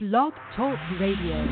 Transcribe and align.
Blog 0.00 0.32
Talk 0.54 0.78
Radio. 1.00 1.44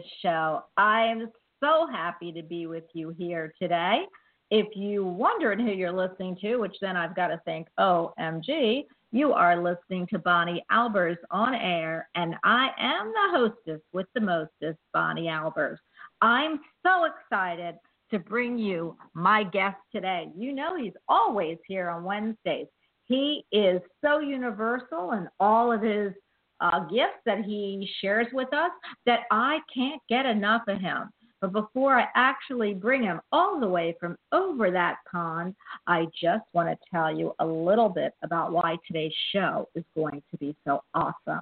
This 0.00 0.10
show. 0.22 0.62
I 0.76 1.02
am 1.02 1.30
so 1.62 1.86
happy 1.90 2.32
to 2.32 2.42
be 2.42 2.66
with 2.66 2.84
you 2.94 3.14
here 3.18 3.52
today. 3.60 4.04
If 4.50 4.66
you 4.74 5.04
wondered 5.04 5.60
who 5.60 5.70
you're 5.70 5.92
listening 5.92 6.36
to, 6.40 6.56
which 6.56 6.76
then 6.80 6.96
I've 6.96 7.14
got 7.14 7.28
to 7.28 7.40
thank 7.44 7.68
OMG, 7.78 8.84
you 9.12 9.32
are 9.32 9.62
listening 9.62 10.06
to 10.08 10.18
Bonnie 10.18 10.64
Albers 10.72 11.16
on 11.30 11.54
air, 11.54 12.08
and 12.14 12.34
I 12.44 12.70
am 12.78 13.12
the 13.12 13.38
hostess 13.38 13.80
with 13.92 14.06
the 14.14 14.20
mostest, 14.20 14.78
Bonnie 14.92 15.26
Albers. 15.26 15.76
I'm 16.20 16.60
so 16.84 17.06
excited 17.06 17.76
to 18.10 18.18
bring 18.18 18.58
you 18.58 18.96
my 19.14 19.44
guest 19.44 19.78
today. 19.92 20.30
You 20.36 20.52
know, 20.52 20.76
he's 20.76 20.94
always 21.08 21.58
here 21.66 21.90
on 21.90 22.04
Wednesdays. 22.04 22.66
He 23.04 23.44
is 23.52 23.80
so 24.04 24.20
universal 24.20 25.12
in 25.12 25.28
all 25.38 25.72
of 25.72 25.82
his 25.82 26.12
uh, 26.60 26.80
gifts 26.84 27.20
that 27.26 27.44
he 27.44 27.88
shares 28.00 28.26
with 28.32 28.52
us 28.52 28.70
that 29.06 29.20
I 29.30 29.60
can't 29.72 30.00
get 30.08 30.26
enough 30.26 30.62
of 30.68 30.80
him. 30.80 31.10
But 31.40 31.52
before 31.52 31.98
I 31.98 32.06
actually 32.14 32.74
bring 32.74 33.02
him 33.02 33.20
all 33.32 33.58
the 33.58 33.68
way 33.68 33.96
from 33.98 34.16
over 34.30 34.70
that 34.70 34.96
pond, 35.10 35.54
I 35.86 36.06
just 36.20 36.44
want 36.52 36.68
to 36.68 36.76
tell 36.90 37.14
you 37.14 37.34
a 37.38 37.46
little 37.46 37.88
bit 37.88 38.12
about 38.22 38.52
why 38.52 38.76
today's 38.86 39.14
show 39.32 39.68
is 39.74 39.84
going 39.94 40.22
to 40.30 40.36
be 40.36 40.54
so 40.66 40.82
awesome. 40.92 41.40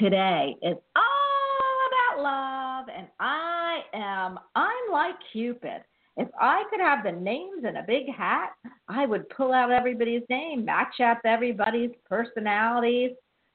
Today 0.00 0.56
is 0.62 0.76
all 0.96 1.78
about 1.88 2.22
love, 2.22 2.86
and 2.96 3.06
I 3.20 3.80
am, 3.94 4.38
I'm 4.56 4.92
like 4.92 5.14
Cupid. 5.32 5.82
If 6.16 6.28
I 6.40 6.64
could 6.68 6.80
have 6.80 7.04
the 7.04 7.12
names 7.12 7.64
in 7.68 7.76
a 7.76 7.84
big 7.86 8.12
hat, 8.12 8.50
I 8.88 9.06
would 9.06 9.28
pull 9.30 9.52
out 9.52 9.70
everybody's 9.70 10.24
name, 10.28 10.64
match 10.64 11.00
up 11.00 11.20
everybody's 11.24 11.92
personalities, 12.08 13.12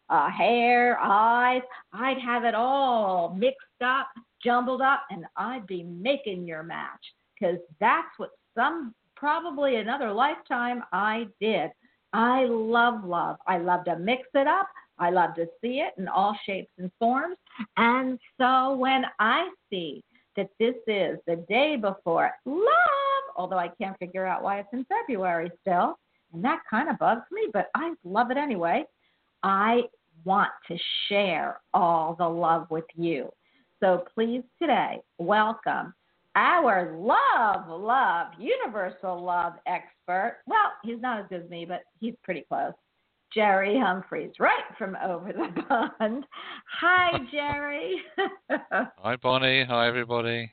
uh, 0.09 0.29
hair, 0.29 0.97
eyes. 0.99 1.61
I'd 1.93 2.19
have 2.19 2.43
it 2.43 2.55
all 2.55 3.35
mixed 3.37 3.81
up, 3.83 4.07
jumbled 4.43 4.81
up, 4.81 5.03
and 5.09 5.25
I'd 5.37 5.67
be 5.67 5.83
making 5.83 6.45
your 6.45 6.63
match 6.63 7.01
because 7.39 7.57
that's 7.79 8.07
what 8.17 8.29
some 8.55 8.93
probably 9.15 9.77
another 9.77 10.11
lifetime 10.11 10.83
I 10.91 11.27
did. 11.39 11.71
I 12.11 12.45
love 12.45 13.03
love. 13.03 13.37
I 13.47 13.57
love 13.57 13.85
to 13.85 13.97
mix 13.97 14.23
it 14.33 14.47
up. 14.47 14.67
I 14.99 15.09
love 15.09 15.33
to 15.35 15.47
see 15.61 15.79
it 15.79 15.93
in 15.97 16.07
all 16.07 16.37
shapes 16.45 16.71
and 16.77 16.91
forms. 16.99 17.37
And 17.77 18.19
so 18.39 18.75
when 18.75 19.05
I 19.19 19.49
see 19.69 20.03
that 20.35 20.49
this 20.59 20.75
is 20.87 21.17
the 21.25 21.43
day 21.49 21.75
before 21.75 22.31
love, 22.45 23.23
although 23.35 23.57
I 23.57 23.69
can't 23.81 23.97
figure 23.97 24.25
out 24.25 24.43
why 24.43 24.59
it's 24.59 24.69
in 24.73 24.85
February 24.85 25.51
still, 25.61 25.97
and 26.33 26.43
that 26.43 26.61
kind 26.69 26.89
of 26.89 26.99
bugs 26.99 27.25
me, 27.31 27.47
but 27.53 27.67
I 27.75 27.93
love 28.03 28.31
it 28.31 28.37
anyway. 28.37 28.85
I 29.43 29.81
want 30.23 30.51
to 30.69 30.77
share 31.09 31.59
all 31.73 32.15
the 32.17 32.27
love 32.27 32.67
with 32.69 32.85
you. 32.95 33.29
So 33.81 34.05
please 34.15 34.43
today 34.61 34.99
welcome 35.17 35.93
our 36.35 36.95
love, 36.97 37.67
love, 37.67 38.27
universal 38.39 39.21
love 39.21 39.53
expert. 39.67 40.39
Well, 40.47 40.71
he's 40.83 41.01
not 41.01 41.19
as 41.19 41.25
good 41.29 41.43
as 41.43 41.49
me, 41.49 41.65
but 41.65 41.81
he's 41.99 42.15
pretty 42.23 42.45
close. 42.49 42.73
Jerry 43.33 43.79
Humphreys, 43.79 44.31
right 44.39 44.63
from 44.77 44.95
over 45.03 45.33
the 45.33 45.61
pond. 45.67 46.25
Hi, 46.79 47.19
Jerry. 47.31 47.95
Hi, 48.97 49.15
Bonnie. 49.17 49.65
Hi, 49.65 49.87
everybody. 49.87 50.51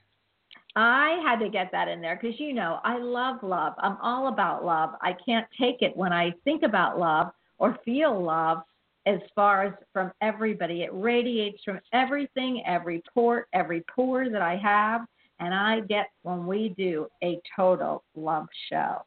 I 0.77 1.21
had 1.25 1.41
to 1.41 1.51
get 1.51 1.71
that 1.73 1.89
in 1.89 2.01
there 2.01 2.19
because 2.21 2.39
you 2.39 2.53
know 2.53 2.79
I 2.85 2.99
love 2.99 3.43
love. 3.43 3.75
I'm 3.79 3.97
all 4.03 4.29
about 4.29 4.65
love. 4.65 4.91
I 5.03 5.17
can't 5.25 5.47
take 5.61 5.83
it 5.83 5.97
when 5.97 6.13
I 6.13 6.33
think 6.45 6.63
about 6.63 6.99
love 6.99 7.33
or 7.59 7.79
feel 7.85 8.23
love 8.23 8.63
as 9.07 9.21
far 9.35 9.65
as 9.65 9.73
from 9.93 10.13
everybody. 10.21 10.83
It 10.83 10.91
radiates 10.93 11.63
from 11.65 11.81
everything, 11.93 12.63
every 12.67 13.03
port, 13.13 13.49
every 13.53 13.85
pore 13.95 14.29
that 14.29 14.43
I 14.43 14.57
have, 14.57 15.03
and 15.39 15.55
I 15.55 15.81
get 15.81 16.11
when 16.23 16.47
we 16.47 16.75
do 16.77 17.07
a 17.23 17.41
total 17.57 18.03
love 18.15 18.47
show. 18.71 19.03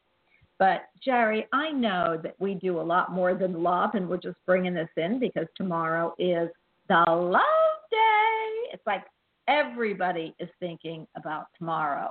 But 0.58 0.86
Jerry, 1.04 1.46
I 1.52 1.70
know 1.70 2.18
that 2.22 2.34
we 2.38 2.54
do 2.54 2.80
a 2.80 2.82
lot 2.82 3.12
more 3.12 3.34
than 3.34 3.62
love, 3.62 3.90
and 3.94 4.08
we're 4.08 4.16
just 4.16 4.38
bringing 4.46 4.74
this 4.74 4.88
in 4.96 5.18
because 5.18 5.46
tomorrow 5.56 6.14
is 6.18 6.48
the 6.88 7.04
love 7.08 7.42
day. 7.90 8.70
It's 8.72 8.86
like 8.86 9.04
everybody 9.48 10.34
is 10.38 10.48
thinking 10.60 11.06
about 11.16 11.46
tomorrow, 11.58 12.10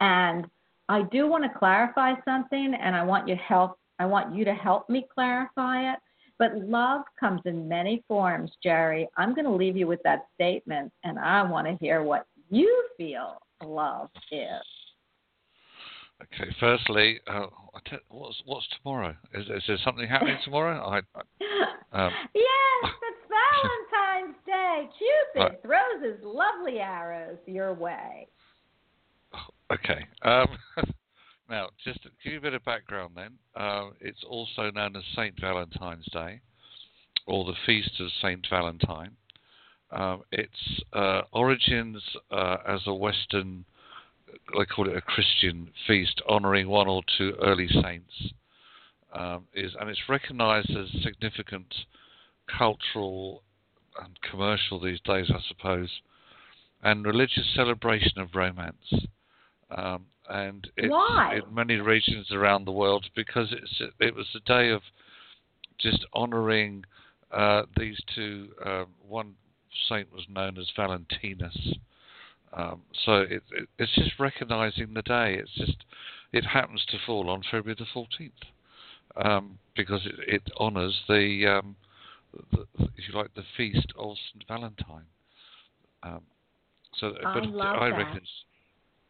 and 0.00 0.46
I 0.88 1.02
do 1.02 1.26
want 1.26 1.44
to 1.44 1.58
clarify 1.58 2.14
something, 2.24 2.74
and 2.80 2.94
I 2.94 3.02
want 3.02 3.28
you 3.28 3.36
help. 3.36 3.78
I 3.98 4.06
want 4.06 4.34
you 4.34 4.44
to 4.44 4.54
help 4.54 4.90
me 4.90 5.06
clarify 5.14 5.92
it. 5.92 5.98
But 6.38 6.56
love 6.56 7.02
comes 7.18 7.42
in 7.44 7.68
many 7.68 8.02
forms, 8.08 8.50
Jerry. 8.62 9.08
I'm 9.16 9.34
going 9.34 9.44
to 9.44 9.52
leave 9.52 9.76
you 9.76 9.86
with 9.86 10.02
that 10.02 10.26
statement, 10.34 10.92
and 11.04 11.18
I 11.18 11.42
want 11.42 11.66
to 11.66 11.76
hear 11.76 12.02
what 12.02 12.26
you 12.50 12.88
feel 12.96 13.38
love 13.62 14.10
is. 14.32 14.62
Okay, 16.22 16.50
firstly, 16.60 17.20
uh, 17.26 17.46
what's 18.08 18.40
what's 18.44 18.66
tomorrow? 18.82 19.14
Is, 19.34 19.46
is 19.46 19.62
there 19.66 19.78
something 19.84 20.08
happening 20.08 20.38
tomorrow? 20.44 20.80
I, 20.80 20.98
I 21.92 22.06
um, 22.06 22.12
yes, 22.34 22.92
it's 23.02 23.32
Valentine's 23.92 24.36
Day. 24.46 24.88
Cupid 24.98 25.50
right. 25.50 25.62
throws 25.62 26.02
his 26.02 26.24
lovely 26.24 26.78
arrows 26.78 27.38
your 27.46 27.74
way. 27.74 28.28
Okay. 29.72 30.06
Um, 30.22 30.46
now, 31.48 31.68
just 31.84 32.02
to 32.02 32.10
give 32.22 32.32
you 32.32 32.38
a 32.38 32.42
bit 32.42 32.54
of 32.54 32.64
background, 32.64 33.12
then, 33.16 33.32
uh, 33.54 33.90
it's 34.00 34.24
also 34.28 34.70
known 34.70 34.96
as 34.96 35.02
Saint 35.14 35.38
Valentine's 35.40 36.06
Day, 36.12 36.40
or 37.26 37.44
the 37.44 37.54
Feast 37.66 38.00
of 38.00 38.08
Saint 38.22 38.46
Valentine. 38.48 39.12
Um, 39.90 40.22
its 40.32 40.82
uh, 40.92 41.22
origins 41.32 42.02
uh, 42.30 42.56
as 42.66 42.80
a 42.86 42.94
Western 42.94 43.64
they 44.56 44.64
call 44.64 44.88
it 44.88 44.96
a 44.96 45.00
Christian 45.00 45.70
feast, 45.86 46.20
honouring 46.28 46.68
one 46.68 46.88
or 46.88 47.02
two 47.18 47.34
early 47.42 47.68
saints. 47.68 48.32
Um, 49.12 49.46
is 49.54 49.72
and 49.78 49.88
it's 49.88 50.08
recognised 50.08 50.70
as 50.70 51.02
significant 51.02 51.72
cultural 52.58 53.42
and 54.02 54.18
commercial 54.28 54.80
these 54.80 55.00
days, 55.04 55.30
I 55.30 55.38
suppose, 55.46 55.88
and 56.82 57.06
religious 57.06 57.46
celebration 57.54 58.18
of 58.18 58.34
romance. 58.34 59.06
Um, 59.70 60.06
and 60.28 60.68
it's 60.76 60.90
Why? 60.90 61.40
in 61.46 61.54
many 61.54 61.76
regions 61.76 62.30
around 62.32 62.66
the 62.66 62.72
world 62.72 63.06
because 63.14 63.52
it's 63.52 63.92
it 64.00 64.14
was 64.14 64.26
a 64.34 64.40
day 64.40 64.70
of 64.70 64.82
just 65.78 66.04
honouring 66.14 66.84
uh, 67.32 67.62
these 67.76 67.98
two. 68.14 68.48
Uh, 68.64 68.84
one 69.06 69.34
saint 69.88 70.12
was 70.12 70.24
known 70.30 70.56
as 70.58 70.66
Valentinus, 70.76 71.56
um, 72.52 72.82
so 73.04 73.22
it, 73.22 73.42
it, 73.52 73.68
it's 73.78 73.94
just 73.94 74.18
recognizing 74.18 74.94
the 74.94 75.02
day. 75.02 75.36
It's 75.38 75.54
just 75.54 75.84
it 76.32 76.44
happens 76.44 76.84
to 76.90 76.98
fall 77.06 77.30
on 77.30 77.42
February 77.50 77.76
the 77.78 77.86
14th 77.94 78.30
um, 79.24 79.58
because 79.76 80.04
it, 80.04 80.14
it 80.26 80.42
honors 80.56 80.94
the, 81.08 81.46
um, 81.46 81.76
the, 82.52 82.66
if 82.96 83.08
you 83.08 83.14
like, 83.16 83.32
the 83.34 83.44
feast 83.56 83.92
of 83.98 84.16
St. 84.32 84.44
Valentine. 84.48 85.04
Um, 86.02 86.22
so, 86.98 87.12
I 87.24 87.34
but 87.34 87.48
love 87.48 87.76
I 87.80 87.90
that. 87.90 87.96
reckon 87.96 88.16
it's 88.16 88.44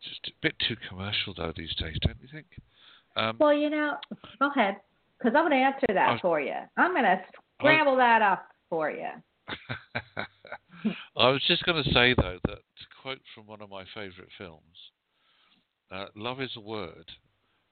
just 0.09 0.29
a 0.29 0.33
bit 0.43 0.55
too 0.67 0.77
commercial 0.89 1.35
though 1.35 1.53
these 1.57 1.75
days, 1.77 1.97
don't 2.03 2.17
you 2.21 2.29
think? 2.33 2.47
Um, 3.17 3.37
well, 3.39 3.55
you 3.55 3.71
know, 3.71 3.97
go 4.41 4.51
ahead, 4.51 4.77
because 5.19 5.35
I'm 5.37 5.49
going 5.49 5.53
to 5.53 5.65
answer 5.65 5.87
that 5.89 6.13
was, 6.13 6.21
for 6.21 6.41
you. 6.41 6.55
I'm 6.77 6.93
going 6.93 7.05
to 7.05 7.21
scramble 7.59 7.97
that 7.97 8.23
up 8.23 8.47
for 8.69 8.91
you. 8.91 9.09
I 11.17 11.29
was 11.31 11.43
just 11.47 11.65
going 11.65 11.83
to 11.83 11.91
say 11.91 12.15
though 12.15 12.39
that 12.47 12.59
to 12.59 12.87
quote 13.03 13.21
from 13.35 13.47
one 13.47 13.63
of 13.63 13.71
my 13.71 13.85
favourite 13.95 14.31
films, 14.37 14.63
uh, 15.91 16.07
love 16.17 16.41
is 16.41 16.51
a 16.57 16.61
word, 16.61 17.11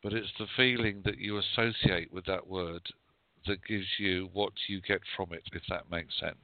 but 0.03 0.13
it's 0.13 0.33
the 0.39 0.47
feeling 0.57 1.03
that 1.05 1.19
you 1.19 1.39
associate 1.39 2.13
with 2.13 2.25
that 2.27 2.47
word 2.47 2.83
that 3.47 3.65
gives 3.67 3.87
you 3.99 4.29
what 4.33 4.53
you 4.69 4.81
get 4.83 5.01
from 5.17 5.33
it, 5.33 5.43
if 5.53 5.63
that 5.69 5.91
makes 5.91 6.15
sense. 6.21 6.37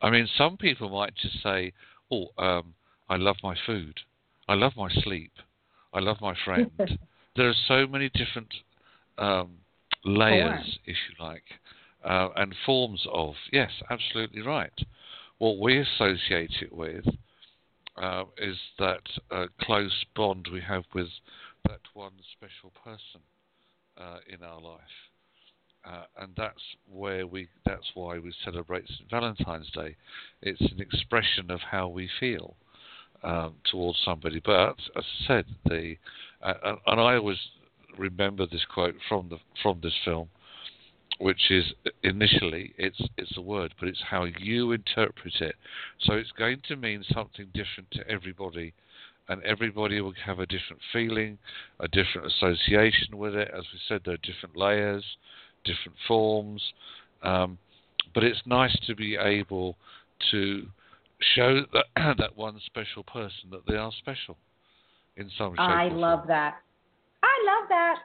I 0.00 0.10
mean, 0.10 0.28
some 0.36 0.56
people 0.56 0.88
might 0.88 1.14
just 1.16 1.42
say, 1.42 1.72
"Oh, 2.10 2.28
um, 2.38 2.74
I 3.08 3.16
love 3.16 3.36
my 3.42 3.56
food, 3.66 3.98
I 4.48 4.54
love 4.54 4.72
my 4.76 4.90
sleep, 4.90 5.32
I 5.92 6.00
love 6.00 6.20
my 6.20 6.34
friend." 6.44 6.70
there 7.36 7.48
are 7.48 7.54
so 7.66 7.86
many 7.86 8.08
different 8.10 8.52
um, 9.18 9.58
layers, 10.04 10.78
if 10.86 10.96
you 11.08 11.24
like, 11.24 11.44
uh, 12.04 12.28
and 12.36 12.54
forms 12.64 13.06
of. 13.12 13.34
Yes, 13.52 13.70
absolutely 13.90 14.42
right 14.42 14.72
what 15.38 15.58
we 15.58 15.78
associate 15.78 16.52
it 16.60 16.72
with 16.72 17.06
uh, 17.96 18.24
is 18.38 18.56
that 18.78 19.02
uh, 19.30 19.46
close 19.60 20.04
bond 20.14 20.48
we 20.52 20.60
have 20.60 20.84
with 20.94 21.08
that 21.66 21.80
one 21.94 22.12
special 22.32 22.72
person 22.84 23.20
uh, 23.96 24.18
in 24.28 24.42
our 24.42 24.60
life. 24.60 24.80
Uh, 25.84 26.04
and 26.20 26.32
that's 26.36 26.62
where 26.90 27.26
we 27.26 27.48
that's 27.64 27.90
why 27.94 28.18
we 28.18 28.32
celebrate 28.44 28.86
St. 28.88 29.08
Valentine's 29.10 29.70
Day. 29.70 29.96
It's 30.42 30.60
an 30.60 30.80
expression 30.80 31.50
of 31.50 31.60
how 31.60 31.88
we 31.88 32.10
feel 32.20 32.56
um, 33.22 33.54
towards 33.70 33.98
somebody. 34.04 34.40
But 34.44 34.70
as 34.70 34.74
I 34.96 35.02
said, 35.26 35.44
the 35.64 35.96
uh, 36.42 36.76
and 36.86 37.00
I 37.00 37.16
always 37.16 37.38
remember 37.96 38.46
this 38.46 38.64
quote 38.72 38.94
from 39.08 39.28
the 39.28 39.38
from 39.62 39.80
this 39.82 39.94
film 40.04 40.28
which 41.18 41.50
is 41.50 41.64
initially 42.02 42.72
it's 42.78 43.00
it's 43.16 43.36
a 43.36 43.40
word, 43.40 43.74
but 43.78 43.88
it's 43.88 44.02
how 44.08 44.24
you 44.24 44.72
interpret 44.72 45.34
it. 45.40 45.56
So 46.00 46.14
it's 46.14 46.30
going 46.32 46.62
to 46.68 46.76
mean 46.76 47.04
something 47.12 47.46
different 47.54 47.90
to 47.92 48.08
everybody, 48.08 48.72
and 49.28 49.42
everybody 49.42 50.00
will 50.00 50.14
have 50.24 50.38
a 50.38 50.46
different 50.46 50.80
feeling, 50.92 51.38
a 51.80 51.88
different 51.88 52.28
association 52.28 53.16
with 53.16 53.34
it. 53.34 53.50
As 53.52 53.64
we 53.72 53.80
said, 53.88 54.02
there 54.04 54.14
are 54.14 54.18
different 54.18 54.56
layers, 54.56 55.04
different 55.64 55.98
forms, 56.06 56.62
um, 57.22 57.58
but 58.14 58.22
it's 58.22 58.42
nice 58.46 58.76
to 58.86 58.94
be 58.94 59.16
able 59.16 59.76
to 60.30 60.66
show 61.34 61.62
that 61.72 61.86
that 62.18 62.36
one 62.36 62.60
special 62.66 63.02
person 63.04 63.50
that 63.50 63.66
they 63.66 63.76
are 63.76 63.92
special 63.98 64.36
in 65.16 65.30
some 65.36 65.52
shape. 65.52 65.60
I 65.60 65.88
love 65.88 66.20
form. 66.20 66.28
that. 66.28 66.56
I 67.22 67.44
love 67.46 67.68
that 67.68 67.96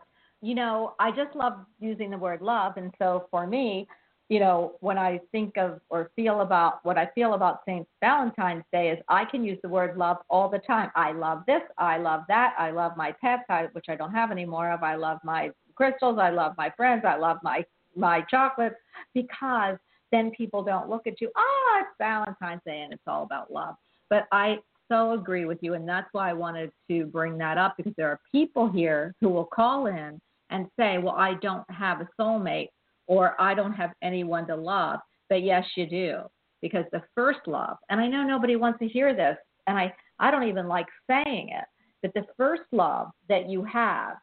you 0.44 0.56
know, 0.56 0.94
I 1.00 1.10
just 1.12 1.34
love 1.36 1.54
using 1.80 2.12
the 2.12 2.18
word 2.18 2.42
love. 2.42 2.74
And 2.76 2.94
so 3.00 3.28
for 3.32 3.48
me, 3.48 3.88
you 4.28 4.42
know, 4.42 4.74
when 4.82 4.98
I 4.98 5.22
think 5.32 5.58
of 5.58 5.80
or 5.90 6.12
feel 6.18 6.42
about 6.42 6.84
what 6.84 6.98
I 6.98 7.10
feel 7.16 7.34
about 7.34 7.62
St. 7.66 7.88
Valentine's 8.02 8.66
Day 8.74 8.90
is 8.90 9.00
I 9.08 9.24
can 9.24 9.46
use 9.46 9.58
the 9.64 9.70
word 9.70 9.96
love 9.98 10.18
all 10.30 10.50
the 10.50 10.60
time. 10.60 10.92
I 10.98 11.14
love 11.14 11.44
this. 11.48 11.62
I 11.78 11.98
love 11.98 12.24
that. 12.28 12.56
I 12.60 12.72
love 12.72 12.98
my 12.98 13.14
pets, 13.22 13.44
I, 13.48 13.68
which 13.72 13.86
I 13.88 13.96
don't 13.96 14.12
have 14.12 14.32
any 14.32 14.44
more 14.44 14.70
of. 14.70 14.84
I 14.84 14.96
love 14.96 15.20
my 15.24 15.52
crystals. 15.76 16.20
I 16.20 16.30
love 16.30 16.56
my 16.58 16.70
friends. 16.76 17.04
I 17.08 17.16
love 17.16 17.38
my 17.42 17.64
my 17.96 18.22
chocolates 18.30 18.76
because 19.14 19.78
then 20.14 20.32
people 20.32 20.64
don't 20.64 20.90
look 20.90 21.08
at 21.08 21.20
you. 21.20 21.32
Oh, 21.36 21.82
it's 21.82 21.90
Valentine's 21.98 22.62
Day 22.66 22.82
and 22.84 22.94
it's 22.94 23.02
all 23.08 23.24
about 23.24 23.52
love. 23.52 23.76
But 24.10 24.28
I 24.32 24.60
so 24.92 25.14
agree 25.14 25.46
with 25.46 25.58
you. 25.62 25.74
And 25.74 25.90
that's 25.90 26.08
why 26.12 26.30
I 26.30 26.34
wanted 26.34 26.72
to 26.90 27.06
bring 27.08 27.38
that 27.40 27.58
up 27.58 27.76
because 27.78 27.94
there 27.98 28.10
are 28.10 28.20
people 28.32 28.70
here 28.70 29.16
who 29.20 29.30
will 29.30 29.46
call 29.46 29.88
in 29.88 30.22
and 30.52 30.68
say, 30.78 31.00
Well, 31.00 31.16
I 31.18 31.34
don't 31.42 31.70
have 31.72 32.00
a 32.02 32.08
soulmate 32.20 32.70
or 33.08 33.40
I 33.42 33.56
don't 33.56 33.74
have 33.74 33.92
anyone 34.04 34.46
to 34.48 34.56
love. 34.56 35.00
But 35.30 35.44
yes, 35.44 35.66
you 35.76 35.88
do. 35.88 36.20
Because 36.62 36.86
the 36.92 37.02
first 37.16 37.40
love, 37.48 37.78
and 37.90 38.00
I 38.00 38.08
know 38.08 38.24
nobody 38.24 38.56
wants 38.56 38.80
to 38.80 38.88
hear 38.88 39.14
this, 39.14 39.36
and 39.68 39.78
I, 39.78 39.94
I 40.20 40.32
don't 40.32 40.48
even 40.48 40.68
like 40.68 40.88
saying 41.10 41.50
it, 41.50 41.66
but 42.02 42.14
the 42.14 42.26
first 42.38 42.62
love 42.72 43.10
that 43.28 43.50
you 43.50 43.66
have 43.66 44.16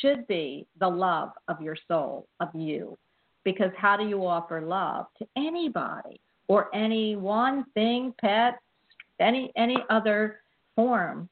should 0.00 0.26
be 0.26 0.66
the 0.80 0.88
love 0.88 1.30
of 1.46 1.60
your 1.60 1.76
soul, 1.86 2.26
of 2.40 2.48
you. 2.54 2.96
Because 3.44 3.70
how 3.76 3.96
do 3.96 4.06
you 4.06 4.26
offer 4.26 4.60
love 4.60 5.06
to 5.18 5.26
anybody 5.36 6.20
or 6.48 6.74
any 6.74 7.16
one 7.16 7.64
thing, 7.74 8.14
pet, 8.20 8.58
any 9.20 9.52
any 9.56 9.76
other 9.90 10.40
form 10.74 11.28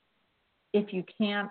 if 0.73 0.92
you 0.92 1.04
can't 1.19 1.50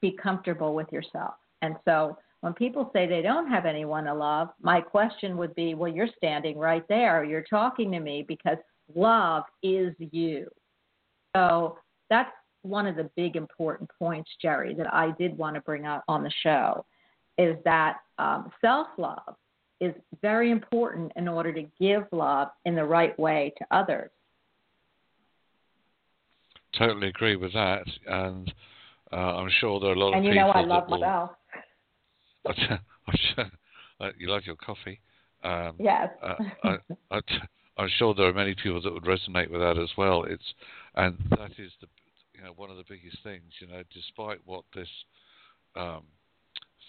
be 0.00 0.12
comfortable 0.12 0.74
with 0.74 0.90
yourself? 0.92 1.34
And 1.62 1.76
so 1.84 2.16
when 2.40 2.52
people 2.54 2.90
say 2.92 3.06
they 3.06 3.22
don't 3.22 3.48
have 3.48 3.66
anyone 3.66 4.04
to 4.04 4.14
love, 4.14 4.48
my 4.62 4.80
question 4.80 5.36
would 5.36 5.54
be, 5.54 5.74
well, 5.74 5.92
you're 5.92 6.08
standing 6.16 6.56
right 6.56 6.86
there. 6.88 7.24
You're 7.24 7.42
talking 7.42 7.90
to 7.92 8.00
me 8.00 8.24
because 8.26 8.58
love 8.94 9.44
is 9.62 9.94
you. 9.98 10.48
So 11.34 11.78
that's 12.10 12.30
one 12.62 12.86
of 12.86 12.96
the 12.96 13.10
big 13.16 13.36
important 13.36 13.90
points, 13.98 14.30
Jerry, 14.40 14.74
that 14.74 14.92
I 14.92 15.12
did 15.18 15.36
want 15.36 15.54
to 15.56 15.60
bring 15.62 15.86
up 15.86 16.04
on 16.08 16.22
the 16.22 16.32
show 16.42 16.84
is 17.38 17.56
that 17.64 17.98
um, 18.18 18.50
self 18.60 18.88
love 18.98 19.36
is 19.80 19.94
very 20.22 20.50
important 20.50 21.12
in 21.16 21.28
order 21.28 21.52
to 21.52 21.62
give 21.80 22.04
love 22.12 22.48
in 22.64 22.74
the 22.74 22.84
right 22.84 23.18
way 23.18 23.52
to 23.58 23.66
others. 23.70 24.10
Totally 26.78 27.08
agree 27.08 27.36
with 27.36 27.52
that, 27.54 27.86
and 28.06 28.52
uh, 29.12 29.16
I'm 29.16 29.50
sure 29.60 29.80
there 29.80 29.90
are 29.90 29.94
a 29.94 29.98
lot 29.98 30.14
and 30.14 30.26
of 30.26 30.30
people. 30.30 30.30
And 30.30 30.34
you 30.34 30.34
know 30.34 30.50
I 30.50 30.60
love 30.62 30.88
that 30.90 31.30
myself. 33.10 33.48
Uh, 34.00 34.10
you 34.16 34.30
like 34.30 34.46
your 34.46 34.54
coffee. 34.54 35.00
Um, 35.42 35.74
Yes. 35.80 36.08
uh, 36.22 36.36
I, 36.62 36.76
I, 37.10 37.20
I'm 37.78 37.88
sure 37.98 38.14
there 38.14 38.26
are 38.28 38.32
many 38.32 38.54
people 38.54 38.80
that 38.80 38.92
would 38.92 39.02
resonate 39.02 39.50
with 39.50 39.60
that 39.60 39.76
as 39.76 39.90
well. 39.96 40.22
It's 40.22 40.54
and 40.94 41.16
that 41.30 41.50
is 41.58 41.72
the 41.80 41.88
you 42.32 42.44
know 42.44 42.52
one 42.54 42.70
of 42.70 42.76
the 42.76 42.84
biggest 42.88 43.18
things. 43.24 43.42
You 43.60 43.66
know, 43.66 43.82
despite 43.92 44.38
what 44.44 44.62
this 44.72 44.88
um, 45.74 46.02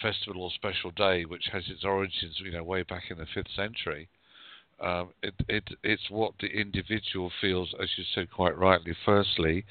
festival 0.01 0.43
or 0.43 0.51
special 0.51 0.91
day, 0.91 1.25
which 1.25 1.49
has 1.51 1.63
its 1.69 1.83
origins, 1.83 2.39
you 2.43 2.51
know, 2.51 2.63
way 2.63 2.83
back 2.83 3.03
in 3.09 3.17
the 3.17 3.25
fifth 3.33 3.51
century, 3.55 4.09
um, 4.81 5.09
it, 5.21 5.33
it 5.49 5.63
it's 5.83 6.09
what 6.09 6.33
the 6.39 6.47
individual 6.47 7.31
feels, 7.41 7.73
as 7.81 7.89
you 7.97 8.03
said 8.15 8.31
quite 8.31 8.57
rightly. 8.57 8.95
Firstly, 9.05 9.65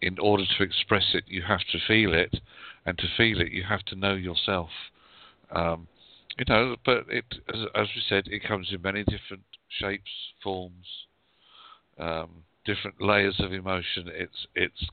in 0.00 0.18
order 0.18 0.44
to 0.44 0.62
express 0.62 1.14
it, 1.14 1.24
you 1.26 1.42
have 1.42 1.64
to 1.72 1.78
feel 1.86 2.14
it, 2.14 2.40
and 2.86 2.96
to 2.98 3.06
feel 3.16 3.40
it, 3.40 3.50
you 3.50 3.64
have 3.64 3.84
to 3.86 3.96
know 3.96 4.14
yourself. 4.14 4.70
Um, 5.50 5.88
you 6.38 6.44
know, 6.48 6.76
but 6.84 7.06
it, 7.08 7.24
as, 7.52 7.60
as 7.74 7.88
we 7.94 8.02
said, 8.08 8.28
it 8.28 8.44
comes 8.44 8.68
in 8.72 8.80
many 8.82 9.02
different 9.04 9.42
shapes, 9.80 10.10
forms, 10.42 10.86
um, 11.98 12.30
different 12.64 13.00
layers 13.00 13.40
of 13.40 13.52
emotion. 13.52 14.08
It's 14.14 14.46
it's 14.54 14.88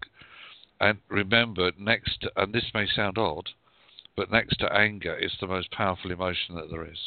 and 0.81 0.98
remember 1.10 1.72
next, 1.77 2.25
and 2.36 2.53
this 2.53 2.72
may 2.74 2.88
sound 2.88 3.17
odd, 3.17 3.50
but 4.19 4.29
next 4.31 4.57
to 4.57 4.73
anger, 4.73 5.13
it's 5.17 5.33
the 5.39 5.47
most 5.47 5.71
powerful 5.71 6.11
emotion 6.11 6.53
that 6.55 6.69
there 6.69 6.85
is. 6.85 6.99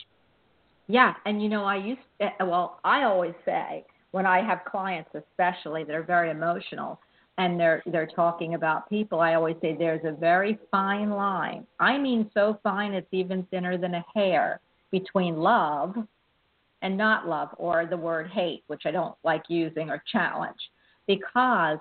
Yeah, 0.86 1.12
and 1.26 1.42
you 1.42 1.50
know, 1.50 1.62
I 1.62 1.76
used 1.76 2.00
to, 2.22 2.30
well, 2.40 2.80
I 2.84 3.02
always 3.02 3.34
say 3.44 3.84
when 4.12 4.24
I 4.24 4.40
have 4.42 4.60
clients, 4.64 5.10
especially 5.14 5.84
that 5.84 5.94
are 5.94 6.02
very 6.02 6.30
emotional, 6.30 6.98
and 7.36 7.60
they're 7.60 7.82
they're 7.84 8.06
talking 8.06 8.54
about 8.54 8.88
people, 8.88 9.20
I 9.20 9.34
always 9.34 9.56
say 9.60 9.76
there's 9.78 10.04
a 10.06 10.12
very 10.12 10.58
fine 10.70 11.10
line. 11.10 11.66
I 11.78 11.98
mean, 11.98 12.30
so 12.32 12.58
fine 12.62 12.94
it's 12.94 13.12
even 13.12 13.42
thinner 13.50 13.76
than 13.76 13.94
a 13.94 14.04
hair 14.14 14.60
between 14.90 15.36
love 15.36 15.94
and 16.80 16.96
not 16.96 17.28
love, 17.28 17.50
or 17.58 17.84
the 17.84 17.96
word 17.96 18.30
hate, 18.30 18.64
which 18.68 18.82
I 18.86 18.90
don't 18.90 19.16
like 19.22 19.42
using, 19.48 19.90
or 19.90 20.02
challenge, 20.10 20.60
because 21.06 21.76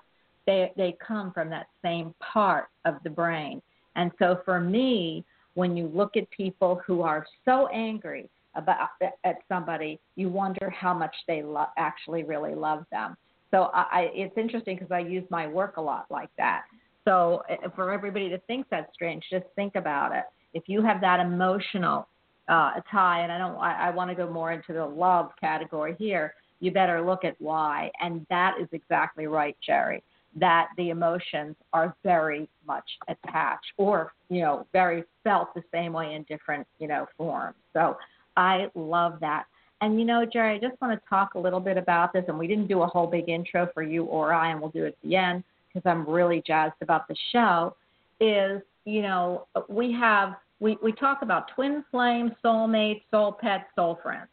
they 0.46 0.74
they 0.76 0.98
come 1.06 1.32
from 1.32 1.50
that 1.52 1.68
same 1.82 2.14
part 2.20 2.68
of 2.84 2.96
the 3.06 3.10
brain. 3.10 3.62
And 3.96 4.12
so 4.20 4.42
for 4.46 4.60
me, 4.60 5.26
when 5.54 5.76
you 5.76 5.88
look 5.88 6.16
at 6.16 6.30
people 6.32 6.82
who 6.86 7.02
are 7.02 7.26
so 7.46 7.68
angry 7.68 8.30
about 8.56 8.90
at 9.24 9.38
somebody, 9.48 10.00
you 10.16 10.30
wonder 10.30 10.70
how 10.70 10.94
much 10.94 11.16
they 11.28 11.42
lo- 11.42 11.66
actually 11.78 12.24
really 12.24 12.56
love 12.56 12.86
them. 12.92 13.16
So 13.50 13.70
I, 13.74 14.10
it's 14.14 14.38
interesting 14.38 14.78
because 14.78 14.92
I 14.92 15.00
use 15.00 15.26
my 15.30 15.46
work 15.46 15.78
a 15.78 15.82
lot 15.82 16.06
like 16.10 16.30
that. 16.38 16.64
So 17.06 17.44
uh, 17.50 17.70
for 17.76 17.92
everybody 17.92 18.30
to 18.30 18.38
think 18.40 18.68
that's 18.72 18.94
strange, 18.94 19.24
just 19.30 19.46
think 19.56 19.76
about 19.76 20.16
it. 20.16 20.24
If 20.54 20.64
you 20.68 20.82
have 20.84 21.02
that 21.02 21.20
emotional 21.20 22.08
uh, 22.48 22.74
tie, 22.90 23.22
and 23.22 23.32
I 23.32 23.38
don't, 23.38 23.58
I, 23.58 23.88
I 23.88 23.90
want 23.92 24.10
to 24.10 24.16
go 24.16 24.30
more 24.30 24.52
into 24.52 24.74
the 24.74 24.86
love 24.86 25.32
category 25.40 25.96
here. 25.98 26.34
You 26.60 26.72
better 26.72 27.02
look 27.02 27.24
at 27.26 27.36
why, 27.40 27.92
and 28.02 28.26
that 28.30 28.56
is 28.62 28.68
exactly 28.72 29.28
right, 29.28 29.58
Jerry. 29.66 30.04
That 30.40 30.70
the 30.78 30.90
emotions 30.92 31.56
are 31.74 31.96
very 32.04 32.48
much 32.66 32.90
attached, 33.10 33.74
or 33.78 34.14
you 34.30 34.42
know, 34.42 34.66
very 34.72 35.04
felt 35.24 35.54
the 35.54 35.64
same 35.74 35.94
way 35.94 36.14
in 36.14 36.24
different 36.24 36.66
you 36.80 36.88
know 36.88 37.06
forms. 37.18 37.56
So 37.74 37.98
I 38.38 38.68
love 38.76 39.20
that. 39.22 39.46
And 39.82 40.00
you 40.00 40.06
know, 40.06 40.26
Jerry, 40.26 40.56
I 40.56 40.60
just 40.60 40.80
want 40.80 40.94
to 40.94 41.10
talk 41.10 41.34
a 41.34 41.40
little 41.40 41.60
bit 41.60 41.78
about 41.78 42.14
this. 42.14 42.24
And 42.28 42.38
we 42.38 42.48
didn't 42.48 42.68
do 42.68 42.84
a 42.84 42.88
whole 42.88 43.08
big 43.08 43.30
intro 43.30 43.68
for 43.74 43.84
you 43.84 44.06
or 44.06 44.32
I, 44.32 44.52
and 44.52 44.62
we'll 44.62 44.70
do 44.70 44.86
it 44.86 44.90
at 44.90 45.10
the 45.10 45.16
end 45.16 45.44
because 45.68 45.90
I'm 45.90 46.08
really 46.08 46.44
jazzed 46.46 46.76
about 46.82 47.08
the 47.08 47.16
show. 47.32 47.76
Is 48.20 48.62
you 48.86 49.02
know, 49.02 49.48
we 49.68 49.92
have 49.94 50.36
we 50.60 50.78
we 50.82 50.92
talk 50.92 51.24
about 51.24 51.50
twin 51.56 51.84
flames, 51.92 52.32
soulmates, 52.44 53.02
soul 53.12 53.34
pets, 53.34 53.66
soul 53.76 54.00
friends, 54.02 54.30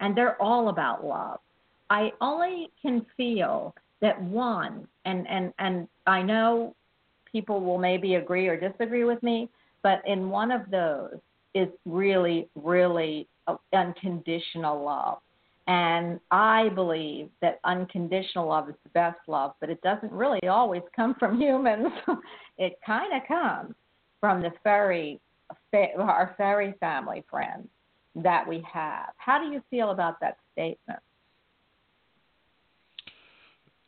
and 0.00 0.16
they're 0.16 0.40
all 0.40 0.68
about 0.68 1.04
love. 1.04 1.40
I 1.90 2.12
only 2.20 2.70
can 2.80 3.04
feel 3.16 3.74
that 4.00 4.20
one, 4.20 4.86
and 5.04 5.26
and 5.28 5.52
and 5.58 5.88
I 6.06 6.22
know 6.22 6.74
people 7.30 7.60
will 7.60 7.78
maybe 7.78 8.14
agree 8.14 8.48
or 8.48 8.58
disagree 8.58 9.04
with 9.04 9.22
me, 9.22 9.48
but 9.82 10.02
in 10.06 10.30
one 10.30 10.50
of 10.50 10.70
those 10.70 11.18
is 11.54 11.68
really, 11.84 12.48
really 12.54 13.26
uh, 13.46 13.56
unconditional 13.74 14.84
love. 14.84 15.18
And 15.68 16.20
I 16.30 16.68
believe 16.70 17.28
that 17.42 17.58
unconditional 17.64 18.48
love 18.48 18.68
is 18.68 18.74
the 18.84 18.90
best 18.90 19.18
love, 19.26 19.54
but 19.60 19.68
it 19.68 19.80
doesn't 19.82 20.12
really 20.12 20.46
always 20.48 20.82
come 20.94 21.14
from 21.18 21.40
humans. 21.40 21.88
it 22.58 22.78
kind 22.86 23.12
of 23.12 23.26
comes 23.26 23.74
from 24.20 24.42
the 24.42 24.52
fairy, 24.62 25.20
our 25.74 26.34
fairy 26.36 26.74
family 26.78 27.24
friends 27.28 27.66
that 28.14 28.46
we 28.46 28.64
have. 28.72 29.10
How 29.16 29.38
do 29.38 29.46
you 29.52 29.60
feel 29.70 29.90
about 29.90 30.20
that 30.20 30.36
statement? 30.52 31.00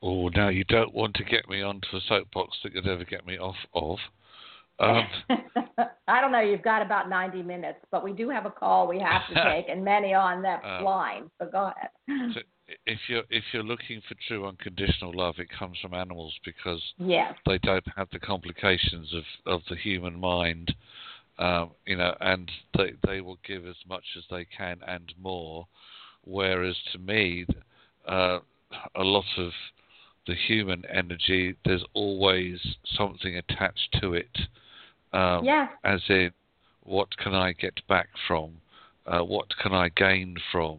Oh, 0.02 0.28
now 0.28 0.49
you 0.49 0.64
don't 0.64 0.95
want 0.95 1.14
to 1.17 1.25
get 1.25 1.49
me 1.49 1.62
onto 1.62 1.88
a 1.97 2.00
soapbox 2.09 2.57
that 2.62 2.75
you'd 2.75 2.87
ever 2.87 3.05
get 3.05 3.26
me 3.26 3.38
off 3.38 3.57
of. 3.75 3.99
Um, 4.81 5.07
I 6.07 6.21
don't 6.21 6.31
know. 6.31 6.40
You've 6.40 6.62
got 6.62 6.83
about 6.83 7.09
90 7.09 7.43
minutes, 7.43 7.81
but 7.90 8.05
we 8.05 8.12
do 8.12 8.28
have 8.31 8.47
a 8.47 8.50
call 8.50 8.87
we 8.87 9.00
have 9.00 9.23
to 9.28 9.35
take, 9.45 9.69
and 9.69 9.85
many 9.85 10.14
on 10.14 10.40
that 10.43 10.62
Um, 10.64 10.85
line. 10.85 11.31
So 11.40 11.47
go 11.50 11.73
ahead. 11.76 11.90
so 12.35 12.40
if 12.87 12.99
you're 13.09 13.25
if 13.28 13.43
you're 13.52 13.64
looking 13.64 14.00
for 14.07 14.14
true 14.28 14.47
unconditional 14.47 15.12
love, 15.17 15.35
it 15.38 15.49
comes 15.59 15.76
from 15.83 15.95
animals 15.95 16.33
because 16.45 16.81
Yes. 16.99 17.35
they 17.45 17.59
don't 17.59 17.87
have 17.97 18.09
the 18.12 18.21
complications 18.21 19.12
of, 19.14 19.25
of 19.52 19.61
the 19.69 19.75
human 19.76 20.19
mind, 20.21 20.73
um, 21.40 21.71
you 21.87 21.97
know, 21.97 22.14
and 22.21 22.49
they 22.76 22.93
they 23.05 23.21
will 23.21 23.38
give 23.45 23.67
as 23.67 23.76
much 23.88 24.05
as 24.17 24.23
they 24.31 24.45
can 24.45 24.78
and 24.87 25.12
more. 25.21 25.67
Whereas 26.25 26.76
to 26.93 26.99
me, 26.99 27.47
uh, 28.07 28.38
a 28.95 29.02
lot 29.02 29.25
of 29.38 29.50
the 30.29 30.35
human 30.35 30.85
energy, 30.93 31.57
there's 31.65 31.85
always 31.95 32.61
something 32.97 33.35
attached 33.37 33.89
to 34.01 34.13
it. 34.13 34.35
Um, 35.13 35.45
Yes. 35.45 35.71
As 35.85 36.03
in, 36.09 36.31
what 36.85 37.09
can 37.17 37.35
I 37.35 37.53
get 37.55 37.81
back 37.89 38.09
from? 38.27 38.51
Uh, 39.07 39.21
what 39.25 39.47
can 39.63 39.73
I 39.73 39.89
gain 39.89 40.37
from? 40.53 40.79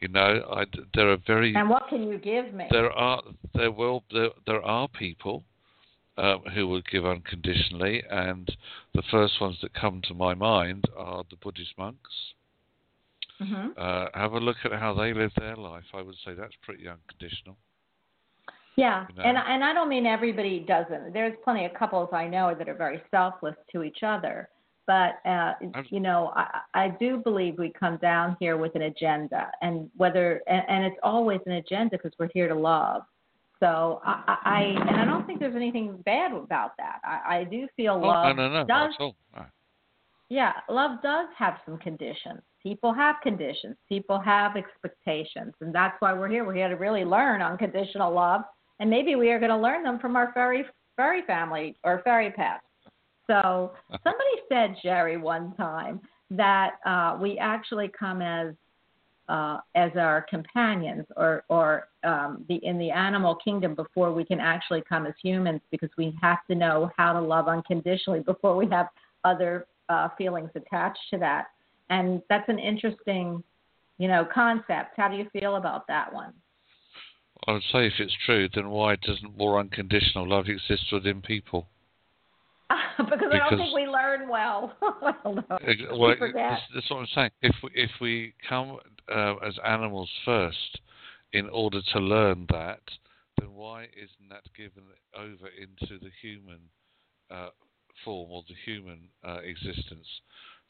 You 0.00 0.08
know, 0.08 0.32
I, 0.50 0.64
there 0.94 1.10
are 1.10 1.18
very 1.26 1.54
And 1.54 1.70
what 1.70 1.88
can 1.88 2.02
you 2.08 2.18
give 2.18 2.52
me? 2.52 2.66
there 2.70 2.90
are 2.90 3.22
there 3.54 3.70
will 3.70 4.02
there, 4.10 4.30
there 4.46 4.62
are 4.62 4.88
people 4.88 5.44
um, 6.18 6.40
who 6.54 6.66
will 6.66 6.82
give 6.90 7.06
unconditionally, 7.06 8.02
and 8.10 8.46
the 8.94 9.02
first 9.10 9.40
ones 9.40 9.58
that 9.62 9.72
come 9.74 10.02
to 10.08 10.14
my 10.14 10.34
mind 10.34 10.84
are 10.96 11.22
the 11.30 11.36
Buddhist 11.36 11.74
monks. 11.78 12.14
hmm 13.38 13.68
Uh, 13.76 14.06
have 14.14 14.32
a 14.32 14.40
look 14.40 14.56
at 14.64 14.72
how 14.72 14.92
they 14.94 15.12
live 15.14 15.32
their 15.36 15.56
life. 15.56 15.88
I 15.94 16.02
would 16.02 16.16
say 16.24 16.34
that's 16.34 16.56
pretty 16.66 16.88
unconditional. 16.88 17.56
Yeah, 18.76 19.06
you 19.10 19.16
know. 19.16 19.28
and 19.28 19.36
and 19.36 19.64
I 19.64 19.72
don't 19.72 19.88
mean 19.88 20.06
everybody 20.06 20.60
doesn't. 20.60 21.12
There's 21.12 21.34
plenty 21.44 21.64
of 21.66 21.74
couples 21.74 22.10
I 22.12 22.26
know 22.26 22.54
that 22.56 22.68
are 22.68 22.74
very 22.74 23.02
selfless 23.10 23.56
to 23.72 23.82
each 23.82 23.98
other, 24.02 24.48
but 24.86 25.18
uh, 25.28 25.54
you 25.90 26.00
know, 26.00 26.32
I, 26.34 26.60
I 26.74 26.88
do 26.98 27.18
believe 27.18 27.58
we 27.58 27.72
come 27.78 27.96
down 27.98 28.36
here 28.40 28.56
with 28.56 28.74
an 28.76 28.82
agenda, 28.82 29.50
and 29.60 29.90
whether 29.96 30.42
and, 30.46 30.62
and 30.68 30.84
it's 30.84 30.96
always 31.02 31.40
an 31.46 31.52
agenda 31.52 31.90
because 31.92 32.12
we're 32.18 32.30
here 32.32 32.48
to 32.48 32.54
love. 32.54 33.02
So 33.60 34.00
I, 34.04 34.38
I 34.44 34.62
and 34.88 35.00
I 35.00 35.04
don't 35.04 35.26
think 35.26 35.38
there's 35.38 35.54
anything 35.56 35.98
bad 36.06 36.32
about 36.32 36.72
that. 36.78 37.00
I, 37.04 37.40
I 37.40 37.44
do 37.44 37.68
feel 37.76 38.00
Oh, 38.02 38.06
love 38.08 38.36
no, 38.36 38.48
no, 38.48 38.52
no, 38.52 38.60
does 38.60 38.68
not 38.68 38.90
at 38.94 39.00
all. 39.00 39.16
No. 39.36 39.44
yeah, 40.30 40.52
love 40.70 41.02
does 41.02 41.26
have 41.36 41.58
some 41.66 41.76
conditions. 41.78 42.40
People 42.62 42.92
have 42.94 43.16
conditions. 43.22 43.76
People 43.88 44.18
have 44.18 44.56
expectations, 44.56 45.52
and 45.60 45.74
that's 45.74 45.96
why 46.00 46.12
we're 46.14 46.28
here. 46.28 46.44
We're 46.44 46.54
here 46.54 46.68
to 46.68 46.76
really 46.76 47.04
learn 47.04 47.42
unconditional 47.42 48.12
love, 48.12 48.42
and 48.80 48.90
maybe 48.90 49.14
we 49.14 49.30
are 49.30 49.38
going 49.38 49.50
to 49.50 49.56
learn 49.56 49.84
them 49.84 49.98
from 50.00 50.16
our 50.16 50.32
fairy 50.32 50.64
fairy 50.96 51.22
family 51.26 51.76
or 51.84 52.00
fairy 52.02 52.30
past. 52.30 52.64
So 53.26 53.72
somebody 54.02 54.36
said, 54.48 54.76
Jerry, 54.82 55.16
one 55.16 55.54
time 55.54 56.00
that 56.30 56.76
uh, 56.84 57.16
we 57.20 57.38
actually 57.38 57.90
come 57.96 58.22
as 58.22 58.54
uh, 59.28 59.58
as 59.76 59.92
our 59.96 60.26
companions 60.28 61.04
or 61.16 61.44
or 61.48 61.88
um, 62.02 62.44
the 62.48 62.56
in 62.64 62.78
the 62.78 62.90
animal 62.90 63.36
kingdom 63.36 63.76
before 63.76 64.12
we 64.12 64.24
can 64.24 64.40
actually 64.40 64.82
come 64.88 65.06
as 65.06 65.14
humans 65.22 65.60
because 65.70 65.90
we 65.96 66.12
have 66.20 66.38
to 66.48 66.56
know 66.56 66.90
how 66.96 67.12
to 67.12 67.20
love 67.20 67.46
unconditionally 67.46 68.20
before 68.20 68.56
we 68.56 68.66
have 68.70 68.88
other 69.24 69.66
uh, 69.88 70.08
feelings 70.18 70.50
attached 70.56 70.98
to 71.10 71.18
that. 71.18 71.46
And 71.90 72.22
that's 72.28 72.48
an 72.48 72.58
interesting, 72.58 73.42
you 73.98 74.08
know, 74.08 74.26
concept. 74.32 74.94
How 74.96 75.08
do 75.08 75.16
you 75.16 75.28
feel 75.32 75.56
about 75.56 75.86
that 75.88 76.12
one? 76.12 76.32
I 77.46 77.52
would 77.52 77.62
say 77.72 77.86
if 77.86 77.94
it's 77.98 78.16
true, 78.26 78.48
then 78.54 78.70
why 78.70 78.96
doesn't 78.96 79.36
more 79.36 79.58
unconditional 79.58 80.28
love 80.28 80.46
exist 80.48 80.84
within 80.92 81.22
people? 81.22 81.68
because, 82.98 83.28
I 83.32 83.38
don't 83.38 83.58
think 83.58 83.74
we 83.74 83.86
learn 83.86 84.28
well. 84.28 84.76
I 84.82 85.14
don't 85.24 85.36
know. 85.36 85.58
Ex- 85.66 85.80
Well, 85.92 86.14
that's, 86.20 86.62
that's 86.74 86.90
what 86.90 87.00
I'm 87.00 87.06
saying. 87.14 87.30
If 87.42 87.54
we, 87.62 87.70
if 87.74 87.90
we 88.00 88.34
come 88.48 88.78
uh, 89.12 89.36
as 89.36 89.54
animals 89.64 90.10
first 90.24 90.80
in 91.32 91.48
order 91.48 91.80
to 91.92 91.98
learn 91.98 92.46
that, 92.50 92.80
then 93.38 93.54
why 93.54 93.84
isn't 93.84 94.28
that 94.28 94.44
given 94.56 94.84
over 95.16 95.48
into 95.60 95.98
the 95.98 96.10
human 96.20 96.60
uh, 97.30 97.48
form 98.04 98.30
or 98.30 98.42
the 98.48 98.54
human 98.64 99.00
uh, 99.26 99.38
existence? 99.38 100.06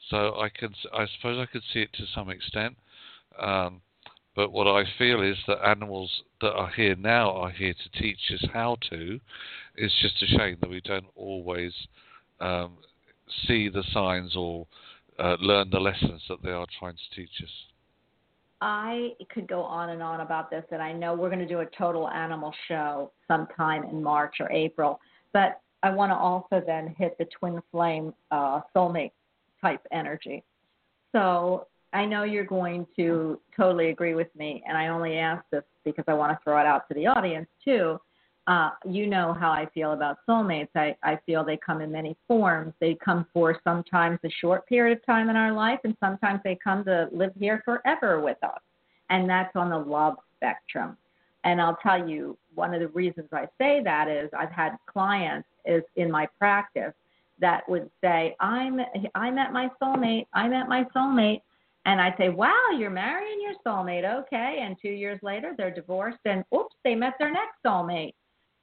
So 0.08 0.40
I 0.40 0.48
can, 0.48 0.74
I 0.94 1.06
suppose 1.16 1.38
I 1.38 1.50
could 1.50 1.62
see 1.72 1.80
it 1.80 1.92
to 1.94 2.04
some 2.14 2.30
extent. 2.30 2.76
Um, 3.38 3.82
but 4.40 4.52
what 4.52 4.66
I 4.66 4.84
feel 4.96 5.20
is 5.20 5.36
that 5.48 5.58
animals 5.68 6.10
that 6.40 6.52
are 6.52 6.70
here 6.70 6.96
now 6.96 7.30
are 7.32 7.50
here 7.50 7.74
to 7.74 8.00
teach 8.00 8.16
us 8.32 8.42
how 8.54 8.78
to. 8.88 9.20
It's 9.76 9.94
just 10.00 10.22
a 10.22 10.38
shame 10.38 10.56
that 10.62 10.70
we 10.70 10.80
don't 10.80 11.04
always 11.14 11.74
um, 12.40 12.78
see 13.46 13.68
the 13.68 13.84
signs 13.92 14.34
or 14.34 14.66
uh, 15.18 15.36
learn 15.40 15.68
the 15.68 15.78
lessons 15.78 16.22
that 16.30 16.42
they 16.42 16.52
are 16.52 16.64
trying 16.78 16.94
to 16.94 17.14
teach 17.14 17.28
us. 17.42 17.50
I 18.62 19.10
could 19.28 19.46
go 19.46 19.60
on 19.60 19.90
and 19.90 20.02
on 20.02 20.22
about 20.22 20.50
this, 20.50 20.64
and 20.72 20.80
I 20.80 20.94
know 20.94 21.12
we're 21.12 21.28
going 21.28 21.40
to 21.40 21.46
do 21.46 21.60
a 21.60 21.66
total 21.76 22.08
animal 22.08 22.54
show 22.66 23.12
sometime 23.28 23.84
in 23.84 24.02
March 24.02 24.36
or 24.40 24.50
April. 24.50 25.00
But 25.34 25.60
I 25.82 25.90
want 25.90 26.12
to 26.12 26.16
also 26.16 26.64
then 26.66 26.94
hit 26.96 27.18
the 27.18 27.26
twin 27.26 27.60
flame 27.70 28.14
uh, 28.30 28.62
soulmate 28.74 29.12
type 29.60 29.86
energy. 29.92 30.42
So 31.12 31.66
I 31.92 32.06
know 32.06 32.22
you're 32.22 32.44
going 32.44 32.86
to 32.96 33.40
totally 33.56 33.90
agree 33.90 34.14
with 34.14 34.28
me, 34.36 34.62
and 34.66 34.76
I 34.76 34.88
only 34.88 35.18
ask 35.18 35.44
this 35.50 35.64
because 35.84 36.04
I 36.06 36.14
want 36.14 36.32
to 36.32 36.38
throw 36.44 36.58
it 36.60 36.66
out 36.66 36.86
to 36.88 36.94
the 36.94 37.06
audience 37.06 37.48
too. 37.64 37.98
Uh, 38.46 38.70
you 38.88 39.06
know 39.06 39.32
how 39.32 39.50
I 39.50 39.66
feel 39.74 39.92
about 39.92 40.18
soulmates. 40.28 40.68
I, 40.74 40.96
I 41.02 41.18
feel 41.26 41.44
they 41.44 41.58
come 41.58 41.80
in 41.80 41.92
many 41.92 42.16
forms. 42.26 42.72
They 42.80 42.96
come 43.04 43.26
for 43.32 43.60
sometimes 43.62 44.18
a 44.24 44.30
short 44.40 44.66
period 44.66 44.98
of 44.98 45.06
time 45.06 45.28
in 45.30 45.36
our 45.36 45.52
life, 45.52 45.80
and 45.84 45.96
sometimes 46.00 46.40
they 46.42 46.58
come 46.62 46.84
to 46.84 47.08
live 47.12 47.32
here 47.38 47.62
forever 47.64 48.20
with 48.20 48.42
us. 48.42 48.60
And 49.10 49.28
that's 49.28 49.54
on 49.56 49.70
the 49.70 49.78
love 49.78 50.16
spectrum. 50.36 50.96
And 51.44 51.60
I'll 51.60 51.78
tell 51.82 52.08
you, 52.08 52.36
one 52.54 52.74
of 52.74 52.80
the 52.80 52.88
reasons 52.88 53.28
I 53.32 53.46
say 53.58 53.82
that 53.84 54.08
is 54.08 54.30
I've 54.36 54.50
had 54.50 54.76
clients 54.86 55.48
is 55.64 55.82
in 55.96 56.10
my 56.10 56.26
practice 56.38 56.92
that 57.40 57.68
would 57.68 57.90
say, 58.02 58.36
I'm 58.40 58.80
I 59.14 59.30
met 59.30 59.52
my 59.52 59.70
soulmate, 59.80 60.26
I 60.34 60.48
met 60.48 60.68
my 60.68 60.84
soulmate. 60.94 61.40
And 61.86 62.00
I'd 62.00 62.16
say, 62.18 62.28
Wow, 62.28 62.70
you're 62.76 62.90
marrying 62.90 63.40
your 63.40 63.54
soulmate, 63.66 64.04
okay. 64.04 64.58
And 64.62 64.76
two 64.80 64.90
years 64.90 65.18
later 65.22 65.54
they're 65.56 65.74
divorced 65.74 66.18
and 66.24 66.44
oops, 66.54 66.74
they 66.84 66.94
met 66.94 67.14
their 67.18 67.32
next 67.32 67.56
soulmate. 67.64 68.14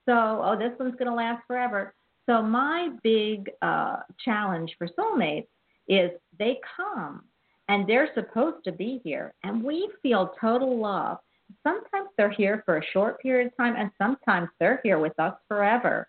So, 0.08 0.42
oh, 0.44 0.56
this 0.58 0.72
one's 0.80 0.96
gonna 0.96 1.16
last 1.16 1.44
forever. 1.48 1.94
So 2.28 2.42
my 2.42 2.90
big 3.04 3.50
uh, 3.62 3.98
challenge 4.24 4.76
for 4.78 4.88
soulmates 5.00 5.48
is 5.88 6.12
they 6.38 6.60
come 6.76 7.24
and 7.70 7.88
they're 7.88 8.10
supposed 8.14 8.64
to 8.66 8.72
be 8.72 9.02
here 9.04 9.34
and 9.44 9.64
we 9.64 9.90
feel 10.04 10.34
total 10.40 10.78
love. 10.78 11.18
Sometimes 11.64 12.10
they're 12.18 12.30
here 12.30 12.62
for 12.66 12.78
a 12.78 12.86
short 12.92 13.22
period 13.22 13.48
of 13.48 13.58
time 13.58 13.76
and 13.78 13.90
sometimes 13.98 14.50
they're 14.60 14.82
here 14.84 15.00
with 15.00 15.18
us 15.20 15.34
forever. 15.48 16.08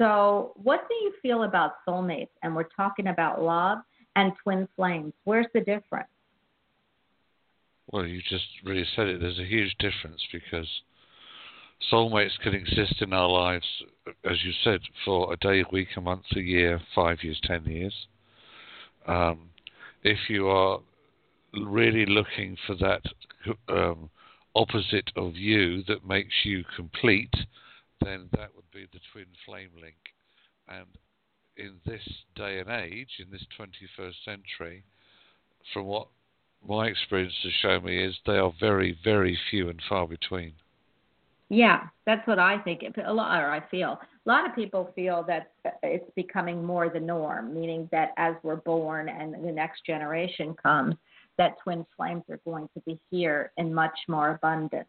So, 0.00 0.52
what 0.56 0.88
do 0.88 0.94
you 0.94 1.12
feel 1.20 1.42
about 1.42 1.72
soulmates? 1.86 2.30
And 2.42 2.56
we're 2.56 2.68
talking 2.76 3.08
about 3.08 3.42
love 3.42 3.78
and 4.16 4.32
twin 4.42 4.66
flames. 4.74 5.12
Where's 5.24 5.46
the 5.54 5.60
difference? 5.60 6.08
Well, 7.92 8.06
you 8.06 8.20
just 8.22 8.46
really 8.64 8.86
said 8.94 9.08
it. 9.08 9.20
There's 9.20 9.40
a 9.40 9.44
huge 9.44 9.74
difference 9.78 10.22
because 10.32 10.68
soulmates 11.92 12.38
can 12.40 12.54
exist 12.54 13.02
in 13.02 13.12
our 13.12 13.28
lives, 13.28 13.66
as 14.24 14.44
you 14.44 14.52
said, 14.62 14.80
for 15.04 15.32
a 15.32 15.36
day, 15.36 15.60
a 15.60 15.72
week, 15.72 15.88
a 15.96 16.00
month, 16.00 16.24
a 16.36 16.40
year, 16.40 16.80
five 16.94 17.18
years, 17.22 17.40
ten 17.42 17.64
years. 17.64 17.94
Um, 19.06 19.50
if 20.04 20.18
you 20.28 20.48
are 20.48 20.80
really 21.52 22.06
looking 22.06 22.56
for 22.64 22.76
that 22.76 23.02
um, 23.68 24.08
opposite 24.54 25.10
of 25.16 25.34
you 25.34 25.82
that 25.88 26.06
makes 26.06 26.44
you 26.44 26.64
complete, 26.76 27.34
then 28.04 28.28
that 28.32 28.54
would 28.54 28.70
be 28.72 28.86
the 28.92 29.00
twin 29.12 29.26
flame 29.44 29.70
link. 29.80 29.96
And 30.68 30.86
in 31.56 31.80
this 31.84 32.02
day 32.36 32.60
and 32.60 32.70
age, 32.70 33.18
in 33.18 33.32
this 33.32 33.44
21st 33.58 34.14
century, 34.24 34.84
from 35.72 35.86
what 35.86 36.06
my 36.68 36.86
experience 36.86 37.34
has 37.42 37.52
shown 37.62 37.84
me, 37.84 38.04
is 38.04 38.14
they 38.26 38.38
are 38.38 38.52
very, 38.60 38.98
very 39.04 39.38
few 39.50 39.68
and 39.68 39.80
far 39.88 40.06
between. 40.06 40.52
Yeah, 41.48 41.88
that's 42.06 42.26
what 42.28 42.38
I 42.38 42.58
think. 42.58 42.82
A 43.04 43.12
lot, 43.12 43.42
or 43.42 43.50
I 43.50 43.60
feel. 43.70 43.98
A 44.24 44.28
lot 44.28 44.48
of 44.48 44.54
people 44.54 44.92
feel 44.94 45.24
that 45.24 45.50
it's 45.82 46.08
becoming 46.14 46.64
more 46.64 46.88
the 46.88 47.00
norm, 47.00 47.52
meaning 47.52 47.88
that 47.90 48.10
as 48.16 48.36
we're 48.44 48.56
born 48.56 49.08
and 49.08 49.34
the 49.34 49.50
next 49.50 49.84
generation 49.84 50.54
comes, 50.54 50.94
that 51.38 51.56
twin 51.62 51.84
flames 51.96 52.22
are 52.30 52.38
going 52.44 52.68
to 52.74 52.80
be 52.86 53.00
here 53.10 53.50
in 53.56 53.74
much 53.74 53.98
more 54.06 54.30
abundance. 54.30 54.86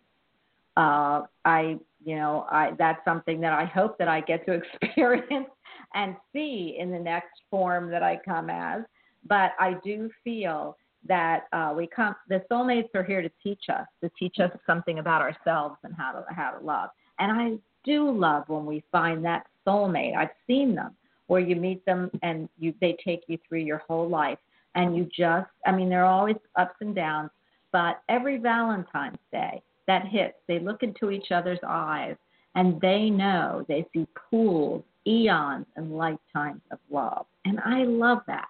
Uh, 0.78 1.24
I, 1.46 1.78
you 2.06 2.16
know, 2.16 2.46
I 2.52 2.72
that's 2.78 3.04
something 3.06 3.42
that 3.42 3.54
I 3.54 3.66
hope 3.66 3.98
that 3.98 4.08
I 4.08 4.22
get 4.22 4.46
to 4.46 4.54
experience 4.84 5.48
and 5.96 6.16
see 6.32 6.76
in 6.80 6.92
the 6.92 7.00
next 7.00 7.42
form 7.50 7.90
that 7.90 8.04
I 8.04 8.20
come 8.24 8.50
as. 8.52 8.84
But 9.28 9.52
I 9.60 9.76
do 9.84 10.10
feel 10.24 10.78
that 11.08 11.48
uh, 11.52 11.74
we 11.76 11.88
come. 11.88 12.16
The 12.30 12.44
soulmates 12.50 12.90
are 12.96 13.04
here 13.04 13.22
to 13.22 13.32
teach 13.42 13.64
us, 13.70 13.86
to 14.04 14.10
teach 14.18 14.38
us 14.40 14.52
something 14.66 15.00
about 15.00 15.22
ourselves 15.22 15.78
and 15.84 15.94
how 15.96 16.12
to 16.12 16.26
how 16.34 16.52
to 16.52 16.66
love. 16.66 16.90
And 17.20 17.32
I 17.32 17.58
do 17.84 18.12
love 18.12 18.44
when 18.48 18.66
we 18.66 18.84
find 18.92 19.24
that 19.26 19.48
soulmate. 19.68 20.16
I've 20.16 20.30
seen 20.48 20.76
them 20.76 20.96
where 21.28 21.42
you 21.42 21.56
meet 21.56 21.86
them 21.86 22.12
and 22.24 22.50
you 22.60 22.74
they 22.82 22.98
take 23.04 23.24
you 23.28 23.38
through 23.48 23.60
your 23.60 23.80
whole 23.88 24.08
life 24.08 24.40
and 24.76 24.96
you 24.96 25.10
just 25.16 25.50
I 25.66 25.72
mean 25.72 25.90
there 25.90 26.06
are 26.06 26.12
always 26.12 26.38
ups 26.56 26.76
and 26.82 26.96
downs, 26.96 27.32
but 27.72 28.02
every 28.10 28.38
Valentine's 28.38 29.18
Day 29.32 29.62
that 29.88 30.06
hits, 30.08 30.36
they 30.48 30.60
look 30.60 30.84
into 30.84 31.12
each 31.12 31.32
other's 31.32 31.60
eyes 31.68 32.16
and 32.56 32.80
they 32.82 33.10
know 33.10 33.66
they 33.68 33.86
see 33.94 34.08
pools, 34.30 34.84
eons 35.08 35.66
and 35.76 35.96
lifetimes 35.96 36.62
of 36.72 36.80
love. 36.90 37.26
And 37.46 37.60
I 37.66 37.84
love 37.84 38.20
that. 38.28 38.48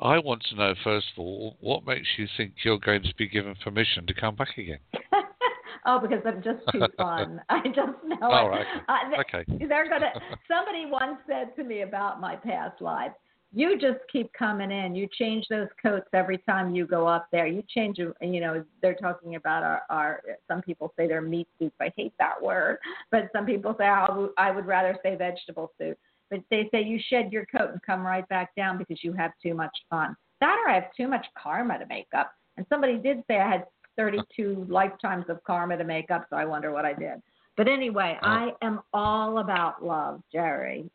I 0.00 0.18
want 0.18 0.42
to 0.48 0.56
know, 0.56 0.74
first 0.82 1.06
of 1.14 1.20
all, 1.20 1.56
what 1.60 1.86
makes 1.86 2.08
you 2.16 2.26
think 2.36 2.52
you're 2.64 2.78
going 2.78 3.02
to 3.02 3.14
be 3.18 3.28
given 3.28 3.54
permission 3.62 4.06
to 4.06 4.14
come 4.14 4.34
back 4.34 4.56
again? 4.56 4.78
oh, 5.86 5.98
because 5.98 6.20
I'm 6.24 6.42
just 6.42 6.60
too 6.72 6.86
fun. 6.98 7.40
I 7.50 7.60
just 7.66 8.02
know 8.04 8.16
Oh, 8.22 8.46
it. 8.46 8.48
right. 8.50 8.66
Uh, 8.88 9.20
okay. 9.20 9.44
they're 9.68 9.88
gonna. 9.88 10.10
Somebody 10.48 10.86
once 10.86 11.18
said 11.28 11.54
to 11.56 11.64
me 11.64 11.82
about 11.82 12.18
my 12.20 12.34
past 12.36 12.80
life, 12.80 13.12
"You 13.52 13.78
just 13.78 13.98
keep 14.10 14.32
coming 14.32 14.70
in. 14.70 14.94
You 14.94 15.06
change 15.18 15.46
those 15.50 15.68
coats 15.82 16.06
every 16.14 16.38
time 16.38 16.74
you 16.74 16.86
go 16.86 17.06
up 17.06 17.26
there. 17.30 17.46
You 17.46 17.62
change. 17.68 17.98
You 17.98 18.40
know, 18.40 18.64
they're 18.80 18.94
talking 18.94 19.34
about 19.34 19.62
our. 19.62 19.82
our 19.90 20.22
some 20.48 20.62
people 20.62 20.94
say 20.96 21.08
they're 21.08 21.20
meat 21.20 21.48
suits. 21.58 21.76
I 21.78 21.92
hate 21.94 22.14
that 22.18 22.40
word, 22.40 22.78
but 23.10 23.28
some 23.34 23.44
people 23.44 23.74
say 23.78 23.84
I 23.84 24.10
would, 24.10 24.30
I 24.38 24.50
would 24.50 24.66
rather 24.66 24.96
say 25.02 25.14
vegetable 25.14 25.72
suit. 25.78 25.98
But 26.30 26.40
they 26.50 26.68
say 26.70 26.82
you 26.82 27.00
shed 27.08 27.32
your 27.32 27.46
coat 27.46 27.70
and 27.72 27.82
come 27.82 28.06
right 28.06 28.26
back 28.28 28.54
down 28.54 28.78
because 28.78 29.02
you 29.02 29.12
have 29.14 29.32
too 29.42 29.54
much 29.54 29.76
fun. 29.88 30.16
That 30.40 30.58
or 30.64 30.70
I 30.70 30.74
have 30.74 30.94
too 30.96 31.08
much 31.08 31.26
karma 31.40 31.78
to 31.78 31.86
make 31.86 32.08
up. 32.16 32.32
And 32.56 32.64
somebody 32.68 32.96
did 32.96 33.22
say 33.28 33.38
I 33.38 33.50
had 33.50 33.66
32 33.96 34.66
lifetimes 34.70 35.26
of 35.28 35.42
karma 35.44 35.76
to 35.76 35.84
make 35.84 36.10
up, 36.10 36.26
so 36.30 36.36
I 36.36 36.44
wonder 36.44 36.72
what 36.72 36.84
I 36.84 36.92
did. 36.92 37.20
But 37.56 37.68
anyway. 37.68 38.18
I 38.22 38.52
am 38.62 38.80
all 38.92 39.38
about 39.38 39.84
love, 39.84 40.22
Jerry. 40.32 40.88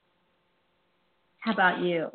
How 1.39 1.53
about 1.53 1.81
you? 1.81 2.09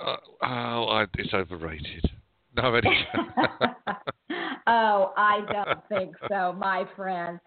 Uh, 0.00 0.16
oh, 0.42 0.46
I, 0.88 1.06
it's 1.14 1.34
overrated. 1.34 2.08
No. 2.56 2.80
Oh, 4.68 5.12
I 5.16 5.42
don't 5.52 5.88
think 5.88 6.16
so, 6.28 6.52
my 6.52 6.84
friend. 6.96 7.38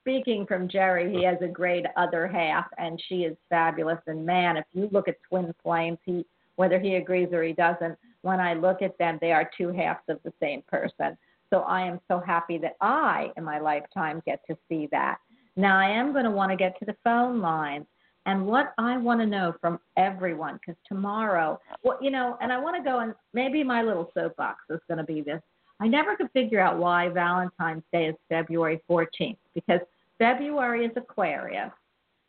Speaking 0.00 0.46
from 0.46 0.68
Jerry, 0.68 1.12
he 1.12 1.24
has 1.24 1.38
a 1.42 1.48
great 1.48 1.84
other 1.96 2.28
half, 2.28 2.66
and 2.78 3.02
she 3.08 3.22
is 3.22 3.36
fabulous. 3.48 3.98
And 4.06 4.24
man, 4.24 4.56
if 4.56 4.64
you 4.72 4.88
look 4.92 5.08
at 5.08 5.16
twin 5.28 5.52
flames, 5.60 5.98
he 6.04 6.24
whether 6.56 6.78
he 6.78 6.94
agrees 6.96 7.32
or 7.32 7.42
he 7.42 7.52
doesn't, 7.52 7.98
when 8.20 8.38
I 8.38 8.54
look 8.54 8.82
at 8.82 8.96
them, 8.98 9.18
they 9.20 9.32
are 9.32 9.50
two 9.56 9.72
halves 9.72 10.02
of 10.08 10.20
the 10.22 10.32
same 10.40 10.62
person. 10.68 11.16
So 11.50 11.60
I 11.60 11.82
am 11.82 11.98
so 12.06 12.20
happy 12.20 12.58
that 12.58 12.76
I, 12.80 13.32
in 13.36 13.42
my 13.42 13.58
lifetime, 13.58 14.22
get 14.24 14.40
to 14.48 14.56
see 14.68 14.86
that. 14.92 15.18
Now 15.56 15.78
I 15.78 15.88
am 15.88 16.12
going 16.12 16.24
to 16.24 16.30
want 16.30 16.50
to 16.50 16.56
get 16.56 16.78
to 16.78 16.84
the 16.84 16.96
phone 17.02 17.40
lines. 17.40 17.86
And 18.26 18.46
what 18.46 18.72
I 18.78 18.96
want 18.98 19.20
to 19.20 19.26
know 19.26 19.54
from 19.60 19.80
everyone, 19.96 20.58
because 20.60 20.80
tomorrow, 20.86 21.60
well, 21.82 21.98
you 22.00 22.10
know, 22.10 22.36
and 22.40 22.52
I 22.52 22.58
want 22.58 22.76
to 22.76 22.82
go 22.82 23.00
and 23.00 23.14
maybe 23.32 23.64
my 23.64 23.82
little 23.82 24.10
soapbox 24.14 24.60
is 24.70 24.78
going 24.88 24.98
to 24.98 25.04
be 25.04 25.22
this. 25.22 25.40
I 25.80 25.88
never 25.88 26.14
could 26.14 26.30
figure 26.32 26.60
out 26.60 26.78
why 26.78 27.08
Valentine's 27.08 27.82
Day 27.92 28.06
is 28.06 28.14
February 28.28 28.80
14th, 28.88 29.38
because 29.54 29.80
February 30.18 30.84
is 30.84 30.92
Aquarius. 30.96 31.72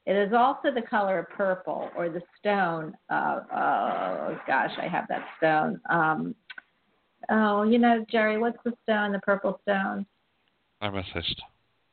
It 0.05 0.15
is 0.15 0.33
also 0.33 0.71
the 0.73 0.81
color 0.81 1.19
of 1.19 1.29
purple 1.29 1.89
or 1.95 2.09
the 2.09 2.21
stone. 2.39 2.97
Uh, 3.09 3.39
oh 3.55 4.39
gosh, 4.47 4.71
I 4.81 4.87
have 4.87 5.05
that 5.09 5.25
stone. 5.37 5.79
Um, 5.89 6.35
oh, 7.29 7.63
you 7.63 7.77
know, 7.77 8.03
Jerry, 8.09 8.37
what's 8.37 8.57
the 8.65 8.73
stone? 8.83 9.11
The 9.11 9.19
purple 9.19 9.59
stone. 9.61 10.05
Amethyst. 10.81 11.41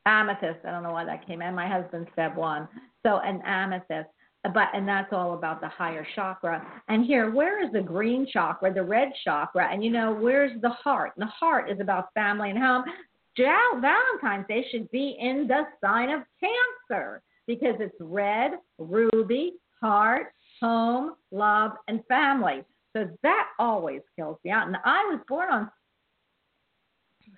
Amethyst. 0.05 0.59
I 0.65 0.71
don't 0.71 0.83
know 0.83 0.91
why 0.91 1.05
that 1.05 1.25
came. 1.27 1.41
And 1.41 1.55
my 1.55 1.67
husband 1.67 2.07
said 2.15 2.35
one. 2.35 2.67
So 3.05 3.19
an 3.19 3.41
amethyst. 3.45 4.09
But 4.43 4.69
and 4.73 4.87
that's 4.87 5.13
all 5.13 5.35
about 5.35 5.61
the 5.61 5.67
higher 5.67 6.05
chakra. 6.15 6.65
And 6.87 7.05
here, 7.05 7.29
where 7.29 7.63
is 7.63 7.71
the 7.71 7.81
green 7.81 8.25
chakra, 8.31 8.73
the 8.73 8.81
red 8.81 9.09
chakra? 9.23 9.71
And 9.71 9.83
you 9.83 9.91
know, 9.91 10.13
where's 10.13 10.59
the 10.61 10.69
heart? 10.69 11.11
And 11.15 11.27
the 11.27 11.31
heart 11.31 11.69
is 11.69 11.79
about 11.79 12.11
family 12.15 12.49
and 12.49 12.57
home. 12.57 12.83
Valentine's 13.37 14.47
Day 14.47 14.65
should 14.71 14.89
be 14.89 15.15
in 15.19 15.47
the 15.47 15.63
sign 15.79 16.09
of 16.09 16.21
Cancer 16.39 17.21
because 17.45 17.75
it's 17.79 17.95
red, 17.99 18.53
ruby, 18.79 19.53
heart, 19.79 20.33
home, 20.59 21.13
love, 21.31 21.71
and 21.87 22.03
family. 22.07 22.63
So 22.93 23.09
that 23.23 23.47
always 23.59 24.01
kills 24.15 24.37
me 24.43 24.51
out. 24.51 24.67
And 24.67 24.77
I 24.83 25.03
was 25.05 25.19
born 25.27 25.51
on 25.51 25.71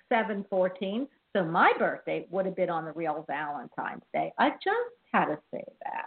714, 0.08 1.06
so 1.34 1.44
my 1.44 1.72
birthday 1.78 2.26
would 2.30 2.46
have 2.46 2.56
been 2.56 2.70
on 2.70 2.84
the 2.84 2.92
real 2.92 3.24
Valentine's 3.28 4.02
Day. 4.12 4.32
I 4.38 4.50
just 4.50 4.94
had 5.12 5.26
to 5.26 5.38
say 5.52 5.64
that. 5.82 6.06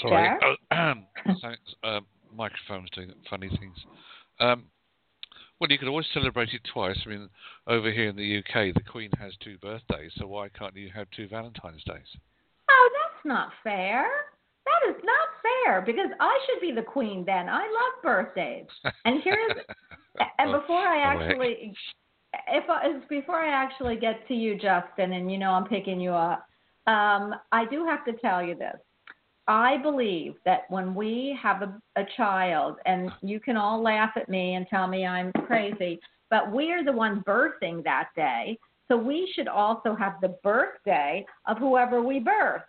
Sorry. 0.00 0.38
Oh, 0.42 0.94
thanks. 1.42 1.60
Um, 1.84 2.06
microphone's 2.34 2.90
doing 2.90 3.12
funny 3.28 3.48
things. 3.48 3.76
Um, 4.40 4.64
well, 5.60 5.70
you 5.70 5.78
could 5.78 5.88
always 5.88 6.06
celebrate 6.14 6.48
it 6.54 6.62
twice. 6.72 6.98
I 7.04 7.08
mean, 7.10 7.28
over 7.66 7.92
here 7.92 8.08
in 8.08 8.16
the 8.16 8.38
UK, 8.38 8.74
the 8.74 8.82
Queen 8.90 9.10
has 9.20 9.34
two 9.44 9.58
birthdays, 9.58 10.12
so 10.16 10.26
why 10.26 10.48
can't 10.48 10.74
you 10.74 10.90
have 10.94 11.06
two 11.14 11.28
Valentine's 11.28 11.84
Days? 11.84 12.16
Oh, 12.70 12.90
that's 12.94 13.26
not 13.26 13.50
fair. 13.62 14.06
That 14.64 14.90
is 14.90 14.96
not 15.04 15.19
fair 15.70 15.80
because 15.80 16.10
I 16.20 16.38
should 16.46 16.60
be 16.60 16.72
the 16.72 16.82
queen 16.82 17.24
then. 17.24 17.48
I 17.48 17.62
love 17.62 18.02
birthdays. 18.02 18.66
And 19.04 19.20
here's 19.22 19.52
and 20.38 20.52
before 20.52 20.78
I 20.78 21.00
actually 21.00 21.74
if 22.48 22.64
I, 22.68 23.00
before 23.08 23.36
I 23.36 23.48
actually 23.48 23.96
get 23.96 24.26
to 24.28 24.34
you, 24.34 24.54
Justin, 24.54 25.12
and 25.14 25.30
you 25.30 25.38
know 25.38 25.50
I'm 25.50 25.64
picking 25.66 26.00
you 26.00 26.12
up, 26.12 26.46
um, 26.86 27.34
I 27.52 27.64
do 27.70 27.84
have 27.84 28.04
to 28.04 28.12
tell 28.12 28.42
you 28.42 28.54
this. 28.54 28.76
I 29.48 29.78
believe 29.78 30.34
that 30.44 30.62
when 30.68 30.94
we 30.94 31.36
have 31.42 31.62
a, 31.62 31.80
a 31.96 32.04
child, 32.16 32.76
and 32.86 33.10
you 33.20 33.40
can 33.40 33.56
all 33.56 33.82
laugh 33.82 34.12
at 34.14 34.28
me 34.28 34.54
and 34.54 34.64
tell 34.68 34.86
me 34.86 35.04
I'm 35.04 35.32
crazy, 35.44 35.98
but 36.30 36.52
we're 36.52 36.84
the 36.84 36.92
one 36.92 37.24
birthing 37.26 37.82
that 37.82 38.10
day. 38.14 38.56
So 38.86 38.96
we 38.96 39.30
should 39.34 39.48
also 39.48 39.96
have 39.96 40.14
the 40.20 40.36
birthday 40.44 41.24
of 41.46 41.58
whoever 41.58 42.00
we 42.00 42.20
birth. 42.20 42.62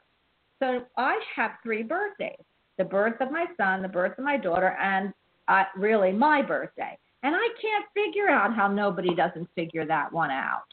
So 0.60 0.82
I 0.98 1.20
have 1.36 1.52
three 1.64 1.84
birthdays 1.84 2.44
the 2.82 2.90
birth 2.90 3.22
of 3.22 3.32
my 3.32 3.46
son, 3.58 3.84
the 3.84 3.88
birth 3.88 4.18
of 4.18 4.24
my 4.24 4.38
daughter, 4.38 4.76
and 4.82 5.14
uh, 5.48 5.64
really 5.78 6.12
my 6.12 6.42
birthday. 6.42 6.98
And 7.22 7.36
I 7.36 7.48
can't 7.62 7.86
figure 7.94 8.28
out 8.28 8.56
how 8.56 8.68
nobody 8.68 9.14
doesn't 9.14 9.48
figure 9.54 9.86
that 9.86 10.12
one 10.12 10.32
out. 10.32 10.64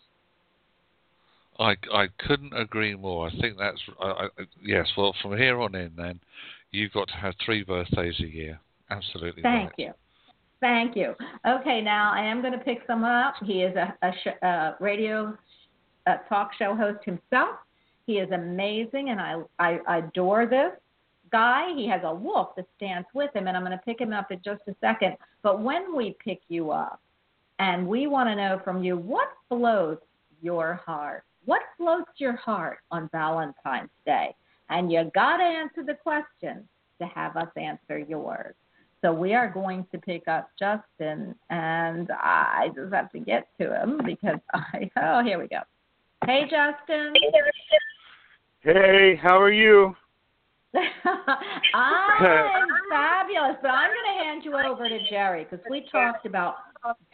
I, 1.59 1.75
I 1.92 2.07
couldn't 2.27 2.55
agree 2.57 2.94
more. 2.94 3.29
I 3.29 3.40
think 3.42 3.59
that's 3.59 3.81
I, 4.01 4.07
I, 4.07 4.29
yes. 4.64 4.87
Well, 4.97 5.14
from 5.21 5.37
here 5.37 5.61
on 5.61 5.75
in, 5.75 5.92
then 5.97 6.18
you've 6.71 6.92
got 6.92 7.09
to 7.09 7.14
have 7.14 7.35
three 7.44 7.62
birthdays 7.62 8.18
a 8.21 8.27
year. 8.27 8.59
Absolutely. 8.90 9.42
Thank 9.42 9.71
right. 9.71 9.79
you. 9.79 9.92
Thank 10.61 10.97
you. 10.97 11.14
Okay, 11.47 11.83
now 11.83 12.12
I 12.12 12.25
am 12.25 12.40
going 12.40 12.55
to 12.55 12.59
pick 12.59 12.79
someone 12.87 13.12
up. 13.12 13.35
He 13.44 13.62
is 13.62 13.77
a, 13.77 13.94
a, 14.03 14.12
sh- 14.25 14.42
a 14.42 14.75
radio 14.81 15.37
a 16.07 16.14
talk 16.29 16.53
show 16.59 16.75
host 16.75 17.05
himself. 17.05 17.57
He 18.07 18.14
is 18.14 18.31
amazing, 18.31 19.11
and 19.11 19.21
I, 19.21 19.42
I, 19.59 19.79
I 19.87 19.99
adore 19.99 20.47
this 20.47 20.73
guy. 21.31 21.75
He 21.75 21.87
has 21.88 22.01
a 22.05 22.14
wolf 22.14 22.57
that 22.57 22.67
stands 22.77 23.07
with 23.14 23.35
him, 23.35 23.47
and 23.47 23.57
I'm 23.57 23.64
going 23.64 23.77
to 23.77 23.85
pick 23.85 24.01
him 24.01 24.12
up 24.12 24.31
in 24.31 24.41
just 24.45 24.62
a 24.69 24.75
second. 24.81 25.17
But 25.43 25.61
when 25.61 25.97
we 25.97 26.17
pick 26.25 26.41
you 26.49 26.71
up, 26.71 27.01
and 27.59 27.87
we 27.87 28.07
want 28.07 28.29
to 28.29 28.37
know 28.37 28.61
from 28.64 28.85
you 28.85 28.97
what 28.97 29.29
floats 29.49 30.05
your 30.41 30.75
heart. 30.87 31.25
What 31.45 31.62
floats 31.77 32.11
your 32.19 32.37
heart 32.37 32.79
on 32.91 33.09
Valentine's 33.12 33.91
Day? 34.07 34.35
And 34.71 34.93
you 34.93 35.11
got 35.14 35.38
to 35.38 35.45
answer 35.45 35.83
the 35.85 35.95
question 35.95 36.69
to 37.01 37.07
have 37.07 37.37
us 37.37 37.49
answer 37.57 37.99
yours. 37.99 38.55
So 39.01 39.12
we 39.12 39.35
are 39.35 39.49
going 39.49 39.87
to 39.93 39.99
pick 39.99 40.27
up 40.27 40.51
Justin, 40.59 41.35
and 41.51 42.11
I 42.11 42.69
just 42.75 42.93
have 42.93 43.11
to 43.12 43.21
get 43.21 43.49
to 43.61 43.73
him 43.81 44.01
because 44.05 44.41
I. 44.53 44.91
Oh, 44.97 45.23
here 45.25 45.38
we 45.38 45.47
go. 45.49 45.61
Hey, 46.27 46.43
Justin. 46.43 47.12
Hey, 48.61 49.14
how 49.23 49.41
are 49.41 49.53
you? 49.53 49.95
I'm 51.74 52.68
fabulous, 52.90 53.57
but 53.62 53.70
I'm 53.70 53.90
going 53.90 54.18
to 54.18 54.24
hand 54.24 54.42
you 54.44 54.54
over 54.54 54.88
to 54.88 54.98
Jerry 55.09 55.46
because 55.48 55.64
we 55.70 55.87
talked 55.90 56.26
about 56.26 56.57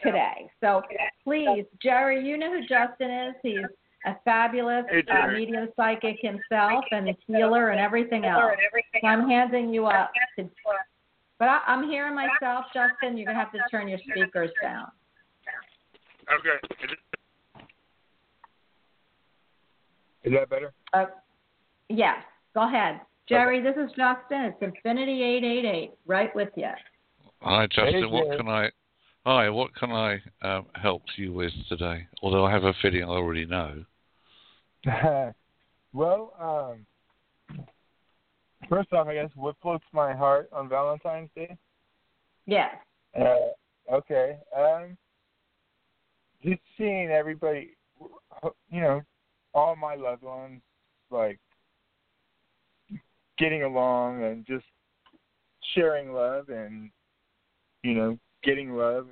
today. 0.03 0.49
So 0.61 0.81
please, 1.23 1.65
Jerry, 1.81 2.25
you 2.25 2.37
know 2.37 2.51
who 2.51 2.61
Justin 2.61 3.09
is. 3.09 3.35
He's 3.41 3.65
a 4.05 4.15
fabulous 4.23 4.85
Hey, 4.89 5.03
uh, 5.09 5.31
medium 5.31 5.69
psychic 5.75 6.17
himself 6.21 6.83
and 6.91 7.09
a 7.09 7.17
healer 7.25 7.69
and 7.69 7.79
everything 7.79 8.25
else. 8.25 8.53
So 9.01 9.07
I'm 9.07 9.27
handing 9.27 9.73
you 9.73 9.85
up 9.85 10.11
to. 10.37 10.49
But 11.39 11.47
I, 11.47 11.59
I'm 11.67 11.89
hearing 11.89 12.15
myself, 12.15 12.65
Justin. 12.73 13.17
You're 13.17 13.25
going 13.25 13.37
to 13.37 13.43
have 13.43 13.51
to 13.53 13.59
turn 13.71 13.87
your 13.87 13.99
speakers 13.99 14.51
down. 14.61 14.87
Okay. 16.39 16.57
Is, 20.23 20.33
that 20.33 20.49
better? 20.49 20.73
Uh, 20.93 21.05
yes, 21.89 22.17
go 22.53 22.67
ahead. 22.67 22.99
Jerry, 23.27 23.59
this 23.61 23.75
is 23.75 23.89
Justin. 23.97 24.53
It's 24.53 24.61
Infinity 24.61 25.23
888, 25.23 25.91
right 26.05 26.35
with 26.35 26.49
you. 26.55 26.69
Hi, 27.41 27.65
Justin. 27.67 27.93
Hey, 27.93 28.05
what 28.05 28.25
Jerry. 28.25 28.37
can 28.37 28.47
I? 28.47 28.69
Hi, 29.25 29.49
what 29.49 29.73
can 29.73 29.91
I 29.91 30.21
um, 30.43 30.67
help 30.75 31.01
you 31.15 31.33
with 31.33 31.51
today? 31.67 32.05
Although 32.21 32.45
I 32.45 32.51
have 32.51 32.65
a 32.65 32.73
feeling 32.83 33.03
I 33.03 33.07
already 33.07 33.47
know. 33.47 33.83
well, 35.93 36.33
um, 36.39 37.65
first 38.69 38.93
off, 38.93 39.07
I 39.07 39.15
guess 39.15 39.31
what 39.35 39.55
floats 39.59 39.85
my 39.91 40.13
heart 40.13 40.47
on 40.53 40.69
Valentine's 40.69 41.31
Day? 41.35 41.57
Yeah. 42.45 42.69
Uh, 43.19 43.91
okay. 43.91 44.37
Um, 44.55 44.95
just 46.43 46.61
seeing 46.77 47.09
everybody, 47.09 47.71
you 48.69 48.81
know, 48.81 49.01
all 49.55 49.75
my 49.75 49.95
loved 49.95 50.21
ones, 50.21 50.61
like 51.09 51.39
getting 53.37 53.63
along 53.63 54.23
and 54.23 54.45
just 54.45 54.65
sharing 55.73 56.13
love 56.13 56.49
and 56.49 56.89
you 57.83 57.93
know 57.93 58.17
getting 58.43 58.73
love 58.73 59.07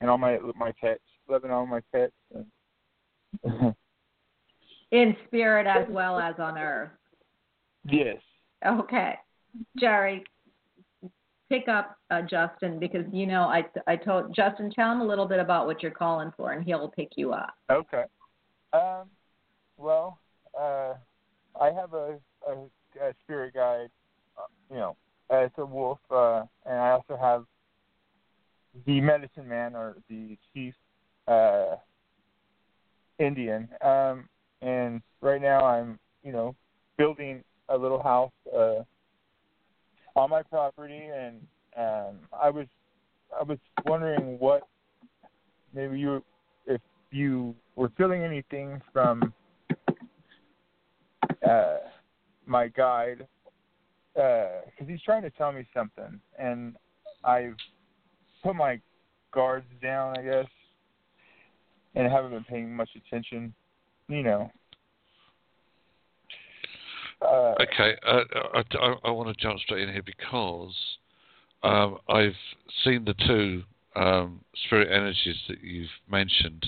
and 0.00 0.10
all 0.10 0.18
my 0.18 0.38
my 0.56 0.72
pets, 0.80 1.02
loving 1.28 1.50
all 1.50 1.66
my 1.66 1.80
pets. 1.92 2.12
And 2.34 3.74
In 4.90 5.16
spirit 5.26 5.66
as 5.66 5.86
well 5.90 6.18
as 6.18 6.34
on 6.38 6.56
earth. 6.56 6.90
yes. 7.84 8.16
Okay. 8.66 9.14
Jerry, 9.78 10.24
pick 11.48 11.68
up 11.68 11.96
uh, 12.10 12.22
Justin 12.22 12.78
because 12.78 13.04
you 13.12 13.26
know 13.26 13.42
I 13.42 13.64
I 13.86 13.96
told 13.96 14.34
Justin 14.34 14.70
tell 14.70 14.92
him 14.92 15.00
a 15.00 15.06
little 15.06 15.26
bit 15.26 15.40
about 15.40 15.66
what 15.66 15.82
you're 15.82 15.92
calling 15.92 16.32
for 16.36 16.52
and 16.52 16.64
he'll 16.64 16.88
pick 16.88 17.10
you 17.16 17.32
up. 17.32 17.54
Okay. 17.70 18.04
Um. 18.72 19.08
Well, 19.76 20.18
uh, 20.58 20.94
I 21.60 21.66
have 21.66 21.94
a, 21.94 22.18
a, 22.48 22.54
a 23.00 23.14
spirit 23.24 23.54
guide. 23.54 23.90
Uh, 24.36 24.42
you 24.70 24.76
know, 24.76 24.96
as 25.30 25.50
a 25.58 25.64
wolf, 25.64 25.98
uh, 26.10 26.44
and 26.64 26.78
I 26.78 26.90
also 26.90 27.16
have 27.20 27.44
the 28.86 29.00
medicine 29.00 29.48
man 29.48 29.74
or 29.74 29.96
the 30.08 30.36
chief 30.52 30.74
uh, 31.26 31.76
Indian. 33.18 33.68
Um, 33.82 34.28
and 34.62 35.02
right 35.20 35.40
now 35.40 35.64
I'm, 35.64 35.98
you 36.22 36.32
know, 36.32 36.54
building 36.96 37.42
a 37.68 37.76
little 37.76 38.02
house 38.02 38.32
uh, 38.56 38.82
on 40.16 40.30
my 40.30 40.42
property, 40.42 41.02
and 41.14 41.40
um, 41.76 42.18
I 42.32 42.50
was 42.50 42.66
I 43.38 43.42
was 43.42 43.58
wondering 43.84 44.38
what 44.38 44.66
maybe 45.74 45.98
you 45.98 46.22
if 46.66 46.80
you 47.10 47.54
were 47.76 47.90
feeling 47.96 48.22
anything 48.22 48.80
from 48.92 49.32
uh, 51.46 51.76
my 52.48 52.68
guide 52.68 53.26
because 54.14 54.88
he's 54.88 55.02
trying 55.02 55.22
to 55.22 55.30
tell 55.30 55.52
me 55.52 55.64
something, 55.72 56.20
and 56.38 56.74
I've 57.24 57.56
put 58.42 58.56
my 58.56 58.80
guards 59.32 59.66
down, 59.80 60.18
I 60.18 60.22
guess, 60.22 60.46
and 61.94 62.10
haven't 62.10 62.32
been 62.32 62.44
paying 62.44 62.74
much 62.74 62.90
attention. 62.96 63.54
You 64.08 64.22
know. 64.22 64.50
Uh, 67.20 67.54
Okay, 67.60 67.96
uh, 68.06 68.20
I, 68.54 68.62
I, 68.78 68.94
I 69.04 69.10
want 69.10 69.28
to 69.28 69.42
jump 69.42 69.58
straight 69.60 69.88
in 69.88 69.92
here 69.92 70.02
because 70.04 70.74
um, 71.62 71.98
I've 72.08 72.36
seen 72.84 73.04
the 73.04 73.14
two 73.26 73.62
um, 73.96 74.40
spirit 74.64 74.88
energies 74.92 75.36
that 75.48 75.62
you've 75.62 75.90
mentioned, 76.10 76.66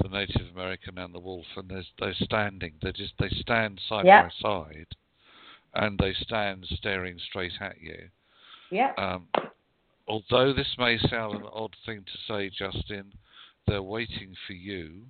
the 0.00 0.08
Native 0.08 0.46
American 0.54 0.98
and 0.98 1.14
the 1.14 1.18
wolf, 1.18 1.44
and 1.56 1.68
they're, 1.68 1.84
they're 1.98 2.14
standing. 2.20 2.72
They 2.82 2.92
just 2.92 3.12
they 3.18 3.28
stand 3.40 3.80
side 3.88 4.06
Yeah. 4.06 4.22
by 4.22 4.30
side, 4.40 4.86
and 5.74 5.98
they 5.98 6.14
stand 6.20 6.66
staring 6.76 7.18
straight 7.28 7.52
at 7.60 7.80
you. 7.80 8.08
Yeah. 8.70 8.92
Um, 8.96 9.28
although 10.06 10.52
this 10.52 10.74
may 10.78 10.98
sound 11.08 11.36
an 11.36 11.48
odd 11.52 11.74
thing 11.86 12.04
to 12.04 12.32
say, 12.32 12.50
Justin, 12.50 13.12
they're 13.66 13.82
waiting 13.82 14.34
for 14.46 14.54
you. 14.54 15.02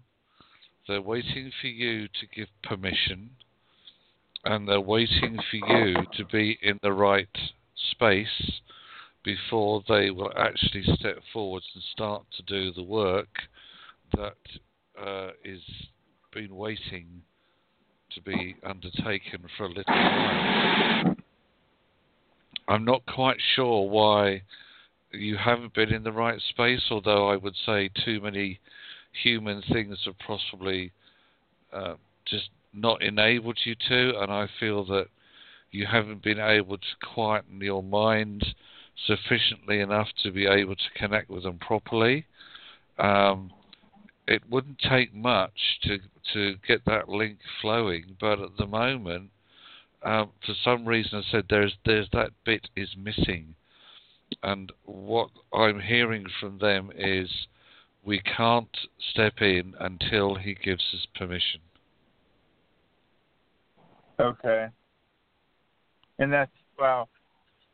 They're 0.89 1.03
waiting 1.03 1.53
for 1.61 1.69
you 1.69 2.09
to 2.09 2.27
give 2.35 2.49
permission, 2.65 3.31
and 4.45 4.69
they're 4.69 4.81
waiting 4.81 5.39
for 5.51 5.57
you 5.57 5.95
to 6.17 6.25
be 6.27 6.59
in 6.63 6.79
the 6.83 6.93
right 6.93 7.29
space 7.93 8.61
before 9.25 9.83
they 9.89 10.11
will 10.11 10.33
actually 10.37 10.83
step 10.95 11.19
forwards 11.33 11.67
and 11.75 11.83
start 11.93 12.25
to 12.37 12.43
do 12.43 12.73
the 12.73 12.83
work 12.83 13.29
that 14.17 14.37
uh, 15.01 15.31
is 15.45 15.63
been 16.33 16.57
waiting 16.57 17.23
to 18.15 18.21
be 18.21 18.57
undertaken 18.65 19.45
for 19.57 19.65
a 19.65 19.69
little 19.69 19.85
while. 19.95 21.17
I'm 22.69 22.85
not 22.85 23.05
quite 23.07 23.39
sure 23.55 23.89
why 23.89 24.43
you 25.13 25.37
haven't 25.37 25.75
been 25.75 25.93
in 25.93 26.03
the 26.03 26.13
right 26.13 26.41
space, 26.51 26.83
although 26.91 27.29
I 27.29 27.37
would 27.37 27.55
say 27.67 27.91
too 28.05 28.21
many 28.21 28.61
human 29.23 29.63
things 29.73 29.99
have 30.07 30.19
possibly 30.19 30.93
uh, 31.73 31.95
just 32.25 32.49
not 32.73 33.03
enabled 33.03 33.59
you 33.65 33.75
to, 33.89 34.21
and 34.21 34.33
I 34.33 34.49
feel 34.59 34.85
that 34.87 35.07
you 35.71 35.87
haven't 35.87 36.23
been 36.23 36.39
able 36.39 36.79
to 36.79 37.07
quieten 37.15 37.61
your 37.61 37.83
mind 37.83 38.45
sufficiently 39.07 39.81
enough 39.81 40.09
to 40.23 40.31
be 40.31 40.47
able 40.47 40.77
to 40.77 40.91
connect 40.97 41.31
with 41.31 41.43
them 41.43 41.59
properly. 41.59 42.27
Um, 42.99 43.51
it 44.27 44.43
wouldn't 44.49 44.79
take 44.79 45.15
much 45.15 45.79
to 45.83 45.99
to 46.33 46.55
get 46.67 46.85
that 46.87 47.09
link 47.09 47.39
flowing, 47.61 48.17
but 48.21 48.41
at 48.41 48.57
the 48.57 48.67
moment, 48.67 49.31
um, 50.03 50.31
for 50.47 50.55
some 50.65 50.87
reason, 50.87 51.19
I 51.19 51.31
said 51.31 51.45
there's 51.49 51.75
there's 51.85 52.09
that 52.13 52.31
bit 52.45 52.69
is 52.77 52.89
missing, 52.97 53.55
and 54.43 54.73
what 54.85 55.31
I'm 55.53 55.81
hearing 55.81 56.27
from 56.41 56.59
them 56.59 56.91
is 56.97 57.29
we 58.05 58.21
can't 58.21 58.77
step 59.11 59.41
in 59.41 59.75
until 59.81 60.35
he 60.35 60.55
gives 60.55 60.85
us 60.95 61.07
permission. 61.15 61.61
Okay. 64.19 64.69
And 66.19 66.33
that's 66.33 66.51
wow. 66.79 67.09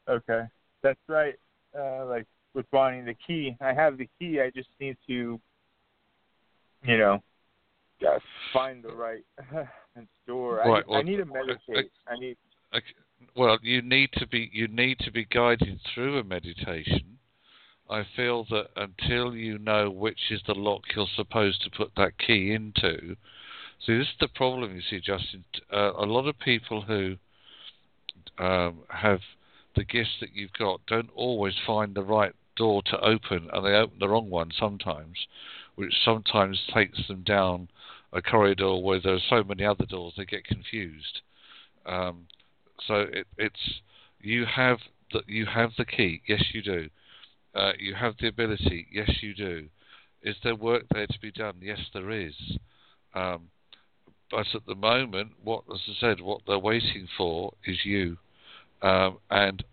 Okay, 0.09 0.45
that's 0.83 0.99
right. 1.09 1.35
Uh, 1.79 2.07
like 2.07 2.27
with 2.55 2.71
Bonnie, 2.71 3.03
the 3.03 3.15
key. 3.27 3.57
I 3.61 3.73
have 3.75 3.99
the 3.99 4.09
key. 4.19 4.41
I 4.41 4.51
just 4.51 4.69
need 4.81 4.97
to, 5.07 5.39
you 6.89 6.97
know, 6.97 7.23
just 8.01 8.25
find 8.53 8.83
the 8.83 8.93
right 8.93 9.23
door. 10.27 10.57
Right, 10.57 10.85
I, 10.87 10.91
well, 10.91 10.99
I 10.99 11.03
need 11.03 11.19
to 11.19 11.27
meditate. 11.27 11.93
I 12.09 12.19
need. 12.19 12.37
Okay. 12.75 12.85
Well, 13.37 13.59
you 13.63 13.83
need 13.83 14.11
to 14.15 14.27
be 14.27 14.51
you 14.53 14.69
need 14.69 14.99
to 15.01 15.13
be 15.13 15.27
guided 15.27 15.81
through 15.95 16.19
a 16.19 16.25
meditation. 16.25 17.19
I 17.91 18.05
feel 18.17 18.47
that 18.51 18.69
until 18.77 19.35
you 19.35 19.59
know 19.59 19.91
which 19.91 20.19
is 20.31 20.41
the 20.47 20.55
lock 20.55 20.83
you're 20.95 21.07
supposed 21.15 21.63
to 21.63 21.71
put 21.71 21.93
that 21.97 22.19
key 22.19 22.53
into. 22.53 23.17
See, 23.85 23.97
this 23.97 24.07
is 24.07 24.15
the 24.21 24.29
problem. 24.29 24.75
You 24.75 24.83
see, 24.89 25.01
Justin. 25.01 25.45
Uh, 25.73 25.93
a 25.93 26.07
lot 26.07 26.27
of 26.27 26.39
people 26.39 26.83
who 26.83 27.17
um, 28.39 28.81
have 28.89 29.21
the 29.77 29.85
gifts 29.85 30.17
that 30.21 30.35
you've 30.35 30.53
got 30.59 30.81
don't 30.87 31.11
always 31.15 31.55
find 31.67 31.95
the 31.95 32.03
right 32.03 32.33
door 32.57 32.83
to 32.87 33.01
open, 33.01 33.49
and 33.53 33.65
they 33.65 33.71
open 33.71 33.99
the 34.01 34.09
wrong 34.09 34.31
one 34.31 34.51
sometimes, 34.59 35.17
which 35.79 35.95
sometimes 36.05 36.61
takes 36.75 36.99
them 37.07 37.23
down 37.23 37.69
a 38.13 38.21
corridor 38.21 38.77
where 38.77 39.01
there 39.01 39.15
are 39.15 39.31
so 39.31 39.45
many 39.45 39.65
other 39.65 39.87
doors 39.87 40.13
they 40.17 40.25
get 40.25 40.45
confused. 40.45 41.21
Um, 41.87 42.27
so 42.85 43.07
it, 43.13 43.29
it's 43.37 43.81
you 44.21 44.45
have 44.45 44.79
the 45.13 45.21
you 45.29 45.47
have 45.47 45.71
the 45.79 45.85
key. 45.85 46.21
Yes, 46.27 46.43
you 46.53 46.63
do. 46.63 46.89
Uh, 47.55 47.73
you 47.79 47.95
have 47.95 48.15
the 48.21 48.27
ability. 48.27 48.89
Yes, 48.91 49.09
you 49.21 49.35
do. 49.35 49.69
Is 50.25 50.35
there 50.43 50.57
work 50.57 50.83
there 50.93 51.07
to 51.07 51.21
be 51.21 51.31
done? 51.31 51.55
Yes, 51.61 51.79
there 51.95 52.11
is. 52.11 52.35
Um, 53.15 53.43
but 54.33 54.47
at 54.53 54.67
the 54.67 54.75
moment, 54.75 55.31
what 55.45 55.63
as 55.73 55.81
I 55.89 56.01
said, 56.01 56.21
what 56.21 56.41
they're 56.45 56.59
waiting 56.59 57.07
for 57.17 57.53
is 57.65 57.79
you. 57.85 58.17
Um, 58.83 59.19
and 59.31 59.65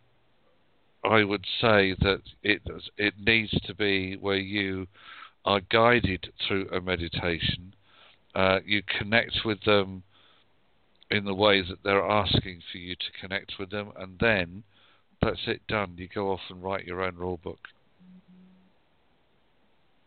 I 1.03 1.23
would 1.23 1.45
say 1.59 1.95
that 2.01 2.21
it 2.43 2.61
it 2.95 3.15
needs 3.17 3.51
to 3.65 3.73
be 3.73 4.17
where 4.17 4.37
you 4.37 4.85
are 5.45 5.62
guided 5.71 6.31
through 6.47 6.67
a 6.71 6.81
meditation. 6.81 7.73
Uh, 8.34 8.60
you 8.65 8.81
connect 8.99 9.45
with 9.45 9.63
them 9.63 10.03
in 11.12 11.23
the 11.23 11.34
way 11.34 11.62
that 11.62 11.77
they're 11.84 12.03
asking 12.05 12.62
for 12.71 12.77
you 12.79 12.95
to 12.95 13.05
connect 13.21 13.53
with 13.60 13.69
them, 13.69 13.91
and 13.97 14.17
then 14.19 14.63
that's 15.21 15.39
it 15.47 15.62
done. 15.67 15.93
You 15.97 16.10
go 16.13 16.31
off 16.31 16.41
and 16.49 16.62
write 16.62 16.86
your 16.86 17.03
own 17.03 17.15
rule 17.15 17.39
book. 17.43 17.60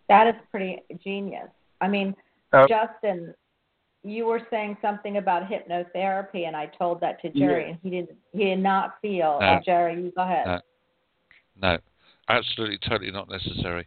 That 0.08 0.26
is 0.26 0.34
pretty 0.50 0.82
genius. 1.02 1.48
I 1.80 1.88
mean, 1.88 2.14
Uh, 2.52 2.66
Justin, 2.66 3.34
you 4.02 4.24
were 4.24 4.40
saying 4.48 4.78
something 4.80 5.18
about 5.18 5.48
hypnotherapy, 5.48 6.46
and 6.46 6.56
I 6.56 6.66
told 6.66 7.00
that 7.02 7.20
to 7.20 7.28
Jerry, 7.28 7.64
Yeah. 7.64 7.68
and 7.68 7.78
he 7.82 7.90
didn't. 7.90 8.18
He 8.32 8.44
did 8.44 8.58
not 8.58 8.98
feel. 9.02 9.38
No. 9.38 9.60
Jerry, 9.64 10.02
you 10.02 10.10
go 10.12 10.22
ahead. 10.22 10.46
No. 10.46 10.60
No, 11.60 11.78
absolutely, 12.28 12.78
totally 12.78 13.10
not 13.10 13.28
necessary. 13.28 13.86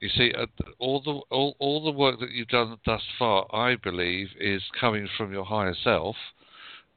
You 0.00 0.08
see, 0.10 0.32
uh, 0.36 0.46
all 0.78 1.00
the 1.00 1.20
all, 1.30 1.56
all 1.58 1.84
the 1.84 1.90
work 1.90 2.20
that 2.20 2.30
you've 2.30 2.48
done 2.48 2.76
thus 2.84 3.02
far, 3.18 3.46
I 3.54 3.76
believe, 3.76 4.28
is 4.38 4.62
coming 4.78 5.08
from 5.16 5.32
your 5.32 5.44
higher 5.44 5.74
self. 5.82 6.16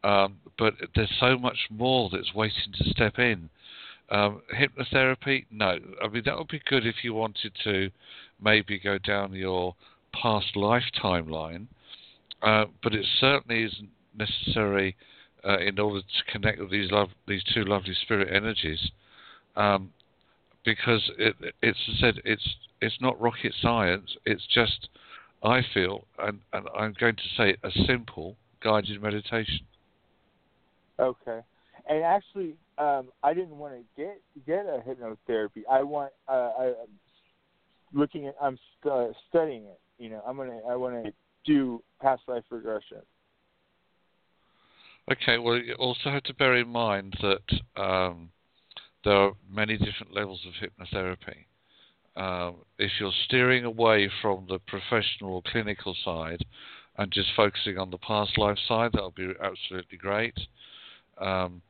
Um, 0.04 0.38
but 0.58 0.74
there's 0.96 1.14
so 1.20 1.38
much 1.38 1.58
more 1.70 2.10
that's 2.12 2.34
waiting 2.34 2.74
to 2.78 2.90
step 2.90 3.20
in. 3.20 3.50
Um, 4.10 4.42
hypnotherapy, 4.54 5.46
no. 5.52 5.78
I 6.02 6.08
mean, 6.08 6.24
that 6.26 6.38
would 6.38 6.48
be 6.48 6.62
good 6.66 6.86
if 6.86 7.04
you 7.04 7.14
wanted 7.14 7.52
to 7.64 7.92
maybe 8.42 8.80
go 8.80 8.98
down 8.98 9.34
your 9.34 9.76
past 10.14 10.56
life 10.56 10.84
timeline, 11.02 11.68
uh, 12.42 12.66
but 12.82 12.96
it 12.96 13.06
certainly 13.20 13.64
isn't 13.64 13.90
necessary 14.18 14.96
uh, 15.48 15.58
in 15.60 15.80
order 15.80 16.02
to 16.02 16.32
connect 16.32 16.60
with 16.60 16.72
these 16.72 16.92
love, 16.92 17.10
these 17.28 17.44
two 17.54 17.64
lovely 17.64 17.94
spirit 17.94 18.30
energies. 18.34 18.92
Um, 19.56 19.92
because 20.66 21.10
it, 21.18 21.36
it's 21.62 21.80
said 22.00 22.22
it's 22.26 22.56
it's 22.82 22.96
not 23.02 23.20
rocket 23.20 23.54
science. 23.62 24.16
It's 24.26 24.46
just 24.54 24.90
I 25.44 25.62
feel, 25.74 26.06
and, 26.20 26.40
and 26.54 26.68
I'm 26.78 26.96
going 27.00 27.16
to 27.16 27.24
say 27.38 27.56
a 27.64 27.72
simple 27.86 28.36
guided 28.62 29.02
meditation. 29.02 29.62
Okay. 31.00 31.40
And 31.88 32.04
actually, 32.04 32.56
um, 32.78 33.10
I 33.24 33.34
didn't 33.34 33.58
want 33.58 33.74
to 33.74 33.82
get 33.96 34.22
get 34.46 34.66
a 34.66 34.82
hypnotherapy. 34.88 35.64
I 35.70 35.82
want 35.82 36.12
uh, 36.28 36.52
I, 36.60 36.66
I'm 36.68 37.00
looking 37.94 38.28
at. 38.28 38.36
I'm 38.42 38.60
stu- 38.80 39.14
studying 39.30 39.64
it. 39.64 39.80
You 39.98 40.10
know, 40.10 40.22
I'm 40.28 40.38
gonna. 40.38 40.60
I 40.70 40.76
want 40.76 41.04
to 41.06 41.12
do 41.46 41.82
past 42.02 42.22
life 42.28 42.44
regression. 42.50 43.00
Okay, 45.12 45.40
well, 45.40 45.58
you 45.58 45.74
also 45.76 46.12
have 46.12 46.24
to 46.24 46.34
bear 46.36 46.56
in 46.56 46.68
mind 46.68 47.16
that 47.22 47.82
um, 47.82 48.30
there 49.04 49.14
are 49.14 49.32
many 49.50 49.78
different 49.78 50.14
levels 50.14 50.46
of 50.46 50.54
hypnotherapy. 50.62 51.46
Um, 52.16 52.56
if 52.78 52.92
you're 53.00 53.14
steering 53.26 53.66
away 53.66 54.10
from 54.22 54.46
the 54.50 54.60
professional 54.60 55.36
or 55.36 55.42
clinical 55.52 55.96
side 56.04 56.44
and 56.98 57.12
just 57.12 57.30
focusing 57.36 57.78
on 57.78 57.92
the 57.92 57.98
past 57.98 58.38
life 58.38 58.58
side, 58.68 58.92
that'll 58.94 59.12
be 59.12 59.32
absolutely 59.42 59.98
great. 59.98 60.38
Um, 61.20 61.62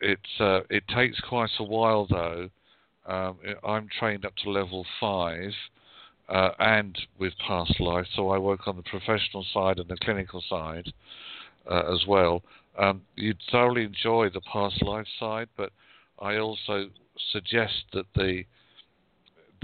it's 0.00 0.40
uh, 0.40 0.60
it 0.68 0.84
takes 0.88 1.20
quite 1.20 1.50
a 1.58 1.64
while 1.64 2.06
though. 2.06 2.48
Um, 3.06 3.38
I'm 3.64 3.88
trained 3.98 4.24
up 4.24 4.34
to 4.44 4.50
level 4.50 4.86
five 5.00 5.52
uh, 6.28 6.50
and 6.58 6.96
with 7.18 7.32
past 7.46 7.80
life, 7.80 8.06
so 8.14 8.30
I 8.30 8.38
work 8.38 8.68
on 8.68 8.76
the 8.76 8.82
professional 8.82 9.44
side 9.52 9.78
and 9.78 9.88
the 9.88 9.96
clinical 9.96 10.42
side 10.48 10.92
uh, 11.70 11.92
as 11.92 12.06
well. 12.06 12.42
Um, 12.78 13.02
you'd 13.16 13.38
thoroughly 13.50 13.84
enjoy 13.84 14.28
the 14.30 14.40
past 14.40 14.82
life 14.82 15.06
side, 15.18 15.48
but 15.56 15.70
I 16.20 16.36
also 16.36 16.88
suggest 17.32 17.84
that 17.92 18.06
the 18.14 18.44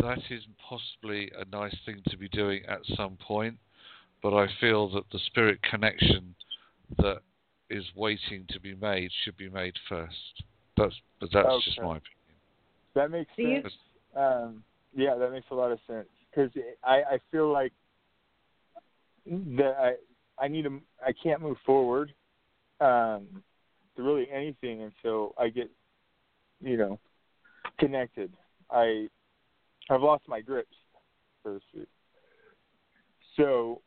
that 0.00 0.18
is 0.30 0.42
possibly 0.68 1.30
a 1.38 1.44
nice 1.54 1.74
thing 1.84 2.00
to 2.08 2.16
be 2.16 2.28
doing 2.28 2.62
at 2.66 2.80
some 2.96 3.16
point, 3.16 3.56
but 4.22 4.34
I 4.36 4.46
feel 4.60 4.88
that 4.90 5.04
the 5.12 5.18
spirit 5.26 5.60
connection 5.62 6.34
that 6.98 7.18
is 7.70 7.84
waiting 7.94 8.46
to 8.50 8.60
be 8.60 8.74
made 8.74 9.10
should 9.24 9.36
be 9.36 9.48
made 9.48 9.74
first. 9.88 10.42
That's 10.76 10.94
but 11.20 11.30
that's 11.32 11.48
Okay. 11.48 11.64
just 11.64 11.78
my 11.78 11.96
opinion. 11.98 12.02
That 12.94 13.10
makes 13.10 13.30
Do 13.36 13.42
you- 13.42 13.62
sense. 13.62 13.74
Um, 14.14 14.64
yeah, 14.94 15.14
that 15.16 15.30
makes 15.30 15.46
a 15.50 15.54
lot 15.54 15.70
of 15.70 15.80
sense 15.86 16.08
because 16.30 16.50
I 16.82 17.02
I 17.04 17.18
feel 17.30 17.52
like 17.52 17.72
that 19.26 19.76
I 19.78 19.96
I 20.44 20.48
need 20.48 20.62
to 20.62 20.80
I 21.04 21.12
can't 21.12 21.42
move 21.42 21.58
forward 21.66 22.14
um, 22.80 23.42
to 23.96 24.02
really 24.02 24.30
anything 24.30 24.82
until 24.82 25.34
I 25.36 25.48
get 25.48 25.70
you 26.60 26.76
know 26.76 26.98
connected. 27.78 28.32
I 28.70 29.08
I've 29.90 30.02
lost 30.02 30.24
my 30.28 30.40
grips, 30.40 30.76
so 31.42 31.54
to 31.54 31.60
speak. 31.68 31.88
So 33.36 33.80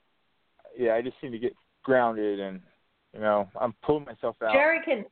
yeah, 0.77 0.93
I 0.93 1.01
just 1.01 1.15
need 1.21 1.31
to 1.31 1.39
get 1.39 1.53
grounded 1.83 2.39
and 2.39 2.61
you 3.13 3.19
know 3.19 3.49
I'm 3.59 3.73
pulling 3.83 4.05
myself 4.05 4.35
out. 4.43 4.53
Jerry 4.53 4.79
can, 4.85 5.05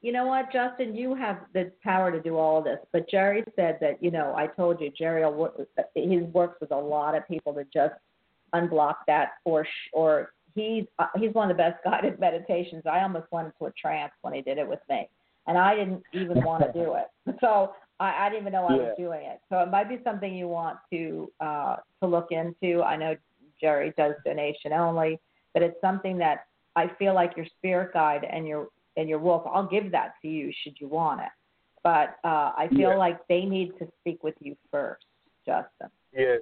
you 0.00 0.12
know 0.12 0.26
what, 0.26 0.52
Justin, 0.52 0.94
you 0.94 1.14
have 1.14 1.38
the 1.52 1.72
power 1.82 2.10
to 2.10 2.20
do 2.20 2.36
all 2.36 2.58
of 2.58 2.64
this. 2.64 2.78
But 2.92 3.08
Jerry 3.08 3.44
said 3.56 3.78
that, 3.80 4.02
you 4.02 4.10
know, 4.10 4.34
I 4.36 4.46
told 4.46 4.80
you, 4.80 4.90
Jerry, 4.96 5.24
he 5.94 6.18
works 6.18 6.60
with 6.60 6.72
a 6.72 6.76
lot 6.76 7.16
of 7.16 7.26
people 7.28 7.54
to 7.54 7.64
just 7.72 7.94
unblock 8.54 8.96
that, 9.06 9.30
or 9.44 9.66
or 9.92 10.32
he's 10.54 10.84
uh, 10.98 11.06
he's 11.16 11.32
one 11.32 11.50
of 11.50 11.56
the 11.56 11.62
best 11.62 11.76
guided 11.84 12.18
meditations. 12.18 12.84
I 12.90 13.00
almost 13.00 13.26
went 13.30 13.46
into 13.46 13.66
a 13.66 13.72
trance 13.72 14.12
when 14.22 14.34
he 14.34 14.42
did 14.42 14.58
it 14.58 14.68
with 14.68 14.80
me, 14.88 15.08
and 15.46 15.58
I 15.58 15.74
didn't 15.74 16.02
even 16.12 16.42
want 16.44 16.64
to 16.64 16.72
do 16.72 16.94
it. 16.94 17.36
So 17.40 17.72
I, 18.00 18.26
I 18.26 18.28
didn't 18.28 18.42
even 18.42 18.52
know 18.52 18.66
I 18.66 18.74
was 18.74 18.94
doing 18.98 19.24
it. 19.26 19.40
So 19.48 19.58
it 19.60 19.70
might 19.70 19.88
be 19.88 20.00
something 20.04 20.34
you 20.34 20.48
want 20.48 20.78
to 20.92 21.30
uh, 21.40 21.76
to 22.02 22.08
look 22.08 22.28
into. 22.30 22.82
I 22.82 22.96
know 22.96 23.16
Jerry 23.60 23.92
does 23.96 24.14
donation 24.24 24.72
only, 24.72 25.20
but 25.52 25.62
it's 25.62 25.80
something 25.80 26.18
that 26.18 26.46
I 26.76 26.88
feel 26.98 27.14
like 27.14 27.36
your 27.36 27.46
spirit 27.58 27.92
guide 27.92 28.26
and 28.30 28.46
your 28.46 28.68
and 28.96 29.08
your 29.08 29.18
wolf. 29.18 29.42
I'll 29.50 29.66
give 29.66 29.90
that 29.92 30.14
to 30.22 30.28
you 30.28 30.52
should 30.62 30.74
you 30.80 30.88
want 30.88 31.20
it, 31.20 31.28
but 31.82 32.16
uh, 32.24 32.52
I 32.56 32.68
feel 32.70 32.90
Yeah. 32.90 32.96
like 32.96 33.26
they 33.28 33.44
need 33.44 33.78
to 33.78 33.88
speak 34.00 34.22
with 34.22 34.34
you 34.40 34.56
first, 34.70 35.06
Justin. 35.46 35.88
Yeah. 36.12 36.36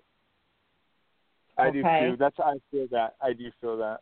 I 1.58 1.70
do 1.70 1.82
too. 1.82 2.16
That's 2.18 2.40
I 2.40 2.54
feel 2.70 2.86
that. 2.92 3.14
I 3.20 3.34
do 3.34 3.50
feel 3.60 3.76
that. 3.76 4.00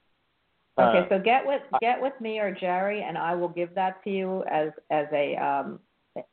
Okay, 0.79 0.99
Uh, 1.05 1.09
so 1.09 1.19
get 1.19 1.45
with 1.45 1.63
get 1.81 2.01
with 2.01 2.19
me 2.21 2.39
or 2.39 2.53
Jerry, 2.53 3.03
and 3.03 3.19
I 3.19 3.35
will 3.35 3.49
give 3.49 3.75
that 3.75 4.03
to 4.05 4.11
you 4.11 4.45
as 4.45 4.71
as 4.91 5.07
a 5.13 5.37
um 5.37 5.67
a- 5.77 5.81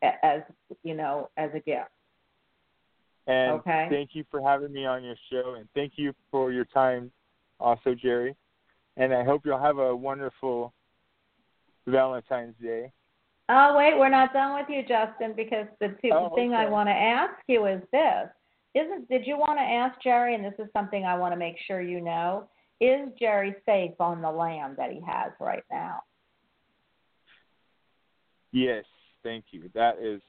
as 0.01 0.41
you 0.83 0.93
know 0.95 1.29
as 1.37 1.49
a 1.53 1.59
gift. 1.59 1.89
and 3.27 3.51
okay. 3.53 3.87
thank 3.89 4.11
you 4.13 4.23
for 4.31 4.41
having 4.41 4.71
me 4.71 4.85
on 4.85 5.03
your 5.03 5.15
show, 5.31 5.55
and 5.55 5.67
thank 5.75 5.93
you 5.95 6.13
for 6.31 6.51
your 6.51 6.65
time, 6.65 7.11
also 7.59 7.93
Jerry. 7.93 8.35
And 8.95 9.13
I 9.13 9.23
hope 9.23 9.43
you'll 9.45 9.59
have 9.59 9.77
a 9.77 9.95
wonderful 9.95 10.73
Valentine's 11.85 12.55
Day. 12.61 12.91
Oh 13.49 13.77
wait, 13.77 13.97
we're 13.97 14.09
not 14.09 14.33
done 14.33 14.55
with 14.55 14.67
you, 14.69 14.81
Justin, 14.81 15.33
because 15.35 15.67
the, 15.79 15.89
two, 16.01 16.09
Oh, 16.11 16.35
thing 16.35 16.53
I 16.53 16.67
want 16.67 16.89
to 16.89 16.93
ask 16.93 17.35
you 17.47 17.65
is 17.65 17.81
this: 17.93 18.29
Isn't 18.73 19.07
did 19.07 19.25
you 19.25 19.37
want 19.37 19.57
to 19.57 19.61
ask 19.61 20.01
Jerry? 20.01 20.35
And 20.35 20.43
this 20.43 20.55
is 20.59 20.67
something 20.73 21.05
I 21.05 21.17
want 21.17 21.31
to 21.33 21.37
make 21.37 21.55
sure 21.65 21.81
you 21.81 22.01
know: 22.01 22.49
Is 22.81 23.07
Jerry 23.17 23.55
safe 23.65 23.99
on 23.99 24.21
the 24.21 24.29
land 24.29 24.75
that 24.77 24.91
he 24.91 24.99
has 25.07 25.31
right 25.39 25.63
now? 25.71 26.01
Yes, 28.51 28.83
thank 29.27 29.45
you. 29.51 29.69
That 29.73 29.97
is, 30.01 30.21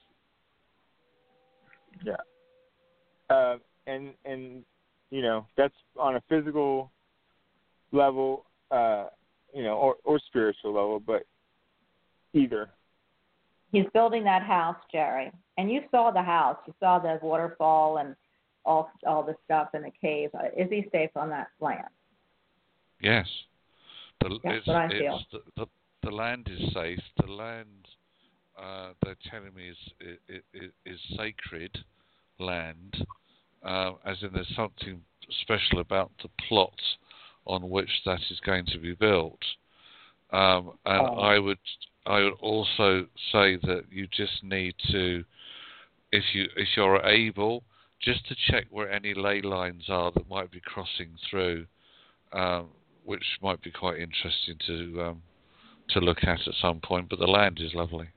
yeah. 2.03 2.15
Uh, 3.29 3.57
and 3.87 4.13
and 4.25 4.63
you 5.09 5.21
know 5.21 5.45
that's 5.55 5.73
on 5.97 6.15
a 6.15 6.21
physical 6.27 6.91
level, 7.91 8.45
uh, 8.71 9.05
you 9.53 9.63
know, 9.63 9.75
or 9.75 9.95
or 10.03 10.19
spiritual 10.27 10.73
level, 10.73 10.99
but 10.99 11.23
either. 12.33 12.69
He's 13.71 13.85
building 13.93 14.23
that 14.23 14.41
house, 14.41 14.77
Jerry, 14.91 15.31
and 15.57 15.71
you 15.71 15.81
saw 15.91 16.09
the 16.11 16.23
house. 16.23 16.57
You 16.65 16.73
saw 16.79 16.97
the 16.97 17.19
waterfall 17.21 17.97
and 17.97 18.15
all 18.65 18.91
all 19.07 19.23
the 19.23 19.35
stuff 19.45 19.69
in 19.73 19.83
the 19.83 19.91
cave. 20.01 20.29
Uh, 20.33 20.47
Is 20.57 20.69
he 20.69 20.87
safe 20.91 21.11
on 21.15 21.29
that 21.29 21.47
land? 21.59 21.87
Yes. 22.99 23.27
The, 24.21 24.39
That's 24.43 24.57
it's, 24.57 24.67
what 24.67 24.75
I 24.75 24.85
it's 24.85 24.93
feel. 24.93 25.21
The, 25.31 25.39
the, 25.55 25.65
the 26.09 26.15
land 26.15 26.49
is 26.51 26.73
safe. 26.73 26.99
The 27.17 27.31
land, 27.31 27.87
uh, 28.61 28.89
they're 29.03 29.15
telling 29.29 29.53
me, 29.53 29.69
is, 29.69 29.77
is, 30.29 30.41
is, 30.53 30.71
is 30.85 30.99
sacred 31.17 31.77
land, 32.39 33.05
uh, 33.63 33.91
as 34.05 34.17
in 34.21 34.29
there's 34.33 34.53
something 34.55 35.01
special 35.41 35.79
about 35.79 36.11
the 36.21 36.29
plot 36.47 36.79
on 37.45 37.69
which 37.69 37.89
that 38.05 38.19
is 38.29 38.39
going 38.45 38.65
to 38.65 38.79
be 38.79 38.93
built. 38.93 39.39
Um, 40.31 40.73
and 40.85 41.07
Oh. 41.07 41.19
I 41.19 41.39
would, 41.39 41.59
I 42.05 42.19
would 42.21 42.33
also 42.33 43.05
say 43.31 43.55
that 43.57 43.85
you 43.91 44.07
just 44.07 44.43
need 44.43 44.75
to, 44.91 45.23
if 46.11 46.23
you 46.33 46.47
if 46.55 46.67
you're 46.75 47.03
able, 47.05 47.63
just 47.99 48.27
to 48.27 48.35
check 48.49 48.65
where 48.69 48.91
any 48.91 49.13
ley 49.13 49.41
lines 49.41 49.85
are 49.89 50.11
that 50.11 50.29
might 50.29 50.51
be 50.51 50.59
crossing 50.59 51.17
through, 51.29 51.65
um, 52.33 52.69
which 53.05 53.25
might 53.41 53.61
be 53.61 53.71
quite 53.71 53.99
interesting 53.99 54.55
to 54.67 55.03
um, 55.03 55.21
to 55.89 55.99
look 55.99 56.23
at 56.23 56.47
at 56.47 56.53
some 56.61 56.79
point. 56.79 57.09
But 57.09 57.19
the 57.19 57.27
land 57.27 57.59
is 57.59 57.73
lovely. 57.73 58.09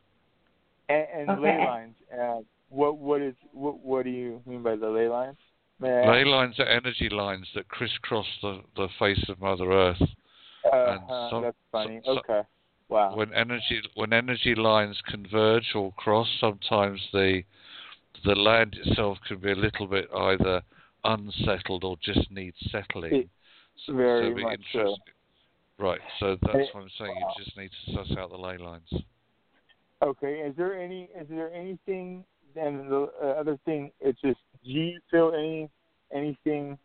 And, 0.93 1.07
and 1.21 1.31
Okay. 1.31 1.41
ley 1.59 1.65
lines. 1.67 1.95
Uh, 2.13 2.41
what 2.69 2.99
what 2.99 3.21
is 3.21 3.35
what 3.53 3.79
what 3.81 4.05
do 4.05 4.11
you 4.11 4.41
mean 4.47 4.63
by 4.63 4.77
the 4.77 4.89
ley 4.89 5.09
lines? 5.09 5.37
May 5.79 6.09
Ley 6.09 6.25
lines 6.25 6.59
are 6.61 6.67
energy 6.67 7.09
lines 7.09 7.47
that 7.55 7.67
crisscross 7.69 8.27
the, 8.41 8.61
the 8.77 8.89
face 8.99 9.25
of 9.29 9.41
Mother 9.41 9.73
Earth. 9.73 10.03
Uh, 10.73 10.77
and 10.93 11.01
uh, 11.11 11.41
that's 11.41 11.57
funny. 11.73 12.01
so- 12.05 12.19
okay. 12.19 12.43
Wow. 12.89 13.17
When 13.17 13.33
energy 13.33 13.81
when 13.95 14.13
energy 14.13 14.55
lines 14.55 15.01
converge 15.09 15.69
or 15.75 15.93
cross, 15.93 16.29
sometimes 16.41 17.01
the 17.13 17.43
the 18.25 18.35
land 18.35 18.77
itself 18.85 19.17
can 19.27 19.39
be 19.39 19.51
a 19.53 19.57
little 19.57 19.87
bit 19.87 20.09
either 20.15 20.63
unsettled 21.05 21.85
or 21.85 21.97
just 22.03 22.31
needs 22.31 22.57
settling. 22.71 23.15
It- 23.15 23.29
so, 23.87 23.95
very 23.95 24.21
so 24.27 24.31
it'd 24.33 24.43
much 24.43 24.61
so. 24.73 24.97
Right, 25.79 26.01
so 26.21 26.37
that's 26.43 26.59
It- 26.69 26.75
what 26.75 26.83
I'm 26.83 26.91
saying. 26.99 27.17
You 27.19 27.45
just 27.45 27.57
need 27.57 27.71
to 27.87 27.93
suss 27.95 28.17
out 28.19 28.31
the 28.31 28.37
ley 28.37 28.59
lines. 28.59 28.93
Okay. 30.03 30.41
Is 30.41 30.55
there 30.57 30.81
any? 30.81 31.09
Is 31.19 31.27
there 31.29 31.53
anything? 31.55 32.25
And 32.57 32.91
the 32.91 33.11
uh, 33.23 33.27
other 33.27 33.59
thing, 33.65 33.93
it's 34.01 34.21
just. 34.21 34.39
Do 34.65 34.71
you 34.71 35.01
feel 35.11 35.33
any 35.37 35.71
anything? 36.13 36.79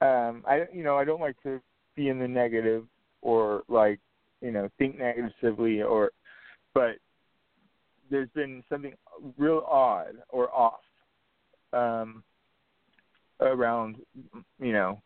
Um, 0.00 0.42
I 0.46 0.64
you 0.72 0.82
know 0.82 0.96
I 0.96 1.04
don't 1.04 1.20
like 1.20 1.40
to 1.42 1.60
be 1.94 2.08
in 2.08 2.18
the 2.18 2.28
negative 2.28 2.84
or 3.22 3.62
like 3.68 4.00
you 4.40 4.50
know 4.50 4.68
think 4.78 4.98
negatively 4.98 5.82
or, 5.82 6.10
but 6.74 6.96
there's 8.10 8.30
been 8.34 8.64
something 8.68 8.94
real 9.36 9.64
odd 9.68 10.14
or 10.30 10.50
off 10.54 10.80
um, 11.72 12.24
around 13.40 13.96
you 14.58 14.72
know 14.72 15.00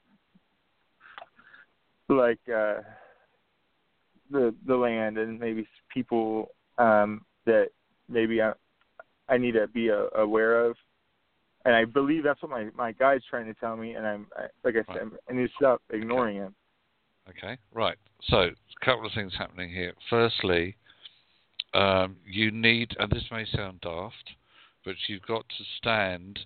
like 2.09 2.41
uh, 2.49 2.77
the 4.31 4.55
the 4.67 4.75
land 4.75 5.19
and 5.19 5.39
maybe 5.39 5.67
people 5.93 6.54
um, 6.79 7.25
that 7.47 7.69
maybe 8.09 8.41
I 8.43 8.53
I 9.29 9.39
need 9.39 9.53
to 9.53 9.67
be 9.69 9.91
uh, 9.91 10.09
aware 10.17 10.65
of. 10.65 10.77
And 11.65 11.75
I 11.75 11.87
believe 11.87 12.25
that's 12.25 12.43
what 12.43 12.51
my 12.51 12.69
my 12.77 12.93
guide's 12.93 13.25
trying 13.29 13.47
to 13.47 13.55
tell 13.55 13.77
me. 13.77 13.95
And 13.95 14.07
I'm 14.07 14.27
I, 14.37 14.43
like 14.65 14.75
I 14.77 14.93
said, 14.93 15.03
Right. 15.05 15.21
I 15.31 15.33
need 15.33 15.47
to 15.47 15.53
stop 15.57 15.83
ignoring 15.91 16.37
him. 16.37 16.55
Okay, 17.29 17.57
right. 17.73 17.97
So, 18.25 18.37
a 18.37 18.85
couple 18.85 19.07
of 19.07 19.13
things 19.15 19.33
happening 19.37 19.71
here. 19.71 19.95
Firstly, 20.11 20.77
um, 21.73 22.17
you 22.27 22.51
need, 22.51 22.95
and 22.99 23.11
this 23.11 23.25
may 23.31 23.47
sound 23.47 23.81
daft, 23.81 24.33
but 24.85 24.95
you've 25.09 25.27
got 25.27 25.45
to 25.49 25.65
stand 25.79 26.41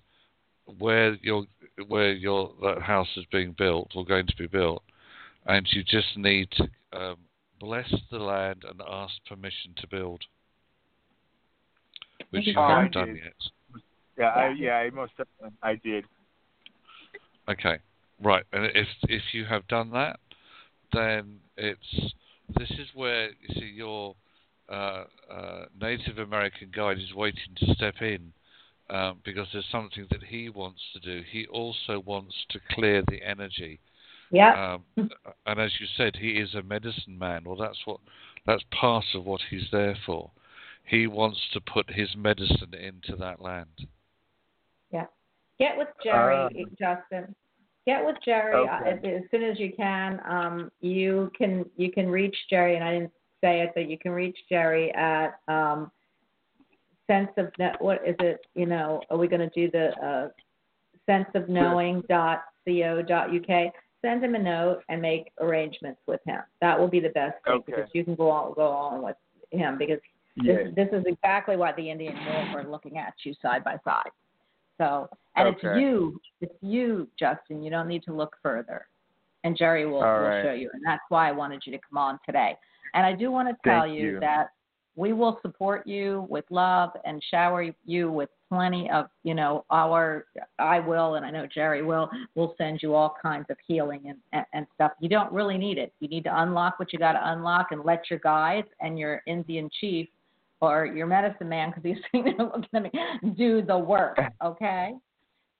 where 0.77 1.15
your 1.15 1.45
where 1.87 2.13
your 2.13 2.53
that 2.61 2.81
house 2.81 3.07
is 3.17 3.25
being 3.31 3.55
built 3.57 3.91
or 3.95 4.05
going 4.05 4.27
to 4.27 4.35
be 4.37 4.47
built, 4.47 4.83
and 5.45 5.67
you 5.71 5.83
just 5.83 6.15
need 6.15 6.49
to 6.51 6.63
um, 6.93 7.17
bless 7.59 7.93
the 8.11 8.19
land 8.19 8.63
and 8.67 8.81
ask 8.87 9.13
permission 9.27 9.73
to 9.77 9.87
build, 9.87 10.21
which 12.31 12.47
you 12.47 12.53
Oh, 12.57 12.61
I 12.61 12.69
haven't 12.75 12.93
done 12.93 13.07
did. 13.07 13.17
yet. 13.17 13.81
Yeah, 14.17 14.29
I 14.29 14.47
Yeah. 14.49 14.53
yeah, 14.57 14.75
I 14.75 14.89
most 14.89 15.11
definitely 15.17 15.57
I 15.63 15.75
did. 15.75 16.05
Okay, 17.49 17.79
right. 18.21 18.43
And 18.53 18.65
if 18.75 18.87
if 19.03 19.33
you 19.33 19.45
have 19.45 19.67
done 19.67 19.91
that, 19.91 20.19
then 20.93 21.39
it's 21.57 22.13
this 22.57 22.69
is 22.71 22.87
where 22.93 23.29
you 23.29 23.53
see 23.53 23.71
your 23.75 24.15
uh, 24.69 25.05
uh, 25.31 25.65
Native 25.79 26.19
American 26.19 26.69
guide 26.75 26.97
is 26.99 27.13
waiting 27.13 27.55
to 27.57 27.73
step 27.73 28.01
in 28.01 28.33
um, 28.89 29.19
because 29.23 29.47
there's 29.53 29.65
something 29.71 30.05
that 30.11 30.23
he 30.23 30.49
wants 30.49 30.81
to 30.93 30.99
do. 30.99 31.23
He 31.31 31.47
also 31.47 31.99
wants 32.05 32.35
to 32.49 32.59
clear 32.71 33.03
the 33.07 33.21
energy, 33.23 33.79
Yeah. 34.31 34.77
um, 34.97 35.09
and 35.45 35.59
as 35.59 35.71
you 35.79 35.87
said, 35.97 36.15
he 36.15 36.31
is 36.31 36.53
a 36.53 36.61
medicine 36.61 37.17
man. 37.17 37.43
Well, 37.45 37.55
that's 37.55 37.79
what 37.85 37.99
that's 38.45 38.63
part 38.79 39.05
of 39.15 39.25
what 39.25 39.41
he's 39.49 39.67
there 39.71 39.97
for. 40.05 40.31
He 40.85 41.07
wants 41.07 41.39
to 41.53 41.61
put 41.61 41.89
his 41.91 42.09
medicine 42.17 42.73
into 42.73 43.15
that 43.17 43.41
land. 43.41 43.87
Yeah. 44.91 45.05
Get 45.59 45.77
with 45.77 45.89
Jerry, 46.03 46.35
Uh, 46.35 46.69
Justin. 46.79 47.35
Get 47.85 48.05
with 48.05 48.17
Jerry 48.23 48.67
uh, 48.67 48.83
as, 48.85 48.99
as 49.03 49.21
soon 49.31 49.43
as 49.43 49.59
you 49.59 49.71
can. 49.75 50.19
Um, 50.27 50.71
you 50.81 51.31
can 51.37 51.65
you 51.75 51.91
can 51.91 52.07
reach 52.07 52.35
Jerry, 52.49 52.75
and 52.75 52.83
I 52.83 52.93
didn't 52.93 53.11
say 53.41 53.61
it, 53.61 53.71
but 53.73 53.89
you 53.89 53.97
can 53.97 54.11
reach 54.11 54.37
Jerry 54.47 54.93
at 54.93 55.39
um, 55.47 55.91
sense 57.07 57.29
of 57.37 57.51
no, 57.57 57.71
what 57.79 58.01
is 58.05 58.15
it? 58.19 58.41
You 58.53 58.65
know, 58.65 59.01
are 59.09 59.17
we 59.17 59.27
going 59.27 59.47
to 59.47 59.49
do 59.49 59.71
the 59.71 59.89
uh, 60.05 60.29
sense 61.05 61.27
of 61.35 61.49
knowing 61.49 62.03
dot 62.09 62.43
co 62.67 63.01
dot 63.01 63.29
uk? 63.35 63.73
Send 64.01 64.23
him 64.23 64.35
a 64.35 64.39
note 64.39 64.81
and 64.89 65.01
make 65.01 65.31
arrangements 65.41 65.99
with 66.07 66.21
him. 66.25 66.41
That 66.61 66.79
will 66.79 66.87
be 66.87 66.99
the 66.99 67.09
best 67.09 67.35
thing 67.43 67.55
Okay. 67.55 67.63
because 67.65 67.89
you 67.93 68.03
can 68.05 68.15
go 68.15 68.29
on 68.29 68.53
go 68.53 68.67
on 68.67 69.01
with 69.01 69.17
him 69.51 69.77
because 69.77 69.99
Yeah. 70.35 70.63
this, 70.75 70.75
this 70.75 70.89
is 70.93 71.03
exactly 71.05 71.57
why 71.57 71.73
the 71.73 71.89
Indian 71.89 72.15
Wolf 72.25 72.47
are 72.55 72.63
looking 72.63 72.97
at 72.97 73.13
you 73.25 73.33
side 73.41 73.63
by 73.63 73.77
side. 73.83 74.09
So, 74.77 75.09
and 75.35 75.49
it's 75.49 75.61
you, 75.63 76.21
it's 76.39 76.55
you, 76.61 77.09
Justin. 77.19 77.61
You 77.61 77.69
don't 77.69 77.87
need 77.89 78.03
to 78.03 78.13
look 78.13 78.37
further. 78.41 78.87
And 79.43 79.57
Jerry 79.57 79.85
will, 79.85 80.03
All 80.03 80.19
will 80.19 80.27
right. 80.27 80.43
show 80.43 80.51
you. 80.53 80.69
And 80.73 80.81
that's 80.85 81.03
why 81.09 81.27
I 81.27 81.31
wanted 81.33 81.63
you 81.65 81.73
to 81.73 81.79
come 81.89 81.97
on 81.97 82.19
today. 82.25 82.55
And 82.93 83.05
I 83.05 83.13
do 83.13 83.31
want 83.31 83.49
to 83.49 83.55
tell 83.69 83.85
you, 83.85 84.11
you. 84.11 84.19
that 84.21 84.49
we 84.95 85.13
will 85.13 85.39
support 85.41 85.85
you 85.85 86.25
with 86.29 86.45
love 86.49 86.91
and 87.05 87.21
shower 87.29 87.65
you 87.85 88.11
with 88.11 88.29
plenty 88.49 88.89
of, 88.89 89.05
you 89.23 89.33
know, 89.33 89.65
our, 89.69 90.25
I 90.57 90.79
will, 90.79 91.15
and 91.15 91.25
I 91.25 91.31
know 91.31 91.47
Jerry 91.47 91.83
will, 91.83 92.09
will 92.35 92.55
send 92.57 92.81
you 92.81 92.95
all 92.95 93.15
kinds 93.21 93.45
of 93.49 93.57
healing 93.65 94.01
and, 94.07 94.17
and, 94.33 94.45
and 94.53 94.67
stuff. 94.75 94.91
You 94.99 95.09
don't 95.09 95.31
really 95.31 95.57
need 95.57 95.77
it. 95.77 95.93
You 95.99 96.07
need 96.07 96.23
to 96.25 96.41
unlock 96.41 96.79
what 96.79 96.91
you 96.91 96.99
got 96.99 97.13
to 97.13 97.31
unlock 97.31 97.67
and 97.71 97.83
let 97.83 98.09
your 98.09 98.19
guides 98.19 98.67
and 98.81 98.97
your 98.97 99.21
Indian 99.27 99.69
chief 99.79 100.07
or 100.61 100.85
your 100.85 101.07
medicine 101.07 101.47
man, 101.47 101.69
because 101.69 101.83
he's 101.83 101.97
sitting 102.11 102.35
there 102.37 102.47
looking 102.47 102.69
at 102.73 102.83
me, 102.83 102.91
do 103.37 103.61
the 103.61 103.77
work, 103.77 104.19
okay? 104.43 104.93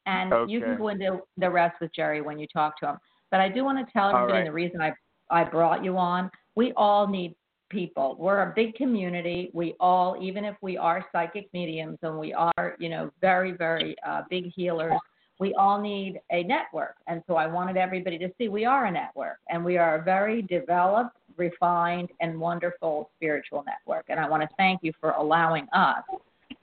And 0.05 0.49
you 0.49 0.59
can 0.59 0.77
go 0.77 0.87
into 0.87 1.19
the 1.37 1.49
rest 1.49 1.75
with 1.79 1.93
Jerry 1.93 2.21
when 2.21 2.39
you 2.39 2.47
talk 2.47 2.79
to 2.79 2.89
him. 2.89 2.97
But 3.29 3.41
I 3.41 3.49
do 3.49 3.63
want 3.63 3.85
to 3.85 3.93
tell 3.93 4.09
everybody 4.09 4.39
right. 4.39 4.45
the 4.45 4.51
reason 4.51 4.81
I 4.81 4.91
I 5.29 5.43
brought 5.43 5.83
you 5.83 5.97
on. 5.97 6.31
We 6.55 6.73
all 6.75 7.07
need 7.07 7.35
people. 7.69 8.15
We're 8.19 8.41
a 8.43 8.53
big 8.55 8.75
community. 8.75 9.49
We 9.53 9.75
all, 9.79 10.17
even 10.21 10.45
if 10.45 10.55
we 10.61 10.77
are 10.77 11.05
psychic 11.11 11.49
mediums 11.53 11.97
and 12.01 12.17
we 12.17 12.33
are, 12.33 12.75
you 12.79 12.89
know, 12.89 13.11
very 13.21 13.51
very 13.51 13.95
uh, 14.05 14.23
big 14.29 14.51
healers, 14.53 14.99
we 15.39 15.53
all 15.53 15.81
need 15.81 16.19
a 16.31 16.43
network. 16.43 16.95
And 17.07 17.23
so 17.27 17.35
I 17.35 17.47
wanted 17.47 17.77
everybody 17.77 18.17
to 18.19 18.29
see 18.37 18.49
we 18.49 18.65
are 18.65 18.85
a 18.85 18.91
network 18.91 19.39
and 19.49 19.63
we 19.63 19.77
are 19.77 19.95
a 19.95 20.03
very 20.03 20.41
developed, 20.41 21.15
refined, 21.37 22.09
and 22.19 22.39
wonderful 22.39 23.09
spiritual 23.15 23.63
network. 23.65 24.05
And 24.09 24.19
I 24.19 24.27
want 24.27 24.43
to 24.43 24.49
thank 24.57 24.81
you 24.83 24.91
for 24.99 25.11
allowing 25.11 25.67
us 25.73 26.03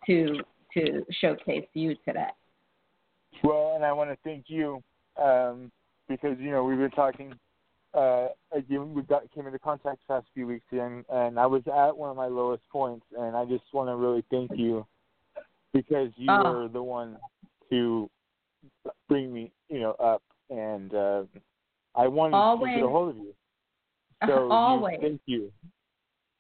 to 0.07 0.41
to 0.75 1.07
showcase 1.21 1.67
you 1.73 1.95
today. 2.05 2.29
Well, 3.43 3.73
and 3.77 3.85
I 3.85 3.93
want 3.93 4.11
to 4.11 4.17
thank 4.25 4.45
you 4.49 4.83
um, 5.23 5.71
because 6.09 6.37
you 6.39 6.51
know 6.51 6.65
we've 6.65 6.79
been 6.79 6.91
talking. 6.91 7.35
Uh, 7.97 8.29
again, 8.53 8.93
we 8.93 9.03
got 9.03 9.23
came 9.33 9.47
into 9.47 9.59
contact 9.59 9.99
the 10.07 10.15
past 10.15 10.27
few 10.35 10.47
weeks, 10.47 10.67
and 10.71 11.05
and 11.11 11.41
I 11.41 11.47
was 11.47 11.63
at 11.67 11.97
one 11.97 12.11
of 12.11 12.17
my 12.17 12.27
lowest 12.27 12.63
points, 12.71 13.07
and 13.19 13.35
I 13.35 13.45
just 13.47 13.65
want 13.73 13.89
to 13.89 13.97
really 13.97 14.23
thank 14.31 14.51
you 14.55 14.87
because 15.73 16.11
you 16.17 16.31
Oh. 16.31 16.43
were 16.45 16.69
the 16.69 16.83
one 16.83 17.17
to 17.71 18.11
bring 19.09 19.33
me, 19.33 19.51
you 19.69 19.81
know, 19.81 19.93
up, 19.93 20.23
and 20.51 20.95
uh, 20.95 21.23
I 21.95 22.07
wanted 22.07 22.33
to 22.33 22.37
Always. 22.37 22.75
get 22.75 22.85
a 22.85 22.89
hold 22.89 23.11
of 23.11 23.17
you. 23.17 23.35
So 24.27 24.47
you- 24.47 24.53
Always. 24.53 24.99
thank 25.01 25.21
you. 25.27 25.53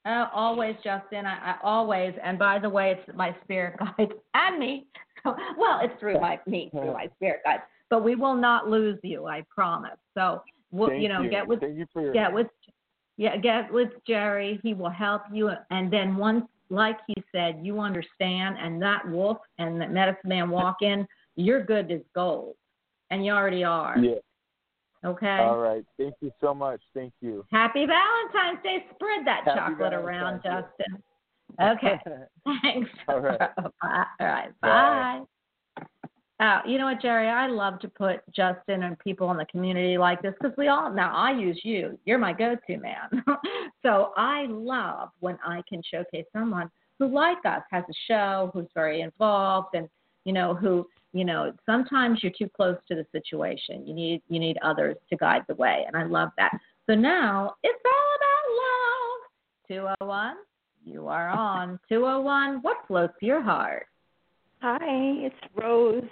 Uh, 0.07 0.28
always, 0.32 0.76
Justin. 0.84 1.26
I, 1.26 1.52
I 1.52 1.57
always. 1.62 2.14
And 2.22 2.38
by 2.38 2.59
the 2.59 2.70
way, 2.70 2.92
it's 2.92 3.16
my 3.16 3.34
spirit 3.44 3.76
guides 3.98 4.12
and 4.34 4.59
me. 4.59 4.86
So, 5.22 5.34
well, 5.59 5.80
it's 5.82 5.98
through 5.98 6.20
my 6.20 6.38
me 6.46 6.68
through 6.70 6.92
my 7.00 7.09
spirit 7.16 7.40
guides. 7.44 7.62
But 7.90 8.04
we 8.04 8.14
will 8.14 8.34
not 8.36 8.68
lose 8.68 8.98
you. 9.02 9.26
I 9.26 9.44
promise. 9.54 9.98
So, 10.14 10.42
we'll, 10.70 10.92
you 10.92 11.08
know, 11.08 11.28
get 11.28 11.46
with 11.46 11.60
thank 11.60 11.76
you 11.76 11.86
for 11.92 12.02
your 12.02 12.12
get 12.12 12.32
with 12.32 12.48
yeah 13.16 13.36
get 13.36 13.72
with 13.72 13.90
Jerry. 14.06 14.60
He 14.62 14.74
will 14.74 14.90
help 14.90 15.22
you. 15.32 15.50
And 15.70 15.92
then 15.92 16.16
once, 16.16 16.44
like 16.70 16.98
he 17.06 17.14
said, 17.32 17.60
you 17.62 17.80
understand, 17.80 18.56
and 18.60 18.80
that 18.82 19.08
wolf 19.08 19.38
and 19.58 19.80
that 19.80 19.92
medicine 19.92 20.28
man 20.28 20.50
walk 20.50 20.78
in, 20.82 21.06
you're 21.36 21.64
good 21.64 21.90
as 21.90 22.00
gold, 22.14 22.56
and 23.10 23.24
you 23.24 23.32
already 23.32 23.64
are. 23.64 23.98
yeah. 23.98 24.14
Okay. 25.04 25.38
All 25.38 25.58
right. 25.58 25.84
Thank 25.98 26.14
you 26.20 26.32
so 26.40 26.52
much. 26.52 26.80
Thank 26.92 27.12
you. 27.20 27.44
Happy 27.52 27.86
Valentine's 27.86 28.60
Day. 28.64 28.84
Spread 28.94 29.24
that 29.26 29.42
Happy 29.44 29.60
chocolate 29.60 29.92
around, 29.92 30.42
Valentine's 30.42 30.66
Justin. 30.78 31.02
Okay. 31.62 32.00
Thanks. 32.62 32.90
All 33.06 33.20
right. 33.20 33.40
All 33.58 34.02
right. 34.20 34.48
Bye. 34.60 35.22
Bye. 35.76 35.84
Uh, 36.39 36.61
you 36.66 36.76
know 36.76 36.84
what, 36.84 37.01
Jerry? 37.01 37.28
I 37.28 37.47
love 37.47 37.80
to 37.80 37.89
put 37.89 38.20
Justin 38.30 38.82
and 38.82 38.99
people 38.99 39.30
in 39.30 39.39
the 39.39 39.47
community 39.47 39.97
like 39.97 40.20
this 40.20 40.34
because 40.39 40.57
we 40.59 40.68
all 40.68 40.93
now 40.93 41.14
I 41.14 41.32
use 41.32 41.59
you. 41.64 41.99
You're 42.05 42.18
my 42.18 42.34
go-to 42.34 42.76
man. 42.76 43.24
so 43.82 44.12
I 44.18 44.47
love 44.51 45.11
when 45.20 45.39
I 45.45 45.62
can 45.66 45.82
showcase 45.91 46.26
someone 46.34 46.70
who, 46.99 47.09
like 47.09 47.39
us, 47.47 47.62
has 47.70 47.84
a 47.89 47.95
show, 48.07 48.51
who's 48.53 48.66
very 48.74 49.01
involved, 49.01 49.74
and 49.74 49.89
you 50.24 50.34
know 50.34 50.55
who 50.55 50.87
you 51.14 51.24
know 51.24 51.55
sometimes 51.64 52.22
you're 52.22 52.32
too 52.39 52.51
close 52.55 52.76
to 52.89 52.95
the 52.95 53.07
situation. 53.12 53.87
You 53.87 53.95
need 53.95 54.22
you 54.28 54.39
need 54.39 54.59
others 54.62 54.97
to 55.09 55.16
guide 55.16 55.43
the 55.49 55.55
way, 55.55 55.84
and 55.87 55.97
I 55.97 56.05
love 56.05 56.30
that. 56.37 56.53
So 56.87 56.95
now 56.95 57.55
it's 57.62 57.82
all 57.84 59.78
about 59.78 59.87
love. 59.89 59.97
201, 59.99 60.37
you 60.84 61.09
are 61.09 61.28
on. 61.28 61.80
201, 61.89 62.59
what 62.62 62.76
floats 62.87 63.14
your 63.20 63.43
heart? 63.43 63.87
Hi, 64.68 64.78
it's 64.82 65.36
Rose. 65.54 66.02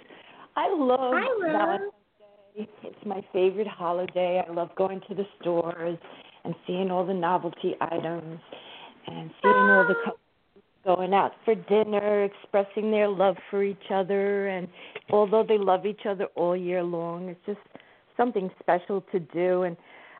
I 0.55 0.73
love 0.73 1.11
Hi, 1.13 1.27
Rose. 1.43 1.51
Valentine's 1.51 1.91
Day. 2.55 2.69
It's 2.83 3.05
my 3.05 3.21
favorite 3.33 3.67
holiday. 3.67 4.41
I 4.47 4.49
love 4.49 4.69
going 4.77 5.01
to 5.09 5.13
the 5.13 5.25
stores 5.41 5.97
and 6.45 6.55
seeing 6.65 6.89
all 6.89 7.05
the 7.05 7.13
novelty 7.13 7.75
items 7.81 8.39
and 9.07 9.29
seeing 9.41 9.53
all 9.53 9.85
the 9.85 9.95
ah. 9.97 10.05
couples 10.05 10.63
going 10.85 11.13
out 11.13 11.33
for 11.43 11.55
dinner, 11.55 12.23
expressing 12.23 12.91
their 12.91 13.09
love 13.09 13.35
for 13.51 13.61
each 13.61 13.91
other. 13.93 14.47
And 14.47 14.69
although 15.09 15.43
they 15.45 15.57
love 15.57 15.85
each 15.85 16.05
other 16.07 16.27
all 16.35 16.55
year 16.55 16.81
long, 16.81 17.27
it's 17.27 17.45
just 17.45 17.59
something 18.15 18.49
special 18.61 19.03
to 19.11 19.19
do. 19.19 19.63
And 19.63 19.75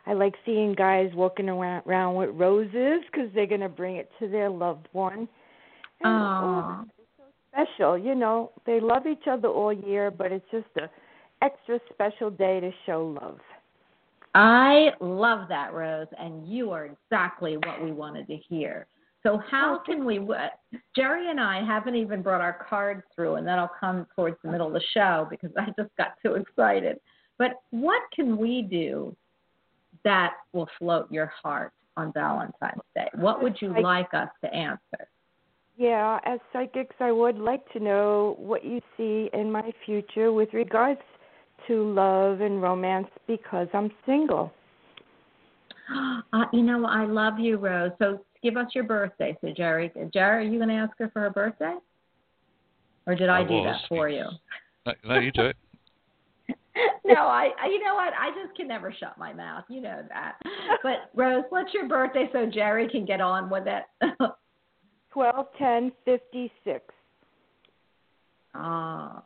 I 0.07 0.11
like 0.11 0.35
seeing 0.45 0.73
guys 0.73 1.09
walking 1.13 1.47
around, 1.47 1.83
around 1.87 2.15
with 2.15 2.31
roses 2.31 3.01
because 3.09 3.29
they're 3.33 3.47
going 3.47 3.61
to 3.61 3.69
bring 3.69 3.95
it 3.95 4.11
to 4.19 4.27
their 4.27 4.49
loved 4.49 4.89
one. 4.91 5.29
And, 6.01 6.05
Oh, 6.05 6.85
special. 7.55 7.97
You 7.97 8.15
know, 8.15 8.51
they 8.65 8.79
love 8.79 9.07
each 9.07 9.27
other 9.29 9.47
all 9.47 9.73
year, 9.73 10.11
but 10.11 10.31
it's 10.31 10.45
just 10.51 10.67
a 10.77 10.89
extra 11.41 11.79
special 11.93 12.29
day 12.29 12.59
to 12.59 12.71
show 12.85 13.17
love. 13.21 13.39
I 14.33 14.89
love 14.99 15.47
that, 15.47 15.73
Rose, 15.73 16.07
and 16.19 16.47
you 16.47 16.71
are 16.71 16.85
exactly 16.85 17.57
what 17.57 17.81
we 17.81 17.91
wanted 17.91 18.27
to 18.27 18.35
hear. 18.35 18.85
So 19.23 19.41
how 19.49 19.79
can 19.85 20.05
we? 20.05 20.19
what- 20.19 20.59
Jerry 20.95 21.29
and 21.31 21.39
I 21.39 21.63
haven't 21.63 21.95
even 21.95 22.21
brought 22.21 22.41
our 22.41 22.53
cards 22.69 23.03
through, 23.15 23.35
and 23.35 23.47
that'll 23.47 23.71
come 23.79 24.05
towards 24.15 24.37
the 24.43 24.51
middle 24.51 24.67
of 24.67 24.73
the 24.73 24.83
show 24.93 25.25
because 25.29 25.51
I 25.57 25.73
just 25.77 25.95
got 25.97 26.13
too 26.21 26.35
excited. 26.35 26.99
But 27.37 27.61
what 27.71 28.01
can 28.13 28.37
we 28.37 28.61
do 28.61 29.15
that 30.03 30.33
will 30.53 30.69
float 30.77 31.11
your 31.11 31.27
heart 31.41 31.73
on 31.97 32.11
Valentine's 32.13 32.81
Day? 32.93 33.09
What 33.15 33.41
would 33.41 33.61
you 33.61 33.69
like 33.81 34.13
us 34.13 34.29
to 34.43 34.53
answer? 34.53 35.07
Yeah, 35.77 36.19
as 36.25 36.39
psychics, 36.53 36.95
I 36.99 37.11
would 37.11 37.37
like 37.37 37.61
to 37.73 37.79
know 37.79 38.35
what 38.39 38.63
you 38.63 38.79
see 38.95 39.29
in 39.33 39.51
my 39.51 39.73
future 39.85 40.31
with 40.31 40.53
regards 40.53 41.01
to 41.67 41.93
love 41.93 42.39
and 42.41 42.61
romance 42.61 43.07
because 43.27 43.67
I'm 43.73 43.91
single. 44.05 44.51
Uh, 46.33 46.45
you 46.51 46.63
know, 46.63 46.85
I 46.85 47.05
love 47.05 47.39
you, 47.39 47.57
Rose. 47.57 47.91
So 47.99 48.19
give 48.43 48.57
us 48.57 48.65
your 48.73 48.83
birthday. 48.83 49.37
So 49.39 49.53
Jerry, 49.55 49.91
Jerry, 50.11 50.45
are 50.45 50.49
you 50.49 50.57
going 50.57 50.69
to 50.69 50.75
ask 50.75 50.91
her 50.97 51.09
for 51.13 51.21
her 51.21 51.29
birthday, 51.29 51.75
or 53.05 53.15
did 53.15 53.29
I, 53.29 53.41
I 53.41 53.43
do 53.43 53.53
was. 53.53 53.65
that 53.65 53.87
for 53.87 54.09
you? 54.09 54.25
No, 54.85 54.93
no, 55.07 55.19
you 55.19 55.31
do 55.31 55.45
it. 55.45 55.55
no, 57.05 57.13
I, 57.15 57.51
I. 57.61 57.67
You 57.67 57.81
know 57.81 57.93
what? 57.93 58.13
I 58.19 58.31
just 58.31 58.57
can 58.57 58.67
never 58.67 58.93
shut 58.99 59.17
my 59.17 59.31
mouth. 59.31 59.63
You 59.69 59.79
know 59.79 60.01
that. 60.09 60.37
But 60.83 61.11
Rose, 61.13 61.45
what's 61.49 61.73
your 61.73 61.87
birthday 61.87 62.27
so 62.33 62.45
Jerry 62.47 62.89
can 62.89 63.05
get 63.05 63.21
on 63.21 63.49
with 63.49 63.67
it? 63.67 63.83
Twelve 65.15 65.45
ten 65.57 65.93
fifty 66.03 66.51
six. 66.65 66.83
oh, 68.53 69.21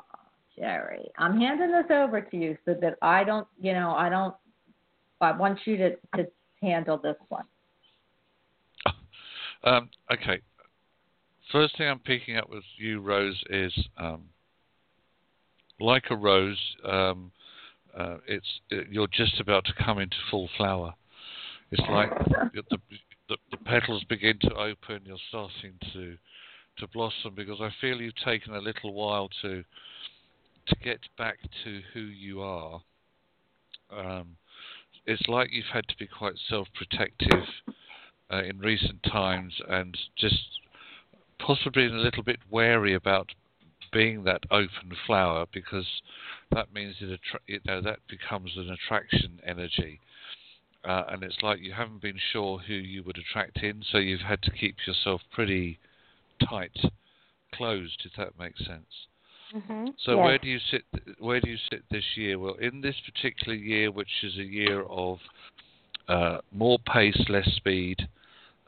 Jerry, 0.55 1.09
I'm 1.17 1.39
handing 1.39 1.71
this 1.71 1.87
over 1.89 2.21
to 2.21 2.37
you 2.37 2.55
so 2.63 2.75
that 2.79 2.93
I 3.01 3.23
don't, 3.23 3.47
you 3.59 3.73
know, 3.73 3.95
I 3.97 4.07
don't. 4.07 4.35
I 5.19 5.31
want 5.35 5.57
you 5.65 5.77
to 5.77 5.89
to 6.15 6.27
handle 6.61 6.97
this 6.97 7.15
one. 7.29 7.45
Um, 9.61 9.89
okay. 10.09 10.39
First 11.51 11.77
thing 11.77 11.89
I'm 11.89 11.99
picking 11.99 12.37
up 12.37 12.49
with 12.49 12.63
you, 12.77 13.01
Rose, 13.01 13.37
is 13.49 13.73
um, 13.97 14.21
like 15.81 16.03
a 16.11 16.15
rose. 16.15 16.57
Um, 16.85 17.33
uh, 17.97 18.19
it's 18.25 18.47
it, 18.69 18.87
you're 18.89 19.09
just 19.11 19.37
about 19.41 19.65
to 19.65 19.73
come 19.83 19.99
into 19.99 20.15
full 20.31 20.49
flower. 20.55 20.93
It's 21.71 21.83
like 21.89 22.09
the, 22.53 22.77
the 23.29 23.37
the 23.51 23.57
petals 23.57 24.03
begin 24.09 24.37
to 24.41 24.53
open. 24.55 25.01
You're 25.05 25.17
starting 25.29 25.73
to 25.93 26.17
to 26.79 26.87
blossom 26.87 27.33
because 27.35 27.59
I 27.61 27.69
feel 27.79 28.01
you've 28.01 28.15
taken 28.25 28.55
a 28.55 28.59
little 28.59 28.93
while 28.93 29.29
to 29.41 29.63
to 30.67 30.75
get 30.83 30.99
back 31.17 31.37
to 31.63 31.81
who 31.93 32.01
you 32.01 32.41
are, 32.41 32.81
um, 33.91 34.35
it's 35.05 35.27
like 35.27 35.49
you've 35.51 35.65
had 35.73 35.87
to 35.87 35.97
be 35.97 36.07
quite 36.07 36.33
self-protective 36.47 37.43
uh, 38.31 38.43
in 38.43 38.59
recent 38.59 39.01
times 39.03 39.53
and 39.67 39.97
just 40.15 40.59
possibly 41.39 41.87
a 41.87 41.89
little 41.89 42.23
bit 42.23 42.37
wary 42.51 42.93
about 42.93 43.29
being 43.91 44.23
that 44.23 44.43
open 44.51 44.95
flower 45.07 45.47
because 45.51 45.87
that 46.51 46.71
means 46.71 46.95
it 46.99 47.05
attra- 47.05 47.39
you 47.47 47.59
know 47.65 47.81
that 47.81 47.99
becomes 48.07 48.51
an 48.55 48.69
attraction 48.69 49.39
energy. 49.45 49.99
Uh, 50.85 51.03
and 51.09 51.23
it's 51.23 51.37
like 51.41 51.59
you 51.59 51.73
haven't 51.73 52.01
been 52.01 52.19
sure 52.31 52.57
who 52.59 52.73
you 52.73 53.03
would 53.03 53.17
attract 53.17 53.57
in, 53.57 53.83
so 53.91 53.97
you've 53.97 54.21
had 54.21 54.41
to 54.41 54.51
keep 54.51 54.75
yourself 54.87 55.21
pretty 55.31 55.77
tight, 56.49 56.71
closed, 57.53 58.01
if 58.05 58.11
that 58.17 58.39
makes 58.39 58.59
sense. 58.65 59.07
Mm-hmm. 59.55 59.87
So 60.05 60.17
where 60.17 60.37
do 60.37 60.47
you 60.47 60.59
sit? 60.71 60.83
Where 61.19 61.41
do 61.41 61.49
you 61.49 61.57
sit 61.71 61.83
this 61.89 62.03
year? 62.15 62.37
Well, 62.37 62.55
in 62.61 62.81
this 62.81 62.95
particular 63.05 63.55
year, 63.55 63.91
which 63.91 64.23
is 64.23 64.37
a 64.37 64.43
year 64.43 64.83
of 64.83 65.17
uh, 66.07 66.37
more 66.51 66.77
pace, 66.93 67.19
less 67.27 67.49
speed. 67.55 68.07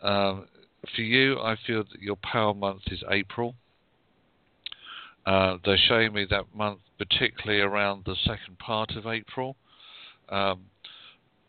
Um, 0.01 0.47
for 0.95 1.01
you, 1.01 1.39
I 1.39 1.55
feel 1.67 1.83
that 1.83 2.01
your 2.01 2.17
power 2.17 2.53
month 2.53 2.81
is 2.87 3.03
April. 3.09 3.55
Uh, 5.25 5.57
they're 5.63 5.77
showing 5.87 6.13
me 6.13 6.25
that 6.29 6.45
month, 6.55 6.79
particularly 6.97 7.61
around 7.61 8.03
the 8.05 8.15
second 8.25 8.57
part 8.57 8.91
of 8.95 9.05
April. 9.05 9.55
Um, 10.29 10.61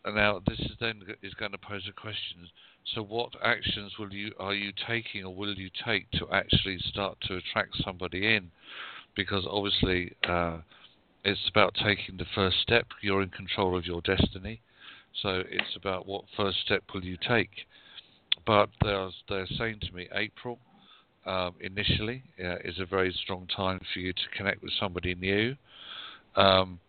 and 0.05 0.15
now, 0.15 0.41
this 0.45 0.59
is 0.59 0.71
then 0.79 1.01
is 1.21 1.33
going 1.35 1.51
to 1.51 1.57
pose 1.57 1.87
a 1.87 1.93
question. 1.93 2.49
So, 2.93 3.01
what 3.01 3.31
actions 3.41 3.93
will 3.97 4.11
you 4.11 4.31
are 4.37 4.53
you 4.53 4.73
taking, 4.85 5.23
or 5.23 5.33
will 5.33 5.53
you 5.53 5.69
take 5.85 6.11
to 6.11 6.27
actually 6.31 6.77
start 6.79 7.17
to 7.27 7.35
attract 7.35 7.81
somebody 7.83 8.35
in? 8.35 8.51
Because 9.15 9.45
obviously, 9.49 10.13
uh, 10.27 10.57
it's 11.23 11.49
about 11.49 11.73
taking 11.75 12.17
the 12.17 12.25
first 12.35 12.57
step. 12.61 12.85
You're 13.01 13.21
in 13.21 13.29
control 13.29 13.77
of 13.77 13.85
your 13.85 14.01
destiny, 14.01 14.61
so 15.21 15.43
it's 15.49 15.75
about 15.77 16.05
what 16.05 16.25
first 16.35 16.57
step 16.65 16.83
will 16.93 17.03
you 17.03 17.17
take. 17.25 17.65
But 18.45 18.69
they're 18.83 19.09
they're 19.29 19.47
saying 19.57 19.79
to 19.83 19.95
me, 19.95 20.09
April 20.13 20.59
um, 21.25 21.53
initially 21.61 22.23
uh, 22.43 22.57
is 22.65 22.79
a 22.79 22.85
very 22.85 23.15
strong 23.23 23.47
time 23.55 23.79
for 23.93 23.99
you 23.99 24.11
to 24.11 24.37
connect 24.37 24.61
with 24.61 24.73
somebody 24.77 25.15
new. 25.15 25.55
Um, 26.35 26.79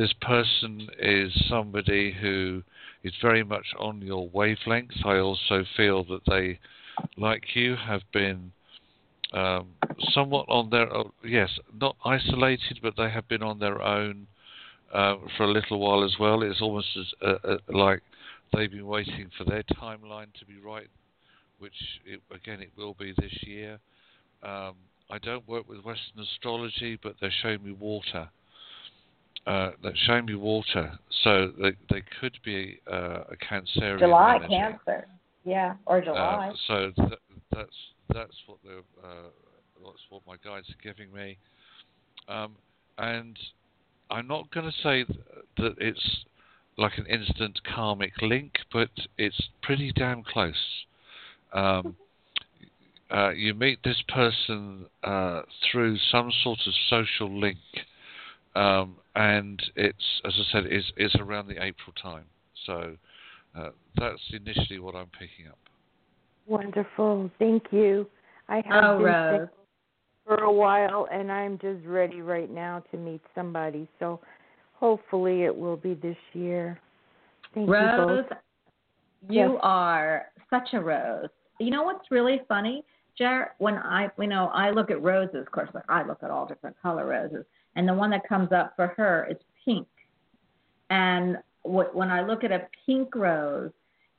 this 0.00 0.14
person 0.22 0.88
is 0.98 1.30
somebody 1.46 2.10
who 2.10 2.62
is 3.04 3.12
very 3.20 3.44
much 3.44 3.66
on 3.78 4.00
your 4.00 4.30
wavelength. 4.30 5.04
I 5.04 5.18
also 5.18 5.62
feel 5.76 6.04
that 6.04 6.22
they, 6.26 6.58
like 7.18 7.54
you, 7.54 7.76
have 7.76 8.00
been 8.10 8.52
um, 9.34 9.68
somewhat 10.14 10.46
on 10.48 10.70
their 10.70 10.90
own, 10.90 11.12
yes, 11.22 11.50
not 11.78 11.96
isolated, 12.02 12.78
but 12.82 12.94
they 12.96 13.10
have 13.10 13.28
been 13.28 13.42
on 13.42 13.58
their 13.58 13.82
own 13.82 14.26
uh, 14.94 15.16
for 15.36 15.44
a 15.44 15.52
little 15.52 15.78
while 15.78 16.02
as 16.02 16.16
well. 16.18 16.42
It's 16.42 16.62
almost 16.62 16.88
as 16.98 17.06
uh, 17.20 17.46
uh, 17.46 17.56
like 17.68 18.00
they've 18.54 18.70
been 18.70 18.86
waiting 18.86 19.30
for 19.36 19.44
their 19.44 19.64
timeline 19.64 20.32
to 20.38 20.46
be 20.46 20.58
right, 20.64 20.88
which 21.58 21.74
it, 22.06 22.22
again 22.34 22.62
it 22.62 22.70
will 22.74 22.94
be 22.94 23.12
this 23.18 23.36
year. 23.42 23.78
Um, 24.42 24.76
I 25.10 25.18
don't 25.18 25.46
work 25.46 25.68
with 25.68 25.84
Western 25.84 26.22
astrology, 26.22 26.98
but 27.02 27.16
they're 27.20 27.34
showing 27.42 27.62
me 27.62 27.72
water. 27.72 28.30
Uh, 29.46 29.70
they're 29.82 29.92
showing 30.06 30.26
me 30.26 30.34
water, 30.34 30.92
so 31.24 31.50
they 31.60 31.72
they 31.90 32.02
could 32.20 32.36
be 32.44 32.78
uh, 32.90 33.24
a 33.30 33.36
Cancerian 33.36 33.98
July, 33.98 34.36
energy. 34.36 34.54
Cancer. 34.54 35.06
Yeah, 35.44 35.74
or 35.86 36.00
July. 36.00 36.50
Uh, 36.50 36.56
so 36.66 36.92
th- 36.96 37.18
that's 37.50 37.76
that's 38.12 38.36
what 38.46 38.58
the 38.62 38.78
uh, 39.02 39.30
that's 39.82 40.04
what 40.10 40.22
my 40.26 40.36
guides 40.44 40.68
are 40.68 40.82
giving 40.82 41.12
me, 41.12 41.38
um, 42.28 42.52
and 42.98 43.38
I'm 44.10 44.26
not 44.26 44.50
going 44.50 44.66
to 44.66 44.76
say 44.82 45.04
th- 45.04 45.18
that 45.56 45.74
it's 45.78 46.24
like 46.76 46.98
an 46.98 47.06
instant 47.06 47.60
karmic 47.64 48.12
link, 48.22 48.52
but 48.72 48.90
it's 49.18 49.48
pretty 49.62 49.92
damn 49.92 50.22
close. 50.22 50.54
Um, 51.52 51.96
uh, 53.10 53.30
you 53.30 53.54
meet 53.54 53.78
this 53.84 54.02
person 54.08 54.86
uh, 55.02 55.42
through 55.70 55.96
some 56.10 56.30
sort 56.42 56.58
of 56.66 56.72
social 56.88 57.40
link, 57.40 57.58
um, 58.54 58.96
and 59.14 59.62
it's 59.76 60.20
as 60.24 60.32
I 60.36 60.52
said, 60.52 60.66
is 60.72 60.84
is 60.96 61.14
around 61.16 61.48
the 61.48 61.62
April 61.62 61.92
time. 62.00 62.24
So 62.66 62.96
uh, 63.58 63.70
that's 63.96 64.20
initially 64.32 64.78
what 64.78 64.94
I'm 64.94 65.10
picking 65.18 65.48
up. 65.48 65.58
Wonderful. 66.46 67.30
Thank 67.38 67.64
you. 67.70 68.06
I 68.48 68.62
have 68.66 68.84
Oh, 68.84 68.96
been 68.98 69.06
Rose. 69.06 69.30
single 69.30 69.48
for 70.26 70.44
a 70.44 70.52
while, 70.52 71.08
and 71.12 71.30
I'm 71.30 71.58
just 71.58 71.84
ready 71.86 72.20
right 72.20 72.50
now 72.50 72.82
to 72.90 72.96
meet 72.96 73.20
somebody. 73.34 73.88
So 73.98 74.20
hopefully 74.74 75.44
it 75.44 75.56
will 75.56 75.76
be 75.76 75.94
this 75.94 76.16
year. 76.32 76.80
Thank 77.54 77.68
you 77.68 77.72
Rose, 77.74 78.24
both. 78.28 78.38
you 79.28 79.52
Yes. 79.52 79.60
are 79.62 80.26
such 80.48 80.72
a 80.72 80.80
rose. 80.80 81.28
You 81.58 81.70
know 81.70 81.82
what's 81.82 82.10
really 82.10 82.40
funny, 82.48 82.84
Jer? 83.16 83.54
When 83.58 83.74
I, 83.74 84.08
you 84.18 84.26
know, 84.26 84.48
I 84.48 84.70
look 84.70 84.90
at 84.90 85.02
roses. 85.02 85.46
Of 85.46 85.52
course, 85.52 85.70
I 85.88 86.02
look 86.02 86.22
at 86.22 86.30
all 86.30 86.46
different 86.46 86.76
color 86.80 87.06
roses, 87.06 87.44
and 87.76 87.88
the 87.88 87.94
one 87.94 88.10
that 88.10 88.28
comes 88.28 88.52
up 88.52 88.74
for 88.76 88.88
her 88.96 89.28
is 89.30 89.36
pink. 89.64 89.86
And 90.90 91.36
wh- 91.62 91.94
when 91.94 92.10
I 92.10 92.22
look 92.22 92.44
at 92.44 92.52
a 92.52 92.66
pink 92.86 93.14
rose, 93.14 93.70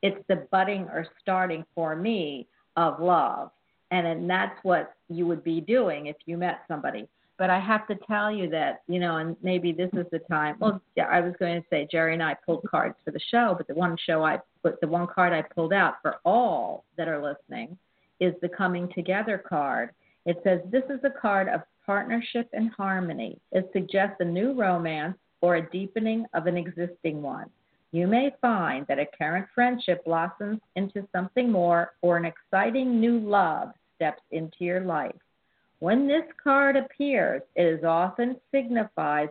it's 0.02 0.22
the 0.28 0.46
budding 0.50 0.82
or 0.84 1.06
starting 1.20 1.64
for 1.74 1.94
me 1.94 2.48
of 2.76 3.00
love, 3.00 3.50
and 3.90 4.06
then 4.06 4.26
that's 4.26 4.58
what 4.62 4.94
you 5.08 5.26
would 5.26 5.44
be 5.44 5.60
doing 5.60 6.06
if 6.06 6.16
you 6.24 6.36
met 6.36 6.62
somebody. 6.66 7.06
But 7.38 7.50
I 7.50 7.58
have 7.58 7.86
to 7.88 7.94
tell 8.06 8.30
you 8.30 8.48
that, 8.50 8.82
you 8.88 8.98
know, 8.98 9.16
and 9.16 9.36
maybe 9.42 9.72
this 9.72 9.90
is 9.94 10.06
the 10.12 10.20
time. 10.20 10.56
Well, 10.60 10.80
yeah, 10.96 11.06
I 11.06 11.20
was 11.20 11.34
going 11.38 11.60
to 11.60 11.66
say 11.70 11.88
Jerry 11.90 12.14
and 12.14 12.22
I 12.22 12.34
pulled 12.34 12.62
cards 12.70 12.94
for 13.04 13.10
the 13.10 13.20
show, 13.30 13.54
but 13.56 13.66
the 13.66 13.74
one 13.74 13.96
show 14.06 14.24
I 14.24 14.38
put, 14.62 14.80
the 14.80 14.86
one 14.86 15.06
card 15.06 15.32
I 15.32 15.42
pulled 15.42 15.72
out 15.72 15.94
for 16.02 16.16
all 16.24 16.84
that 16.96 17.08
are 17.08 17.22
listening 17.22 17.76
is 18.20 18.34
the 18.42 18.48
coming 18.48 18.88
together 18.94 19.38
card. 19.38 19.90
It 20.24 20.40
says 20.44 20.60
this 20.70 20.84
is 20.88 21.00
a 21.04 21.10
card 21.10 21.48
of 21.48 21.62
partnership 21.84 22.48
and 22.52 22.70
harmony. 22.70 23.38
It 23.52 23.70
suggests 23.72 24.16
a 24.20 24.24
new 24.24 24.54
romance 24.54 25.16
or 25.40 25.56
a 25.56 25.70
deepening 25.70 26.26
of 26.34 26.46
an 26.46 26.56
existing 26.56 27.22
one. 27.22 27.50
You 27.90 28.06
may 28.06 28.34
find 28.40 28.86
that 28.86 28.98
a 28.98 29.06
current 29.18 29.46
friendship 29.54 30.04
blossoms 30.04 30.60
into 30.76 31.06
something 31.12 31.52
more 31.52 31.92
or 32.00 32.16
an 32.16 32.24
exciting 32.24 33.00
new 33.00 33.18
love 33.18 33.72
steps 33.96 34.22
into 34.30 34.56
your 34.60 34.80
life. 34.80 35.14
When 35.80 36.06
this 36.06 36.24
card 36.42 36.76
appears, 36.76 37.42
it 37.54 37.64
is 37.64 37.84
often 37.84 38.36
signifies 38.50 39.28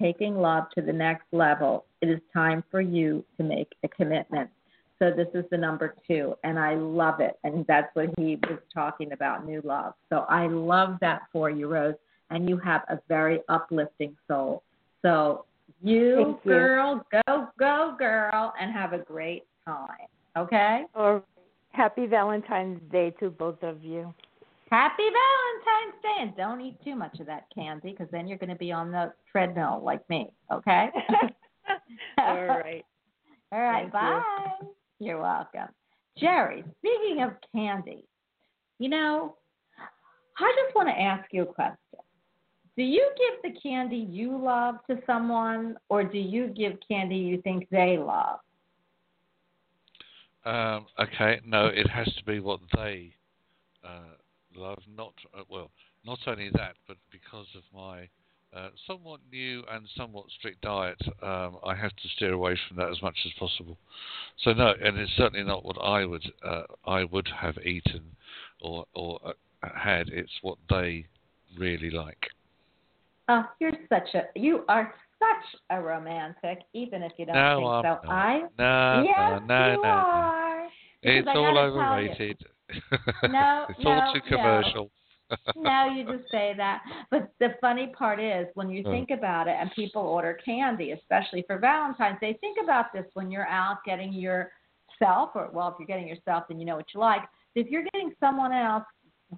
taking 0.00 0.36
love 0.36 0.64
to 0.74 0.82
the 0.82 0.92
next 0.92 1.26
level. 1.32 1.84
It 2.00 2.08
is 2.08 2.20
time 2.34 2.64
for 2.70 2.80
you 2.80 3.24
to 3.36 3.44
make 3.44 3.72
a 3.84 3.88
commitment. 3.88 4.50
So 5.02 5.10
this 5.10 5.26
is 5.34 5.44
the 5.50 5.58
number 5.58 5.96
two, 6.06 6.36
and 6.44 6.56
I 6.56 6.76
love 6.76 7.18
it. 7.18 7.36
And 7.42 7.66
that's 7.66 7.92
what 7.96 8.10
he 8.16 8.38
was 8.48 8.60
talking 8.72 9.10
about, 9.10 9.44
new 9.44 9.60
love. 9.64 9.94
So 10.10 10.26
I 10.28 10.46
love 10.46 10.98
that 11.00 11.22
for 11.32 11.50
you, 11.50 11.66
Rose. 11.66 11.96
And 12.30 12.48
you 12.48 12.56
have 12.58 12.82
a 12.88 13.00
very 13.08 13.40
uplifting 13.48 14.16
soul. 14.28 14.62
So 15.02 15.44
you, 15.82 16.38
girl, 16.46 17.04
go, 17.26 17.48
go, 17.58 17.96
girl, 17.98 18.54
and 18.60 18.72
have 18.72 18.92
a 18.92 18.98
great 18.98 19.42
time. 19.66 20.06
Okay? 20.36 20.84
Or 20.94 21.24
happy 21.72 22.06
Valentine's 22.06 22.80
Day 22.92 23.12
to 23.18 23.28
both 23.28 23.60
of 23.64 23.82
you. 23.82 24.14
Happy 24.70 25.02
Valentine's 25.02 26.00
Day, 26.00 26.16
and 26.20 26.36
don't 26.36 26.60
eat 26.60 26.76
too 26.84 26.94
much 26.94 27.18
of 27.18 27.26
that 27.26 27.46
candy 27.52 27.90
because 27.90 28.06
then 28.12 28.28
you're 28.28 28.38
going 28.38 28.50
to 28.50 28.54
be 28.54 28.70
on 28.70 28.92
the 28.92 29.12
treadmill 29.32 29.82
like 29.84 30.08
me. 30.08 30.32
Okay? 30.52 30.90
All 32.18 32.44
right. 32.46 32.84
All 33.52 33.60
right. 33.60 33.82
Thank 33.82 33.92
bye. 33.92 34.22
You. 34.62 34.68
Are 35.10 35.20
welcome, 35.20 35.74
Jerry. 36.18 36.64
Speaking 36.78 37.22
of 37.22 37.32
candy, 37.54 38.04
you 38.78 38.88
know, 38.88 39.36
I 40.38 40.52
just 40.64 40.74
want 40.74 40.88
to 40.88 41.00
ask 41.00 41.28
you 41.32 41.42
a 41.42 41.46
question. 41.46 41.76
Do 42.76 42.82
you 42.82 43.10
give 43.18 43.52
the 43.52 43.60
candy 43.60 43.96
you 43.96 44.36
love 44.42 44.76
to 44.88 44.98
someone, 45.06 45.76
or 45.88 46.04
do 46.04 46.18
you 46.18 46.48
give 46.48 46.78
candy 46.88 47.16
you 47.16 47.42
think 47.42 47.68
they 47.70 47.98
love? 47.98 48.38
Um, 50.44 50.86
okay, 50.98 51.40
no, 51.44 51.66
it 51.66 51.88
has 51.88 52.06
to 52.06 52.24
be 52.24 52.40
what 52.40 52.60
they 52.74 53.14
uh, 53.84 54.16
love. 54.56 54.78
Not 54.96 55.12
uh, 55.36 55.42
well, 55.48 55.70
not 56.04 56.18
only 56.26 56.50
that, 56.54 56.74
but 56.88 56.96
because 57.10 57.46
of 57.56 57.62
my 57.74 58.08
uh, 58.54 58.68
somewhat 58.86 59.20
new 59.30 59.62
and 59.70 59.86
somewhat 59.96 60.26
strict 60.38 60.60
diet, 60.62 61.00
um, 61.22 61.58
I 61.64 61.74
have 61.74 61.90
to 61.90 62.08
steer 62.16 62.32
away 62.32 62.58
from 62.68 62.76
that 62.78 62.90
as 62.90 63.00
much 63.02 63.16
as 63.24 63.32
possible. 63.38 63.78
So 64.42 64.52
no, 64.52 64.74
and 64.82 64.98
it's 64.98 65.12
certainly 65.16 65.44
not 65.44 65.64
what 65.64 65.76
I 65.82 66.04
would 66.04 66.24
uh, 66.44 66.64
I 66.86 67.04
would 67.04 67.28
have 67.40 67.56
eaten 67.58 68.02
or 68.60 68.84
or 68.94 69.20
uh, 69.24 69.68
had. 69.74 70.08
It's 70.08 70.32
what 70.42 70.58
they 70.68 71.06
really 71.58 71.90
like. 71.90 72.28
Oh, 73.28 73.44
you're 73.60 73.72
such 73.88 74.14
a 74.14 74.24
you 74.34 74.64
are 74.68 74.94
such 75.18 75.60
a 75.70 75.80
romantic, 75.80 76.60
even 76.74 77.02
if 77.02 77.12
you 77.16 77.26
don't 77.26 77.34
no, 77.34 77.56
think 77.56 77.68
I'm 77.68 77.82
so. 77.84 78.06
not. 78.06 78.12
I 78.12 78.40
no, 78.58 79.02
yes, 79.04 79.16
no, 79.18 79.38
no, 79.46 79.70
you 79.72 79.82
no, 79.82 79.88
are. 79.88 80.68
Because 81.02 81.24
It's 81.26 81.28
all 81.34 81.58
overrated. 81.58 82.36
No, 83.28 83.66
it's 83.68 83.84
no, 83.84 83.90
all 83.90 84.14
too 84.14 84.20
commercial. 84.26 84.90
No, 85.56 85.92
you 85.94 86.04
just 86.18 86.30
say 86.30 86.54
that. 86.56 86.82
But 87.10 87.30
the 87.40 87.54
funny 87.60 87.92
part 87.96 88.20
is 88.20 88.46
when 88.54 88.70
you 88.70 88.82
Oh. 88.86 88.90
think 88.90 89.10
about 89.10 89.48
it 89.48 89.56
and 89.58 89.70
people 89.72 90.02
order 90.02 90.38
candy, 90.44 90.92
especially 90.92 91.42
for 91.46 91.58
Valentine's 91.58 92.20
Day, 92.20 92.36
think 92.40 92.58
about 92.62 92.92
this 92.92 93.04
when 93.14 93.30
you're 93.30 93.46
out 93.48 93.78
getting 93.84 94.12
yourself, 94.12 95.30
or 95.34 95.50
well, 95.52 95.68
if 95.68 95.74
you're 95.78 95.86
getting 95.86 96.08
yourself, 96.08 96.44
then 96.48 96.58
you 96.58 96.66
know 96.66 96.76
what 96.76 96.86
you 96.94 97.00
like. 97.00 97.22
If 97.54 97.68
you're 97.68 97.84
getting 97.92 98.12
someone 98.20 98.52
else, 98.52 98.84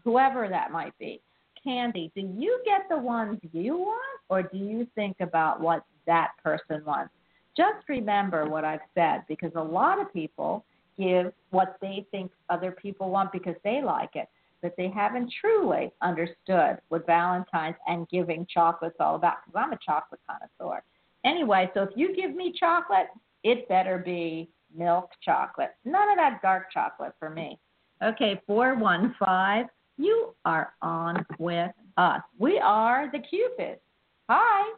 whoever 0.03 0.49
that 0.49 0.71
might 0.71 0.97
be, 0.99 1.21
candy, 1.63 2.13
do 2.15 2.21
you 2.21 2.61
get 2.65 2.83
the 2.89 2.99
ones 2.99 3.39
you 3.53 3.77
want 3.77 4.21
or 4.29 4.43
do 4.43 4.59
you 4.59 4.87
think 4.95 5.17
about 5.21 5.61
what 5.61 5.85
that 6.07 6.33
person 6.43 6.85
wants? 6.85 7.13
Just 7.57 7.89
remember 7.89 8.49
what 8.49 8.65
I've 8.65 8.81
said 8.95 9.23
because 9.29 9.53
a 9.55 9.63
lot 9.63 10.01
of 10.01 10.13
people 10.13 10.65
give 10.99 11.33
what 11.51 11.77
they 11.81 12.07
think 12.11 12.31
other 12.51 12.73
people 12.73 13.11
want 13.11 13.33
because 13.33 13.55
they 13.65 13.81
like 13.83 14.11
it 14.15 14.29
but 14.65 14.75
they 14.79 14.89
haven't 14.89 15.31
truly 15.43 15.93
understood 16.01 16.79
what 16.89 17.05
Valentine's 17.05 17.77
and 17.87 18.09
giving 18.09 18.47
chocolate's 18.49 18.97
all 18.99 19.15
about. 19.15 19.37
Because 19.45 19.63
I'm 19.63 19.75
a 19.75 19.79
chocolate 19.85 20.23
connoisseur. 20.27 20.83
Anyway, 21.23 21.71
so 21.75 21.83
if 21.83 21.91
you 21.95 22.17
give 22.17 22.35
me 22.35 22.51
chocolate, 22.59 23.09
it 23.43 23.69
better 23.69 23.99
be 23.99 24.49
milk 24.75 25.11
chocolate. 25.23 25.73
None 25.85 26.11
of 26.11 26.17
that 26.17 26.41
dark 26.41 26.73
chocolate 26.73 27.13
for 27.19 27.29
me. 27.29 27.59
Okay, 28.03 28.41
415, 28.47 29.69
you 29.99 30.35
are 30.47 30.73
on 30.81 31.27
with 31.39 31.71
us. 31.99 32.23
We 32.39 32.59
are 32.59 33.11
the 33.13 33.19
Cupids. 33.19 33.81
Hi. 34.31 34.73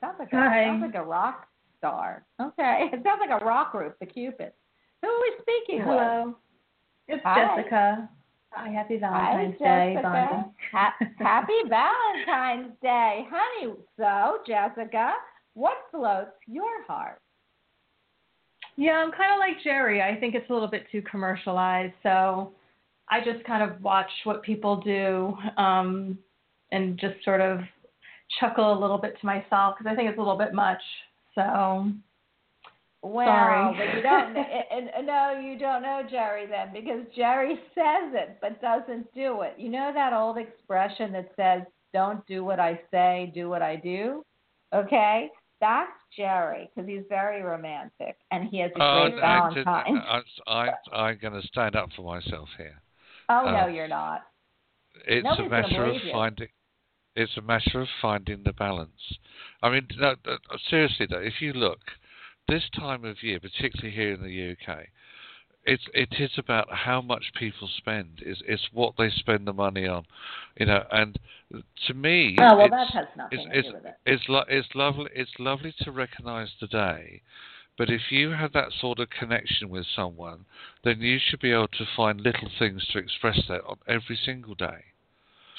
Sounds 0.00 0.16
like 0.18 0.32
a, 0.32 0.36
Hi. 0.36 0.64
sounds 0.64 0.82
like 0.82 0.96
a 0.96 1.04
rock 1.04 1.46
star. 1.78 2.24
Okay, 2.40 2.88
it 2.92 3.04
sounds 3.04 3.20
like 3.20 3.40
a 3.40 3.44
rock 3.44 3.70
group, 3.70 3.96
the 4.00 4.06
Cupids. 4.06 4.52
Who 5.00 5.08
are 5.08 5.20
we 5.20 5.32
speaking 5.42 5.86
with? 5.86 5.96
Hello. 5.96 6.34
It's 7.06 7.22
Hi. 7.24 7.56
Jessica. 7.56 8.08
Hi, 8.54 8.68
happy 8.70 8.98
Hi, 9.02 9.08
Valentine's 9.08 9.58
Day, 9.58 9.92
Jessica. 9.94 10.02
Bonnie. 10.02 10.44
Ha- 10.72 10.94
Happy 11.18 11.68
Valentine's 11.68 12.72
Day, 12.82 13.26
honey. 13.30 13.74
So, 13.96 14.38
Jessica, 14.46 15.12
what 15.54 15.74
floats 15.90 16.32
your 16.46 16.84
heart? 16.86 17.18
Yeah, 18.76 18.92
I'm 18.92 19.12
kind 19.12 19.32
of 19.32 19.38
like 19.38 19.62
Jerry. 19.64 20.02
I 20.02 20.18
think 20.18 20.34
it's 20.34 20.48
a 20.50 20.52
little 20.52 20.68
bit 20.68 20.86
too 20.90 21.02
commercialized, 21.02 21.94
so 22.02 22.52
I 23.10 23.20
just 23.24 23.44
kind 23.44 23.62
of 23.62 23.82
watch 23.82 24.10
what 24.24 24.42
people 24.42 24.76
do 24.76 25.36
um, 25.60 26.18
and 26.72 26.98
just 26.98 27.22
sort 27.24 27.40
of 27.40 27.60
chuckle 28.40 28.72
a 28.72 28.78
little 28.78 28.98
bit 28.98 29.18
to 29.20 29.26
myself 29.26 29.76
because 29.76 29.90
I 29.90 29.94
think 29.94 30.08
it's 30.08 30.18
a 30.18 30.22
little 30.22 30.38
bit 30.38 30.54
much. 30.54 30.80
So 31.34 31.90
Well, 33.02 33.26
Sorry. 33.26 33.76
but 33.76 33.96
you 33.96 34.02
don't. 34.02 34.36
and, 34.36 34.88
and, 34.96 35.06
no, 35.06 35.38
you 35.42 35.58
don't 35.58 35.82
know 35.82 36.02
Jerry 36.08 36.46
then, 36.46 36.72
because 36.72 37.04
Jerry 37.16 37.56
says 37.74 38.12
it 38.14 38.38
but 38.40 38.60
doesn't 38.60 39.12
do 39.12 39.42
it. 39.42 39.54
You 39.58 39.70
know 39.70 39.90
that 39.92 40.12
old 40.12 40.38
expression 40.38 41.12
that 41.12 41.30
says, 41.36 41.62
"Don't 41.92 42.24
do 42.26 42.44
what 42.44 42.60
I 42.60 42.80
say, 42.92 43.32
do 43.34 43.48
what 43.48 43.60
I 43.62 43.74
do." 43.76 44.22
Okay, 44.72 45.30
that's 45.60 45.90
Jerry 46.16 46.70
because 46.74 46.88
he's 46.88 47.02
very 47.08 47.42
romantic 47.42 48.16
and 48.30 48.48
he 48.48 48.58
has 48.60 48.70
a 48.76 48.82
Oh, 48.82 49.08
great 49.10 49.22
I 49.22 49.52
did- 49.54 49.64
Valentine. 49.64 50.22
I, 50.46 50.70
I, 50.92 50.96
I'm 51.08 51.18
going 51.20 51.40
to 51.40 51.46
stand 51.48 51.76
up 51.76 51.88
for 51.96 52.02
myself 52.02 52.48
here. 52.56 52.80
oh 53.28 53.46
uh, 53.46 53.50
no, 53.62 53.66
you're 53.66 53.88
not. 53.88 54.22
It's 55.06 55.24
Nobody's 55.24 55.46
a 55.46 55.50
gonna 55.50 55.62
matter 55.68 55.84
of 55.86 55.96
finding. 56.12 56.48
It's 57.16 57.36
a 57.36 57.42
matter 57.42 57.80
of 57.82 57.88
finding 58.00 58.42
the 58.44 58.52
balance. 58.52 58.90
I 59.62 59.70
mean, 59.70 59.86
no, 59.98 60.14
no, 60.24 60.36
seriously 60.70 61.06
though, 61.10 61.18
if 61.18 61.34
you 61.40 61.52
look, 61.52 61.80
this 62.48 62.64
time 62.74 63.04
of 63.04 63.22
year, 63.22 63.40
particularly 63.40 63.94
here 63.94 64.12
in 64.12 64.22
the 64.22 64.52
UK, 64.52 64.86
it's 65.64 65.84
it 65.94 66.08
is 66.18 66.30
about 66.38 66.66
how 66.72 67.00
much 67.00 67.32
people 67.38 67.68
spend. 67.76 68.20
Is 68.24 68.42
it's 68.46 68.68
what 68.72 68.94
they 68.98 69.10
spend 69.10 69.46
the 69.46 69.52
money 69.52 69.86
on, 69.86 70.04
you 70.58 70.66
know. 70.66 70.84
And 70.90 71.18
to 71.86 71.94
me, 71.94 72.36
Oh 72.40 72.56
well, 72.56 72.66
it's, 72.66 72.70
that 72.70 72.90
has 72.90 73.06
nothing 73.16 73.38
it's 73.38 73.44
to 73.52 73.58
it's 73.58 73.68
do 73.68 73.74
with 73.74 73.86
it. 73.86 73.96
it's 74.06 74.28
lo- 74.28 74.44
it's 74.48 74.68
lovely 74.74 75.10
it's 75.14 75.30
lovely 75.38 75.74
to 75.80 75.92
recognise 75.92 76.48
the 76.60 76.66
day, 76.66 77.22
but 77.78 77.90
if 77.90 78.10
you 78.10 78.30
have 78.30 78.52
that 78.52 78.72
sort 78.80 78.98
of 78.98 79.08
connection 79.10 79.68
with 79.68 79.86
someone, 79.94 80.44
then 80.84 81.00
you 81.00 81.18
should 81.18 81.40
be 81.40 81.52
able 81.52 81.68
to 81.68 81.86
find 81.96 82.20
little 82.20 82.50
things 82.58 82.86
to 82.92 82.98
express 82.98 83.40
that 83.48 83.64
on 83.64 83.76
every 83.86 84.18
single 84.24 84.54
day. 84.54 84.91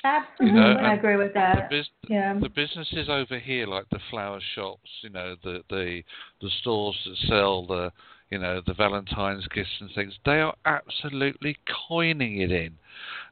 Absolutely. 0.04 0.60
know, 0.60 0.76
I 0.82 0.94
agree 0.96 1.16
with 1.16 1.30
The, 1.34 1.40
that. 1.40 1.70
bus- 1.70 1.90
Yeah. 2.10 2.34
the 2.40 2.50
businesses 2.50 3.08
over 3.10 3.40
here, 3.40 3.66
like 3.68 3.88
the 3.90 4.00
flower 4.10 4.40
shops, 4.56 4.90
you 5.02 5.10
know, 5.10 5.36
the 5.44 5.64
the 5.70 6.04
the 6.42 6.50
stores 6.62 6.98
that 7.06 7.16
sell 7.30 7.66
the 7.66 7.92
you 8.30 8.38
know 8.40 8.62
the 8.66 8.74
Valentine's 8.74 9.48
gifts 9.48 9.80
and 9.80 9.90
things, 9.96 10.14
they 10.26 10.42
are 10.42 10.56
absolutely 10.66 11.58
coining 11.88 12.42
it 12.42 12.52
in. 12.52 12.78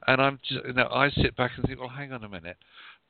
And 0.06 0.20
I'm 0.22 0.38
just, 0.48 0.64
you 0.64 0.72
know, 0.72 0.88
I 0.90 1.10
sit 1.10 1.36
back 1.36 1.52
and 1.56 1.66
think, 1.66 1.78
well, 1.80 1.88
hang 1.88 2.12
on 2.12 2.24
a 2.24 2.28
minute. 2.28 2.56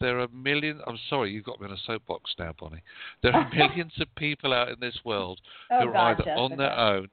There 0.00 0.18
are 0.18 0.28
millions. 0.28 0.80
I'm 0.86 0.98
sorry, 1.08 1.30
you've 1.30 1.44
got 1.44 1.60
me 1.60 1.66
on 1.68 1.72
a 1.74 1.76
soapbox 1.86 2.34
now, 2.38 2.52
Bonnie. 2.58 2.82
There 3.22 3.32
are 3.34 3.48
millions 3.54 3.92
of 4.00 4.12
people 4.16 4.52
out 4.52 4.68
in 4.70 4.80
this 4.80 4.98
world 5.04 5.40
oh 5.70 5.78
who 5.80 5.88
are 5.90 6.14
God, 6.16 6.20
either 6.20 6.30
on 6.32 6.56
their 6.56 6.76
own, 6.76 7.08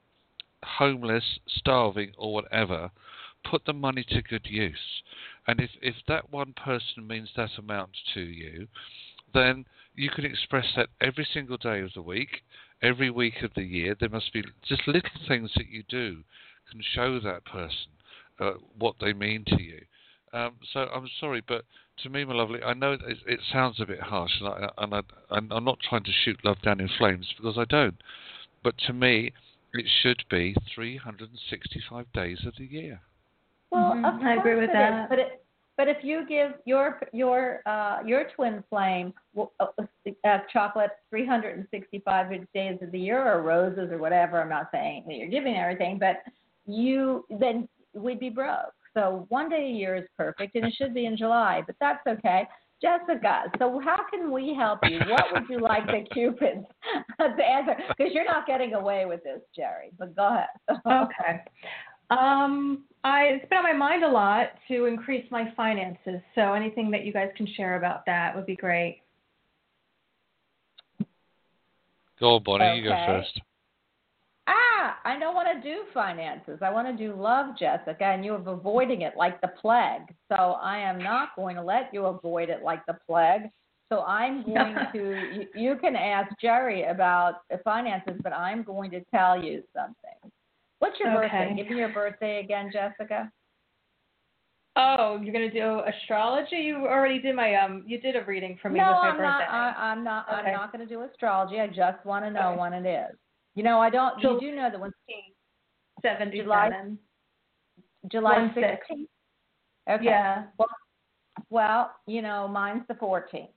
homeless, 0.64 1.24
starving, 1.48 2.12
or 2.18 2.34
whatever, 2.34 2.90
put 3.44 3.66
the 3.66 3.74
money 3.74 4.04
to 4.10 4.22
good 4.22 4.46
use. 4.46 5.02
And 5.48 5.60
if, 5.60 5.72
if 5.82 5.96
that 6.08 6.32
one 6.32 6.54
person 6.54 7.08
means 7.08 7.30
that 7.36 7.58
amount 7.58 7.92
to 8.14 8.22
you, 8.22 8.68
then 9.34 9.66
you 9.96 10.10
can 10.10 10.26
express 10.26 10.66
that 10.76 10.90
every 11.02 11.28
single 11.34 11.58
day 11.58 11.82
of 11.82 11.94
the 11.94 12.02
week, 12.02 12.44
every 12.82 13.10
week 13.10 13.42
of 13.44 13.52
the 13.56 13.64
year. 13.64 13.96
There 14.00 14.10
must 14.10 14.34
be 14.34 14.44
just 14.68 14.88
little 14.88 15.10
things 15.28 15.52
that 15.56 15.70
you 15.70 15.84
do 15.90 16.24
can 16.70 16.82
show 16.94 17.20
that 17.20 17.46
person 17.46 17.90
uh, 18.40 18.52
what 18.78 18.96
they 19.02 19.14
mean 19.14 19.44
to 19.48 19.62
you. 19.62 19.82
Um, 20.32 20.56
so 20.72 20.82
I'm 20.82 21.10
sorry, 21.20 21.42
but 21.48 21.66
to 22.04 22.10
me, 22.10 22.24
my 22.24 22.34
lovely, 22.34 22.62
I 22.62 22.74
know 22.74 22.94
it, 22.94 23.02
it 23.26 23.40
sounds 23.52 23.80
a 23.80 23.86
bit 23.86 24.00
harsh, 24.00 24.32
and, 24.40 24.48
I, 24.50 24.70
and 24.78 24.94
I, 24.94 25.02
I'm 25.32 25.52
I'm 25.52 25.64
not 25.64 25.80
trying 25.80 26.04
to 26.04 26.12
shoot 26.12 26.40
love 26.46 26.62
down 26.62 26.80
in 26.80 26.90
flames 26.98 27.34
because 27.36 27.58
I 27.58 27.66
don't. 27.66 27.98
But 28.64 28.78
to 28.86 28.94
me, 28.94 29.34
it 29.74 29.86
should 30.02 30.24
be 30.30 30.56
365 30.76 32.06
days 32.14 32.40
of 32.46 32.54
the 32.58 32.66
year. 32.66 33.02
Well, 33.72 33.94
Mhm, 33.94 34.16
of 34.20 34.24
I 34.24 34.34
agree 34.36 34.56
with 34.56 34.64
it 34.64 34.70
is, 34.70 34.74
that. 34.74 35.10
But 35.10 35.20
it, 35.20 35.46
but 35.78 35.88
if 35.88 36.04
you 36.04 36.26
give 36.28 36.56
your 36.66 37.00
your 37.14 37.62
uh, 37.66 38.00
your 38.06 38.26
twin 38.36 38.64
flame 38.70 39.14
uh, 39.38 39.68
uh, 40.26 40.38
chocolate 40.52 40.92
365 41.10 42.30
days 42.54 42.78
of 42.82 42.92
the 42.92 43.00
year 43.00 43.26
or 43.26 43.42
roses 43.42 43.92
or 43.92 43.98
whatever, 43.98 44.42
I'm 44.42 44.50
not 44.50 44.70
saying 44.74 45.06
that 45.08 45.16
you're 45.16 45.30
giving 45.30 45.56
everything, 45.56 45.98
but 46.00 46.18
you 46.66 47.26
then 47.40 47.70
we'd 47.94 48.20
be 48.20 48.30
broke. 48.30 48.74
So 48.94 49.26
one 49.30 49.50
day 49.50 49.68
a 49.68 49.72
year 49.72 49.96
is 49.96 50.06
perfect, 50.18 50.56
and 50.56 50.66
it 50.66 50.74
should 50.76 50.94
be 50.94 51.06
in 51.06 51.16
July, 51.16 51.64
but 51.66 51.76
that's 51.80 52.06
okay. 52.08 52.48
Jessica, 52.82 53.44
so 53.58 53.80
how 53.84 54.00
can 54.10 54.32
we 54.32 54.54
help 54.54 54.80
you? 54.84 55.00
What 55.10 55.26
would 55.34 55.50
you 55.50 55.60
like 55.60 55.86
the 55.88 56.06
Cupids 56.14 56.66
to 57.20 57.44
answer? 57.46 57.76
Because 57.90 58.14
you're 58.14 58.26
not 58.26 58.48
getting 58.48 58.74
away 58.74 59.06
with 59.06 59.22
this, 59.24 59.42
Jerry. 59.56 59.92
But 59.98 60.16
go 60.16 60.28
ahead. 60.28 60.80
Okay. 60.86 61.42
Um, 62.10 62.86
I 63.04 63.24
it's 63.24 63.50
been 63.50 63.60
on 63.60 63.64
my 63.64 63.74
mind 63.74 64.04
a 64.04 64.10
lot 64.10 64.50
to 64.68 64.86
increase 64.86 65.26
my 65.32 65.52
finances. 65.56 66.22
So 66.36 66.54
anything 66.54 66.92
that 66.92 67.06
you 67.06 67.14
guys 67.14 67.30
can 67.38 67.48
share 67.56 67.78
about 67.78 68.06
that 68.06 68.36
would 68.36 68.46
be 68.46 68.56
great. 68.56 69.02
Go 72.20 72.36
on, 72.36 72.44
Bonnie, 72.44 72.80
you 72.80 72.84
go 72.84 72.96
first. 73.08 73.42
Ah, 74.48 74.98
I 75.06 75.18
don't 75.20 75.36
want 75.36 75.48
to 75.54 75.62
do 75.62 75.84
finances. 75.94 76.60
I 76.62 76.72
want 76.72 76.88
to 76.88 76.96
do 76.96 77.16
love, 77.16 77.58
Jessica, 77.58 78.04
and 78.04 78.26
you 78.26 78.34
are 78.34 78.50
avoiding 78.50 79.04
it 79.04 79.14
like 79.16 79.40
the 79.42 79.50
plague. 79.62 80.14
So 80.28 80.36
I 80.36 80.80
am 80.80 80.98
not 80.98 81.36
going 81.36 81.56
to 81.56 81.64
let 81.64 81.94
you 81.94 82.08
avoid 82.08 82.50
it 82.50 82.64
like 82.64 82.86
the 82.86 82.98
plague. 83.08 83.44
So 83.90 84.02
I'm 84.02 84.44
going 84.54 84.76
to, 84.94 85.00
you, 85.34 85.48
you 85.56 85.76
can 85.78 85.96
ask 85.96 86.34
Jerry 86.42 86.84
about 86.84 87.42
finances, 87.64 88.20
but 88.22 88.34
I'm 88.34 88.64
going 88.64 88.92
to 88.92 89.02
tell 89.12 89.42
you 89.42 89.64
something. 89.74 90.32
What's 90.80 91.00
your 91.00 91.14
birthday? 91.14 91.54
Give 91.56 91.70
me 91.70 91.78
your 91.78 91.94
birthday 91.94 92.40
again, 92.40 92.72
Jessica. 92.74 93.32
Oh, 94.76 95.20
you're 95.22 95.34
gonna 95.34 95.52
do 95.52 95.82
astrology? 95.86 96.56
You 96.58 96.88
already 96.88 97.20
did 97.20 97.36
my 97.36 97.56
um. 97.56 97.84
You 97.86 98.00
did 98.00 98.16
a 98.16 98.24
reading 98.26 98.58
for 98.62 98.70
me 98.70 98.80
no, 98.80 98.88
with 98.88 98.96
my 99.02 99.10
I'm 99.10 99.18
not. 99.22 99.40
birthday. 99.40 99.52
I, 99.52 99.92
I'm 99.92 100.04
not. 100.04 100.26
Okay. 100.30 100.50
I'm 100.52 100.54
not 100.54 100.72
going 100.72 100.88
to 100.88 100.94
do 100.94 101.02
astrology. 101.04 101.60
I 101.60 101.68
just 101.68 102.06
want 102.06 102.24
to 102.26 102.32
know 102.32 102.52
Okay. 102.52 102.60
when 102.60 102.74
it 102.74 102.86
is. 102.88 103.16
You 103.56 103.64
know, 103.64 103.80
I 103.80 103.90
don't. 103.90 104.22
So- 104.22 104.36
you 104.40 104.52
do 104.52 104.56
know 104.56 104.70
that 104.72 104.80
when 104.80 104.92
Seventy-seven. 106.02 106.98
July 108.10 108.38
One 108.38 108.52
six. 108.56 108.86
16th. 108.90 109.08
Okay. 109.96 110.06
Yeah. 110.06 110.44
Well, 111.50 111.94
you 112.08 112.22
know, 112.22 112.48
mine's 112.48 112.84
the 112.88 112.94
14th. 112.94 113.50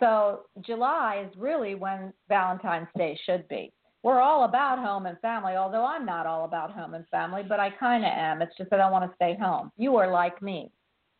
So 0.00 0.42
July 0.60 1.24
is 1.26 1.34
really 1.38 1.74
when 1.74 2.12
Valentine's 2.28 2.88
Day 2.98 3.18
should 3.24 3.48
be. 3.48 3.72
We're 4.06 4.20
all 4.20 4.44
about 4.44 4.78
home 4.78 5.06
and 5.06 5.18
family, 5.18 5.56
although 5.56 5.84
I'm 5.84 6.06
not 6.06 6.26
all 6.26 6.44
about 6.44 6.70
home 6.70 6.94
and 6.94 7.04
family, 7.08 7.42
but 7.42 7.58
I 7.58 7.70
kind 7.70 8.04
of 8.04 8.12
am. 8.14 8.40
It's 8.40 8.56
just 8.56 8.70
that 8.70 8.80
I 8.80 8.88
want 8.88 9.04
to 9.10 9.12
stay 9.16 9.36
home. 9.36 9.72
You 9.76 9.96
are 9.96 10.08
like 10.08 10.40
me, 10.40 10.70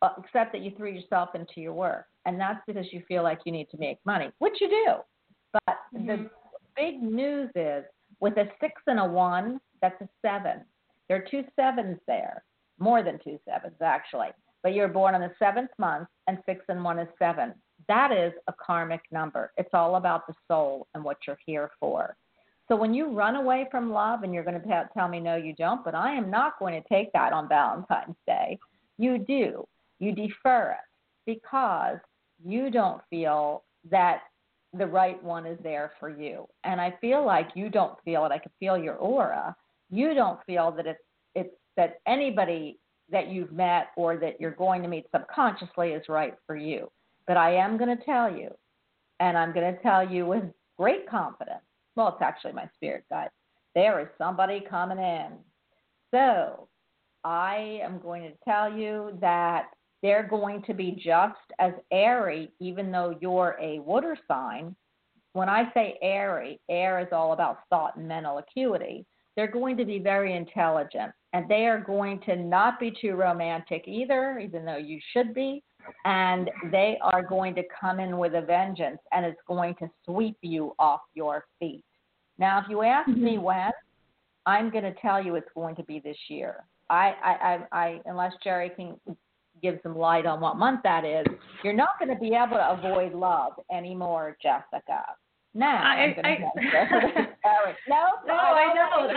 uh, 0.01 0.11
except 0.23 0.53
that 0.53 0.61
you 0.61 0.71
threw 0.77 0.91
yourself 0.91 1.35
into 1.35 1.59
your 1.59 1.73
work. 1.73 2.05
And 2.25 2.39
that's 2.39 2.61
because 2.65 2.85
you 2.93 3.03
feel 3.05 3.23
like 3.23 3.39
you 3.43 3.51
need 3.51 3.69
to 3.71 3.77
make 3.77 3.97
money, 4.05 4.31
which 4.39 4.61
you 4.61 4.69
do. 4.69 4.93
But 5.51 5.79
the 5.91 5.99
Mhm. 5.99 6.29
big 6.77 7.03
news 7.03 7.51
is 7.55 7.83
with 8.21 8.37
a 8.37 8.49
six 8.61 8.81
and 8.87 9.01
a 9.01 9.05
one, 9.05 9.59
that's 9.81 10.01
a 10.01 10.07
seven. 10.21 10.63
There 11.09 11.17
are 11.17 11.27
two 11.27 11.45
sevens 11.57 11.99
there, 12.05 12.45
more 12.79 13.03
than 13.03 13.19
two 13.19 13.37
sevens, 13.43 13.81
actually. 13.81 14.31
but 14.63 14.73
you're 14.73 14.87
born 14.87 15.13
on 15.13 15.21
the 15.21 15.33
seventh 15.39 15.71
month, 15.77 16.09
and 16.27 16.41
six 16.45 16.65
and 16.69 16.83
one 16.83 16.99
is 16.99 17.09
seven. 17.19 17.53
That 17.87 18.11
is 18.13 18.33
a 18.47 18.53
karmic 18.53 19.01
number. 19.11 19.51
It's 19.57 19.73
all 19.73 19.95
about 19.97 20.25
the 20.25 20.33
soul 20.47 20.87
and 20.93 21.03
what 21.03 21.17
you're 21.27 21.39
here 21.45 21.71
for. 21.81 22.15
So 22.67 22.75
when 22.75 22.93
you 22.93 23.09
run 23.09 23.35
away 23.35 23.67
from 23.71 23.91
love, 23.91 24.23
and 24.23 24.33
you're 24.33 24.43
going 24.43 24.61
to 24.61 24.89
tell 24.93 25.07
me, 25.07 25.19
no, 25.19 25.35
you 25.35 25.53
don't, 25.53 25.85
but 25.85 25.95
I 25.95 26.13
am 26.13 26.29
not 26.29 26.59
going 26.59 26.81
to 26.81 26.89
take 26.89 27.13
that 27.13 27.31
on 27.31 27.47
Valentine's 27.47 28.17
Day, 28.25 28.59
you 28.97 29.17
do. 29.19 29.65
You 29.99 30.11
defer 30.11 30.71
it 30.71 30.85
because 31.25 31.97
you 32.45 32.69
don't 32.69 33.01
feel 33.09 33.63
that 33.89 34.21
the 34.77 34.85
right 34.85 35.21
one 35.23 35.45
is 35.45 35.57
there 35.63 35.93
for 35.99 36.09
you. 36.09 36.47
And 36.63 36.79
I 36.79 36.95
feel 36.99 37.25
like 37.25 37.49
you 37.55 37.69
don't 37.69 37.97
feel 38.03 38.25
it. 38.25 38.31
I 38.31 38.37
can 38.37 38.51
feel 38.59 38.77
your 38.77 38.95
aura. 38.95 39.55
You 39.89 40.13
don't 40.13 40.39
feel 40.45 40.71
that 40.71 40.85
it's 40.85 40.99
it's 41.35 41.53
that 41.77 41.99
anybody 42.05 42.79
that 43.11 43.29
you've 43.29 43.51
met 43.51 43.87
or 43.95 44.17
that 44.17 44.39
you're 44.41 44.51
going 44.51 44.81
to 44.81 44.87
meet 44.87 45.05
subconsciously 45.11 45.89
is 45.89 46.03
right 46.09 46.35
for 46.45 46.55
you. 46.55 46.91
But 47.25 47.37
I 47.37 47.55
am 47.55 47.77
going 47.77 47.95
to 47.95 48.03
tell 48.03 48.35
you, 48.35 48.49
and 49.19 49.37
I'm 49.37 49.53
going 49.53 49.73
to 49.73 49.81
tell 49.81 50.07
you 50.07 50.25
with 50.25 50.43
great 50.77 51.09
confidence. 51.09 51.61
Well, 51.97 52.09
it's 52.09 52.21
actually 52.21 52.53
my 52.53 52.69
spirit 52.75 53.05
guide. 53.09 53.29
There 53.73 53.99
is 53.99 54.07
somebody 54.19 54.63
coming 54.69 54.99
in. 54.99 55.31
So 56.11 56.69
I 57.23 57.79
am 57.83 57.99
going 57.99 58.21
to 58.21 58.37
tell 58.45 58.71
you 58.71 59.17
that 59.19 59.71
they're 60.03 60.27
going 60.27 60.61
to 60.63 60.75
be 60.75 60.91
just 60.91 61.39
as 61.57 61.73
airy, 61.91 62.51
even 62.59 62.91
though 62.91 63.17
you're 63.19 63.57
a 63.59 63.79
water 63.79 64.15
sign. 64.27 64.75
When 65.33 65.49
I 65.49 65.71
say 65.73 65.97
airy, 66.03 66.59
air 66.69 66.99
is 66.99 67.07
all 67.11 67.33
about 67.33 67.61
thought 67.69 67.97
and 67.97 68.07
mental 68.07 68.37
acuity. 68.37 69.05
They're 69.35 69.51
going 69.51 69.75
to 69.77 69.85
be 69.85 69.97
very 69.97 70.35
intelligent 70.35 71.11
and 71.33 71.49
they 71.49 71.65
are 71.65 71.79
going 71.79 72.19
to 72.21 72.35
not 72.35 72.79
be 72.79 72.91
too 72.99 73.15
romantic 73.15 73.83
either, 73.87 74.39
even 74.39 74.65
though 74.65 74.77
you 74.77 74.99
should 75.13 75.33
be. 75.33 75.63
And 76.05 76.49
they 76.71 76.97
are 77.01 77.23
going 77.23 77.55
to 77.55 77.63
come 77.79 77.99
in 77.99 78.17
with 78.17 78.33
a 78.35 78.41
vengeance 78.41 78.99
and 79.11 79.25
it's 79.25 79.39
going 79.47 79.75
to 79.75 79.87
sweep 80.05 80.37
you 80.41 80.73
off 80.79 81.01
your 81.15 81.45
feet. 81.59 81.83
Now, 82.39 82.59
if 82.59 82.65
you 82.69 82.83
ask 82.83 83.09
mm-hmm. 83.09 83.23
me 83.23 83.37
when, 83.37 83.71
I'm 84.45 84.69
going 84.69 84.83
to 84.83 84.93
tell 85.01 85.23
you 85.23 85.35
it's 85.35 85.49
going 85.55 85.75
to 85.75 85.83
be 85.83 85.99
this 85.99 86.17
year. 86.29 86.63
I, 86.89 87.13
I, 87.23 87.31
I, 87.31 87.77
I 87.77 88.01
unless 88.05 88.33
Jerry 88.43 88.71
can 88.75 88.95
give 89.61 89.79
some 89.83 89.97
light 89.97 90.25
on 90.25 90.39
what 90.39 90.57
month 90.57 90.81
that 90.83 91.03
is, 91.03 91.25
you're 91.63 91.73
not 91.73 91.99
going 91.99 92.09
to 92.09 92.19
be 92.19 92.27
able 92.27 92.57
to 92.57 92.69
avoid 92.71 93.13
love 93.13 93.53
anymore, 93.75 94.37
Jessica. 94.41 95.03
Now, 95.53 95.83
I, 95.83 95.95
I'm 95.95 96.13
going 96.13 96.23
to 96.23 96.61
Eric. 97.45 97.75
No, 97.89 98.05
no, 98.27 98.33
I, 98.33 98.71
I 98.71 98.73
know. 98.73 99.09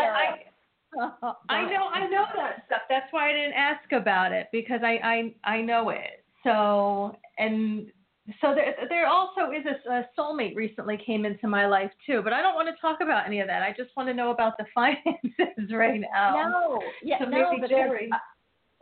I, 0.98 1.32
I 1.48 1.70
know, 1.70 1.86
I 1.92 2.08
know 2.08 2.24
that 2.34 2.64
stuff. 2.66 2.80
That's 2.88 3.06
why 3.12 3.30
I 3.30 3.32
didn't 3.32 3.52
ask 3.52 3.92
about 3.92 4.32
it 4.32 4.48
because 4.50 4.80
I, 4.82 4.98
I, 5.44 5.50
I 5.58 5.60
know 5.60 5.90
it. 5.90 6.24
So, 6.42 7.16
and 7.38 7.92
so 8.40 8.54
there, 8.54 8.74
there 8.88 9.06
also 9.06 9.50
is 9.50 9.64
a, 9.66 9.90
a 9.90 10.08
soulmate 10.18 10.54
recently 10.54 10.98
came 11.04 11.24
into 11.24 11.48
my 11.48 11.66
life 11.66 11.90
too, 12.06 12.20
but 12.22 12.32
I 12.32 12.42
don't 12.42 12.54
want 12.54 12.68
to 12.68 12.80
talk 12.80 13.00
about 13.00 13.26
any 13.26 13.40
of 13.40 13.46
that. 13.48 13.62
I 13.62 13.74
just 13.76 13.90
want 13.96 14.08
to 14.08 14.14
know 14.14 14.30
about 14.30 14.56
the 14.58 14.66
finances 14.74 15.72
right 15.72 16.00
now. 16.00 16.50
No, 16.50 16.82
yeah, 17.02 17.18
so 17.18 17.24
no, 17.26 17.56
but 17.60 17.70
Jerry. 17.70 18.08
Uh, 18.12 18.18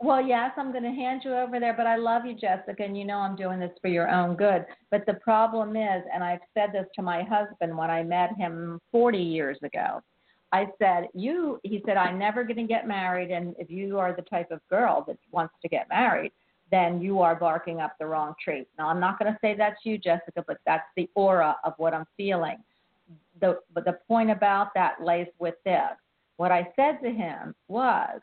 well, 0.01 0.25
yes, 0.25 0.51
I'm 0.55 0.71
going 0.71 0.83
to 0.83 0.91
hand 0.91 1.21
you 1.25 1.35
over 1.35 1.59
there, 1.59 1.73
but 1.73 1.85
I 1.85 1.97
love 1.97 2.25
you, 2.25 2.33
Jessica, 2.33 2.83
and 2.83 2.97
you 2.97 3.03
know 3.03 3.17
I'm 3.17 3.35
doing 3.35 3.59
this 3.59 3.71
for 3.81 3.89
your 3.89 4.09
own 4.09 4.37
good. 4.37 4.65
But 4.91 5.05
the 5.05 5.15
problem 5.15 5.75
is, 5.75 6.03
and 6.13 6.23
I've 6.23 6.39
said 6.53 6.69
this 6.71 6.85
to 6.95 7.01
my 7.01 7.23
husband 7.23 7.77
when 7.77 7.89
I 7.89 8.03
met 8.03 8.33
him 8.37 8.79
40 8.91 9.17
years 9.17 9.57
ago. 9.61 10.01
I 10.51 10.67
said, 10.79 11.07
"You," 11.13 11.59
he 11.63 11.83
said, 11.85 11.97
"I'm 11.97 12.17
never 12.17 12.43
going 12.43 12.55
to 12.55 12.63
get 12.63 12.87
married, 12.87 13.29
and 13.29 13.55
if 13.59 13.69
you 13.69 13.99
are 13.99 14.15
the 14.15 14.23
type 14.23 14.51
of 14.51 14.61
girl 14.69 15.03
that 15.07 15.17
wants 15.31 15.53
to 15.61 15.69
get 15.69 15.87
married, 15.89 16.31
then 16.71 17.01
you 17.01 17.21
are 17.21 17.35
barking 17.35 17.81
up 17.81 17.95
the 17.99 18.05
wrong 18.05 18.33
tree." 18.43 18.65
Now, 18.77 18.89
I'm 18.89 18.99
not 18.99 19.19
going 19.19 19.31
to 19.31 19.39
say 19.41 19.55
that's 19.55 19.79
you, 19.83 19.97
Jessica, 19.97 20.43
but 20.47 20.57
that's 20.65 20.87
the 20.95 21.09
aura 21.15 21.57
of 21.63 21.73
what 21.77 21.93
I'm 21.93 22.05
feeling. 22.17 22.57
The 23.41 23.59
but 23.73 23.85
the 23.85 23.99
point 24.07 24.31
about 24.31 24.73
that 24.75 25.01
lays 25.01 25.27
with 25.39 25.55
this. 25.65 25.91
What 26.37 26.51
I 26.51 26.71
said 26.75 26.99
to 27.03 27.11
him 27.11 27.53
was, 27.67 28.21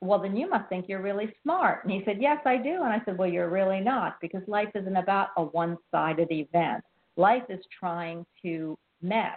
well, 0.00 0.18
then 0.18 0.36
you 0.36 0.48
must 0.48 0.68
think 0.68 0.88
you're 0.88 1.02
really 1.02 1.32
smart. 1.42 1.84
And 1.84 1.92
he 1.92 2.02
said, 2.04 2.18
yes, 2.20 2.38
I 2.44 2.56
do. 2.56 2.82
And 2.82 2.92
I 2.92 3.00
said, 3.04 3.16
well, 3.16 3.28
you're 3.28 3.48
really 3.48 3.80
not 3.80 4.16
because 4.20 4.42
life 4.46 4.68
isn't 4.74 4.96
about 4.96 5.28
a 5.36 5.44
one 5.44 5.78
sided 5.90 6.28
event. 6.30 6.82
Life 7.16 7.44
is 7.48 7.60
trying 7.78 8.26
to 8.42 8.76
mesh 9.00 9.32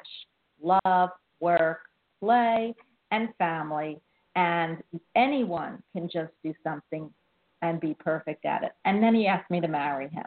love, 0.61 1.09
work, 1.39 1.81
play, 2.19 2.75
and 3.11 3.29
family. 3.37 3.99
And 4.35 4.83
anyone 5.15 5.81
can 5.93 6.09
just 6.11 6.31
do 6.43 6.53
something 6.63 7.09
and 7.61 7.79
be 7.79 7.95
perfect 7.99 8.45
at 8.45 8.63
it. 8.63 8.71
And 8.85 9.01
then 9.01 9.13
he 9.15 9.27
asked 9.27 9.49
me 9.49 9.61
to 9.61 9.67
marry 9.67 10.09
him. 10.09 10.25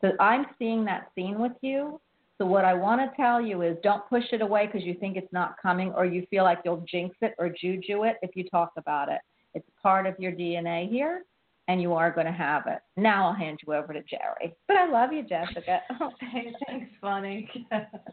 So 0.00 0.12
I'm 0.20 0.46
seeing 0.58 0.84
that 0.84 1.10
scene 1.14 1.38
with 1.40 1.52
you. 1.60 2.00
So 2.38 2.46
what 2.46 2.64
I 2.64 2.72
want 2.72 3.00
to 3.00 3.16
tell 3.16 3.40
you 3.40 3.62
is 3.62 3.76
don't 3.82 4.08
push 4.08 4.24
it 4.32 4.42
away 4.42 4.66
because 4.66 4.84
you 4.84 4.94
think 4.94 5.16
it's 5.16 5.32
not 5.32 5.56
coming 5.60 5.92
or 5.92 6.04
you 6.04 6.24
feel 6.30 6.44
like 6.44 6.60
you'll 6.64 6.84
jinx 6.88 7.16
it 7.20 7.34
or 7.38 7.48
juju 7.48 8.04
it 8.04 8.16
if 8.22 8.36
you 8.36 8.44
talk 8.48 8.72
about 8.76 9.08
it 9.08 9.20
it's 9.54 9.68
part 9.82 10.06
of 10.06 10.14
your 10.18 10.32
DNA 10.32 10.88
here, 10.88 11.24
and 11.66 11.82
you 11.82 11.92
are 11.92 12.10
going 12.10 12.26
to 12.26 12.32
have 12.32 12.66
it. 12.66 12.78
Now 12.96 13.28
I'll 13.28 13.34
hand 13.34 13.58
you 13.66 13.74
over 13.74 13.92
to 13.92 14.02
Jerry. 14.02 14.54
But 14.66 14.76
I 14.76 14.88
love 14.88 15.12
you, 15.12 15.22
Jessica. 15.22 15.80
hey, 16.20 16.52
thanks, 16.66 16.90
Bonnie. 17.02 17.48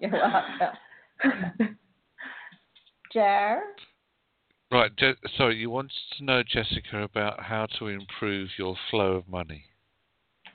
You're 0.01 0.11
welcome. 0.11 1.77
Jer? 3.13 3.61
Right. 4.71 4.95
Je- 4.97 5.13
sorry, 5.37 5.57
you 5.57 5.69
wanted 5.69 5.91
to 6.17 6.23
know, 6.23 6.43
Jessica, 6.43 7.03
about 7.03 7.41
how 7.41 7.67
to 7.79 7.87
improve 7.87 8.49
your 8.57 8.75
flow 8.89 9.13
of 9.13 9.27
money. 9.27 9.65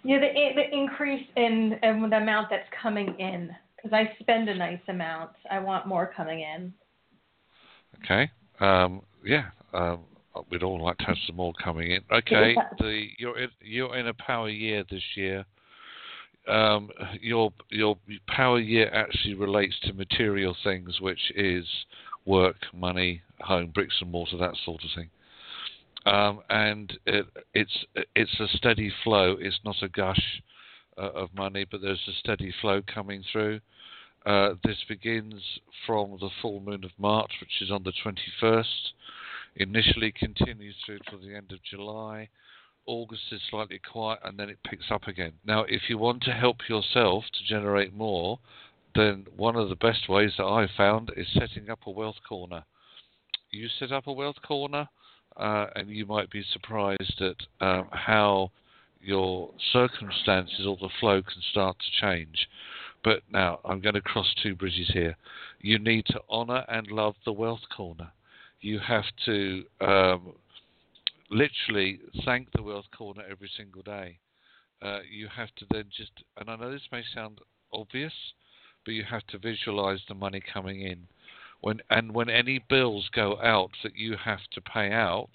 Yeah, 0.03 0.19
the 0.19 0.33
the 0.57 0.77
increase 0.77 1.27
in, 1.37 1.79
in 1.83 2.09
the 2.09 2.17
amount 2.17 2.49
that's 2.51 2.69
coming 2.83 3.15
in 3.19 3.51
because 3.77 3.93
I 3.93 4.11
spend 4.21 4.49
a 4.49 4.55
nice 4.55 4.81
amount. 4.89 5.31
I 5.51 5.59
want 5.59 5.87
more 5.87 6.13
coming 6.17 6.41
in. 6.41 6.73
Okay. 8.03 8.31
Um, 8.61 9.03
yeah. 9.25 9.47
Um, 9.73 10.01
we'd 10.51 10.63
all 10.63 10.83
like 10.83 10.99
to 10.99 11.05
have 11.05 11.17
some 11.27 11.37
more 11.37 11.53
coming 11.63 11.93
in. 11.93 12.01
Okay, 12.13 12.57
the 12.79 13.07
you're 13.19 13.39
in, 13.39 13.49
you're 13.61 13.97
in 13.97 14.09
a 14.09 14.15
power 14.15 14.49
year 14.49 14.85
this 14.91 15.03
year. 15.15 15.45
Um, 16.49 16.91
your 17.21 17.53
your 17.71 17.97
power 18.29 18.59
year 18.59 18.91
actually 18.93 19.35
relates 19.35 19.79
to 19.85 19.93
material 19.93 20.57
things, 20.65 21.01
which 21.01 21.21
is 21.37 21.67
work, 22.25 22.57
money, 22.73 23.23
home, 23.41 23.71
bricks 23.75 23.97
and 24.01 24.11
mortar, 24.11 24.37
that 24.39 24.57
sort 24.65 24.83
of 24.85 24.91
thing. 24.95 25.11
Um, 26.07 26.41
and 26.49 26.99
it, 27.05 27.27
it's 27.53 27.85
it's 28.15 28.41
a 28.41 28.49
steady 28.57 28.93
flow. 29.05 29.37
It's 29.39 29.61
not 29.65 29.77
a 29.83 29.89
gush 29.89 30.43
uh, 30.97 31.11
of 31.11 31.35
money, 31.35 31.67
but 31.71 31.83
there's 31.83 32.09
a 32.09 32.19
steady 32.19 32.55
flow 32.61 32.83
coming 32.93 33.23
through. 33.31 33.61
Uh, 34.25 34.55
this 34.65 34.79
begins 34.89 35.43
from 35.87 36.17
the 36.21 36.31
full 36.41 36.61
moon 36.61 36.85
of 36.85 36.91
March, 36.99 37.33
which 37.41 37.63
is 37.63 37.71
on 37.71 37.83
the 37.83 37.93
21st 38.05 38.65
initially 39.57 40.13
continues 40.13 40.77
through 40.85 40.99
to 41.11 41.17
the 41.17 41.35
end 41.35 41.53
of 41.53 41.63
July. 41.63 42.29
August 42.87 43.23
is 43.33 43.41
slightly 43.51 43.79
quiet 43.79 44.21
and 44.25 44.39
then 44.39 44.49
it 44.49 44.59
picks 44.65 44.91
up 44.91 45.07
again. 45.07 45.33
Now, 45.45 45.65
if 45.69 45.83
you 45.89 45.99
want 45.99 46.23
to 46.25 46.33
help 46.33 46.69
yourself 46.69 47.25
to 47.33 47.45
generate 47.49 47.95
more, 47.95 48.39
then 48.95 49.27
one 49.37 49.57
of 49.57 49.69
the 49.69 49.77
best 49.77 50.09
ways 50.09 50.33
that 50.39 50.45
I've 50.45 50.71
found 50.77 51.13
is 51.17 51.27
setting 51.33 51.71
up 51.71 51.81
a 51.87 51.91
wealth 51.91 52.17
corner. 52.29 52.65
You 53.51 53.69
set 53.79 53.93
up 53.93 54.07
a 54.07 54.13
wealth 54.13 54.41
corner, 54.47 54.89
uh, 55.37 55.67
and 55.75 55.89
you 55.89 56.07
might 56.07 56.31
be 56.31 56.45
surprised 56.53 57.21
at 57.21 57.37
um, 57.67 57.89
how 57.93 58.51
your 59.03 59.51
circumstances 59.73 60.67
or 60.67 60.77
the 60.77 60.91
flow 61.01 61.23
can 61.23 61.43
start 61.51 61.77
to 61.79 62.07
change. 62.07 62.49
But 63.03 63.23
now 63.31 63.61
I'm 63.65 63.81
going 63.81 63.95
to 63.95 64.01
cross 64.03 64.33
two 64.43 64.55
bridges 64.55 64.91
here. 64.93 65.17
You 65.61 65.79
need 65.79 66.05
to 66.07 66.21
honor 66.29 66.65
and 66.69 66.87
love 66.89 67.15
the 67.25 67.33
wealth 67.33 67.63
corner 67.75 68.13
you 68.61 68.79
have 68.79 69.05
to 69.25 69.65
um, 69.81 70.33
literally 71.31 72.01
thank 72.25 72.49
the 72.53 72.63
Wealth 72.63 72.87
Corner 72.97 73.23
every 73.31 73.51
single 73.57 73.83
day. 73.83 74.19
Uh, 74.83 75.01
you 75.11 75.29
have 75.35 75.49
to 75.57 75.67
then 75.71 75.85
just, 75.97 76.13
and 76.39 76.49
I 76.49 76.57
know 76.57 76.71
this 76.71 76.83
may 76.93 77.03
sound 77.15 77.39
obvious, 77.73 78.13
but 78.85 78.93
you 78.93 79.05
have 79.05 79.27
to 79.29 79.39
visualize 79.39 80.01
the 80.09 80.15
money 80.15 80.43
coming 80.53 80.83
in. 80.83 81.07
When 81.61 81.81
and 81.91 82.15
when 82.15 82.31
any 82.31 82.59
bills 82.59 83.09
go 83.13 83.39
out 83.43 83.71
that 83.83 83.97
you 83.97 84.17
have 84.17 84.41
to 84.53 84.61
pay 84.61 84.93
out, 84.93 85.31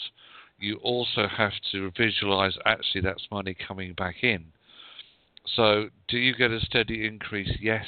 you 0.60 0.78
also 0.78 1.28
have 1.28 1.54
to 1.72 1.92
visualize 1.98 2.58
actually 2.66 3.02
that's 3.02 3.28
money 3.32 3.56
coming 3.68 3.94
back 3.94 4.24
in. 4.24 4.46
So, 5.56 5.90
do 6.08 6.18
you 6.18 6.34
get 6.36 6.52
a 6.52 6.60
steady 6.60 7.06
increase? 7.06 7.52
Yes. 7.62 7.86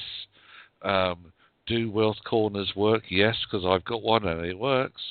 Um, 0.84 1.34
do 1.66 1.90
wealth 1.92 2.18
corners 2.24 2.74
work? 2.76 3.04
Yes, 3.10 3.36
because 3.44 3.66
I've 3.66 3.86
got 3.86 4.04
one 4.04 4.26
and 4.28 4.46
it 4.46 4.58
works. 4.58 5.02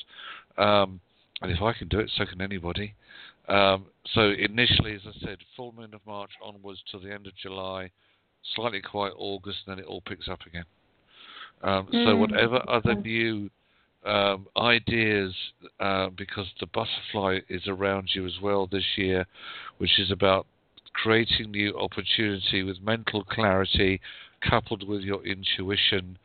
Um, 0.56 1.00
and 1.42 1.50
if 1.50 1.60
I 1.60 1.72
can 1.72 1.88
do 1.88 1.98
it, 1.98 2.10
so 2.16 2.24
can 2.24 2.40
anybody. 2.40 2.94
Um, 3.48 3.86
so 4.14 4.30
initially, 4.30 4.94
as 4.94 5.02
I 5.06 5.12
said, 5.20 5.38
full 5.56 5.72
moon 5.72 5.92
of 5.94 6.00
March 6.06 6.30
onwards 6.42 6.82
to 6.92 6.98
the 6.98 7.12
end 7.12 7.26
of 7.26 7.36
July, 7.36 7.90
slightly 8.54 8.80
quiet 8.80 9.14
August, 9.16 9.58
and 9.66 9.76
then 9.76 9.84
it 9.84 9.88
all 9.88 10.00
picks 10.00 10.28
up 10.28 10.40
again. 10.46 10.64
Um, 11.62 11.88
mm. 11.92 12.04
So 12.04 12.16
whatever 12.16 12.62
other 12.68 12.94
new 12.94 13.50
um, 14.04 14.46
ideas 14.56 15.34
uh, 15.80 16.10
because 16.10 16.46
the 16.60 16.66
butterfly 16.66 17.40
is 17.48 17.62
around 17.66 18.10
you 18.14 18.26
as 18.26 18.34
well 18.42 18.66
this 18.66 18.84
year, 18.96 19.26
which 19.78 19.98
is 19.98 20.10
about 20.10 20.46
creating 20.92 21.50
new 21.50 21.76
opportunity 21.78 22.62
with 22.62 22.80
mental 22.80 23.24
clarity 23.24 24.00
coupled 24.48 24.86
with 24.86 25.02
your 25.02 25.24
intuition 25.26 26.18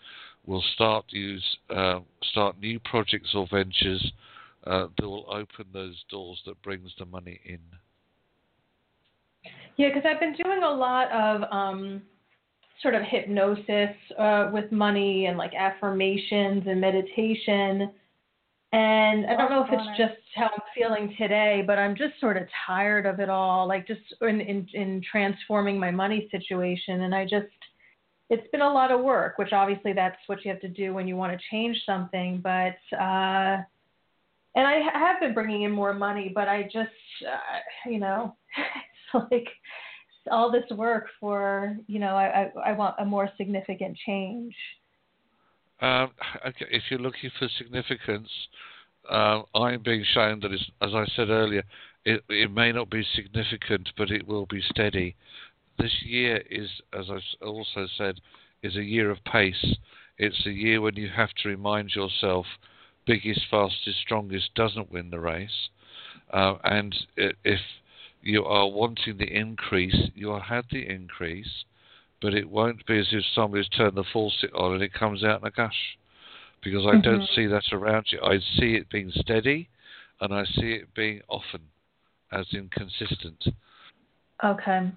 will 0.45 0.63
start 0.73 1.05
use 1.09 1.43
uh, 1.69 1.99
start 2.31 2.59
new 2.59 2.79
projects 2.79 3.29
or 3.33 3.47
ventures 3.51 4.11
uh, 4.65 4.87
that 4.97 5.07
will 5.07 5.25
open 5.29 5.65
those 5.73 6.03
doors 6.09 6.41
that 6.45 6.61
brings 6.61 6.91
the 6.99 7.05
money 7.05 7.39
in. 7.45 7.59
Yeah, 9.77 9.89
because 9.89 10.03
I've 10.05 10.19
been 10.19 10.35
doing 10.35 10.63
a 10.63 10.69
lot 10.69 11.11
of 11.11 11.43
um, 11.51 12.01
sort 12.81 12.95
of 12.95 13.03
hypnosis 13.03 13.95
uh, 14.17 14.49
with 14.51 14.71
money 14.71 15.27
and 15.27 15.37
like 15.37 15.53
affirmations 15.53 16.63
and 16.67 16.81
meditation. 16.81 17.91
And 18.73 19.25
I 19.25 19.35
don't 19.35 19.51
know 19.51 19.65
if 19.65 19.69
it's 19.71 19.97
just 19.97 20.21
how 20.35 20.45
I'm 20.45 20.61
feeling 20.73 21.13
today, 21.17 21.61
but 21.65 21.77
I'm 21.77 21.95
just 21.95 22.19
sort 22.21 22.37
of 22.37 22.43
tired 22.65 23.05
of 23.05 23.19
it 23.19 23.29
all, 23.29 23.67
like 23.67 23.85
just 23.85 24.01
in, 24.21 24.39
in, 24.39 24.67
in 24.73 25.01
transforming 25.09 25.77
my 25.77 25.91
money 25.91 26.29
situation. 26.31 27.01
And 27.01 27.13
I 27.13 27.25
just, 27.25 27.47
it's 28.29 28.49
been 28.51 28.61
a 28.61 28.73
lot 28.73 28.91
of 28.91 29.01
work, 29.01 29.37
which 29.37 29.51
obviously 29.51 29.91
that's 29.91 30.17
what 30.27 30.45
you 30.45 30.51
have 30.51 30.61
to 30.61 30.69
do 30.69 30.93
when 30.93 31.05
you 31.05 31.17
want 31.17 31.37
to 31.37 31.45
change 31.51 31.77
something. 31.85 32.39
But, 32.41 32.77
uh, 32.97 33.61
and 34.55 34.67
I 34.67 34.79
have 34.93 35.19
been 35.19 35.33
bringing 35.33 35.63
in 35.63 35.71
more 35.71 35.93
money, 35.93 36.31
but 36.33 36.47
I 36.47 36.63
just, 36.63 36.89
uh, 37.27 37.89
you 37.89 37.99
know, 37.99 38.35
it's 38.57 39.31
like 39.31 39.47
all 40.29 40.51
this 40.51 40.69
work 40.71 41.07
for, 41.19 41.77
you 41.87 41.99
know, 41.99 42.15
I, 42.15 42.51
I, 42.65 42.69
I 42.69 42.71
want 42.73 42.95
a 42.99 43.05
more 43.05 43.29
significant 43.37 43.97
change. 44.05 44.53
Um, 45.81 46.11
if 46.69 46.83
you're 46.89 46.99
looking 46.99 47.31
for 47.39 47.47
significance, 47.57 48.29
uh, 49.09 49.41
I'm 49.55 49.81
being 49.81 50.05
shown 50.13 50.39
that, 50.41 50.51
as 50.51 50.93
I 50.93 51.05
said 51.15 51.29
earlier, 51.29 51.63
it, 52.05 52.23
it 52.29 52.51
may 52.51 52.71
not 52.71 52.89
be 52.89 53.03
significant, 53.15 53.89
but 53.97 54.11
it 54.11 54.27
will 54.27 54.45
be 54.45 54.61
steady. 54.69 55.15
This 55.79 55.93
year 56.03 56.43
is, 56.49 56.69
as 56.93 57.05
I 57.09 57.45
also 57.45 57.87
said, 57.97 58.19
is 58.61 58.75
a 58.75 58.83
year 58.83 59.09
of 59.09 59.23
pace. 59.23 59.75
It's 60.17 60.45
a 60.45 60.51
year 60.51 60.81
when 60.81 60.95
you 60.95 61.09
have 61.09 61.29
to 61.41 61.49
remind 61.49 61.95
yourself, 61.95 62.45
biggest, 63.07 63.41
fastest, 63.49 63.97
strongest 64.01 64.53
doesn't 64.53 64.91
win 64.91 65.09
the 65.09 65.19
race. 65.19 65.69
Uh, 66.31 66.55
and 66.63 66.95
if 67.17 67.59
you 68.21 68.43
are 68.45 68.69
wanting 68.69 69.17
the 69.17 69.31
increase, 69.35 69.95
you'll 70.15 70.39
have 70.39 70.65
the 70.71 70.87
increase 70.87 71.65
but 72.21 72.33
it 72.35 72.49
won't 72.49 72.85
be 72.85 72.99
as 72.99 73.07
if 73.11 73.23
somebody's 73.33 73.67
turned 73.69 73.97
the 73.97 74.03
faucet 74.13 74.53
on 74.53 74.75
and 74.75 74.83
it 74.83 74.93
comes 74.93 75.23
out 75.23 75.41
in 75.41 75.47
a 75.47 75.51
gush. 75.51 75.73
Because 76.63 76.85
I 76.85 76.91
mm-hmm. 76.91 77.01
don't 77.01 77.29
see 77.35 77.47
that 77.47 77.63
around 77.71 78.05
you. 78.11 78.19
I 78.21 78.37
see 78.59 78.75
it 78.75 78.87
being 78.91 79.11
steady 79.15 79.67
and 80.21 80.31
I 80.31 80.45
see 80.45 80.73
it 80.73 80.93
being 80.93 81.21
often, 81.27 81.61
as 82.31 82.45
inconsistent. 82.53 83.43
Okay. 84.43 84.91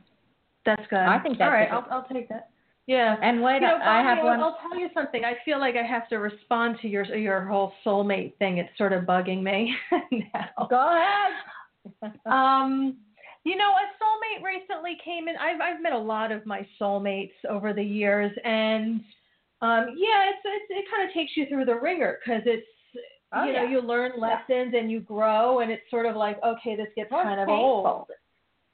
That's 0.66 0.82
good. 0.90 0.98
I 0.98 1.18
think 1.20 1.38
that's 1.38 1.48
All 1.48 1.54
right, 1.54 1.68
I'll, 1.70 1.86
I'll 1.90 2.06
take 2.12 2.28
that. 2.28 2.50
Yeah. 2.86 3.16
And 3.22 3.42
wait, 3.42 3.54
you 3.54 3.60
know, 3.62 3.78
I 3.82 4.02
have 4.02 4.18
I'll, 4.18 4.24
one. 4.24 4.40
I'll 4.40 4.58
tell 4.68 4.78
you 4.78 4.90
something. 4.92 5.24
I 5.24 5.36
feel 5.46 5.58
like 5.58 5.74
I 5.76 5.86
have 5.86 6.06
to 6.10 6.16
respond 6.16 6.76
to 6.82 6.88
your 6.88 7.04
your 7.16 7.46
whole 7.46 7.72
soulmate 7.84 8.36
thing. 8.36 8.58
It's 8.58 8.76
sort 8.76 8.92
of 8.92 9.04
bugging 9.04 9.42
me 9.42 9.74
now. 10.12 10.66
Go 10.68 11.00
ahead. 12.02 12.12
um, 12.26 12.96
you 13.44 13.56
know, 13.56 13.70
a 13.70 13.86
soulmate 14.02 14.42
recently 14.42 14.96
came 15.04 15.28
in. 15.28 15.36
I've 15.36 15.60
I've 15.60 15.82
met 15.82 15.92
a 15.92 15.98
lot 15.98 16.32
of 16.32 16.46
my 16.46 16.66
soulmates 16.80 17.32
over 17.48 17.72
the 17.72 17.82
years, 17.82 18.32
and 18.42 19.00
um, 19.60 19.86
yeah, 19.96 20.30
it's, 20.30 20.40
it's 20.44 20.66
it 20.70 20.84
kind 20.90 21.08
of 21.08 21.14
takes 21.14 21.32
you 21.36 21.46
through 21.46 21.66
the 21.66 21.74
ringer 21.74 22.18
because 22.24 22.42
it's 22.46 22.66
oh, 23.34 23.44
you 23.44 23.52
know 23.52 23.64
yeah. 23.64 23.70
you 23.70 23.80
learn 23.82 24.12
lessons 24.18 24.74
and 24.76 24.90
you 24.90 25.00
grow, 25.00 25.60
and 25.60 25.70
it's 25.70 25.82
sort 25.90 26.06
of 26.06 26.16
like 26.16 26.38
okay, 26.42 26.74
this 26.74 26.88
gets 26.96 27.10
kind 27.10 27.28
it's 27.32 27.42
of 27.42 27.48
painful. 27.48 27.64
old. 27.64 28.06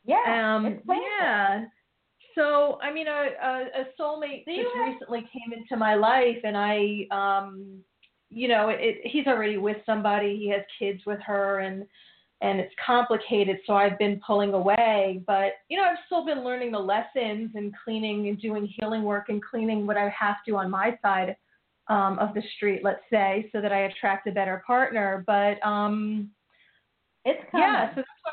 Yeah. 0.05 0.57
Um, 0.57 0.67
it's 0.67 0.83
yeah. 0.89 1.65
So 2.37 2.79
I 2.81 2.93
mean, 2.93 3.09
a 3.09 3.11
a, 3.43 3.83
a 3.83 3.85
soulmate 4.01 4.45
Do 4.47 4.55
just 4.57 4.77
recently 4.77 5.21
came 5.33 5.53
into 5.53 5.77
my 5.77 5.97
life, 5.97 6.39
and 6.45 6.57
I 6.57 7.07
um, 7.11 7.83
you 8.31 8.47
know, 8.47 8.69
it, 8.69 9.01
he's 9.03 9.27
already 9.27 9.57
with 9.57 9.79
somebody. 9.85 10.37
He 10.37 10.49
has 10.51 10.63
kids 10.79 11.03
with 11.07 11.19
her, 11.27 11.59
and 11.59 11.85
and 12.43 12.59
it's 12.59 12.75
complicated. 12.85 13.59
So 13.67 13.75
I've 13.75 13.99
been 13.99 14.21
pulling 14.27 14.55
away, 14.55 15.23
but 15.27 15.53
you 15.69 15.77
know, 15.77 15.85
I've 15.85 15.99
still 16.07 16.25
been 16.25 16.43
learning 16.45 16.73
the 16.73 16.79
lessons 16.79 17.51
and 17.55 17.73
cleaning 17.85 18.29
and 18.29 18.41
doing 18.41 18.67
healing 18.67 19.03
work 19.03 19.29
and 19.29 19.43
cleaning 19.43 19.87
what 19.87 19.97
I 19.97 20.09
have 20.19 20.37
to 20.47 20.57
on 20.57 20.71
my 20.71 20.99
side 21.03 21.37
um, 21.89 22.19
of 22.19 22.35
the 22.35 22.43
street, 22.57 22.81
let's 22.83 23.03
say, 23.11 23.51
so 23.53 23.61
that 23.61 23.73
I 23.73 23.81
attract 23.81 24.27
a 24.27 24.33
better 24.33 24.63
partner. 24.67 25.25
But 25.27 25.65
um, 25.67 26.31
It's 27.25 27.43
coming. 27.51 27.67
yeah, 27.67 27.91
so 27.91 27.97
that's 27.97 28.09
why. 28.23 28.33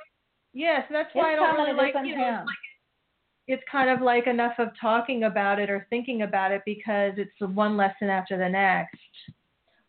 Yeah, 0.53 0.81
so 0.87 0.93
that's 0.93 1.09
why 1.13 1.33
It's 1.33 1.41
I 1.41 1.45
don't 1.45 1.55
really 1.55 1.77
like. 1.77 1.93
You 2.05 2.17
know, 2.17 2.39
it's 2.39 2.47
like 2.47 2.55
it's 3.47 3.63
kind 3.71 3.89
of 3.89 4.01
like 4.01 4.27
enough 4.27 4.53
of 4.59 4.69
talking 4.79 5.23
about 5.23 5.59
it 5.59 5.69
or 5.69 5.87
thinking 5.89 6.21
about 6.21 6.51
it 6.51 6.61
because 6.65 7.13
it's 7.17 7.31
one 7.39 7.77
lesson 7.77 8.09
after 8.09 8.37
the 8.37 8.47
next. 8.47 8.97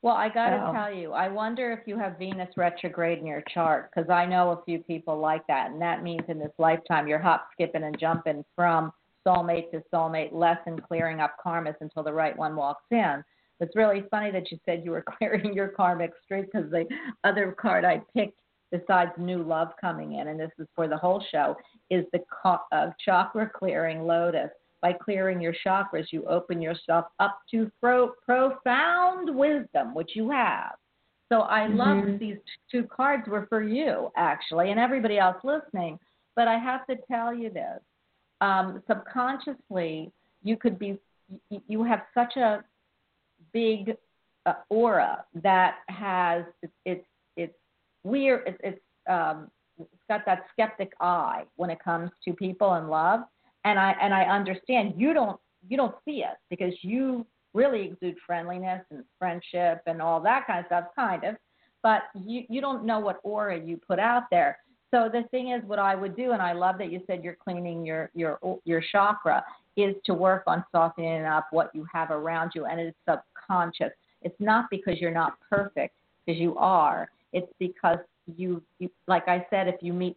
Well, 0.03 0.15
I 0.15 0.29
got 0.29 0.51
to 0.51 0.67
So- 0.67 0.73
tell 0.73 0.93
you, 0.93 1.13
I 1.13 1.29
wonder 1.29 1.73
if 1.73 1.87
you 1.87 1.99
have 1.99 2.19
Venus 2.19 2.57
retrograde 2.57 3.19
in 3.19 3.27
your 3.27 3.43
chart 3.43 3.91
because 3.91 4.09
I 4.11 4.27
know 4.27 4.53
a 4.53 4.63
few 4.65 4.79
people 4.81 5.19
like 5.19 5.47
that, 5.49 5.71
and 5.71 5.83
that 5.83 6.03
means 6.03 6.23
in 6.29 6.39
this 6.39 6.53
lifetime 6.59 7.09
you're 7.09 7.19
hop, 7.19 7.49
skipping, 7.53 7.83
and 7.83 7.99
jumping 7.99 8.45
from 8.55 8.93
soulmate 9.27 9.71
to 9.73 9.83
soulmate, 9.93 10.33
lesson 10.33 10.79
clearing 10.81 11.21
up 11.21 11.37
karmas 11.45 11.75
until 11.81 12.03
the 12.03 12.13
right 12.13 12.37
one 12.37 12.55
walks 12.55 12.85
in. 12.91 13.25
It's 13.61 13.75
really 13.75 14.03
funny 14.11 14.31
that 14.31 14.53
you 14.53 14.59
said 14.65 14.85
you 14.85 14.93
were 14.93 15.03
clearing 15.19 15.53
your 15.53 15.69
karmic 15.69 16.13
streak 16.25 16.47
because 16.53 16.71
the 16.71 16.87
other 17.25 17.53
card 17.53 17.85
I 17.85 18.01
picked, 18.15 18.39
besides 18.71 19.11
new 19.19 19.43
love 19.43 19.73
coming 19.81 20.15
in, 20.15 20.29
and 20.29 20.39
this 20.39 20.53
is 20.59 20.69
for 20.77 20.87
the 20.87 20.97
whole 20.97 21.23
show, 21.33 21.57
is 21.91 22.05
the 22.13 22.21
uh, 22.45 22.91
chakra 23.05 23.51
clearing 23.53 24.07
lotus. 24.07 24.51
By 24.81 24.93
clearing 24.93 25.41
your 25.41 25.55
chakras, 25.67 26.07
you 26.13 26.25
open 26.27 26.63
yourself 26.63 27.07
up 27.19 27.41
to 27.51 27.71
pro- 27.81 28.13
profound 28.25 29.35
wisdom, 29.35 29.95
which 29.95 30.11
you 30.15 30.31
have. 30.31 30.75
So 31.31 31.41
I 31.41 31.67
love 31.67 32.19
these 32.21 32.39
two 32.71 32.85
cards 32.85 33.27
were 33.29 33.47
for 33.49 33.63
you, 33.63 34.11
actually, 34.17 34.71
and 34.71 34.81
everybody 34.81 35.19
else 35.19 35.37
listening. 35.45 35.99
But 36.37 36.49
I 36.49 36.57
have 36.59 36.87
to 36.87 36.97
tell 37.11 37.35
you 37.35 37.51
this 37.51 37.81
um, 38.41 38.83
subconsciously, 38.87 40.13
you 40.43 40.57
could 40.57 40.79
be, 40.79 40.99
you- 41.51 41.63
you 41.67 41.83
have 41.85 42.03
such 42.15 42.37
a 42.37 42.65
big 43.53 43.97
uh, 44.47 44.55
aura 44.71 45.25
that 45.43 45.79
has 45.89 46.45
it's 46.63 46.73
it's, 46.85 47.07
it's 47.37 47.55
weird. 48.05 48.45
It's, 48.47 48.59
it's 48.63 48.81
um, 49.09 49.51
it's 49.79 50.03
got 50.09 50.25
that 50.27 50.45
skeptic 50.53 50.93
eye 51.01 51.45
when 51.57 51.71
it 51.71 51.79
comes 51.83 52.11
to 52.25 52.33
people 52.33 52.75
and 52.75 52.89
love, 52.89 53.21
and 53.65 53.79
I 53.79 53.95
and 54.01 54.15
I 54.15 54.25
understand 54.25 54.95
you 54.97 55.13
don't 55.13 55.39
you 55.69 55.77
don't 55.77 55.95
see 56.05 56.25
it 56.25 56.37
because 56.51 56.75
you 56.83 57.27
really 57.55 57.87
exude 57.87 58.17
friendliness 58.27 58.85
and 58.91 59.05
friendship 59.19 59.83
and 59.87 60.01
all 60.01 60.21
that 60.21 60.47
kind 60.47 60.61
of 60.61 60.67
stuff, 60.67 60.85
kind 60.95 61.25
of, 61.25 61.37
but 61.83 62.03
you 62.15 62.45
you 62.49 62.61
don't 62.61 62.85
know 62.85 62.99
what 62.99 63.21
aura 63.23 63.59
you 63.59 63.77
put 63.77 63.99
out 63.99 64.25
there. 64.31 64.59
So 64.91 65.11
the 65.13 65.25
thing 65.31 65.51
is, 65.51 65.63
what 65.65 65.79
I 65.79 65.95
would 65.95 66.17
do, 66.17 66.33
and 66.33 66.41
I 66.41 66.53
love 66.53 66.79
that 66.79 66.91
you 66.91 67.03
said 67.07 67.23
you're 67.23 67.37
cleaning 67.43 67.85
your 67.85 68.11
your 68.15 68.39
your 68.65 68.83
chakra, 68.93 69.45
is 69.77 69.95
to 70.07 70.15
work 70.15 70.45
on 70.47 70.65
softening 70.73 71.25
up 71.25 71.49
what 71.51 71.71
you 71.75 71.87
have 71.93 72.11
around 72.11 72.53
you, 72.55 72.67
and 72.67 72.81
it's 72.81 72.97
subconscious. 73.09 73.93
It's 74.23 74.35
not 74.41 74.67
because 74.71 74.99
you're 74.99 75.13
not 75.13 75.39
perfect, 75.49 75.95
because 76.25 76.41
you 76.41 76.57
are. 76.57 77.09
It's 77.33 77.53
because 77.59 77.99
you, 78.37 78.63
you, 78.79 78.91
like 79.07 79.29
I 79.29 79.47
said, 79.51 79.69
if 79.69 79.77
you 79.81 79.93
meet 79.93 80.17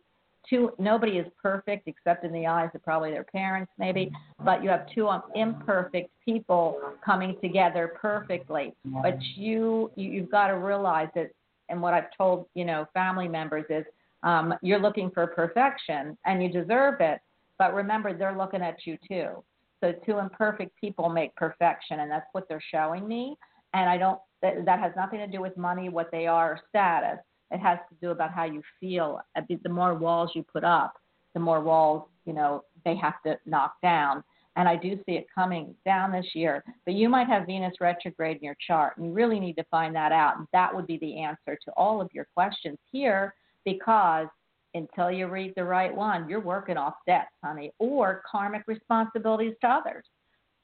two, 0.49 0.71
nobody 0.79 1.13
is 1.13 1.27
perfect 1.41 1.87
except 1.87 2.23
in 2.23 2.33
the 2.33 2.47
eyes 2.47 2.69
of 2.73 2.83
probably 2.83 3.11
their 3.11 3.23
parents, 3.23 3.71
maybe. 3.77 4.11
But 4.43 4.63
you 4.63 4.69
have 4.69 4.85
two 4.93 5.07
um, 5.07 5.23
imperfect 5.35 6.09
people 6.23 6.79
coming 7.03 7.35
together 7.41 7.93
perfectly. 7.99 8.73
But 9.01 9.21
you, 9.35 9.91
you 9.95 10.11
you've 10.11 10.31
got 10.31 10.47
to 10.47 10.57
realize 10.57 11.09
that, 11.15 11.31
and 11.69 11.81
what 11.81 11.93
I've 11.93 12.15
told 12.17 12.47
you 12.53 12.65
know 12.65 12.85
family 12.93 13.27
members 13.27 13.65
is, 13.69 13.85
um, 14.23 14.53
you're 14.61 14.79
looking 14.79 15.09
for 15.11 15.25
perfection 15.27 16.17
and 16.25 16.43
you 16.43 16.49
deserve 16.49 17.01
it. 17.01 17.19
But 17.57 17.73
remember, 17.73 18.15
they're 18.17 18.37
looking 18.37 18.61
at 18.61 18.85
you 18.85 18.97
too. 19.07 19.43
So 19.81 19.93
two 20.05 20.19
imperfect 20.19 20.79
people 20.79 21.09
make 21.09 21.35
perfection, 21.35 22.01
and 22.01 22.11
that's 22.11 22.27
what 22.33 22.47
they're 22.47 22.63
showing 22.71 23.07
me. 23.07 23.35
And 23.73 23.89
I 23.89 23.97
don't. 23.97 24.19
That, 24.41 24.65
that 24.65 24.79
has 24.79 24.91
nothing 24.95 25.19
to 25.19 25.27
do 25.27 25.39
with 25.39 25.55
money, 25.55 25.89
what 25.89 26.09
they 26.11 26.25
are, 26.25 26.53
or 26.53 26.59
status. 26.69 27.19
It 27.51 27.59
has 27.59 27.79
to 27.89 27.95
do 28.01 28.11
about 28.11 28.31
how 28.31 28.45
you 28.45 28.61
feel. 28.79 29.19
Uh, 29.35 29.41
the 29.63 29.69
more 29.69 29.93
walls 29.93 30.31
you 30.33 30.43
put 30.43 30.63
up, 30.63 30.93
the 31.33 31.39
more 31.39 31.61
walls 31.61 32.07
you 32.25 32.33
know 32.33 32.63
they 32.85 32.95
have 32.95 33.21
to 33.25 33.37
knock 33.45 33.75
down. 33.81 34.23
And 34.57 34.67
I 34.67 34.75
do 34.75 34.99
see 35.05 35.13
it 35.13 35.27
coming 35.33 35.73
down 35.85 36.11
this 36.11 36.25
year. 36.33 36.61
But 36.85 36.95
you 36.95 37.07
might 37.07 37.27
have 37.27 37.45
Venus 37.45 37.73
retrograde 37.79 38.37
in 38.37 38.43
your 38.43 38.57
chart, 38.67 38.97
and 38.97 39.05
you 39.05 39.13
really 39.13 39.39
need 39.39 39.53
to 39.53 39.63
find 39.71 39.95
that 39.95 40.11
out. 40.11 40.37
And 40.37 40.47
that 40.51 40.75
would 40.75 40.87
be 40.87 40.97
the 40.97 41.21
answer 41.21 41.57
to 41.63 41.71
all 41.77 42.01
of 42.01 42.09
your 42.13 42.27
questions 42.33 42.77
here, 42.91 43.33
because 43.63 44.27
until 44.73 45.09
you 45.09 45.27
read 45.27 45.53
the 45.55 45.63
right 45.63 45.93
one, 45.93 46.27
you're 46.27 46.41
working 46.41 46.77
off 46.77 46.95
debts, 47.07 47.31
honey, 47.43 47.71
or 47.79 48.23
karmic 48.29 48.63
responsibilities 48.67 49.53
to 49.61 49.67
others. 49.69 50.03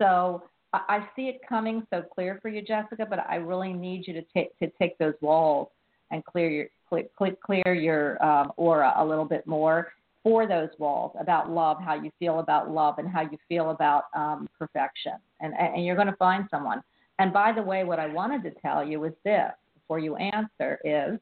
So 0.02 0.44
I, 0.74 0.82
I 0.90 1.10
see 1.16 1.24
it 1.24 1.40
coming 1.48 1.86
so 1.90 2.02
clear 2.02 2.40
for 2.42 2.50
you, 2.50 2.62
Jessica, 2.62 3.06
but 3.10 3.20
I 3.30 3.36
really 3.36 3.74
need 3.74 4.06
you 4.06 4.14
to 4.14 4.24
take 4.34 4.58
to 4.60 4.70
take 4.80 4.98
those 4.98 5.16
walls 5.22 5.70
and 6.12 6.24
clear 6.26 6.50
your 6.50 6.66
clear, 6.90 7.36
clear 7.46 7.74
your 7.74 8.24
um, 8.24 8.52
aura 8.58 8.94
a 8.98 9.06
little 9.06 9.26
bit 9.26 9.46
more 9.46 9.92
for 10.24 10.48
those 10.48 10.70
walls 10.78 11.16
about 11.20 11.50
love, 11.50 11.78
how 11.82 11.96
you 11.96 12.12
feel 12.20 12.40
about 12.40 12.70
love, 12.70 12.98
and 12.98 13.08
how 13.08 13.22
you 13.22 13.38
feel 13.48 13.72
about 13.72 14.06
um, 14.16 14.48
perfection, 14.58 15.14
and 15.42 15.54
and 15.54 15.86
you're 15.86 15.96
going 15.96 16.08
to 16.08 16.16
find 16.18 16.48
someone. 16.52 16.82
And 17.20 17.34
by 17.34 17.52
the 17.52 17.62
way, 17.62 17.84
what 17.84 18.00
I 18.00 18.08
wanted 18.08 18.44
to 18.44 18.52
tell 18.62 18.86
you 18.86 19.04
is 19.06 19.14
this 19.24 19.52
before 19.74 20.00
you 20.00 20.16
answer 20.18 20.80
is 20.84 21.20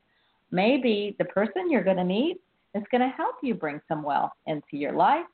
maybe 0.52 1.16
the 1.20 1.26
person 1.26 1.70
you're 1.70 1.84
going 1.84 1.98
to 1.98 2.04
meet 2.04 2.42
is 2.74 2.84
going 2.92 3.02
to 3.02 3.16
help 3.16 3.36
you 3.42 3.54
bring 3.54 3.80
some 3.88 4.04
wealth 4.04 4.34
into 4.48 4.74
your 4.74 4.94
life. 4.94 5.26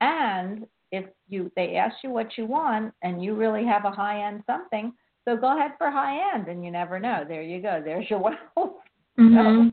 And 0.00 0.66
if 0.92 1.04
you 1.28 1.50
they 1.56 1.76
ask 1.76 1.96
you 2.02 2.10
what 2.10 2.38
you 2.38 2.46
want 2.46 2.94
and 3.02 3.22
you 3.22 3.34
really 3.34 3.64
have 3.66 3.84
a 3.84 3.90
high 3.90 4.26
end 4.26 4.42
something, 4.46 4.92
so 5.24 5.36
go 5.36 5.56
ahead 5.56 5.72
for 5.76 5.90
high 5.90 6.34
end 6.34 6.48
and 6.48 6.64
you 6.64 6.70
never 6.70 6.98
know. 6.98 7.24
There 7.26 7.42
you 7.42 7.60
go. 7.60 7.82
There's 7.84 8.08
your 8.08 8.20
wealth. 8.56 8.76
Mm-hmm. 9.18 9.68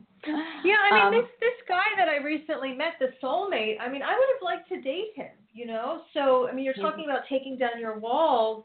Yeah, 0.64 0.74
I 0.90 0.94
mean 0.94 1.04
Um, 1.04 1.12
this 1.12 1.30
this 1.40 1.58
guy 1.68 1.84
that 1.96 2.08
I 2.08 2.16
recently 2.16 2.72
met, 2.72 2.94
the 2.98 3.08
soulmate. 3.22 3.76
I 3.80 3.88
mean, 3.88 4.02
I 4.02 4.12
would 4.12 4.28
have 4.34 4.42
liked 4.42 4.68
to 4.70 4.80
date 4.80 5.12
him. 5.14 5.30
You 5.52 5.66
know, 5.66 6.02
so 6.12 6.48
I 6.48 6.52
mean, 6.52 6.64
you're 6.64 6.74
talking 6.74 7.04
about 7.04 7.22
taking 7.28 7.56
down 7.56 7.78
your 7.78 7.98
walls, 7.98 8.64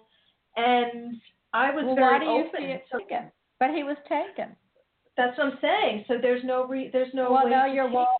and 0.57 1.21
I 1.53 1.71
was 1.71 1.85
well, 1.85 1.95
very 1.95 2.13
why 2.13 2.19
do 2.19 2.25
you 2.25 2.45
open. 2.47 2.51
see 2.57 2.65
it 2.65 2.83
to- 2.91 2.99
taken? 2.99 3.31
But 3.59 3.69
he 3.69 3.83
was 3.83 3.97
taken. 4.09 4.55
That's 5.17 5.37
what 5.37 5.47
I'm 5.47 5.57
saying. 5.61 6.05
So 6.07 6.15
there's 6.19 6.43
no 6.43 6.65
re, 6.65 6.89
there's 6.91 7.13
no 7.13 7.31
well, 7.31 7.45
way 7.45 7.51
no, 7.51 7.67
to 7.67 7.73
your 7.73 7.89
wall. 7.89 8.17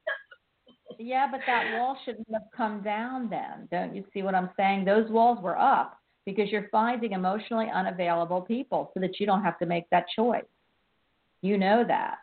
Yeah, 1.00 1.28
but 1.32 1.40
that 1.48 1.80
wall 1.80 1.98
shouldn't 2.06 2.28
have 2.32 2.44
come 2.56 2.84
down 2.84 3.30
then. 3.30 3.68
Don't 3.72 3.96
you 3.96 4.04
see 4.14 4.22
what 4.22 4.36
I'm 4.36 4.52
saying? 4.56 4.86
Those 4.86 5.10
walls 5.10 5.40
were 5.42 5.58
up 5.58 5.98
because 6.26 6.50
you're 6.50 6.68
finding 6.72 7.14
emotionally 7.14 7.68
unavailable 7.74 8.42
people 8.42 8.92
so 8.94 9.00
that 9.00 9.20
you 9.20 9.26
don't 9.26 9.42
have 9.44 9.58
to 9.60 9.66
make 9.66 9.90
that 9.90 10.06
choice. 10.16 10.44
You 11.42 11.58
know 11.58 11.84
that. 11.88 12.18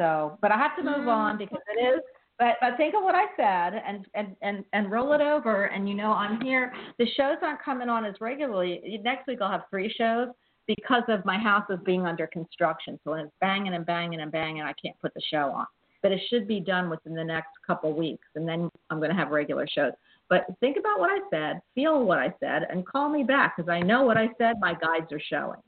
So, 0.00 0.38
but 0.40 0.50
I 0.50 0.56
have 0.56 0.74
to 0.76 0.82
move 0.82 1.08
on 1.08 1.32
mm-hmm. 1.32 1.44
because 1.44 1.62
it 1.76 1.82
is. 1.82 2.00
But 2.38 2.56
but 2.62 2.78
think 2.78 2.94
of 2.94 3.02
what 3.02 3.14
I 3.14 3.26
said 3.36 3.82
and 3.86 4.06
and 4.14 4.34
and 4.40 4.64
and 4.72 4.90
roll 4.90 5.12
it 5.12 5.20
over. 5.20 5.66
And 5.66 5.86
you 5.86 5.94
know 5.94 6.12
I'm 6.12 6.40
here. 6.40 6.72
The 6.98 7.06
shows 7.18 7.36
aren't 7.42 7.62
coming 7.62 7.90
on 7.90 8.06
as 8.06 8.14
regularly. 8.18 8.98
Next 9.04 9.26
week 9.26 9.40
I'll 9.42 9.50
have 9.50 9.64
three 9.68 9.92
shows 9.92 10.28
because 10.66 11.02
of 11.08 11.22
my 11.26 11.36
house 11.36 11.64
is 11.68 11.78
being 11.84 12.06
under 12.06 12.26
construction. 12.26 12.98
So 13.04 13.12
it's 13.12 13.30
banging 13.42 13.74
and 13.74 13.84
banging 13.84 14.20
and 14.20 14.32
banging. 14.32 14.62
I 14.62 14.72
can't 14.82 14.98
put 15.02 15.12
the 15.12 15.20
show 15.30 15.52
on. 15.52 15.66
But 16.02 16.12
it 16.12 16.20
should 16.30 16.48
be 16.48 16.60
done 16.60 16.88
within 16.88 17.14
the 17.14 17.22
next 17.22 17.50
couple 17.66 17.92
weeks, 17.92 18.26
and 18.34 18.48
then 18.48 18.70
I'm 18.88 19.00
going 19.00 19.10
to 19.10 19.16
have 19.16 19.28
regular 19.28 19.66
shows. 19.70 19.92
But 20.30 20.46
think 20.60 20.78
about 20.78 20.98
what 20.98 21.10
I 21.10 21.18
said, 21.28 21.60
feel 21.74 22.04
what 22.04 22.18
I 22.18 22.32
said, 22.40 22.62
and 22.70 22.86
call 22.86 23.10
me 23.10 23.22
back 23.22 23.54
because 23.54 23.68
I 23.68 23.80
know 23.80 24.04
what 24.04 24.16
I 24.16 24.30
said. 24.38 24.54
My 24.60 24.72
guides 24.72 25.12
are 25.12 25.20
showing. 25.20 25.60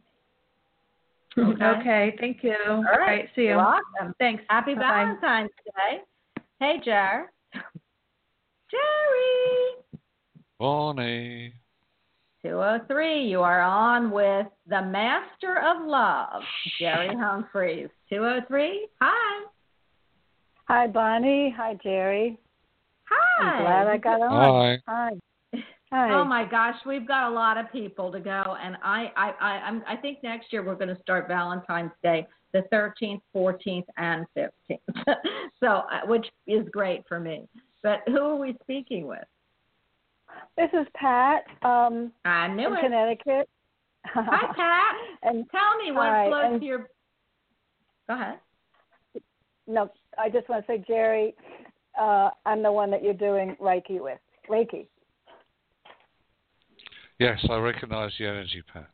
Okay. 1.39 1.65
Okay. 1.65 2.17
Thank 2.21 2.43
you. 2.43 2.57
All 2.69 2.77
All 2.77 2.99
right. 2.99 3.29
See 3.35 3.43
you. 3.43 3.49
You're 3.49 3.57
welcome. 3.59 4.15
Thanks. 4.19 4.43
Happy 4.49 4.75
Bye-bye. 4.75 4.89
Valentine's 4.89 5.51
Day. 5.65 6.03
Hey, 6.61 6.81
Jer. 6.85 7.31
Jerry. 8.71 9.85
Bonnie. 10.59 11.55
203, 12.45 13.25
you 13.29 13.41
are 13.41 13.61
on 13.61 14.11
with 14.11 14.49
the 14.67 14.83
Master 14.83 15.61
of 15.65 15.87
Love, 15.87 16.43
Jerry 16.79 17.15
Humphreys. 17.19 17.89
203, 18.11 18.89
hi. 19.01 19.47
Hi, 20.67 20.87
Bonnie. 20.89 21.55
Hi, 21.57 21.79
Jerry. 21.83 22.39
Hi. 23.05 23.45
I'm 23.45 23.63
glad 23.63 23.87
I 23.87 23.97
got 23.97 24.21
on. 24.23 24.31
Hi. 24.65 24.79
Hi. 24.89 25.11
Hi. 25.93 26.11
Oh 26.15 26.25
my 26.25 26.47
gosh, 26.47 26.77
we've 26.87 27.07
got 27.07 27.31
a 27.31 27.35
lot 27.35 27.59
of 27.59 27.71
people 27.71 28.11
to 28.13 28.19
go, 28.19 28.57
and 28.63 28.79
I 28.83 29.13
I 29.15 29.35
I, 29.39 29.51
I'm, 29.59 29.83
I 29.87 29.95
think 29.95 30.23
next 30.23 30.51
year 30.51 30.63
we're 30.65 30.75
going 30.75 30.89
to 30.89 30.99
start 31.03 31.29
Valentine's 31.29 31.91
Day, 32.03 32.27
the 32.55 32.63
13th, 32.73 33.21
14th, 33.37 33.85
and 33.99 34.25
15th. 34.35 34.79
so, 35.61 35.67
uh, 35.67 36.07
which 36.07 36.25
is 36.47 36.67
great 36.73 37.03
for 37.07 37.21
me. 37.21 37.47
But 37.83 37.99
who 38.07 38.21
are 38.21 38.37
we 38.37 38.57
speaking 38.63 39.07
with? 39.07 39.25
This 40.57 40.71
is 40.73 40.87
Pat 40.95 41.43
um, 41.63 42.11
I 42.25 42.49
knew 42.49 42.69
in 42.69 42.73
it. 42.73 42.81
Connecticut. 42.81 43.51
Hi, 44.07 44.47
Pat. 44.57 44.95
and 45.25 45.45
Tell 45.51 45.77
me 45.77 45.93
what 45.93 46.07
Hi, 46.09 46.29
floats 46.29 46.55
and- 46.55 46.63
your. 46.63 46.89
Go 48.09 48.15
ahead. 48.15 48.39
no, 49.67 49.91
I 50.19 50.31
just 50.31 50.49
want 50.49 50.67
to 50.67 50.73
say, 50.73 50.83
Jerry, 50.89 51.35
uh, 52.01 52.31
I'm 52.47 52.63
the 52.63 52.73
one 52.73 52.91
that 52.93 53.05
you're 53.05 53.13
doing 53.13 53.57
Reiki 53.61 54.01
with. 54.03 54.19
Reiki. 54.51 54.87
Yes, 57.23 57.39
I 57.49 57.57
recognise 57.59 58.11
the 58.19 58.27
energy, 58.27 58.63
Pat. 58.73 58.89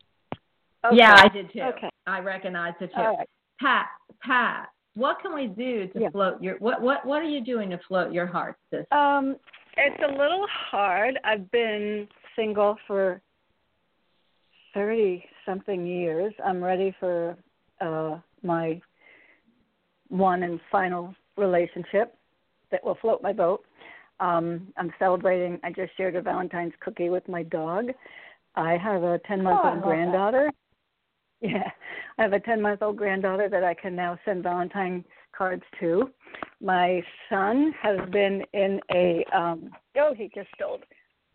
Okay. 0.84 0.96
Yeah, 0.96 1.14
I 1.16 1.28
did 1.28 1.50
too. 1.50 1.62
Okay. 1.62 1.88
I 2.06 2.20
recognize 2.20 2.74
it 2.80 2.90
too. 2.94 3.00
All 3.00 3.16
right. 3.16 3.28
Pat, 3.58 3.86
Pat, 4.22 4.68
what 4.94 5.20
can 5.22 5.34
we 5.34 5.46
do 5.46 5.88
to 5.88 6.00
Yeah. 6.00 6.10
float 6.10 6.42
your 6.42 6.56
what 6.58 6.82
what 6.82 7.04
what 7.06 7.22
are 7.22 7.28
you 7.28 7.40
doing 7.40 7.70
to 7.70 7.78
float 7.88 8.12
your 8.12 8.26
heart, 8.26 8.56
sis? 8.70 8.84
Um, 8.92 9.36
it's 9.76 10.02
a 10.02 10.12
little 10.12 10.46
hard. 10.48 11.18
I've 11.24 11.50
been 11.50 12.06
single 12.36 12.76
for 12.86 13.20
thirty 14.74 15.24
something 15.46 15.86
years. 15.86 16.34
I'm 16.44 16.62
ready 16.62 16.94
for 17.00 17.36
uh, 17.80 18.18
my 18.42 18.80
one 20.08 20.42
and 20.42 20.60
final 20.70 21.14
relationship 21.36 22.14
that 22.70 22.84
will 22.84 22.96
float 23.00 23.22
my 23.22 23.32
boat. 23.32 23.64
Um, 24.20 24.68
I'm 24.76 24.92
celebrating. 24.98 25.60
I 25.62 25.70
just 25.70 25.96
shared 25.96 26.16
a 26.16 26.22
Valentine's 26.22 26.72
cookie 26.80 27.08
with 27.08 27.26
my 27.28 27.42
dog. 27.44 27.90
I 28.54 28.76
have 28.76 29.02
a 29.02 29.20
ten 29.26 29.42
month 29.42 29.60
Oh, 29.62 29.68
I 29.68 29.70
old 29.70 29.78
that. 29.78 29.84
granddaughter. 29.84 30.50
Yeah, 31.40 31.70
I 32.18 32.22
have 32.22 32.32
a 32.32 32.40
ten 32.40 32.60
month 32.60 32.82
old 32.82 32.96
granddaughter 32.96 33.48
that 33.48 33.62
I 33.62 33.72
can 33.72 33.94
now 33.94 34.18
send 34.24 34.42
Valentine's 34.42 35.04
cards 35.36 35.62
to. 35.78 36.10
My 36.60 37.00
son 37.30 37.72
has 37.80 37.96
been 38.10 38.42
in 38.54 38.80
a 38.92 39.24
um 39.32 39.70
oh 39.96 40.14
he 40.16 40.28
just 40.34 40.48
stole 40.56 40.80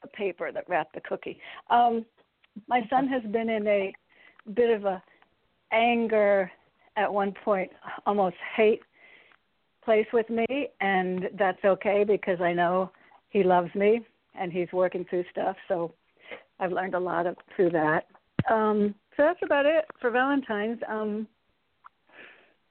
the 0.02 0.10
paper 0.10 0.52
that 0.52 0.68
wrapped 0.68 0.94
the 0.94 1.00
cookie. 1.00 1.40
Um 1.70 2.06
my 2.68 2.82
son 2.90 3.08
has 3.08 3.24
been 3.32 3.50
in 3.50 3.66
a 3.66 3.94
bit 4.54 4.72
of 4.72 4.84
a 4.84 5.02
anger 5.72 6.52
at 6.98 7.12
one 7.12 7.34
point 7.46 7.72
almost 8.06 8.36
hate 8.58 8.82
place 9.86 10.08
with 10.14 10.30
me 10.30 10.46
and 10.82 11.30
that's 11.38 11.64
okay 11.66 12.04
because 12.06 12.40
I 12.42 12.54
know 12.54 12.92
he 13.30 13.44
loves 13.44 13.74
me 13.76 14.02
and 14.36 14.52
he's 14.52 14.72
working 14.72 15.06
through 15.10 15.26
stuff 15.32 15.56
so 15.68 15.94
I've 16.60 16.72
learned 16.72 16.96
a 16.96 17.00
lot 17.00 17.28
of 17.28 17.36
through 17.56 17.72
that. 17.72 18.08
Um 18.50 18.96
so 19.16 19.24
that's 19.24 19.40
about 19.44 19.66
it 19.66 19.86
for 20.00 20.10
Valentine's. 20.10 20.80
Um 20.88 21.28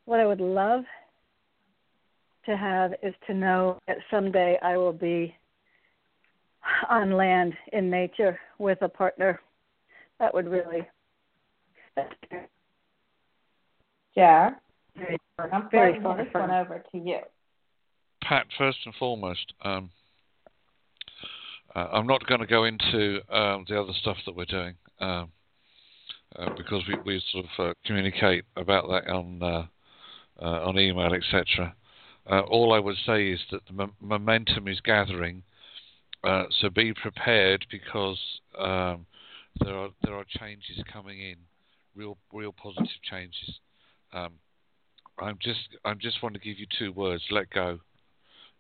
what 0.05 0.21
I 0.21 0.27
would 0.27 0.41
love 0.41 0.85
to 2.47 2.57
have 2.57 2.93
is 3.03 3.15
to 3.27 3.35
know 3.35 3.79
that 3.87 3.99
someday 4.11 4.59
I 4.63 4.77
will 4.77 4.93
be 4.93 5.35
on 6.91 7.13
land 7.13 7.55
in 7.73 7.91
nature 7.91 8.39
with 8.59 8.79
a 8.83 8.89
partner. 8.89 9.41
That 10.19 10.35
would 10.35 10.49
really 10.49 10.87
that's 11.95 12.15
Jar, 14.97 15.07
very, 15.39 15.53
I'm 15.53 15.69
very 15.71 16.01
floating 16.01 16.03
far 16.03 16.17
this 16.17 16.35
one 16.35 16.51
over 16.51 16.85
to 16.93 16.99
you. 16.99 17.19
Pat, 18.23 18.47
first 18.57 18.79
and 18.85 18.95
foremost, 18.95 19.53
um, 19.63 19.91
uh, 21.75 21.89
I'm 21.93 22.07
not 22.07 22.27
going 22.27 22.41
to 22.41 22.47
go 22.47 22.65
into 22.65 23.21
um, 23.35 23.65
the 23.69 23.81
other 23.81 23.93
stuff 24.01 24.17
that 24.27 24.37
we're 24.37 24.45
doing 24.45 24.75
um, 25.01 25.31
uh, 26.37 26.51
because 26.57 26.83
we, 26.87 26.97
we 27.05 27.23
sort 27.33 27.47
of 27.47 27.71
uh, 27.71 27.75
communicate 27.85 28.45
about 28.57 28.89
that 28.89 29.11
on 29.11 29.43
uh, 29.43 29.67
uh, 30.41 30.67
on 30.67 30.79
email, 30.79 31.13
etc. 31.15 31.75
Uh, 32.31 32.41
all 32.41 32.73
I 32.73 32.79
would 32.79 32.97
say 33.07 33.29
is 33.29 33.41
that 33.51 33.61
the 33.67 33.83
m- 33.83 33.93
momentum 34.01 34.69
is 34.69 34.81
gathering, 34.81 35.43
uh, 36.25 36.45
so 36.61 36.71
be 36.71 36.95
prepared 36.95 37.67
because 37.71 38.19
um, 38.59 39.07
there 39.61 39.77
are 39.77 39.91
there 40.05 40.15
are 40.15 40.25
changes 40.39 40.83
coming 40.93 41.21
in, 41.21 41.37
real 41.97 42.17
real 42.33 42.53
positive 42.53 43.03
changes. 43.03 43.59
I'm 45.19 45.39
just 45.41 45.69
I'm 45.85 45.99
just 45.99 46.23
want 46.23 46.35
to 46.35 46.41
give 46.41 46.59
you 46.59 46.67
two 46.79 46.93
words: 46.93 47.23
let 47.31 47.51
go. 47.51 47.81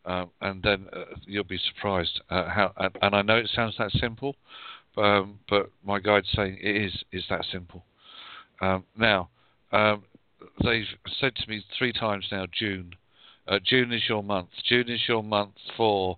Um, 0.04 0.30
and 0.40 0.62
then 0.62 0.86
uh, 0.92 1.04
you'll 1.26 1.44
be 1.44 1.60
surprised 1.74 2.20
how. 2.28 2.72
And, 2.76 2.98
and 3.02 3.14
I 3.14 3.22
know 3.22 3.36
it 3.36 3.50
sounds 3.54 3.76
that 3.78 3.92
simple, 3.92 4.34
um, 4.96 5.38
but 5.48 5.70
my 5.84 6.00
guide's 6.00 6.28
saying 6.34 6.58
it 6.60 6.76
is 6.76 7.04
is 7.12 7.24
that 7.30 7.44
simple. 7.50 7.84
Um, 8.60 8.84
now, 8.96 9.28
um, 9.72 10.04
they've 10.62 10.86
said 11.20 11.34
to 11.36 11.48
me 11.48 11.64
three 11.78 11.92
times 11.92 12.26
now, 12.30 12.46
June. 12.52 12.94
Uh, 13.48 13.58
June 13.64 13.92
is 13.92 14.02
your 14.08 14.22
month. 14.22 14.50
June 14.68 14.88
is 14.88 15.00
your 15.08 15.22
month 15.22 15.54
for 15.76 16.16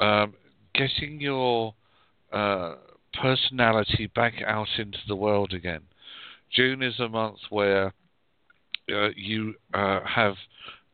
um, 0.00 0.34
getting 0.74 1.20
your 1.20 1.74
uh, 2.32 2.76
personality 3.20 4.10
back 4.14 4.34
out 4.46 4.68
into 4.78 4.98
the 5.08 5.16
world 5.16 5.52
again. 5.52 5.82
June 6.50 6.82
is 6.82 6.98
a 7.00 7.08
month 7.08 7.38
where 7.50 7.92
uh, 8.92 9.08
you 9.16 9.54
uh, 9.74 10.00
have 10.04 10.34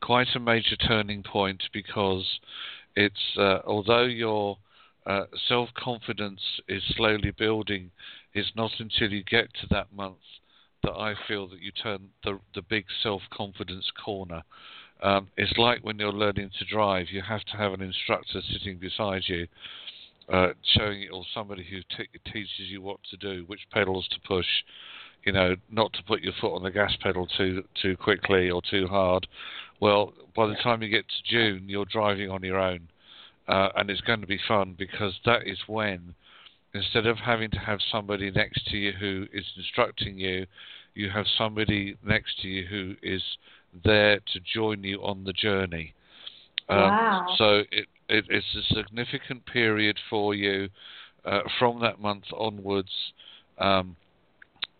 quite 0.03 0.29
a 0.35 0.41
major 0.41 0.77
turning 0.77 1.23
point 1.23 1.63
because 1.73 2.41
it's 2.97 3.37
uh, 3.39 3.59
although 3.67 4.05
you're 4.05 4.57
uh, 5.07 5.25
self 5.49 5.69
confidence 5.77 6.41
is 6.69 6.83
slowly 6.97 7.31
building. 7.31 7.91
It's 8.33 8.51
not 8.57 8.71
until 8.79 9.11
you 9.13 9.23
get 9.23 9.53
to 9.61 9.67
that 9.71 9.93
month 9.95 10.17
that 10.83 10.93
I 10.93 11.15
feel 11.29 11.49
that 11.49 11.61
you 11.61 11.73
turn 11.73 12.09
the 12.25 12.39
the 12.55 12.63
big 12.63 12.85
self 13.03 13.23
confidence 13.33 13.91
corner. 14.03 14.43
Um, 15.03 15.29
it's 15.37 15.57
like 15.59 15.81
when 15.85 15.99
you're 15.99 16.13
learning 16.13 16.51
to 16.59 16.65
drive, 16.65 17.07
you 17.11 17.21
have 17.21 17.45
to 17.45 17.57
have 17.57 17.73
an 17.73 17.83
instructor 17.83 18.41
sitting 18.53 18.79
beside 18.79 19.23
you, 19.27 19.47
uh, 20.33 20.51
showing 20.77 21.03
you, 21.03 21.11
or 21.11 21.25
somebody 21.35 21.65
who 21.65 21.81
t- 21.97 22.09
teaches 22.33 22.71
you 22.71 22.81
what 22.81 23.01
to 23.11 23.17
do, 23.19 23.45
which 23.47 23.61
pedals 23.71 24.09
to 24.09 24.21
push, 24.27 24.47
you 25.25 25.33
know, 25.33 25.57
not 25.71 25.93
to 25.95 26.03
put 26.03 26.23
your 26.23 26.35
foot 26.41 26.55
on 26.55 26.63
the 26.63 26.71
gas 26.71 26.93
pedal 27.03 27.27
too 27.27 27.65
too 27.81 27.97
quickly 27.97 28.51
or 28.51 28.61
too 28.63 28.87
hard. 28.87 29.27
Well, 29.81 30.13
by 30.37 30.47
the 30.47 30.57
time 30.57 30.83
you 30.83 30.89
get 30.89 31.07
to 31.09 31.31
June, 31.31 31.65
you're 31.69 31.85
driving 31.85 32.31
on 32.31 32.43
your 32.43 32.59
own, 32.59 32.89
uh, 33.49 33.71
and 33.77 33.91
it's 33.91 34.01
going 34.03 34.21
to 34.21 34.27
be 34.27 34.39
fun 34.47 34.75
because 34.79 35.15
that 35.25 35.47
is 35.47 35.59
when, 35.67 36.15
instead 36.75 37.07
of 37.07 37.19
having 37.19 37.51
to 37.51 37.59
have 37.59 37.81
somebody 37.91 38.31
next 38.31 38.67
to 38.69 38.77
you 38.77 38.93
who 38.93 39.27
is 39.33 39.45
instructing 39.57 40.19
you, 40.19 40.47
you 40.95 41.11
have 41.11 41.27
somebody 41.37 41.97
next 42.05 42.41
to 42.43 42.49
you 42.49 42.67
who 42.67 42.95
is 43.03 43.23
there 43.85 44.21
to 44.33 44.41
join 44.55 44.85
you 44.85 44.99
on 45.03 45.25
the 45.25 45.33
journey. 45.33 45.95
Um, 46.69 46.79
Wow. 46.79 47.27
So 47.37 47.63
it, 47.71 47.87
it, 48.09 48.25
it's 48.29 48.57
a 48.57 48.75
significant 48.75 49.45
period 49.47 49.99
for 50.09 50.35
you 50.35 50.69
uh, 51.25 51.41
from 51.59 51.81
that 51.81 52.01
month 52.01 52.25
onwards. 52.37 52.93
Um, 53.59 53.97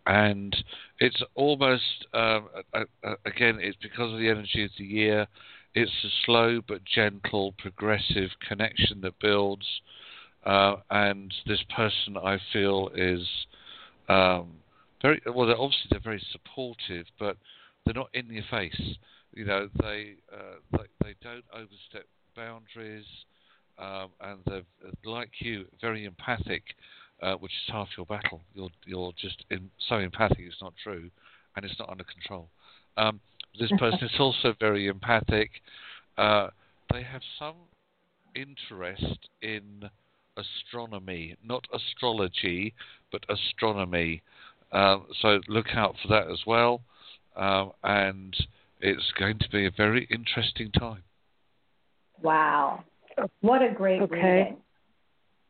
and 0.07 0.55
it's 1.01 1.23
almost 1.35 2.07
um, 2.13 2.49
again 3.25 3.59
it's 3.61 3.77
because 3.83 4.13
of 4.13 4.19
the 4.19 4.29
energy 4.29 4.65
of 4.65 4.71
the 4.79 4.85
year. 4.85 5.27
It's 5.75 5.91
a 6.05 6.09
slow 6.25 6.61
but 6.67 6.85
gentle 6.85 7.55
progressive 7.59 8.31
connection 8.47 9.01
that 9.01 9.19
builds. 9.21 9.67
Uh, 10.45 10.77
and 10.91 11.33
this 11.47 11.65
person 11.75 12.17
I 12.19 12.39
feel 12.53 12.91
is 12.95 13.27
um, 14.09 14.53
very 15.01 15.21
well 15.27 15.47
they're 15.47 15.59
obviously 15.59 15.89
they're 15.91 16.01
very 16.01 16.23
supportive 16.33 17.07
but 17.19 17.37
they're 17.85 17.95
not 17.95 18.11
in 18.15 18.27
your 18.31 18.45
face. 18.51 18.97
You 19.33 19.47
know 19.47 19.69
they 19.81 20.15
uh, 20.33 20.59
they, 20.73 20.85
they 21.03 21.15
don't 21.23 21.45
overstep 21.53 22.07
boundaries 22.37 23.07
um, 23.79 24.11
and 24.21 24.41
they're 24.47 24.63
like 25.05 25.31
you 25.41 25.65
very 25.81 26.05
empathic 26.05 26.63
uh, 27.23 27.35
which 27.35 27.53
is 27.53 27.73
half 27.73 27.89
your 27.97 28.07
battle. 28.07 28.41
You're 28.55 28.71
you're 28.85 29.13
just 29.17 29.45
in, 29.51 29.71
so 29.89 29.97
empathic. 29.97 30.41
It's 30.41 30.61
not 30.63 30.75
true, 30.83 31.11
and 31.57 31.65
it's 31.65 31.79
not 31.79 31.89
under 31.89 32.05
control. 32.05 32.49
Um, 32.97 33.21
this 33.59 33.71
person 33.79 34.05
is 34.05 34.19
also 34.19 34.55
very 34.61 34.89
empathic. 34.89 35.51
Uh, 36.17 36.49
they 36.93 37.03
have 37.03 37.23
some 37.39 37.55
interest 38.35 39.29
in 39.43 39.89
astronomy, 40.37 41.37
not 41.45 41.65
astrology, 41.73 42.75
but 43.13 43.25
astronomy. 43.29 44.23
Um, 44.73 45.07
so 45.21 45.41
look 45.49 45.67
out 45.75 45.95
for 46.03 46.09
that 46.09 46.31
as 46.31 46.41
well. 46.47 46.83
Um, 47.37 47.73
and 47.83 48.37
it's 48.81 49.13
going 49.19 49.39
to 49.39 49.49
be 49.51 49.67
a 49.67 49.71
very 49.71 50.07
interesting 50.11 50.71
time. 50.73 51.03
Wow. 52.21 52.85
What 53.41 53.63
a 53.63 53.73
great 53.73 54.03
Okay. 54.03 54.15
reading. 54.15 54.57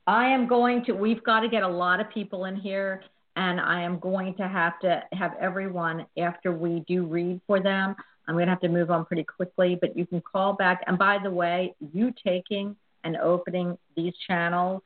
I 0.07 0.29
am 0.29 0.47
going 0.47 0.85
to, 0.85 0.93
we've 0.93 1.23
got 1.25 1.41
to 1.41 1.49
get 1.49 1.63
a 1.63 1.69
lot 1.69 2.01
of 2.01 2.11
people 2.11 2.45
in 2.45 2.57
here, 2.57 3.03
and 3.37 3.61
I 3.61 3.83
am 3.83 3.99
going 3.99 4.35
to 4.35 4.47
have 4.47 4.79
to 4.81 5.03
have 5.13 5.33
everyone, 5.41 6.07
after 6.19 6.53
we 6.53 6.85
do 6.87 7.05
read 7.05 7.41
for 7.47 7.61
them, 7.61 7.97
I'm 8.27 8.35
going 8.35 8.47
to 8.47 8.53
have 8.53 8.61
to 8.61 8.69
move 8.69 8.91
on 8.91 9.05
pretty 9.05 9.25
quickly, 9.25 9.77
but 9.81 9.97
you 9.97 10.07
can 10.07 10.21
call 10.21 10.55
back. 10.55 10.83
And 10.87 10.99
by 10.99 11.19
the 11.23 11.31
way, 11.31 11.75
you 11.93 12.13
taking 12.25 12.77
and 13.03 13.17
opening 13.17 13.77
these 13.97 14.15
channels 14.27 14.83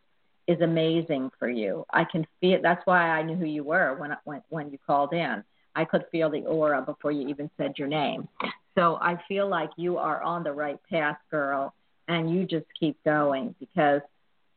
is 0.47 0.61
amazing 0.61 1.31
for 1.39 1.49
you. 1.49 1.85
I 1.93 2.05
can 2.05 2.27
feel, 2.41 2.55
it. 2.55 2.63
that's 2.63 2.85
why 2.85 3.11
I 3.11 3.23
knew 3.23 3.37
who 3.37 3.45
you 3.45 3.63
were 3.63 3.95
when, 3.97 4.17
when, 4.25 4.43
when 4.49 4.71
you 4.71 4.79
called 4.87 5.13
in. 5.13 5.45
I 5.77 5.85
could 5.85 6.05
feel 6.11 6.31
the 6.31 6.45
aura 6.47 6.83
before 6.83 7.13
you 7.13 7.29
even 7.29 7.51
said 7.57 7.75
your 7.77 7.87
name. 7.87 8.29
So 8.77 8.99
I 9.01 9.21
feel 9.29 9.49
like 9.49 9.71
you 9.77 9.99
are 9.99 10.23
on 10.23 10.43
the 10.43 10.53
right 10.53 10.81
path, 10.91 11.19
girl, 11.31 11.75
and 12.09 12.33
you 12.33 12.45
just 12.45 12.67
keep 12.79 12.97
going 13.05 13.55
because 13.61 14.01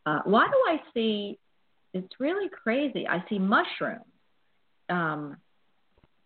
uh, 0.06 0.20
why 0.26 0.48
do 0.48 0.56
I 0.68 0.82
see? 0.94 1.38
It's 1.94 2.14
really 2.20 2.50
crazy. 2.50 3.08
I 3.08 3.24
see 3.30 3.40
mushrooms. 3.40 4.06
Um, 4.90 5.38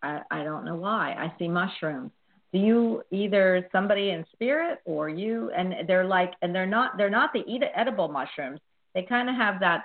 I, 0.02 0.20
I 0.30 0.44
don't 0.44 0.64
know 0.64 0.76
why. 0.76 1.12
I 1.12 1.32
see 1.38 1.48
mushrooms. 1.48 2.10
Do 2.52 2.58
you 2.60 3.02
either 3.10 3.68
somebody 3.72 4.10
in 4.10 4.24
spirit 4.32 4.78
or 4.84 5.08
you? 5.08 5.50
And 5.56 5.74
they're 5.88 6.06
like, 6.06 6.32
and 6.42 6.54
they're 6.54 6.66
not. 6.66 6.96
They're 6.96 7.10
not 7.10 7.32
the 7.32 7.44
edible 7.74 8.08
mushrooms. 8.08 8.60
They 8.94 9.02
kind 9.02 9.28
of 9.28 9.34
have 9.36 9.60
that, 9.60 9.82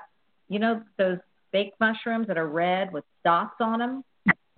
you 0.48 0.60
know, 0.60 0.82
those 0.98 1.18
baked 1.52 1.80
mushrooms 1.80 2.28
that 2.28 2.38
are 2.38 2.48
red 2.48 2.94
with 2.94 3.04
dots 3.26 3.56
on 3.60 3.80
them. 3.80 4.04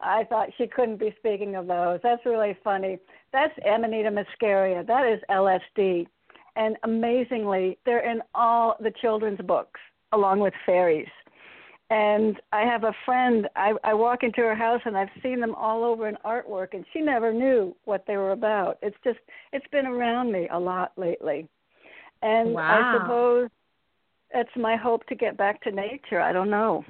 I 0.00 0.24
thought 0.28 0.48
she 0.58 0.66
couldn't 0.66 0.98
be 0.98 1.14
speaking 1.18 1.56
of 1.56 1.66
those. 1.66 2.00
That's 2.02 2.24
really 2.26 2.56
funny. 2.62 2.98
That's 3.32 3.52
Amanita 3.64 4.10
muscaria. 4.10 4.86
That 4.86 5.06
is 5.06 5.20
LSD. 5.30 6.06
And 6.58 6.76
amazingly, 6.82 7.78
they're 7.86 8.10
in 8.10 8.20
all 8.34 8.76
the 8.80 8.92
children's 9.00 9.40
books 9.40 9.80
along 10.12 10.40
with 10.40 10.52
fairies. 10.66 11.08
And 11.90 12.38
I 12.52 12.62
have 12.62 12.84
a 12.84 12.92
friend, 13.06 13.48
I, 13.56 13.72
I 13.84 13.94
walk 13.94 14.22
into 14.22 14.42
her 14.42 14.54
house 14.54 14.80
and 14.84 14.96
I've 14.96 15.08
seen 15.22 15.40
them 15.40 15.54
all 15.54 15.84
over 15.84 16.06
in 16.08 16.16
artwork, 16.26 16.74
and 16.74 16.84
she 16.92 17.00
never 17.00 17.32
knew 17.32 17.74
what 17.84 18.04
they 18.06 18.18
were 18.18 18.32
about. 18.32 18.76
It's 18.82 18.96
just, 19.04 19.20
it's 19.52 19.66
been 19.72 19.86
around 19.86 20.30
me 20.30 20.48
a 20.52 20.58
lot 20.58 20.92
lately. 20.96 21.48
And 22.20 22.52
Wow. 22.52 22.92
I 22.92 22.98
suppose 22.98 23.48
it's 24.34 24.50
my 24.56 24.76
hope 24.76 25.06
to 25.06 25.14
get 25.14 25.38
back 25.38 25.62
to 25.62 25.70
nature. 25.70 26.20
I 26.20 26.32
don't 26.32 26.50
know. 26.50 26.84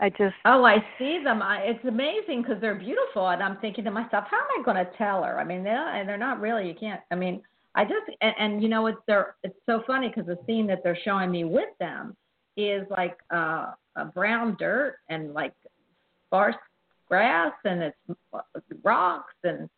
I 0.00 0.08
just, 0.08 0.34
Oh, 0.44 0.64
I 0.64 0.84
see 0.98 1.20
them. 1.22 1.42
I, 1.42 1.58
it's 1.58 1.84
amazing 1.84 2.42
because 2.42 2.60
they're 2.60 2.74
beautiful, 2.74 3.28
and 3.28 3.42
I'm 3.42 3.58
thinking 3.58 3.84
to 3.84 3.90
myself, 3.90 4.24
how 4.28 4.38
am 4.38 4.60
I 4.60 4.64
going 4.64 4.84
to 4.84 4.90
tell 4.96 5.22
her? 5.22 5.38
I 5.38 5.44
mean, 5.44 5.62
they're 5.62 5.94
and 5.94 6.08
they're 6.08 6.16
not 6.16 6.40
really. 6.40 6.66
You 6.66 6.74
can't. 6.74 7.00
I 7.12 7.14
mean, 7.14 7.42
I 7.74 7.84
just 7.84 8.10
and, 8.20 8.34
and 8.38 8.62
you 8.62 8.68
know, 8.68 8.86
it's 8.86 8.98
they're 9.06 9.36
it's 9.42 9.58
so 9.66 9.82
funny 9.86 10.08
because 10.08 10.26
the 10.26 10.38
scene 10.46 10.66
that 10.66 10.82
they're 10.82 10.98
showing 11.04 11.30
me 11.30 11.44
with 11.44 11.70
them 11.80 12.16
is 12.56 12.86
like 12.90 13.16
uh, 13.34 13.68
a 13.96 14.04
brown 14.04 14.56
dirt 14.58 14.96
and 15.08 15.32
like 15.32 15.54
sparse 16.26 16.56
grass, 17.08 17.52
and 17.64 17.82
it's 17.82 17.96
rocks, 18.82 19.34
and 19.44 19.68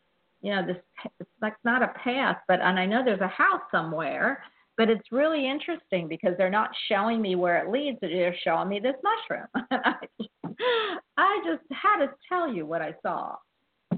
you 0.41 0.53
know, 0.53 0.65
this 0.65 0.77
it's 1.19 1.29
like 1.41 1.55
not 1.63 1.83
a 1.83 1.93
path, 2.03 2.37
but 2.47 2.59
and 2.61 2.79
I 2.79 2.85
know 2.85 3.03
there's 3.03 3.21
a 3.21 3.27
house 3.27 3.61
somewhere. 3.71 4.43
But 4.77 4.89
it's 4.89 5.09
really 5.09 5.49
interesting 5.49 6.09
because 6.09 6.33
they're 6.37 6.49
not 6.49 6.69
showing 6.89 7.21
me 7.21 7.35
where 7.35 7.63
it 7.63 7.71
leads; 7.71 7.97
they're 8.01 8.35
showing 8.43 8.67
me 8.67 8.79
this 8.79 8.95
mushroom. 9.03 9.47
And 9.71 9.81
I, 9.85 10.97
I 11.17 11.41
just 11.45 11.63
had 11.71 12.05
to 12.05 12.11
tell 12.29 12.51
you 12.51 12.65
what 12.65 12.81
I 12.81 12.93
saw. 13.01 13.35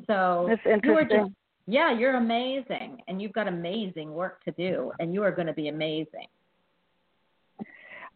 So 0.06 0.46
that's 0.50 0.62
interesting. 0.66 1.26
just 1.26 1.32
yeah, 1.68 1.98
you're 1.98 2.16
amazing, 2.16 3.02
and 3.08 3.22
you've 3.22 3.34
got 3.34 3.48
amazing 3.48 4.14
work 4.14 4.44
to 4.46 4.52
do, 4.52 4.92
and 5.00 5.14
you 5.14 5.22
are 5.22 5.32
going 5.32 5.48
to 5.48 5.54
be 5.54 5.68
amazing. 5.68 6.28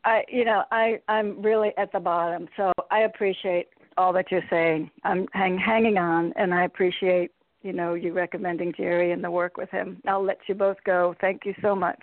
I, 0.04 0.24
you 0.30 0.46
know, 0.46 0.64
I, 0.72 1.00
I'm 1.08 1.42
really 1.42 1.72
at 1.78 1.92
the 1.92 2.00
bottom, 2.00 2.48
so 2.58 2.72
I 2.90 3.02
appreciate 3.02 3.68
all 3.98 4.14
that 4.14 4.32
you're 4.32 4.42
saying. 4.50 4.90
I'm 5.04 5.28
hang, 5.34 5.58
hanging 5.58 5.98
on, 5.98 6.34
and 6.38 6.54
I 6.54 6.64
appreciate, 6.64 7.32
you 7.62 7.74
know, 7.74 7.94
you 7.94 8.14
recommending 8.14 8.74
Jerry 8.76 9.12
and 9.12 9.24
the 9.24 9.30
work 9.30 9.58
with 9.58 9.70
him. 9.70 10.02
I'll 10.08 10.24
let 10.24 10.40
you 10.48 10.56
both 10.56 10.78
go. 10.86 11.14
Thank 11.22 11.42
you 11.46 11.54
so 11.62 11.76
much. 11.76 12.00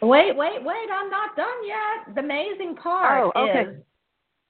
Wait, 0.00 0.36
wait, 0.36 0.64
wait! 0.64 0.88
I'm 0.92 1.10
not 1.10 1.36
done 1.36 1.46
yet. 1.66 2.14
The 2.14 2.22
amazing 2.22 2.76
part 2.76 3.32
Oh, 3.36 3.48
okay. 3.48 3.70
is 3.70 3.76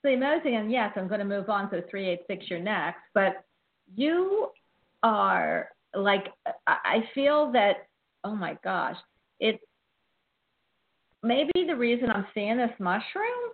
the 0.02 0.14
amazing, 0.14 0.56
and 0.56 0.70
yes, 0.70 0.92
I'm 0.96 1.08
going 1.08 1.20
to 1.20 1.26
move 1.26 1.48
on 1.50 1.70
to 1.70 1.82
three 1.90 2.08
eight 2.08 2.20
six. 2.26 2.44
You're 2.48 2.60
next, 2.60 3.00
but 3.14 3.44
you 3.96 4.48
are 5.02 5.68
like 5.94 6.26
I 6.66 7.04
feel 7.14 7.52
that. 7.52 7.88
Oh 8.24 8.36
my 8.36 8.56
gosh, 8.62 8.96
it 9.40 9.60
maybe 11.22 11.50
the 11.66 11.76
reason 11.76 12.10
I'm 12.10 12.26
seeing 12.34 12.56
this 12.56 12.70
mushroom 12.78 13.52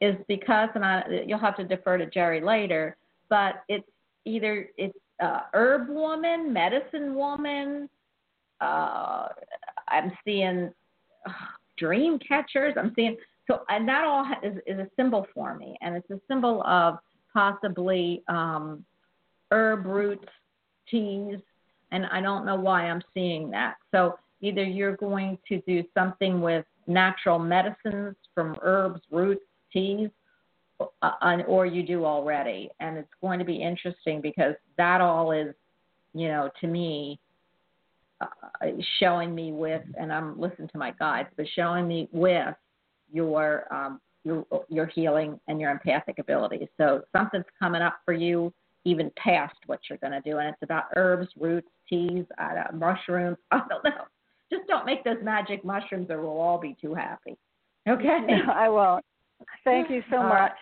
is 0.00 0.14
because, 0.28 0.68
and 0.74 0.84
I, 0.84 1.02
you'll 1.26 1.38
have 1.38 1.56
to 1.56 1.64
defer 1.64 1.98
to 1.98 2.06
Jerry 2.06 2.40
later, 2.40 2.96
but 3.28 3.62
it's 3.68 3.86
either 4.24 4.68
it's 4.76 4.96
uh, 5.22 5.40
herb 5.52 5.88
woman, 5.88 6.52
medicine 6.52 7.14
woman. 7.14 7.88
Uh, 8.60 9.28
I'm 9.88 10.12
seeing 10.24 10.70
uh, 11.26 11.32
dream 11.76 12.18
catchers. 12.26 12.74
I'm 12.78 12.92
seeing 12.96 13.16
so, 13.46 13.60
and 13.68 13.86
that 13.88 14.04
all 14.04 14.24
is, 14.42 14.58
is 14.66 14.78
a 14.78 14.88
symbol 14.96 15.26
for 15.34 15.54
me, 15.54 15.76
and 15.80 15.96
it's 15.96 16.10
a 16.10 16.20
symbol 16.28 16.62
of 16.64 16.98
possibly 17.32 18.22
um, 18.28 18.84
herb 19.50 19.86
roots, 19.86 20.28
teas, 20.90 21.40
and 21.92 22.06
I 22.06 22.20
don't 22.20 22.44
know 22.44 22.56
why 22.56 22.84
I'm 22.84 23.02
seeing 23.14 23.50
that. 23.50 23.76
So 23.90 24.18
either 24.40 24.64
you're 24.64 24.96
going 24.96 25.38
to 25.48 25.60
do 25.66 25.82
something 25.94 26.40
with 26.40 26.64
natural 26.86 27.38
medicines 27.38 28.16
from 28.34 28.56
herbs, 28.62 29.00
roots, 29.10 29.44
teas, 29.72 30.10
uh, 31.02 31.38
or 31.46 31.66
you 31.66 31.82
do 31.82 32.04
already, 32.04 32.70
and 32.80 32.96
it's 32.96 33.12
going 33.20 33.38
to 33.38 33.44
be 33.44 33.62
interesting 33.62 34.20
because 34.20 34.54
that 34.78 35.00
all 35.00 35.30
is, 35.30 35.54
you 36.14 36.28
know, 36.28 36.50
to 36.60 36.66
me, 36.66 37.18
uh, 38.20 38.26
showing 38.98 39.34
me 39.34 39.52
with, 39.52 39.82
and 39.98 40.12
I'm 40.12 40.40
listening 40.40 40.68
to 40.68 40.78
my 40.78 40.92
guides, 40.92 41.28
but 41.36 41.46
showing 41.54 41.86
me 41.86 42.08
with 42.12 42.54
your 43.12 43.72
um, 43.72 44.00
your 44.24 44.44
your 44.68 44.86
healing 44.86 45.38
and 45.48 45.60
your 45.60 45.70
empathic 45.70 46.18
abilities. 46.18 46.68
So 46.76 47.02
something's 47.14 47.44
coming 47.58 47.82
up 47.82 48.00
for 48.04 48.12
you 48.14 48.52
even 48.84 49.10
past 49.16 49.56
what 49.66 49.80
you're 49.88 49.98
going 49.98 50.12
to 50.12 50.20
do, 50.22 50.38
and 50.38 50.48
it's 50.48 50.62
about 50.62 50.84
herbs, 50.96 51.28
roots, 51.38 51.68
teas, 51.90 52.24
uh, 52.38 52.74
mushrooms. 52.74 53.36
I 53.50 53.60
don't 53.68 53.84
know. 53.84 54.04
Just 54.50 54.66
don't 54.66 54.86
make 54.86 55.04
those 55.04 55.18
magic 55.22 55.64
mushrooms, 55.64 56.08
or 56.10 56.22
we'll 56.22 56.40
all 56.40 56.58
be 56.58 56.76
too 56.80 56.94
happy. 56.94 57.36
Okay. 57.88 58.18
No, 58.26 58.52
I 58.52 58.68
won't. 58.68 59.04
Thank 59.64 59.90
you 59.90 60.02
so 60.10 60.18
All 60.18 60.24
much. 60.24 60.32
right. 60.32 60.52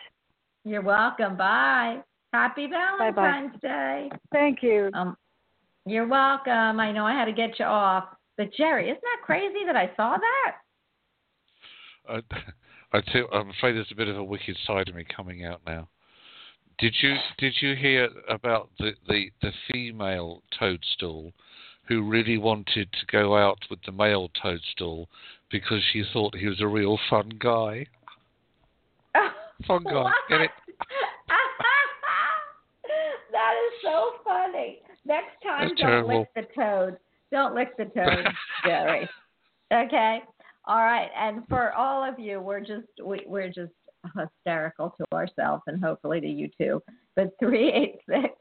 You're 0.65 0.81
welcome. 0.81 1.37
Bye. 1.37 1.99
Happy 2.33 2.67
Valentine's 2.67 3.51
Bye-bye. 3.53 3.67
Day. 3.67 4.11
Thank 4.31 4.61
you. 4.61 4.89
Um, 4.93 5.17
you're 5.85 6.07
welcome. 6.07 6.79
I 6.79 6.91
know 6.91 7.05
I 7.05 7.13
had 7.13 7.25
to 7.25 7.31
get 7.31 7.57
you 7.59 7.65
off, 7.65 8.05
but 8.37 8.53
Jerry, 8.53 8.85
isn't 8.89 9.01
that 9.01 9.25
crazy 9.25 9.65
that 9.65 9.75
I 9.75 9.91
saw 9.95 10.17
that? 10.17 10.55
I, 12.07 12.21
I 12.97 13.01
tell, 13.11 13.27
I'm 13.33 13.49
afraid 13.49 13.75
there's 13.75 13.91
a 13.91 13.95
bit 13.95 14.07
of 14.07 14.17
a 14.17 14.23
wicked 14.23 14.55
side 14.65 14.89
of 14.89 14.95
me 14.95 15.05
coming 15.15 15.45
out 15.45 15.61
now. 15.65 15.89
Did 16.79 16.95
you 17.01 17.15
did 17.37 17.53
you 17.61 17.75
hear 17.75 18.07
about 18.29 18.69
the, 18.79 18.91
the, 19.07 19.29
the 19.41 19.51
female 19.71 20.41
toadstool 20.57 21.33
who 21.87 22.09
really 22.09 22.37
wanted 22.37 22.89
to 22.93 23.05
go 23.11 23.35
out 23.35 23.59
with 23.69 23.79
the 23.85 23.91
male 23.91 24.29
toadstool 24.41 25.09
because 25.51 25.81
she 25.91 26.03
thought 26.13 26.35
he 26.35 26.47
was 26.47 26.61
a 26.61 26.67
real 26.67 26.97
fun 27.09 27.31
guy? 27.39 27.85
Fun 29.67 29.83
guy, 29.83 30.09
get 30.29 30.41
it? 30.41 30.51
that 33.33 33.53
is 33.67 33.73
so 33.83 34.11
funny. 34.23 34.79
Next 35.05 35.41
time, 35.43 35.67
That's 35.67 35.81
don't 35.81 35.89
terrible. 35.89 36.19
lick 36.19 36.29
the 36.33 36.47
toad. 36.55 36.97
Don't 37.29 37.55
lick 37.55 37.75
the 37.75 37.85
toad, 37.85 38.25
Jerry. 38.63 39.09
Okay. 39.73 40.19
All 40.65 40.83
right. 40.83 41.09
And 41.17 41.45
for 41.49 41.73
all 41.73 42.07
of 42.07 42.19
you, 42.19 42.39
we're 42.39 42.61
just 42.61 42.87
we, 43.03 43.23
we're 43.27 43.49
just 43.49 43.73
hysterical 44.15 44.95
to 44.97 45.05
ourselves 45.15 45.63
and 45.67 45.83
hopefully 45.83 46.21
to 46.21 46.27
you 46.27 46.49
too. 46.59 46.81
But 47.15 47.33
three 47.39 47.71
eight 47.71 47.99
six, 48.09 48.33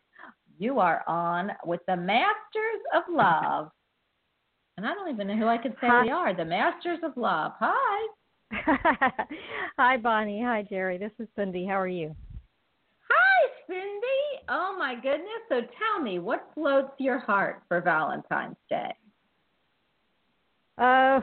you 0.58 0.78
are 0.78 1.04
on 1.06 1.52
with 1.64 1.80
the 1.86 1.96
Masters 1.96 2.80
of 2.94 3.02
Love. 3.10 3.70
And 4.76 4.86
I 4.86 4.94
don't 4.94 5.12
even 5.12 5.26
know 5.26 5.36
who 5.36 5.46
I 5.46 5.58
could 5.58 5.72
say 5.80 5.88
Hi. 5.88 6.02
we 6.02 6.10
are. 6.10 6.34
The 6.34 6.44
Masters 6.44 7.00
of 7.02 7.16
Love. 7.16 7.52
Hi. 7.58 8.08
Hi, 9.78 9.96
Bonnie. 9.96 10.42
Hi, 10.42 10.64
Jerry. 10.68 10.98
This 10.98 11.10
is 11.18 11.28
Cindy. 11.36 11.66
How 11.66 11.80
are 11.80 11.88
you? 11.88 12.14
Hi, 13.10 13.50
Cindy. 13.66 14.46
Oh 14.48 14.76
my 14.78 14.94
goodness. 14.94 15.42
So 15.48 15.60
tell 15.60 16.02
me, 16.02 16.20
what 16.20 16.48
floats 16.54 16.92
your 16.98 17.18
heart 17.18 17.62
for 17.66 17.80
Valentine's 17.80 18.56
Day? 18.70 18.94
Uh, 20.78 21.20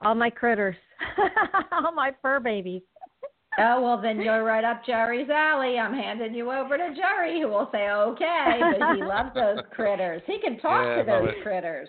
all 0.00 0.14
my 0.14 0.30
critters, 0.30 0.76
all 1.72 1.92
my 1.92 2.12
fur 2.20 2.40
babies. 2.40 2.82
Oh 3.60 3.80
well, 3.82 4.00
then 4.00 4.20
you're 4.20 4.44
right 4.44 4.64
up 4.64 4.84
Jerry's 4.84 5.28
alley. 5.30 5.78
I'm 5.78 5.92
handing 5.92 6.32
you 6.34 6.52
over 6.52 6.76
to 6.76 6.94
Jerry, 6.94 7.40
who 7.40 7.48
will 7.48 7.68
say 7.72 7.90
okay, 7.90 8.60
but 8.70 8.94
he 8.94 9.02
loves 9.02 9.34
those 9.34 9.58
critters. 9.72 10.22
He 10.26 10.38
can 10.38 10.58
talk 10.60 10.84
Yeah, 10.84 11.02
to 11.02 11.04
those 11.04 11.30
it. 11.30 11.42
critters. 11.42 11.88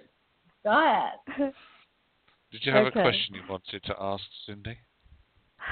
Go 0.63 0.71
ahead. 0.71 1.53
Did 2.51 2.65
you 2.65 2.71
have 2.71 2.87
Okay. 2.87 2.99
a 2.99 3.03
question 3.03 3.35
you 3.35 3.41
wanted 3.47 3.83
to 3.83 3.95
ask, 3.99 4.23
Cindy? 4.47 4.77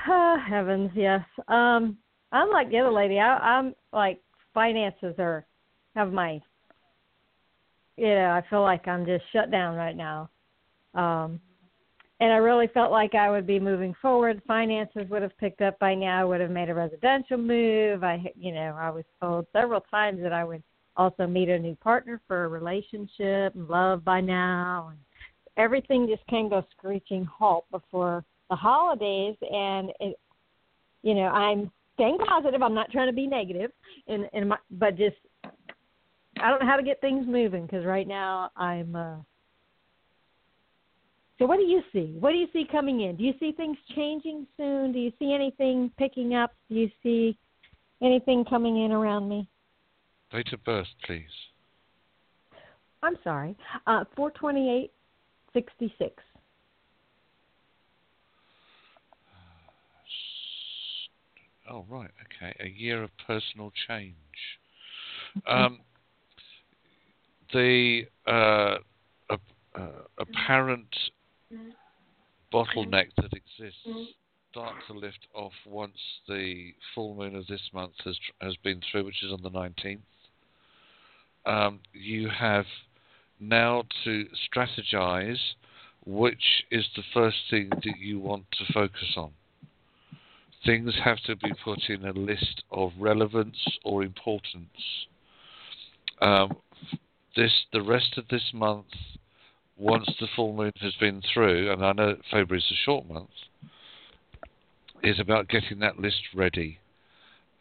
Ah, 0.08 0.38
heavens, 0.48 0.92
yes. 0.94 1.26
Um, 1.48 1.98
I'm 2.32 2.52
like 2.52 2.70
the 2.70 2.80
other 2.80 2.92
lady. 2.92 3.20
I, 3.20 3.38
I'm 3.38 3.74
like 3.92 4.22
finances 4.54 5.16
are 5.18 5.46
have 5.96 6.14
my. 6.14 6.40
You 7.96 8.10
know, 8.10 8.30
I 8.30 8.44
feel 8.52 8.62
like 8.62 8.88
I'm 8.88 9.08
just 9.08 9.24
shut 9.34 9.50
down 9.50 9.76
right 9.76 9.98
now. 9.98 10.30
Um, 10.94 11.40
and 12.20 12.34
I 12.34 12.38
really 12.38 12.68
felt 12.74 12.92
like 12.92 13.14
I 13.14 13.30
would 13.30 13.46
be 13.46 13.60
moving 13.60 13.96
forward. 14.02 14.42
Finances 14.48 15.08
would 15.10 15.22
have 15.22 15.38
picked 15.38 15.62
up 15.62 15.78
by 15.78 15.94
now. 15.94 16.22
I 16.22 16.26
would 16.26 16.42
have 16.42 16.50
made 16.50 16.70
a 16.70 16.74
residential 16.74 17.38
move. 17.38 18.04
I, 18.04 18.24
you 18.36 18.54
know, 18.54 18.76
I 18.80 18.90
was 18.90 19.06
told 19.22 19.46
several 19.54 19.82
times 19.82 20.22
that 20.24 20.34
I 20.34 20.44
would 20.44 20.64
also 20.96 21.28
meet 21.28 21.50
a 21.50 21.60
new 21.60 21.76
partner 21.76 22.20
for 22.28 22.46
a 22.46 22.48
relationship 22.48 23.54
and 23.54 23.68
love 23.70 24.04
by 24.04 24.20
now. 24.20 24.90
And 24.90 25.00
everything 25.58 26.08
just 26.08 26.26
came 26.28 26.50
to 26.50 26.58
a 26.58 26.66
screeching 26.76 27.24
halt 27.26 27.66
before 27.70 28.26
the 28.50 28.56
holidays. 28.56 29.36
And 29.42 29.92
it, 30.00 30.20
you 31.04 31.14
know, 31.14 31.28
I'm 31.28 31.72
staying 31.94 32.18
positive. 32.28 32.64
I'm 32.64 32.74
not 32.74 32.92
trying 32.92 33.08
to 33.08 33.14
be 33.14 33.28
negative, 33.28 33.72
and 34.08 34.28
and 34.34 34.50
my, 34.50 34.58
but 34.72 34.98
just 34.98 35.18
I 36.42 36.50
don't 36.50 36.60
know 36.62 36.68
how 36.68 36.78
to 36.78 36.84
get 36.84 37.00
things 37.00 37.26
moving 37.28 37.66
because 37.68 37.86
right 37.86 38.08
now 38.08 38.50
I'm. 38.56 38.96
uh 38.96 39.16
so 41.40 41.46
what 41.46 41.58
do 41.58 41.64
you 41.64 41.82
see? 41.94 42.16
What 42.20 42.32
do 42.32 42.38
you 42.38 42.48
see 42.52 42.66
coming 42.72 43.02
in? 43.02 43.16
Do 43.16 43.24
you 43.24 43.34
see 43.40 43.52
things 43.52 43.78
changing 43.96 44.48
soon? 44.58 44.92
Do 44.92 45.00
you 45.00 45.12
see 45.20 45.34
anything 45.34 45.92
picking 45.98 46.34
up? 46.34 46.54
Do 46.70 46.76
you 46.76 46.90
see 47.04 47.38
anything 48.02 48.44
coming 48.46 48.84
in 48.84 48.92
around 48.92 49.30
me? 49.30 49.48
Date 50.32 50.52
of 50.52 50.64
birth, 50.64 50.88
please. 51.06 51.30
I'm 53.04 53.18
sorry. 53.24 53.56
Uh, 53.86 54.04
42866. 54.16 56.24
Oh, 61.70 61.86
right. 61.90 62.10
Okay. 62.26 62.56
A 62.62 62.68
year 62.68 63.04
of 63.04 63.12
personal 63.28 63.72
change. 63.88 64.16
Um, 65.46 65.82
the 67.54 68.08
uh, 68.26 68.78
uh, 69.30 69.38
apparent 70.18 70.88
bottleneck 72.54 73.08
that 73.18 73.34
exists 73.34 74.16
starts 74.52 74.78
to 74.88 74.94
lift 74.94 75.28
off 75.36 75.52
once 75.66 75.98
the 76.28 76.74
full 76.96 77.14
moon 77.16 77.36
of 77.36 77.46
this 77.48 77.62
month 77.74 77.94
has 78.04 78.18
has 78.42 78.56
been 78.64 78.82
through, 78.92 79.06
which 79.06 79.24
is 79.24 79.32
on 79.32 79.42
the 79.44 79.52
19th. 79.52 80.00
Um, 81.46 81.80
you 81.94 82.30
have 82.30 82.66
now 83.40 83.84
to 84.04 84.26
strategize 84.50 85.38
which 86.08 86.64
is 86.72 86.86
the 86.96 87.04
first 87.14 87.38
thing 87.50 87.70
that 87.70 88.00
you 88.00 88.18
want 88.18 88.46
to 88.54 88.74
focus 88.74 89.14
on. 89.18 89.32
Things 90.66 90.94
have 91.04 91.18
to 91.26 91.36
be 91.36 91.52
put 91.64 91.80
in 91.90 92.06
a 92.06 92.14
list 92.14 92.64
of 92.72 92.92
relevance 92.98 93.58
or 93.84 94.04
importance. 94.04 94.70
Um, 96.22 96.56
this 97.36 97.52
the 97.74 97.82
rest 97.82 98.18
of 98.18 98.28
this 98.30 98.52
month, 98.54 98.86
once 99.78 100.10
the 100.20 100.28
full 100.36 100.54
moon 100.54 100.74
has 100.82 100.94
been 101.00 101.22
through, 101.34 101.72
and 101.72 101.86
I 101.86 101.94
know 101.94 102.18
February 102.32 102.60
is 102.60 102.72
a 102.72 102.86
short 102.86 103.08
month, 103.08 103.30
is 105.04 105.20
about 105.20 105.48
getting 105.48 105.80
that 105.80 106.00
list 106.00 106.22
ready. 106.34 106.80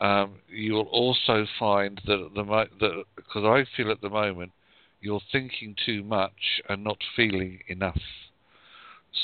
Um, 0.00 0.36
you 0.48 0.74
will 0.74 0.88
also 0.88 1.46
find 1.58 2.00
that 2.06 2.20
at 2.20 2.34
the 2.34 2.44
that 2.80 3.04
because 3.16 3.44
I 3.44 3.64
feel 3.76 3.90
at 3.90 4.00
the 4.00 4.10
moment 4.10 4.52
you're 5.00 5.20
thinking 5.32 5.74
too 5.84 6.02
much 6.02 6.60
and 6.68 6.84
not 6.84 6.98
feeling 7.14 7.60
enough. 7.68 8.00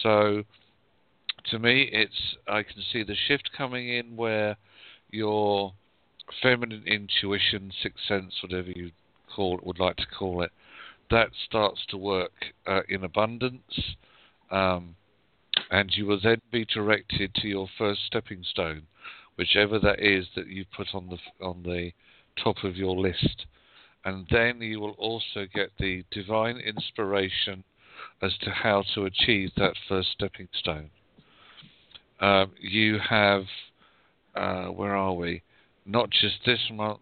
So 0.03 0.45
to 1.51 1.59
me, 1.59 1.89
it's 1.93 2.37
I 2.47 2.63
can 2.63 2.83
see 2.93 3.03
the 3.03 3.17
shift 3.29 3.51
coming 3.57 3.89
in 3.89 4.17
where 4.17 4.57
your 5.11 5.73
feminine 6.43 6.85
intuition, 6.87 7.73
sixth 7.83 8.05
sense, 8.07 8.35
whatever 8.43 8.71
you 8.71 8.93
call 9.35 9.59
it, 9.59 9.67
would 9.67 9.79
like 9.79 9.97
to 9.97 10.07
call 10.07 10.43
it, 10.43 10.53
that 11.13 11.31
starts 11.47 11.81
to 11.91 11.97
work 11.97 12.33
uh, 12.67 12.81
in 12.89 13.05
abundance, 13.05 13.95
um, 14.51 14.97
and 15.71 15.93
you 15.95 16.07
will 16.07 16.21
then 16.21 16.41
be 16.51 16.65
directed 16.65 17.33
to 17.37 17.47
your 17.47 17.69
first 17.79 18.01
stepping 18.07 18.43
stone, 18.43 18.83
whichever 19.37 19.79
that 19.79 20.01
is 20.01 20.27
that 20.35 20.49
you 20.49 20.65
put 20.77 20.89
on 20.95 21.09
the 21.09 21.45
on 21.45 21.63
the 21.63 21.93
top 22.43 22.65
of 22.65 22.77
your 22.77 22.97
list, 22.97 23.47
and 24.05 24.27
then 24.31 24.61
you 24.61 24.81
will 24.81 24.97
also 24.99 25.47
get 25.55 25.71
the 25.79 26.03
divine 26.11 26.57
inspiration 26.57 27.63
as 28.23 28.33
to 28.43 28.51
how 28.51 28.83
to 28.95 29.05
achieve 29.05 29.51
that 29.57 29.75
first 29.89 30.09
stepping 30.13 30.49
stone. 30.55 30.91
Um, 32.21 32.53
you 32.61 32.99
have, 32.99 33.45
uh, 34.35 34.67
where 34.67 34.97
are 34.97 35.13
we? 35.13 35.43
Not 35.85 36.09
just 36.11 36.37
this 36.47 36.71
month, 36.73 37.01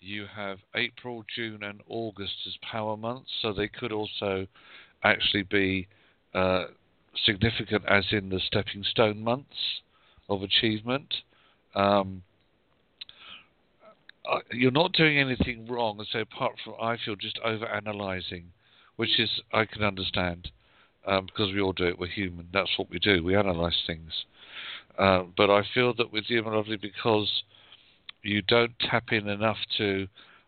you 0.00 0.26
have 0.34 0.58
April, 0.74 1.24
June, 1.34 1.62
and 1.62 1.80
August 1.88 2.32
as 2.46 2.54
power 2.70 2.96
months, 2.96 3.30
so 3.42 3.52
they 3.52 3.68
could 3.68 3.92
also 3.92 4.46
actually 5.04 5.42
be 5.42 5.86
uh, 6.34 6.64
significant 7.24 7.84
as 7.86 8.04
in 8.10 8.30
the 8.30 8.40
stepping 8.46 8.82
stone 8.82 9.22
months 9.22 9.82
of 10.28 10.42
achievement. 10.42 11.14
Um, 11.74 12.22
uh, 14.30 14.38
you're 14.52 14.70
not 14.70 14.92
doing 14.92 15.18
anything 15.18 15.66
wrong, 15.68 16.04
so 16.10 16.20
apart 16.20 16.52
from 16.64 16.74
I 16.80 16.96
feel 17.04 17.16
just 17.16 17.38
over 17.44 17.66
analyzing, 17.66 18.44
which 18.96 19.18
is 19.18 19.28
I 19.52 19.64
can 19.66 19.82
understand 19.82 20.50
um, 21.06 21.26
because 21.26 21.52
we 21.52 21.60
all 21.60 21.72
do 21.72 21.84
it. 21.84 21.98
We're 21.98 22.06
human. 22.06 22.48
That's 22.52 22.70
what 22.78 22.90
we 22.90 22.98
do. 22.98 23.22
We 23.22 23.36
analyze 23.36 23.82
things. 23.86 24.24
Uh, 24.98 25.24
but 25.36 25.50
I 25.50 25.62
feel 25.74 25.94
that 25.94 26.12
with 26.12 26.24
you, 26.28 26.42
my 26.42 26.54
lovely, 26.54 26.76
because 26.76 27.42
you 28.22 28.42
don't 28.42 28.72
tap 28.78 29.12
in 29.12 29.28
enough 29.28 29.58
to 29.78 30.06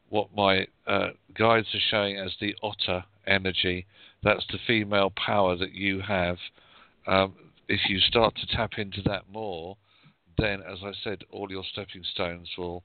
what 0.08 0.28
my 0.36 0.66
uh, 0.86 1.08
guides 1.34 1.68
are 1.74 1.80
showing 1.90 2.16
as 2.16 2.32
the 2.40 2.54
otter 2.62 3.04
energy. 3.26 3.86
That's 4.22 4.44
the 4.50 4.58
female 4.66 5.10
power 5.10 5.56
that 5.56 5.72
you 5.72 6.00
have. 6.00 6.36
Um, 7.06 7.34
if 7.68 7.88
you 7.88 7.98
start 7.98 8.34
to 8.36 8.56
tap 8.56 8.72
into 8.76 9.02
that 9.02 9.22
more, 9.32 9.76
then, 10.38 10.60
as 10.62 10.78
I 10.84 10.92
said, 11.02 11.24
all 11.30 11.50
your 11.50 11.64
stepping 11.72 12.04
stones 12.04 12.48
will 12.58 12.82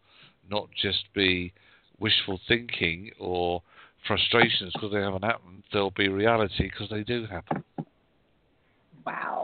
not 0.49 0.69
just 0.81 1.05
be 1.13 1.53
wishful 1.99 2.39
thinking 2.47 3.11
or 3.19 3.61
frustrations 4.07 4.71
because 4.73 4.91
they 4.93 5.01
haven't 5.01 5.23
happened. 5.23 5.63
They'll 5.73 5.91
be 5.91 6.07
reality 6.07 6.69
because 6.69 6.89
they 6.89 7.03
do 7.03 7.25
happen. 7.25 7.63
Wow. 9.05 9.36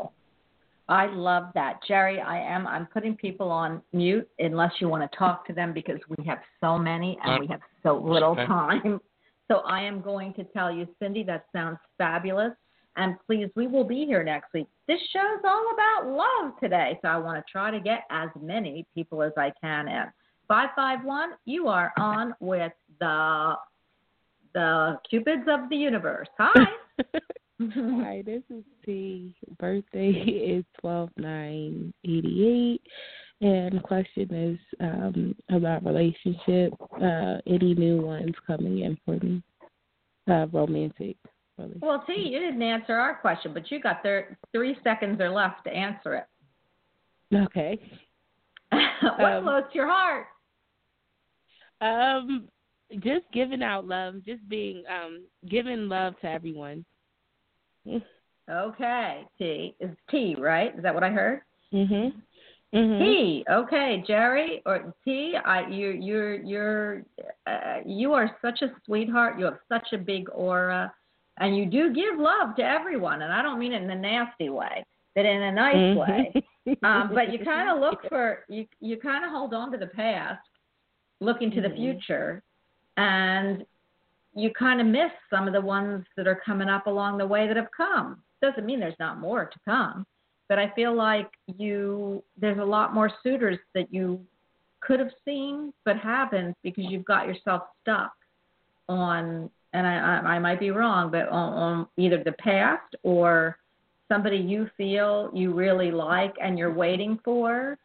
I 0.94 1.08
love 1.08 1.46
that. 1.56 1.80
Jerry, 1.88 2.22
I 2.22 2.38
am 2.38 2.68
I'm 2.68 2.86
putting 2.86 3.16
people 3.16 3.50
on 3.50 3.82
mute 3.94 4.30
unless 4.38 4.74
you 4.80 4.88
want 4.88 5.10
to 5.12 5.18
talk 5.18 5.44
to 5.48 5.54
them 5.54 5.74
because 5.74 6.00
we 6.08 6.24
have 6.24 6.38
so 6.62 6.78
many 6.78 7.18
and 7.24 7.40
we 7.40 7.48
have 7.48 7.62
so 7.82 7.98
little 7.98 8.34
Okay. 8.34 8.46
time. 8.46 9.02
So 9.52 9.58
I 9.68 9.82
am 9.82 10.00
going 10.00 10.34
to 10.36 10.46
tell 10.46 10.72
you, 10.74 10.88
Cindy, 11.00 11.22
that 11.24 11.48
sounds 11.52 11.78
fabulous. 11.98 12.54
And 12.96 13.18
please, 13.28 13.50
we 13.58 13.68
will 13.68 13.84
be 13.84 14.06
here 14.06 14.24
next 14.24 14.54
week. 14.54 14.68
This 14.88 15.00
show's 15.12 15.42
all 15.44 15.66
about 15.74 16.10
love 16.10 16.54
today. 16.62 16.98
So 17.02 17.10
I 17.10 17.18
want 17.18 17.38
to 17.38 17.52
try 17.52 17.70
to 17.70 17.82
get 17.82 18.06
as 18.10 18.30
many 18.42 18.88
people 18.96 19.22
as 19.22 19.34
I 19.36 19.52
can 19.60 19.90
in. 19.90 20.06
551, 20.48 21.32
you 21.44 21.68
are 21.68 21.92
on 21.98 22.34
with 22.40 22.72
the 23.02 23.56
the 24.54 24.98
Cupids 25.10 25.48
of 25.50 25.70
the 25.70 25.76
universe. 25.76 26.30
Hi. 26.40 26.72
Hi, 27.62 28.24
this 28.26 28.42
is 28.50 28.64
T. 28.86 29.36
Birthday 29.60 30.10
is 30.10 30.66
twelve 30.80 31.10
nine 31.18 31.94
eighty 32.04 32.80
eight, 32.82 33.48
and 33.48 33.78
the 33.78 33.82
question 33.82 34.34
is 34.34 34.60
um, 34.80 35.36
about 35.50 35.86
relationship. 35.86 36.74
Uh, 37.00 37.38
any 37.46 37.76
new 37.76 38.02
ones 38.02 38.34
coming 38.48 38.80
in 38.80 38.98
for 39.06 39.24
me? 39.24 39.44
Uh, 40.28 40.48
romantic. 40.48 41.16
Well, 41.80 42.04
T, 42.08 42.14
you 42.14 42.40
didn't 42.40 42.64
answer 42.64 42.94
our 42.96 43.14
question, 43.16 43.54
but 43.54 43.70
you 43.70 43.80
got 43.80 44.02
there 44.02 44.40
three 44.52 44.76
seconds 44.84 45.22
or 45.22 45.30
left 45.30 45.64
to 45.66 45.70
answer 45.72 46.16
it. 46.16 47.36
Okay. 47.36 47.80
what 48.72 49.34
Um, 49.34 49.44
floats 49.44 49.76
your 49.76 49.88
heart? 49.88 50.26
Um, 51.82 52.48
just 52.96 53.26
giving 53.32 53.62
out 53.62 53.86
love, 53.86 54.16
just 54.26 54.48
being 54.50 54.84
um, 54.90 55.26
giving 55.48 55.88
love 55.88 56.16
to 56.22 56.28
everyone. 56.28 56.84
Okay, 58.50 59.26
T 59.38 59.76
is 59.80 59.90
T, 60.10 60.36
right? 60.38 60.76
Is 60.76 60.84
that 60.84 60.94
what 60.94 61.04
I 61.04 61.10
heard? 61.10 61.42
Mhm. 61.74 62.14
Mhm. 62.74 63.00
T. 63.00 63.46
Okay, 63.50 64.04
Jerry 64.06 64.62
or 64.66 64.94
T. 65.06 65.36
I 65.38 65.68
you 65.68 65.90
you're 65.92 66.36
you're 66.36 67.04
uh, 67.48 67.80
you 67.86 68.14
are 68.14 68.36
such 68.42 68.62
a 68.62 68.72
sweetheart. 68.86 69.40
You 69.40 69.46
have 69.46 69.60
such 69.70 69.94
a 69.94 69.98
big 69.98 70.28
aura, 70.34 70.94
and 71.38 71.56
you 71.56 71.66
do 71.66 71.94
give 71.94 72.18
love 72.20 72.56
to 72.58 72.64
everyone. 72.64 73.22
And 73.22 73.32
I 73.32 73.42
don't 73.42 73.60
mean 73.60 73.74
it 73.74 73.82
in 73.82 73.90
a 73.90 73.96
nasty 73.96 74.50
way, 74.50 74.84
but 75.16 75.26
in 75.26 75.42
a 75.42 75.52
nice 75.52 75.76
Mhm. 75.76 75.96
way. 75.96 76.44
Um, 76.84 77.14
but 77.14 77.32
you 77.32 77.40
kind 77.46 77.70
of 77.70 77.80
look 77.86 78.08
for 78.10 78.44
you. 78.50 78.68
You 78.82 78.98
kind 78.98 79.24
of 79.24 79.32
hold 79.32 79.54
on 79.54 79.72
to 79.72 79.78
the 79.78 79.88
past, 79.88 80.46
looking 81.22 81.50
to 81.52 81.62
the 81.62 81.70
Mhm. 81.70 81.76
future, 81.78 82.44
and 82.98 83.66
you 84.36 84.52
kind 84.52 84.82
of 84.82 84.88
miss 84.88 85.12
some 85.30 85.48
of 85.48 85.54
the 85.54 85.62
ones 85.62 86.06
that 86.18 86.28
are 86.28 86.42
coming 86.46 86.70
up 86.70 86.88
along 86.88 87.18
the 87.18 87.28
way 87.28 87.48
that 87.48 87.58
have 87.58 87.70
come. 87.76 88.22
Doesn't 88.42 88.66
mean 88.66 88.80
there's 88.80 88.96
not 89.00 89.20
more 89.20 89.46
to 89.46 89.60
come, 89.66 90.06
but 90.50 90.60
I 90.60 90.72
feel 90.76 90.96
like 90.96 91.30
you 91.58 92.24
there's 92.38 92.60
a 92.60 92.66
lot 92.66 92.94
more 92.94 93.12
suitors 93.22 93.60
that 93.74 93.94
you 93.94 94.20
could 94.82 95.00
have 95.00 95.12
seen 95.24 95.72
but 95.86 95.98
haven't 95.98 96.58
because 96.62 96.84
you've 96.90 97.06
got 97.06 97.26
yourself 97.26 97.64
stuck 97.82 98.12
on 98.90 99.50
and 99.72 99.88
I 99.88 99.96
I, 99.96 100.34
I 100.34 100.40
might 100.40 100.60
be 100.60 100.72
wrong, 100.72 101.10
but 101.10 101.30
on, 101.30 101.54
on 101.54 101.88
either 101.98 102.22
the 102.24 102.34
past 102.34 102.96
or 103.04 103.58
somebody 104.12 104.38
you 104.38 104.70
feel 104.78 105.32
you 105.34 105.54
really 105.54 105.92
like 105.92 106.36
and 106.42 106.58
you're 106.58 106.74
waiting 106.74 107.20
for. 107.24 107.78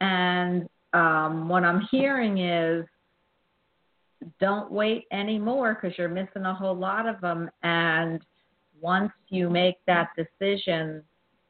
And 0.00 0.68
um, 0.92 1.48
what 1.48 1.64
I'm 1.64 1.88
hearing 1.90 2.38
is 2.38 2.84
don't 4.40 4.70
wait 4.70 5.06
anymore 5.12 5.78
because 5.80 5.96
you're 5.98 6.08
missing 6.08 6.44
a 6.44 6.54
whole 6.54 6.76
lot 6.76 7.06
of 7.06 7.20
them. 7.20 7.50
And 7.62 8.20
once 8.80 9.12
you 9.28 9.48
make 9.48 9.76
that 9.86 10.10
decision, 10.16 11.02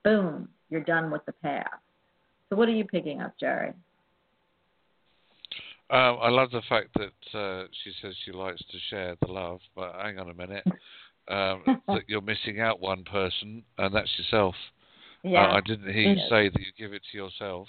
boom, 0.05 0.49
you're 0.71 0.85
done 0.85 1.11
with 1.11 1.25
the 1.27 1.33
past. 1.33 1.69
So, 2.49 2.57
what 2.57 2.69
are 2.69 2.73
you 2.73 2.85
picking 2.85 3.23
up, 3.23 3.35
Jerry? 3.39 3.73
Um, 5.91 6.19
I 6.23 6.31
love 6.31 6.51
the 6.51 6.63
fact 6.69 6.89
that 6.95 7.39
uh, 7.39 7.67
she 7.85 7.93
says 8.01 8.15
she 8.25 8.33
likes 8.33 8.61
to 8.61 8.79
share 8.89 9.17
the 9.21 9.31
love, 9.31 9.61
but 9.77 9.95
hang 10.01 10.19
on 10.19 10.31
a 10.31 10.35
minute. 10.35 10.65
Um, 11.29 11.63
that 11.87 12.03
you're 12.09 12.21
missing 12.21 12.59
out 12.59 12.81
one 12.81 13.05
person, 13.05 13.63
and 13.79 13.95
that's 13.95 14.11
yourself. 14.19 14.57
Uh, 15.25 15.39
I 15.39 15.61
didn't 15.65 15.93
hear 15.93 16.15
you 16.15 16.21
say 16.29 16.49
that 16.49 16.61
you 16.61 16.73
give 16.77 16.93
it 16.93 17.03
to 17.13 17.17
yourself, 17.17 17.69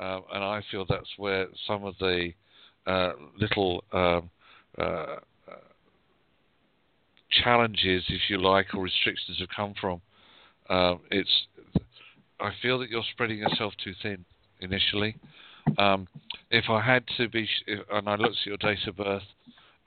um, 0.00 0.24
and 0.30 0.44
I 0.44 0.62
feel 0.70 0.84
that's 0.86 1.08
where 1.16 1.46
some 1.66 1.84
of 1.84 1.94
the 1.98 2.28
uh, 2.28 2.30
little 3.38 3.84
um, 3.92 4.30
uh, 4.78 4.82
uh, 4.82 5.16
challenges, 7.30 8.04
if 8.08 8.22
you 8.28 8.38
like, 8.38 8.74
or 8.74 8.82
restrictions 8.82 9.38
have 9.38 9.48
come 9.54 9.74
from. 9.80 10.00
Um, 10.68 11.00
it's 11.10 11.46
I 12.40 12.50
feel 12.60 12.78
that 12.80 12.90
you're 12.90 13.04
spreading 13.12 13.38
yourself 13.38 13.72
too 13.82 13.92
thin 14.02 14.24
initially. 14.60 15.16
Um, 15.78 16.08
if 16.50 16.64
I 16.68 16.80
had 16.80 17.04
to 17.16 17.28
be, 17.28 17.48
if, 17.66 17.80
and 17.90 18.08
I 18.08 18.16
looked 18.16 18.36
at 18.40 18.46
your 18.46 18.56
date 18.56 18.86
of 18.86 18.96
birth, 18.96 19.22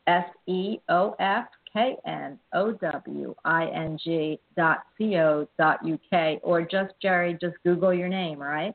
S 0.06 0.26
E 0.46 0.78
O 0.88 1.16
F 1.18 1.46
K 1.72 1.96
N 2.06 2.38
O 2.52 2.72
W 2.72 3.34
I 3.44 3.66
N 3.68 3.98
G 4.02 4.38
dot 4.56 4.84
C 4.98 5.16
O 5.16 5.46
dot 5.58 5.78
UK, 5.84 6.40
or 6.42 6.62
just 6.62 6.94
Jerry, 7.00 7.36
just 7.40 7.56
Google 7.64 7.94
your 7.94 8.08
name, 8.08 8.38
right? 8.38 8.74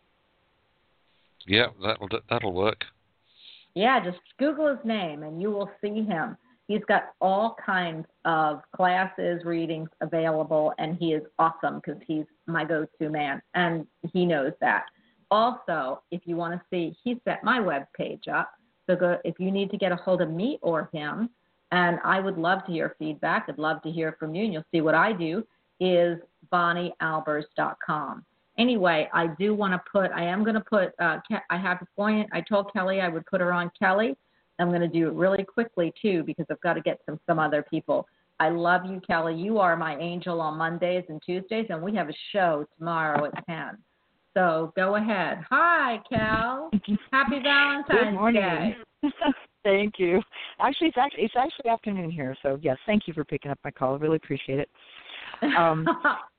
Yeah, 1.48 1.68
that'll 1.84 2.10
that'll 2.30 2.54
work. 2.54 2.86
Yeah, 3.74 4.04
just 4.04 4.20
Google 4.40 4.70
his 4.70 4.86
name 4.86 5.24
and 5.24 5.42
you 5.42 5.52
will 5.52 5.70
see 5.82 6.04
him. 6.04 6.38
He's 6.68 6.84
got 6.88 7.14
all 7.22 7.56
kinds 7.64 8.08
of 8.24 8.62
classes, 8.76 9.44
readings 9.46 9.90
available, 10.02 10.74
and 10.80 10.98
he 10.98 11.14
is 11.14 11.24
awesome 11.38 11.76
because 11.76 12.02
he's 12.08 12.26
my 12.48 12.66
go 12.66 12.88
to 13.00 13.10
man, 13.10 13.42
and 13.54 13.86
he 14.14 14.26
knows 14.26 14.54
that. 14.62 14.86
Also, 15.30 16.02
if 16.10 16.22
you 16.26 16.36
want 16.36 16.54
to 16.54 16.62
see, 16.72 16.96
he 17.04 17.22
set 17.24 17.44
my 17.44 17.60
web 17.60 17.84
page 17.96 18.28
up. 18.34 18.52
So 18.88 18.96
go, 18.96 19.18
if 19.24 19.40
you 19.40 19.52
need 19.52 19.70
to 19.72 19.78
get 19.78 19.92
a 19.92 19.96
hold 19.96 20.22
of 20.22 20.30
me 20.32 20.58
or 20.62 20.90
him, 20.92 21.30
And 21.72 22.00
I 22.04 22.20
would 22.20 22.38
love 22.38 22.66
to 22.66 22.72
hear 22.72 22.96
feedback. 23.00 23.46
I'd 23.50 23.58
love 23.58 23.82
to 23.84 23.92
hear 23.92 24.16
from 24.20 24.36
you. 24.36 24.44
And 24.46 24.54
you'll 24.54 24.66
see 24.72 24.82
what 24.82 24.96
I 24.96 25.14
do 25.14 25.44
is 25.80 26.20
bonniealbers.com. 26.52 28.24
Anyway, 28.58 29.10
I 29.14 29.28
do 29.28 29.54
want 29.54 29.74
to 29.74 29.82
put, 29.92 30.12
I 30.12 30.24
am 30.24 30.44
going 30.44 30.56
to 30.56 30.62
put, 30.62 30.94
uh, 31.00 31.18
I 31.50 31.58
have 31.58 31.82
a 31.82 31.88
point. 31.96 32.30
I 32.32 32.42
told 32.42 32.72
Kelly 32.72 33.02
I 33.02 33.10
would 33.10 33.26
put 33.26 33.42
her 33.42 33.52
on 33.52 33.70
Kelly. 33.78 34.16
I'm 34.60 34.70
going 34.70 34.82
to 34.82 34.88
do 34.88 35.08
it 35.08 35.14
really 35.14 35.44
quickly 35.44 35.94
too 36.02 36.24
because 36.24 36.46
I've 36.50 36.62
got 36.62 36.74
to 36.74 36.82
get 36.82 37.00
some, 37.06 37.20
some 37.28 37.40
other 37.40 37.66
people. 37.70 38.08
I 38.40 38.50
love 38.50 38.86
you, 38.86 39.02
Kelly. 39.06 39.36
You 39.36 39.60
are 39.60 39.76
my 39.76 39.98
angel 39.98 40.40
on 40.42 40.58
Mondays 40.58 41.04
and 41.10 41.22
Tuesdays, 41.26 41.68
and 41.70 41.82
we 41.82 41.96
have 41.96 42.10
a 42.10 42.16
show 42.32 42.66
tomorrow 42.78 43.26
at 43.26 43.46
10. 43.46 43.78
So 44.34 44.74
go 44.76 44.96
ahead. 44.96 45.40
Hi, 45.50 46.02
Cal. 46.10 46.70
Happy 47.12 47.40
Valentine's 47.42 47.86
Good 47.88 48.14
morning. 48.14 48.42
Day. 48.42 49.10
thank 49.66 49.96
you. 49.98 50.22
Actually, 50.62 50.88
it's 50.88 50.98
actually 50.98 51.24
it's 51.24 51.34
actually 51.38 51.70
afternoon 51.70 52.10
here, 52.10 52.38
so 52.42 52.58
yes, 52.62 52.78
thank 52.86 53.08
you 53.08 53.14
for 53.14 53.26
picking 53.26 53.52
up 53.52 53.60
my 53.66 53.72
call. 53.72 53.96
I 53.96 53.98
really 53.98 54.16
appreciate 54.16 54.60
it. 54.60 54.70
Um, 55.58 55.86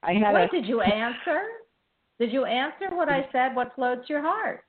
I 0.02 0.14
had 0.14 0.32
what 0.32 0.42
a, 0.44 0.48
did 0.48 0.64
you 0.64 0.80
answer? 0.82 1.42
Did 2.18 2.32
you 2.32 2.46
answer 2.46 2.94
what 2.94 3.10
I 3.10 3.28
said? 3.32 3.54
What 3.54 3.74
floats 3.74 4.08
your 4.08 4.22
heart? 4.22 4.64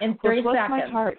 In 0.00 0.12
What 0.12 0.20
three 0.22 0.42
floats 0.42 0.58
seconds. 0.58 0.80
my 0.86 0.90
heart. 0.90 1.18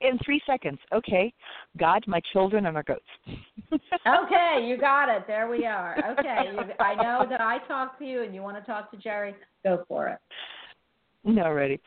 In 0.00 0.18
three 0.24 0.42
seconds. 0.44 0.78
Okay. 0.92 1.32
God, 1.78 2.02
my 2.06 2.20
children, 2.32 2.66
and 2.66 2.76
our 2.76 2.82
goats. 2.82 3.00
okay, 3.72 4.66
you 4.66 4.76
got 4.76 5.08
it. 5.08 5.24
There 5.26 5.48
we 5.48 5.64
are. 5.64 5.96
Okay, 6.18 6.50
you, 6.52 6.58
I 6.80 6.94
know 6.96 7.24
that 7.30 7.40
I 7.40 7.58
talked 7.68 8.00
to 8.00 8.04
you 8.04 8.22
and 8.22 8.34
you 8.34 8.42
want 8.42 8.56
to 8.58 8.62
talk 8.64 8.90
to 8.90 8.96
Jerry. 8.96 9.34
Go 9.64 9.84
for 9.88 10.08
it. 10.08 10.18
No, 11.24 11.52
ready. 11.52 11.80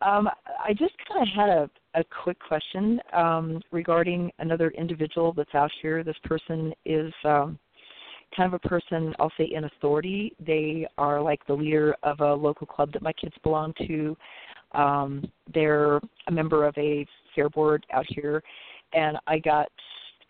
Um, 0.00 0.28
I 0.64 0.72
just 0.72 0.94
kind 1.08 1.22
of 1.22 1.28
had 1.34 1.48
a, 1.48 1.70
a 1.94 2.04
quick 2.22 2.38
question 2.40 3.00
um, 3.12 3.60
regarding 3.70 4.32
another 4.40 4.70
individual 4.70 5.32
that's 5.32 5.54
out 5.54 5.70
here. 5.80 6.02
This 6.02 6.16
person 6.24 6.72
is 6.84 7.12
um, 7.24 7.58
kind 8.36 8.52
of 8.52 8.54
a 8.54 8.68
person, 8.68 9.14
I'll 9.20 9.32
say, 9.38 9.50
in 9.54 9.64
authority. 9.64 10.34
They 10.44 10.86
are 10.98 11.22
like 11.22 11.46
the 11.46 11.54
leader 11.54 11.94
of 12.02 12.20
a 12.20 12.34
local 12.34 12.66
club 12.66 12.92
that 12.92 13.02
my 13.02 13.12
kids 13.12 13.34
belong 13.44 13.72
to. 13.86 14.16
Um, 14.72 15.30
they're 15.54 16.00
a 16.26 16.32
member 16.32 16.66
of 16.66 16.76
a 16.76 17.06
fair 17.34 17.48
board 17.48 17.86
out 17.92 18.06
here, 18.08 18.42
and 18.94 19.16
I 19.26 19.38
got 19.38 19.68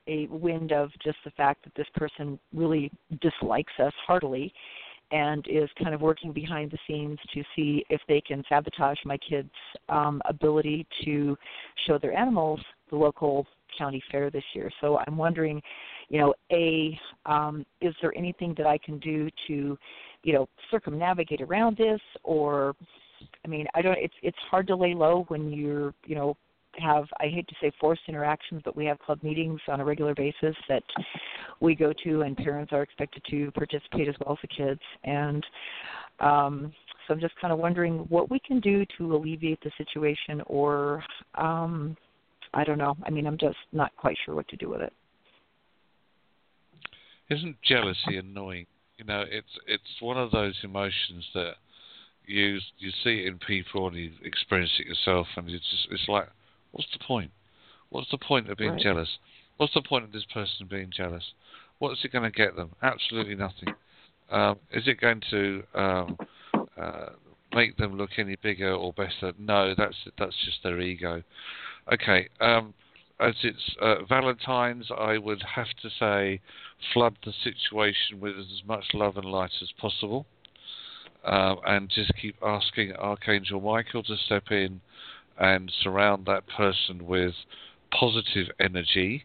a 0.08 0.26
wind 0.26 0.72
of 0.72 0.90
just 1.02 1.18
the 1.24 1.30
fact 1.32 1.64
that 1.64 1.74
this 1.76 1.86
person 1.94 2.38
really 2.52 2.90
dislikes 3.20 3.72
us 3.78 3.92
heartily 4.04 4.52
and 5.12 5.46
is 5.48 5.68
kind 5.80 5.94
of 5.94 6.00
working 6.00 6.32
behind 6.32 6.70
the 6.70 6.78
scenes 6.86 7.18
to 7.34 7.42
see 7.54 7.84
if 7.90 8.00
they 8.08 8.20
can 8.20 8.42
sabotage 8.48 8.98
my 9.04 9.18
kids' 9.18 9.50
um, 9.88 10.20
ability 10.24 10.86
to 11.04 11.36
show 11.86 11.98
their 11.98 12.14
animals 12.14 12.60
the 12.90 12.96
local 12.96 13.46
county 13.78 14.02
fair 14.10 14.30
this 14.30 14.44
year. 14.54 14.70
So 14.80 14.98
I'm 15.06 15.16
wondering, 15.16 15.62
you 16.08 16.18
know, 16.18 16.34
a 16.50 16.98
um, 17.26 17.64
is 17.80 17.94
there 18.00 18.16
anything 18.16 18.54
that 18.56 18.66
I 18.66 18.78
can 18.78 18.98
do 18.98 19.28
to, 19.48 19.78
you 20.22 20.32
know, 20.32 20.48
circumnavigate 20.70 21.40
around 21.40 21.76
this, 21.76 22.00
or 22.22 22.74
I 23.44 23.48
mean, 23.48 23.66
I 23.74 23.82
don't. 23.82 23.98
It's 23.98 24.14
it's 24.22 24.36
hard 24.50 24.66
to 24.68 24.76
lay 24.76 24.94
low 24.94 25.24
when 25.28 25.52
you're, 25.52 25.94
you 26.06 26.14
know, 26.14 26.36
have 26.78 27.04
I 27.20 27.28
hate 27.28 27.46
to 27.48 27.54
say 27.60 27.72
forced 27.80 28.02
interactions, 28.08 28.62
but 28.64 28.76
we 28.76 28.84
have 28.86 28.98
club 28.98 29.22
meetings 29.22 29.60
on 29.68 29.80
a 29.80 29.84
regular 29.84 30.14
basis 30.14 30.56
that 30.68 30.82
we 31.60 31.74
go 31.74 31.92
to, 32.04 32.22
and 32.22 32.36
parents 32.36 32.72
are 32.72 32.82
expected 32.82 33.22
to 33.30 33.50
participate 33.52 34.08
as 34.08 34.14
well 34.24 34.34
as 34.34 34.38
the 34.42 34.48
kids. 34.48 34.80
And 35.04 35.44
um, 36.20 36.72
so 37.06 37.14
I'm 37.14 37.20
just 37.20 37.34
kind 37.40 37.52
of 37.52 37.58
wondering 37.58 37.98
what 38.08 38.30
we 38.30 38.38
can 38.40 38.60
do 38.60 38.84
to 38.98 39.14
alleviate 39.16 39.60
the 39.62 39.70
situation, 39.76 40.42
or 40.46 41.04
um, 41.34 41.96
I 42.54 42.64
don't 42.64 42.78
know. 42.78 42.96
I 43.04 43.10
mean, 43.10 43.26
I'm 43.26 43.38
just 43.38 43.56
not 43.72 43.94
quite 43.96 44.16
sure 44.24 44.34
what 44.34 44.48
to 44.48 44.56
do 44.56 44.68
with 44.68 44.80
it. 44.80 44.92
Isn't 47.30 47.56
jealousy 47.62 48.18
annoying? 48.18 48.66
You 48.98 49.04
know, 49.06 49.24
it's 49.28 49.58
it's 49.66 49.82
one 50.00 50.18
of 50.18 50.30
those 50.30 50.54
emotions 50.62 51.24
that 51.34 51.54
you 52.26 52.58
you 52.78 52.90
see 53.02 53.20
it 53.20 53.26
in 53.26 53.38
people 53.38 53.88
and 53.88 53.96
you 53.96 54.10
experience 54.24 54.70
it 54.78 54.86
yourself, 54.86 55.26
and 55.36 55.48
it's 55.48 55.70
just 55.70 55.88
it's 55.90 56.08
like, 56.08 56.28
what's 56.72 56.90
the 56.92 57.04
point? 57.04 57.30
What's 57.90 58.10
the 58.10 58.18
point 58.18 58.50
of 58.50 58.58
being 58.58 58.72
Right. 58.72 58.82
jealous? 58.82 59.18
What's 59.56 59.74
the 59.74 59.82
point 59.82 60.04
of 60.04 60.12
this 60.12 60.24
person 60.24 60.66
being 60.66 60.90
jealous? 60.90 61.32
What's 61.78 62.04
it 62.04 62.12
going 62.12 62.24
to 62.24 62.30
get 62.30 62.56
them? 62.56 62.74
Absolutely 62.82 63.34
nothing. 63.34 63.74
Um, 64.30 64.58
is 64.70 64.88
it 64.88 65.00
going 65.00 65.20
to 65.30 65.62
um, 65.74 66.18
uh, 66.76 67.10
make 67.54 67.76
them 67.76 67.96
look 67.96 68.18
any 68.18 68.36
bigger 68.36 68.72
or 68.72 68.92
better? 68.92 69.32
No, 69.38 69.74
that's 69.74 69.96
that's 70.18 70.36
just 70.44 70.62
their 70.62 70.80
ego. 70.80 71.22
Okay. 71.92 72.28
Um, 72.40 72.74
as 73.20 73.34
it's 73.42 73.76
uh, 73.80 74.04
Valentine's, 74.08 74.90
I 74.96 75.18
would 75.18 75.42
have 75.42 75.68
to 75.82 75.90
say, 75.98 76.40
flood 76.92 77.16
the 77.24 77.32
situation 77.44 78.20
with 78.20 78.36
as 78.36 78.62
much 78.66 78.84
love 78.94 79.16
and 79.16 79.26
light 79.26 79.52
as 79.60 79.70
possible, 79.80 80.26
um, 81.24 81.58
and 81.66 81.88
just 81.88 82.12
keep 82.20 82.36
asking 82.42 82.94
Archangel 82.94 83.60
Michael 83.60 84.02
to 84.02 84.16
step 84.26 84.50
in 84.50 84.80
and 85.38 85.70
surround 85.82 86.26
that 86.26 86.44
person 86.48 87.06
with 87.06 87.34
positive 87.98 88.48
energy. 88.60 89.24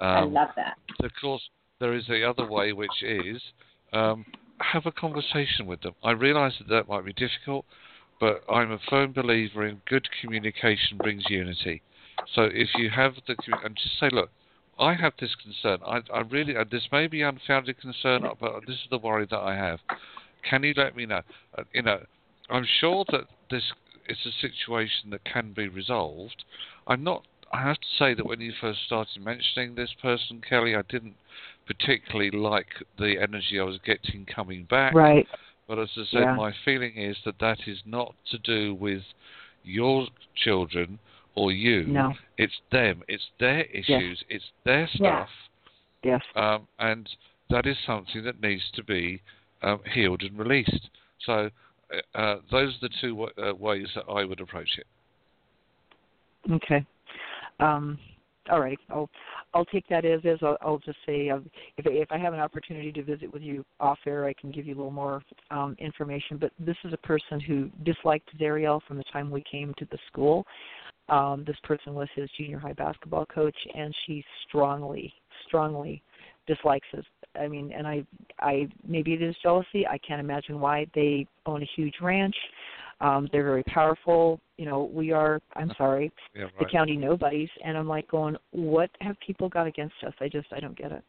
I 0.00 0.20
Um, 0.20 0.32
love 0.32 0.50
that. 0.56 0.76
of 1.02 1.10
course, 1.20 1.42
there 1.80 1.94
is 1.94 2.06
the 2.06 2.24
other 2.24 2.46
way, 2.46 2.72
which 2.72 3.02
is 3.02 3.40
um, 3.92 4.24
have 4.60 4.86
a 4.86 4.92
conversation 4.92 5.66
with 5.66 5.80
them. 5.82 5.94
I 6.02 6.12
realise 6.12 6.54
that 6.58 6.68
that 6.68 6.88
might 6.88 7.04
be 7.04 7.12
difficult, 7.12 7.64
but 8.20 8.42
I'm 8.50 8.72
a 8.72 8.78
firm 8.90 9.12
believer 9.12 9.66
in 9.66 9.80
good 9.86 10.08
communication 10.20 10.98
brings 10.98 11.24
unity. 11.28 11.82
So 12.34 12.42
if 12.42 12.68
you 12.74 12.90
have 12.90 13.14
the 13.26 13.36
and 13.64 13.76
just 13.76 13.98
say, 14.00 14.08
look, 14.10 14.30
I 14.78 14.94
have 14.94 15.12
this 15.20 15.34
concern. 15.42 15.78
I, 15.86 16.00
I 16.12 16.20
really, 16.22 16.56
uh, 16.56 16.64
this 16.70 16.88
may 16.90 17.06
be 17.06 17.22
unfounded 17.22 17.80
concern, 17.80 18.22
but 18.40 18.60
this 18.66 18.76
is 18.76 18.86
the 18.90 18.98
worry 18.98 19.26
that 19.30 19.38
I 19.38 19.54
have. 19.54 19.78
Can 20.48 20.62
you 20.62 20.74
let 20.76 20.96
me 20.96 21.06
know? 21.06 21.20
Uh, 21.56 21.62
you 21.72 21.82
know, 21.82 22.00
I'm 22.50 22.66
sure 22.80 23.04
that 23.12 23.24
this 23.50 23.62
is 24.08 24.18
a 24.26 24.32
situation 24.40 25.10
that 25.10 25.24
can 25.24 25.52
be 25.52 25.68
resolved. 25.68 26.44
I'm 26.86 27.04
not. 27.04 27.24
I 27.52 27.62
have 27.62 27.76
to 27.76 27.86
say 27.98 28.14
that 28.14 28.26
when 28.26 28.40
you 28.40 28.52
first 28.60 28.80
started 28.84 29.22
mentioning 29.22 29.74
this 29.74 29.94
person, 30.02 30.42
Kelly, 30.48 30.74
I 30.74 30.82
didn't 30.82 31.14
particularly 31.66 32.30
like 32.30 32.66
the 32.98 33.16
energy 33.20 33.60
I 33.60 33.64
was 33.64 33.78
getting 33.84 34.26
coming 34.26 34.64
back. 34.64 34.94
Right. 34.94 35.26
But 35.68 35.78
as 35.78 35.88
I 35.96 36.04
said, 36.10 36.20
Yeah. 36.20 36.34
my 36.34 36.52
feeling 36.64 36.96
is 36.96 37.16
that 37.24 37.38
that 37.38 37.68
is 37.68 37.80
not 37.86 38.14
to 38.30 38.38
do 38.38 38.74
with 38.74 39.02
your 39.62 40.08
children 40.34 40.98
or 41.34 41.52
you. 41.52 41.84
No. 41.84 42.14
It's 42.38 42.60
them. 42.70 43.02
It's 43.08 43.30
their 43.38 43.64
issues. 43.64 43.86
Yes. 43.88 44.24
It's 44.28 44.52
their 44.64 44.88
stuff. 44.88 45.30
Yes. 46.02 46.22
Um, 46.36 46.68
and 46.78 47.08
that 47.50 47.66
is 47.66 47.76
something 47.86 48.24
that 48.24 48.40
needs 48.40 48.70
to 48.74 48.84
be 48.84 49.22
um, 49.62 49.80
healed 49.92 50.22
and 50.22 50.38
released. 50.38 50.90
So 51.20 51.50
uh, 51.92 52.18
uh, 52.18 52.36
those 52.50 52.74
are 52.74 52.88
the 52.88 52.90
two 53.00 53.10
w- 53.10 53.32
uh, 53.38 53.54
ways 53.54 53.88
that 53.94 54.04
I 54.10 54.24
would 54.24 54.40
approach 54.40 54.70
it. 54.78 54.86
Okay. 56.52 56.84
Um, 57.60 57.98
all 58.50 58.60
right. 58.60 58.78
I'll 58.90 59.08
I'll 59.54 59.64
take 59.64 59.88
that 59.88 60.04
as 60.04 60.20
is. 60.24 60.38
I'll, 60.42 60.58
I'll 60.60 60.78
just 60.78 60.98
say 61.06 61.30
uh, 61.30 61.38
if 61.78 61.86
if 61.86 62.12
I 62.12 62.18
have 62.18 62.34
an 62.34 62.40
opportunity 62.40 62.92
to 62.92 63.02
visit 63.02 63.32
with 63.32 63.42
you 63.42 63.64
off 63.80 63.98
air, 64.06 64.26
I 64.26 64.34
can 64.34 64.50
give 64.50 64.66
you 64.66 64.74
a 64.74 64.76
little 64.76 64.90
more 64.90 65.22
um, 65.50 65.76
information. 65.78 66.36
But 66.36 66.52
this 66.58 66.76
is 66.84 66.92
a 66.92 66.98
person 66.98 67.40
who 67.40 67.70
disliked 67.84 68.28
Zariel 68.38 68.80
from 68.86 68.98
the 68.98 69.04
time 69.04 69.30
we 69.30 69.42
came 69.50 69.72
to 69.78 69.86
the 69.90 69.98
school. 70.08 70.44
Um, 71.08 71.44
this 71.46 71.56
person 71.64 71.94
was 71.94 72.08
his 72.14 72.30
junior 72.36 72.58
high 72.58 72.72
basketball 72.72 73.26
coach, 73.26 73.56
and 73.74 73.94
she 74.06 74.24
strongly, 74.48 75.12
strongly 75.46 76.02
dislikes 76.46 76.86
us. 76.96 77.04
I 77.38 77.48
mean, 77.48 77.72
and 77.72 77.86
I, 77.86 78.04
I 78.40 78.68
maybe 78.86 79.12
it 79.12 79.22
is 79.22 79.34
jealousy. 79.42 79.86
I 79.86 79.98
can't 79.98 80.20
imagine 80.20 80.60
why. 80.60 80.86
They 80.94 81.26
own 81.46 81.62
a 81.62 81.68
huge 81.76 81.94
ranch. 82.00 82.36
Um, 83.00 83.28
they're 83.32 83.44
very 83.44 83.64
powerful. 83.64 84.40
You 84.56 84.66
know, 84.66 84.84
we 84.92 85.12
are. 85.12 85.40
I'm 85.56 85.72
sorry, 85.76 86.12
Yeah, 86.34 86.46
the 86.58 86.66
county 86.66 86.96
nobodies, 86.96 87.48
and 87.64 87.76
I'm 87.76 87.88
like 87.88 88.08
going, 88.08 88.36
what 88.52 88.90
have 89.00 89.16
people 89.20 89.48
got 89.48 89.66
against 89.66 89.96
us? 90.06 90.12
I 90.20 90.28
just, 90.28 90.46
I 90.52 90.60
don't 90.60 90.76
get 90.76 90.92
it. 90.92 91.02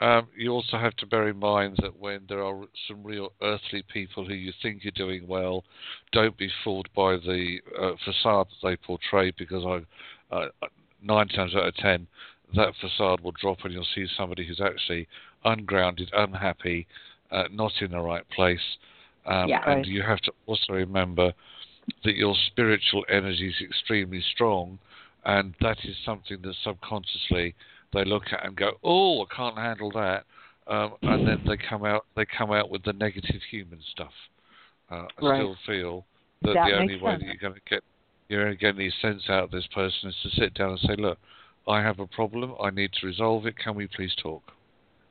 Um, 0.00 0.28
you 0.36 0.52
also 0.52 0.78
have 0.78 0.94
to 0.96 1.06
bear 1.06 1.28
in 1.28 1.38
mind 1.38 1.76
that 1.82 1.98
when 1.98 2.20
there 2.28 2.42
are 2.44 2.64
some 2.86 3.02
real 3.02 3.32
earthly 3.42 3.82
people 3.92 4.24
who 4.24 4.34
you 4.34 4.52
think 4.62 4.84
are 4.86 4.92
doing 4.92 5.26
well, 5.26 5.64
don't 6.12 6.36
be 6.38 6.48
fooled 6.62 6.88
by 6.94 7.16
the 7.16 7.58
uh, 7.78 7.92
facade 8.04 8.46
that 8.62 8.68
they 8.68 8.76
portray 8.76 9.32
because 9.36 9.64
I, 10.30 10.34
uh, 10.34 10.48
nine 11.02 11.28
times 11.28 11.54
out 11.56 11.66
of 11.66 11.74
ten, 11.76 12.06
that 12.54 12.74
facade 12.80 13.20
will 13.20 13.32
drop 13.32 13.58
and 13.64 13.72
you'll 13.72 13.86
see 13.94 14.06
somebody 14.16 14.46
who's 14.46 14.60
actually 14.60 15.06
ungrounded, 15.44 16.10
unhappy, 16.14 16.86
uh, 17.30 17.44
not 17.52 17.72
in 17.80 17.90
the 17.90 18.00
right 18.00 18.28
place. 18.30 18.60
Um, 19.26 19.48
Yeah. 19.50 19.58
and 19.66 19.76
Right. 19.76 19.86
you 19.86 20.02
have 20.02 20.20
to 20.20 20.32
also 20.46 20.72
remember 20.72 21.32
that 22.04 22.16
your 22.16 22.34
spiritual 22.46 23.04
energy 23.08 23.48
is 23.48 23.60
extremely 23.60 24.20
strong, 24.32 24.78
and 25.24 25.54
that 25.60 25.78
is 25.84 25.96
something 26.04 26.40
that 26.42 26.54
subconsciously 26.62 27.54
they 27.92 28.04
look 28.04 28.32
at 28.32 28.44
and 28.44 28.56
go, 28.56 28.78
"Oh, 28.82 29.22
I 29.22 29.34
can't 29.34 29.56
handle 29.58 29.90
that," 29.92 30.24
um, 30.66 30.94
and 31.02 31.26
then 31.26 31.42
they 31.46 31.56
come 31.56 31.84
out 31.84 32.06
they 32.14 32.24
come 32.26 32.52
out 32.52 32.70
with 32.70 32.82
the 32.84 32.92
negative 32.92 33.42
human 33.50 33.80
stuff. 33.82 34.12
Uh, 34.90 35.06
I 35.18 35.22
Right. 35.22 35.36
still 35.36 35.56
feel 35.66 36.06
that, 36.42 36.54
That 36.54 36.64
the 36.66 36.76
only 36.78 36.96
way 36.96 37.12
sense. 37.12 37.22
that 37.22 37.26
you're 37.26 37.36
going 37.50 37.54
to 37.54 37.60
get 37.68 37.82
you're 38.28 38.44
going 38.44 38.56
to 38.56 38.60
get 38.60 38.74
any 38.74 38.90
sense 39.02 39.28
out 39.28 39.44
of 39.44 39.50
this 39.50 39.66
person 39.68 40.10
is 40.10 40.16
to 40.22 40.30
sit 40.30 40.54
down 40.54 40.70
and 40.70 40.80
say, 40.80 40.96
"Look, 40.96 41.18
I 41.68 41.82
have 41.82 42.00
a 42.00 42.06
problem. 42.06 42.54
I 42.62 42.70
need 42.70 42.90
to 43.00 43.06
resolve 43.06 43.46
it. 43.46 43.54
Can 43.62 43.74
we 43.74 43.86
please 43.94 44.12
talk? 44.22 44.42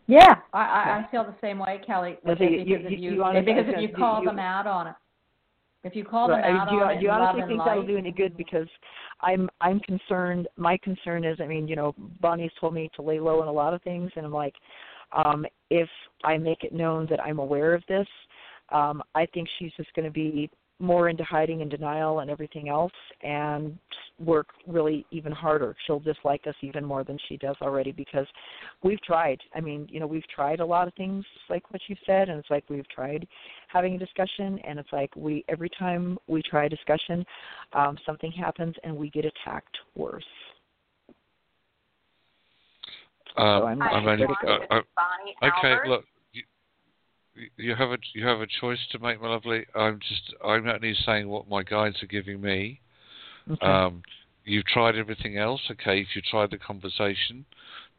Yeah, 0.08 0.36
I, 0.54 0.60
I, 0.60 1.06
I 1.08 1.12
feel 1.12 1.24
the 1.24 1.36
same 1.42 1.60
way, 1.60 1.82
Kelly. 1.86 2.18
Well, 2.24 2.36
because 2.36 2.48
so 2.48 2.54
you- 2.54 2.76
if 2.78 2.92
you- 2.92 2.98
you, 2.98 3.12
you 3.16 3.24
honestly- 3.24 3.54
because 3.54 3.68
if 3.74 3.82
you 3.82 3.90
you- 3.90 3.94
call 3.96 4.22
you- 4.22 4.28
them 4.30 4.40
out 4.40 4.66
on 4.66 4.88
it, 4.88 4.96
if 5.84 5.96
you 5.96 6.04
call 6.04 6.30
Right. 6.30 6.42
them 6.44 6.56
out 6.58 6.70
do 6.70 6.76
you, 6.76 6.82
on 6.82 6.92
it 6.92 6.96
do 7.00 7.04
you 7.04 7.12
honestly 7.12 7.42
think 7.48 7.64
that'll 7.64 7.84
do 7.86 7.98
any 7.98 8.12
good? 8.12 8.36
Because 8.36 8.68
I'm 9.22 9.50
I'm 9.62 9.80
concerned. 9.82 10.48
My 10.58 10.78
concern 10.78 11.24
is, 11.24 11.40
I 11.40 11.46
mean, 11.46 11.68
you 11.68 11.76
know, 11.76 11.94
Bonnie's 12.20 12.52
told 12.60 12.74
me 12.74 12.90
to 12.96 13.02
lay 13.02 13.20
low 13.20 13.42
on 13.42 13.48
a 13.48 13.52
lot 13.52 13.74
of 13.74 13.82
things, 13.84 14.12
and 14.16 14.26
I'm 14.26 14.34
like, 14.34 14.56
um, 15.12 15.46
if 15.70 15.90
I 16.24 16.38
make 16.38 16.64
it 16.64 16.74
known 16.74 17.06
that 17.08 17.24
I'm 17.24 17.40
aware 17.40 17.74
of 17.74 17.86
this, 17.88 18.08
um, 18.70 19.04
I 19.16 19.26
think 19.28 19.48
she's 19.60 19.74
just 19.76 19.94
going 19.94 20.06
to 20.06 20.12
be 20.12 20.50
more 20.80 21.10
into 21.10 21.24
hiding 21.24 21.62
and 21.62 21.72
denial 21.72 22.20
and 22.20 22.30
everything 22.30 22.70
else, 22.70 22.92
and 23.22 23.78
work 24.20 24.48
really 24.68 25.06
even 25.12 25.32
harder. 25.32 25.76
She'll 25.86 26.00
dislike 26.00 26.46
us 26.48 26.56
even 26.62 26.84
more 26.84 27.04
than 27.04 27.18
she 27.28 27.38
does 27.38 27.56
already 27.62 27.92
because 27.92 28.26
we've 28.84 29.02
tried. 29.02 29.40
I 29.56 29.62
mean, 29.62 29.88
you 29.90 30.00
know, 30.00 30.08
we've 30.08 30.28
tried 30.34 30.60
a 30.60 30.66
lot 30.66 30.88
of 30.88 30.94
things 30.96 31.24
like 31.50 31.72
what 31.72 31.82
you 31.88 31.96
said, 32.06 32.30
and 32.30 32.40
it's 32.40 32.50
like 32.50 32.64
we've 32.70 32.88
tried 32.90 33.28
having 33.68 33.96
a 33.96 34.00
discussion, 34.00 34.60
and 34.68 34.80
it's 34.80 34.92
like 34.92 35.16
we 35.16 35.44
every 35.50 35.70
time 35.78 36.18
we 36.28 36.42
try 36.42 36.66
a 36.66 36.70
discussion, 36.70 37.26
um, 37.74 37.98
something 38.06 38.32
happens 38.32 38.76
and 38.84 38.96
we 38.96 39.10
get 39.10 39.26
attacked 39.26 39.78
worse. 39.96 40.24
Um, 43.36 43.66
I'm- 43.66 43.82
I'm 43.84 44.08
I'm 44.08 44.22
uh, 44.22 44.26
uh, 44.26 44.82
Bonnie 44.96 45.36
okay, 45.44 45.76
look, 45.88 46.06
you, 47.58 47.76
have 47.76 47.92
a 47.92 47.98
you 48.14 48.26
have 48.26 48.42
a 48.42 48.48
choice 48.60 48.80
to 48.92 49.00
make, 49.00 49.22
my 49.22 49.30
lovely. 49.30 49.66
I'm 49.76 50.00
just 50.00 50.34
I'm 50.44 50.68
only 50.68 50.96
saying 51.06 51.28
what 51.28 51.50
my 51.50 51.64
guides 51.64 52.02
are 52.02 52.08
giving 52.08 52.42
me. 52.42 52.80
Okay. 53.50 53.66
Um, 53.66 54.04
you've 54.46 54.66
tried 54.66 54.96
everything 54.96 55.38
else. 55.38 55.62
Okay, 55.72 56.02
if 56.02 56.08
you 56.16 56.22
tried 56.30 56.52
the 56.52 56.58
conversation, 56.58 57.46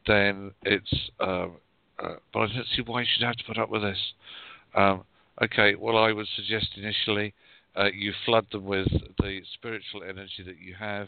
then 0.07 0.51
it's. 0.63 0.93
Um, 1.19 1.53
uh, 2.01 2.15
but 2.33 2.39
I 2.39 2.47
don't 2.47 2.67
see 2.75 2.81
why 2.85 3.01
you 3.01 3.07
should 3.13 3.25
have 3.25 3.35
to 3.35 3.43
put 3.43 3.57
up 3.57 3.69
with 3.69 3.81
this. 3.81 3.97
Um, 4.73 5.03
okay, 5.41 5.75
well, 5.75 5.97
I 5.97 6.13
would 6.13 6.27
suggest 6.35 6.67
initially 6.77 7.33
uh, 7.75 7.89
you 7.93 8.13
flood 8.25 8.45
them 8.51 8.65
with 8.65 8.87
the 9.19 9.41
spiritual 9.53 10.03
energy 10.03 10.43
that 10.45 10.59
you 10.59 10.75
have. 10.79 11.07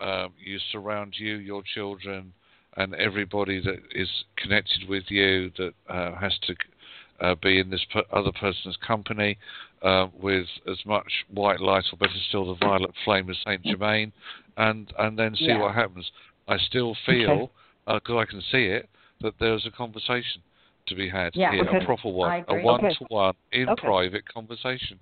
Um, 0.00 0.32
you 0.44 0.58
surround 0.72 1.14
you, 1.16 1.36
your 1.36 1.62
children, 1.74 2.32
and 2.76 2.94
everybody 2.94 3.60
that 3.60 3.78
is 3.92 4.08
connected 4.36 4.88
with 4.88 5.04
you 5.08 5.50
that 5.56 5.74
uh, 5.88 6.16
has 6.16 6.32
to 6.46 6.54
uh, 7.20 7.34
be 7.42 7.58
in 7.58 7.70
this 7.70 7.84
per- 7.92 8.04
other 8.12 8.32
person's 8.32 8.76
company 8.86 9.38
uh, 9.82 10.08
with 10.20 10.46
as 10.70 10.78
much 10.86 11.10
white 11.32 11.60
light, 11.60 11.84
or 11.92 11.98
better 11.98 12.12
still, 12.28 12.46
the 12.46 12.54
violet 12.66 12.90
flame 13.04 13.28
of 13.30 13.36
Saint 13.46 13.62
Germain, 13.62 14.12
and 14.56 14.92
and 14.98 15.18
then 15.18 15.34
see 15.36 15.46
Yeah. 15.46 15.60
what 15.60 15.74
happens. 15.74 16.10
I 16.48 16.58
still 16.58 16.94
feel, 17.06 17.50
because 17.86 18.16
I 18.16 18.24
can 18.24 18.40
see 18.52 18.66
it, 18.66 18.88
that 19.20 19.34
there's 19.38 19.64
a 19.66 19.70
conversation 19.70 20.42
to 20.86 20.94
be 20.94 21.08
had 21.08 21.34
Yeah. 21.34 21.52
here, 21.52 21.64
Okay. 21.64 21.78
a 21.78 21.84
proper 21.84 22.08
one, 22.10 22.44
a 22.48 22.54
one-to-one 22.56 23.34
in 23.52 23.68
Okay. 23.70 23.86
private 23.86 24.26
conversation. 24.26 24.98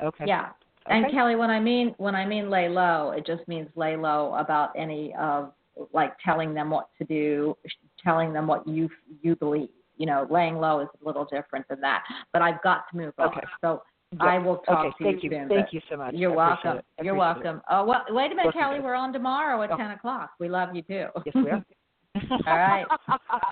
Okay. 0.00 0.24
Yeah. 0.26 0.50
And 0.86 1.10
Kelly, 1.10 1.34
when 1.34 1.50
I 1.50 1.58
mean 1.58 1.94
when 1.98 2.14
I 2.14 2.24
mean 2.24 2.48
lay 2.48 2.68
low, 2.68 3.10
it 3.10 3.26
just 3.26 3.46
means 3.48 3.68
lay 3.74 3.96
low 3.96 4.34
about 4.34 4.70
any 4.76 5.14
of 5.16 5.52
like 5.92 6.16
telling 6.20 6.54
them 6.54 6.70
what 6.70 6.88
to 6.98 7.04
do, 7.04 7.56
telling 8.02 8.32
them 8.32 8.46
what 8.46 8.66
you 8.66 8.88
you 9.22 9.36
believe. 9.36 9.68
You 9.96 10.06
know, 10.06 10.26
laying 10.30 10.56
low 10.56 10.80
is 10.80 10.88
a 11.02 11.06
little 11.06 11.24
different 11.24 11.66
than 11.68 11.80
that. 11.80 12.04
But 12.32 12.42
I've 12.42 12.62
got 12.62 12.84
to 12.90 12.96
move 12.96 13.14
Okay. 13.18 13.40
on. 13.40 13.42
So 13.62 13.82
Good. 14.12 14.22
I 14.26 14.38
will 14.38 14.58
talk 14.58 14.86
okay. 14.86 14.94
to 14.98 15.04
Thank 15.04 15.24
you 15.24 15.30
you. 15.30 15.36
soon. 15.36 15.48
Thank 15.48 15.72
you 15.72 15.80
so 15.90 15.96
much. 15.96 16.14
You're 16.14 16.32
welcome. 16.32 16.78
You're 17.02 17.16
welcome. 17.16 17.60
Oh 17.68 17.84
well, 17.84 18.04
wait 18.10 18.30
a 18.30 18.34
minute, 18.34 18.52
Kelly. 18.52 18.78
We're 18.80 18.94
on 18.94 19.12
tomorrow 19.12 19.62
at 19.62 19.72
Oh. 19.72 19.76
ten 19.76 19.90
o'clock. 19.90 20.30
We 20.38 20.48
love 20.48 20.74
you 20.74 20.82
too. 20.82 21.06
Yes, 21.24 21.34
we 21.34 21.50
are. 21.50 21.64
All 22.46 22.56
right. 22.56 22.86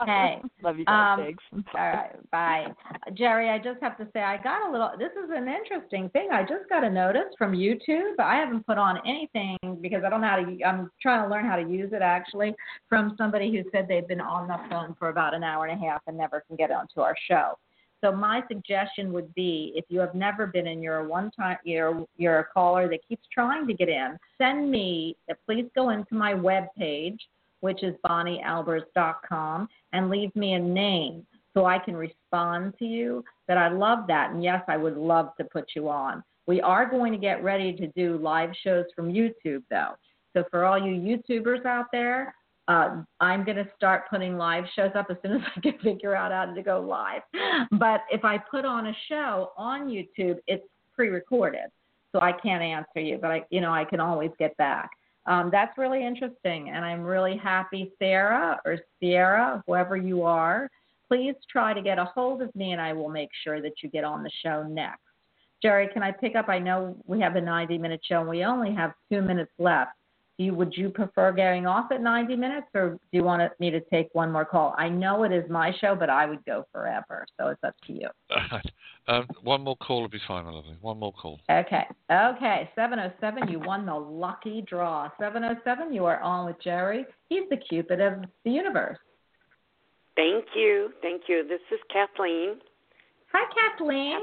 Hey. 0.07 0.41
Love 0.63 0.79
you 0.79 0.85
guys. 0.85 1.19
Um, 1.19 1.25
Thanks. 1.25 1.45
All 1.75 1.87
right, 1.87 2.31
bye. 2.31 2.67
Jerry, 3.15 3.49
I 3.49 3.59
just 3.59 3.81
have 3.81 3.97
to 3.99 4.07
say, 4.13 4.21
I 4.21 4.37
got 4.43 4.69
a 4.69 4.71
little, 4.71 4.91
this 4.99 5.13
is 5.13 5.31
an 5.35 5.49
interesting 5.49 6.11
thing. 6.11 6.29
I 6.33 6.43
just 6.43 6.69
got 6.69 6.85
a 6.85 6.91
notice 6.91 7.33
from 7.39 7.53
YouTube. 7.53 8.19
I 8.19 8.37
haven't 8.37 8.67
put 8.67 8.77
on 8.77 8.99
anything 9.07 9.57
because 9.81 10.03
I 10.05 10.11
don't 10.11 10.21
know 10.21 10.29
how 10.29 10.37
to, 10.37 10.63
I'm 10.65 10.91
trying 11.01 11.25
to 11.25 11.31
learn 11.31 11.47
how 11.47 11.57
to 11.57 11.63
use 11.63 11.91
it 11.93 12.03
actually, 12.03 12.55
from 12.89 13.15
somebody 13.17 13.51
who 13.51 13.69
said 13.73 13.87
they've 13.89 14.07
been 14.07 14.21
on 14.21 14.47
the 14.47 14.59
phone 14.69 14.95
for 14.99 15.09
about 15.09 15.35
an 15.35 15.43
hour 15.43 15.67
and 15.67 15.83
a 15.83 15.87
half 15.87 16.03
and 16.07 16.17
never 16.17 16.43
can 16.47 16.57
get 16.57 16.71
onto 16.71 17.01
our 17.01 17.17
show. 17.29 17.59
So 18.03 18.13
my 18.13 18.43
suggestion 18.49 19.13
would 19.15 19.35
be 19.35 19.73
if 19.75 19.87
you 19.89 19.99
have 20.01 20.15
never 20.15 20.47
been 20.47 20.67
in, 20.67 20.83
you're 20.83 20.99
a 20.99 21.09
one 21.09 21.31
time, 21.31 21.57
you're, 21.65 22.05
you're 22.19 22.41
a 22.41 22.45
caller 22.45 22.89
that 22.91 23.01
keeps 23.09 23.23
trying 23.33 23.67
to 23.67 23.73
get 23.73 23.89
in, 23.89 24.19
send 24.37 24.71
me, 24.71 25.17
please 25.47 25.67
go 25.75 25.89
into 25.89 26.15
my 26.15 26.35
web 26.35 26.65
page, 26.77 27.19
which 27.65 27.83
is 27.83 27.95
bonniealbers.com, 28.07 29.67
and 29.95 30.11
leave 30.11 30.37
me 30.37 30.53
a 30.53 30.59
name 30.59 31.27
so 31.55 31.65
I 31.65 31.79
can 31.79 31.97
respond 31.97 32.75
to 32.79 32.85
you. 32.85 33.25
That 33.49 33.57
I 33.57 33.69
love 33.69 34.01
that. 34.09 34.33
And 34.33 34.45
yes, 34.45 34.63
I 34.69 34.77
would 34.77 34.99
love 34.99 35.31
to 35.39 35.45
put 35.45 35.71
you 35.75 35.89
on. 35.89 36.23
We 36.47 36.61
are 36.61 36.85
going 36.85 37.11
to 37.13 37.19
get 37.19 37.43
ready 37.43 37.73
to 37.73 37.87
do 37.89 38.19
live 38.19 38.51
shows 38.63 38.85
from 38.95 39.11
YouTube, 39.11 39.63
though. 39.71 39.93
So 40.35 40.45
for 40.51 40.67
all 40.67 40.79
you 40.79 40.93
YouTubers 40.93 41.65
out 41.65 41.87
there, 41.91 42.35
uh, 42.69 43.03
I'm 43.21 43.45
going 43.45 43.57
to 43.57 43.69
start 43.77 44.11
putting 44.11 44.37
live 44.37 44.65
shows 44.77 44.91
up 44.95 45.07
as 45.09 45.17
soon 45.23 45.33
as 45.37 45.43
I 45.57 45.61
can 45.61 45.79
figure 45.79 46.15
out 46.15 46.33
how 46.33 46.53
to 46.53 46.63
go 46.63 46.81
live. 46.81 47.23
But 47.73 48.03
if 48.11 48.27
I 48.27 48.37
put 48.37 48.67
on 48.67 48.89
a 48.89 48.97
show 49.09 49.53
on 49.57 49.89
YouTube, 49.89 50.37
it's 50.47 50.67
pre-recorded, 50.95 51.71
so 52.13 52.21
I 52.21 52.33
can't 52.33 52.63
answer 52.63 53.01
you. 53.01 53.17
But 53.19 53.31
I, 53.31 53.45
you 53.49 53.63
know, 53.63 53.73
I 53.73 53.87
can 53.87 54.01
always 54.01 54.33
get 54.39 54.55
back. 54.59 54.91
Um, 55.27 55.49
that's 55.51 55.77
really 55.79 56.07
interesting, 56.07 56.71
and 56.71 56.85
I'm 56.85 57.03
really 57.03 57.37
happy, 57.37 57.93
Sarah 57.99 58.61
or 58.65 58.79
Sierra, 59.01 59.63
whoever 59.67 59.97
you 59.97 60.23
are. 60.23 60.71
Please 61.09 61.35
try 61.51 61.73
to 61.73 61.81
get 61.81 61.99
a 61.99 62.05
hold 62.05 62.43
of 62.43 62.55
me, 62.55 62.73
and 62.73 62.81
I 62.81 62.93
will 62.93 63.09
make 63.09 63.31
sure 63.43 63.63
that 63.63 63.83
you 63.83 63.89
get 63.89 64.05
on 64.05 64.23
the 64.23 64.31
show 64.43 64.63
next. 64.65 65.01
Jerry, 65.63 65.89
can 65.93 66.03
I 66.03 66.11
pick 66.13 66.37
up? 66.37 66.49
I 66.49 66.59
know 66.59 66.97
we 67.07 67.21
have 67.21 67.37
a 67.37 67.41
90 67.41 67.79
minute 67.79 68.01
show, 68.07 68.21
and 68.21 68.29
we 68.29 68.45
only 68.45 68.75
have 68.75 68.93
two 69.11 69.23
minutes 69.23 69.53
left. 69.59 69.93
Do 70.37 70.45
you, 70.45 70.55
would 70.55 70.77
you 70.77 70.91
prefer 70.91 71.31
going 71.31 71.67
off 71.67 71.93
at 71.93 72.01
90 72.01 72.35
minutes, 72.35 72.67
or 72.75 72.91
do 72.91 72.99
you 73.13 73.23
want 73.23 73.43
me 73.61 73.71
to 73.71 73.81
take 73.83 74.09
one 74.15 74.33
more 74.33 74.45
call? 74.45 74.75
I 74.77 74.89
know 74.89 75.23
it 75.23 75.31
is 75.31 75.49
my 75.49 75.73
show, 75.81 75.95
but 75.95 76.11
I 76.11 76.27
would 76.27 76.45
go 76.45 76.67
forever, 76.73 77.25
so 77.39 77.49
it's 77.49 77.63
up 77.63 77.77
to 77.87 77.93
you. 77.93 78.09
um, 79.09 79.29
one 79.45 79.63
more 79.63 79.77
call 79.77 80.03
would 80.03 80.11
be 80.11 80.21
fine, 80.27 80.45
my 80.45 80.51
lovely. 80.51 80.77
One 80.81 80.99
more 80.99 81.13
call. 81.13 81.39
Okay. 81.49 81.85
Okay. 82.11 82.69
707, 82.75 83.49
you 83.49 83.61
won 83.61 83.87
the 83.87 83.95
lucky 83.95 84.63
draw. 84.63 85.09
707, 85.21 85.93
you 85.93 86.05
are 86.05 86.21
on 86.21 86.47
with 86.47 86.61
Jerry. 86.61 87.07
He's 87.29 87.49
the 87.49 87.57
Cupid 87.57 88.01
of 88.01 88.25
the 88.45 88.51
universe. 88.51 88.99
Thank 90.17 90.47
you. 90.57 90.91
Thank 91.01 91.23
you. 91.29 91.47
This 91.49 91.61
is 91.73 91.79
Kathleen. 91.93 92.57
Hi, 93.33 93.45
Kathleen. 93.55 94.21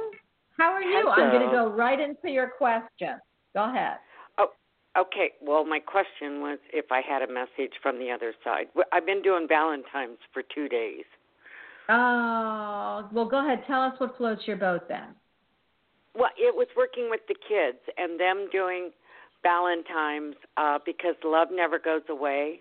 How 0.58 0.72
are 0.72 0.82
you? 0.82 1.10
I'm 1.10 1.32
going 1.32 1.50
to 1.50 1.56
go 1.56 1.70
right 1.70 2.00
into 2.00 2.30
your 2.30 2.50
question. 2.58 3.16
Go 3.54 3.70
ahead. 3.70 3.98
Okay, 4.98 5.32
well, 5.42 5.66
my 5.66 5.80
question 5.80 6.42
was 6.42 6.60
if 6.74 6.92
I 6.92 7.02
had 7.02 7.22
a 7.22 7.32
message 7.32 7.74
from 7.82 7.98
the 7.98 8.12
other 8.12 8.34
side. 8.44 8.66
I've 8.92 9.06
been 9.06 9.22
doing 9.22 9.48
Valentine's 9.48 10.18
for 10.34 10.44
two 10.54 10.68
days. 10.68 11.06
Oh, 11.88 13.08
well, 13.14 13.26
go 13.26 13.46
ahead. 13.46 13.64
Tell 13.68 13.82
us 13.82 13.94
what 14.00 14.18
floats 14.18 14.42
your 14.46 14.58
boat 14.58 14.88
then. 14.90 15.16
Well, 16.14 16.30
it 16.38 16.54
was 16.54 16.68
working 16.76 17.10
with 17.10 17.22
the 17.30 17.36
kids 17.36 17.80
and 17.98 18.20
them 18.20 18.50
doing 18.52 18.92
Valentine's 19.44 20.36
uh, 20.58 20.80
because 20.86 21.16
love 21.24 21.48
never 21.52 21.80
goes 21.80 22.04
away. 22.10 22.60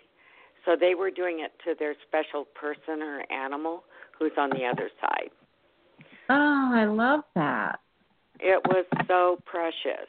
So 0.65 0.77
they 0.79 0.95
were 0.95 1.11
doing 1.11 1.41
it 1.41 1.53
to 1.65 1.75
their 1.79 1.95
special 2.07 2.45
person 2.55 3.03
or 3.03 3.25
animal 3.33 3.85
who's 4.19 4.33
on 4.39 4.51
the 4.51 4.67
other 4.67 4.91
side. 5.01 5.31
Oh, 6.29 6.71
I 6.73 6.85
love 6.85 7.21
that. 7.35 7.81
It 8.39 8.63
was 8.67 8.85
so 9.09 9.39
precious. 9.45 10.09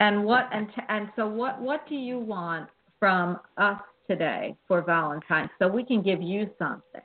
And 0.00 0.24
what 0.24 0.48
and 0.52 0.68
t- 0.68 0.82
and 0.88 1.08
so 1.16 1.26
what 1.26 1.60
what 1.60 1.88
do 1.88 1.94
you 1.94 2.18
want 2.18 2.68
from 2.98 3.38
us 3.56 3.80
today 4.06 4.54
for 4.68 4.82
Valentine's 4.82 5.50
so 5.58 5.68
we 5.68 5.84
can 5.84 6.02
give 6.02 6.20
you 6.20 6.50
something? 6.58 7.00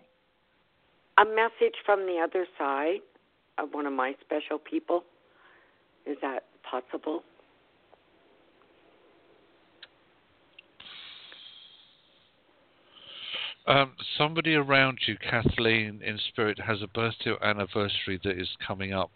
A 1.18 1.26
message 1.26 1.76
from 1.86 2.02
the 2.02 2.20
other 2.22 2.46
side 2.58 3.00
of 3.58 3.70
one 3.74 3.86
of 3.86 3.94
my 3.94 4.14
special 4.22 4.58
people. 4.58 5.04
Is 6.06 6.18
that 6.22 6.46
possible? 6.70 7.24
Um, 13.68 13.94
somebody 14.18 14.56
around 14.56 15.00
you, 15.08 15.16
Kathleen, 15.18 16.02
in 16.04 16.20
spirit, 16.30 16.60
has 16.60 16.82
a 16.82 16.88
birthday 16.88 17.32
or 17.32 17.46
anniversary 17.46 18.20
that 18.24 18.40
is 18.40 18.50
coming 18.66 18.92
up. 18.92 19.12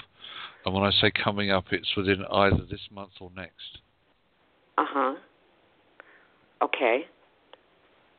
And 0.66 0.74
when 0.74 0.84
I 0.84 0.92
say 1.00 1.12
coming 1.12 1.52
up, 1.52 1.66
it's 1.72 1.96
within 1.96 2.26
either 2.32 2.66
this 2.70 2.88
month 2.92 3.12
or 3.20 3.30
next. 3.36 3.80
Uh 4.78 4.86
huh. 4.88 5.16
Okay. 6.62 7.06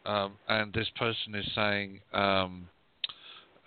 Um, 0.04 0.34
and 0.48 0.72
this 0.72 0.88
person 0.96 1.34
is 1.34 1.46
saying 1.54 2.00
um, 2.14 2.68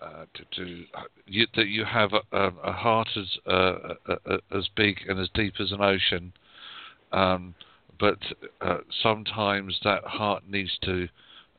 uh, 0.01 0.25
to, 0.33 0.43
to 0.55 0.83
you, 1.27 1.45
that 1.55 1.67
you 1.67 1.83
have 1.83 2.11
a, 2.13 2.37
a, 2.37 2.47
a 2.63 2.71
heart 2.71 3.09
as 3.17 3.25
uh, 3.45 3.93
uh, 4.07 4.37
as 4.55 4.69
big 4.77 4.97
and 5.07 5.19
as 5.19 5.27
deep 5.33 5.55
as 5.59 5.73
an 5.73 5.81
ocean, 5.81 6.31
um, 7.11 7.53
but 7.99 8.19
uh, 8.61 8.77
sometimes 9.03 9.77
that 9.83 10.03
heart 10.05 10.43
needs 10.49 10.71
to 10.83 11.09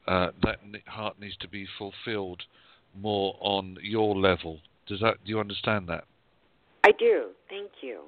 uh, 0.09 0.29
that 0.43 0.59
heart 0.87 1.21
needs 1.21 1.37
to 1.37 1.49
be 1.49 1.67
fulfilled 1.77 2.43
more 2.99 3.37
on 3.41 3.77
your 3.83 4.17
level. 4.17 4.61
Does 4.87 5.01
that 5.01 5.23
do 5.25 5.31
you 5.31 5.41
understand 5.41 5.87
that? 5.89 6.05
I 6.85 6.93
do. 6.93 7.28
Thank 7.48 7.70
you. 7.82 8.02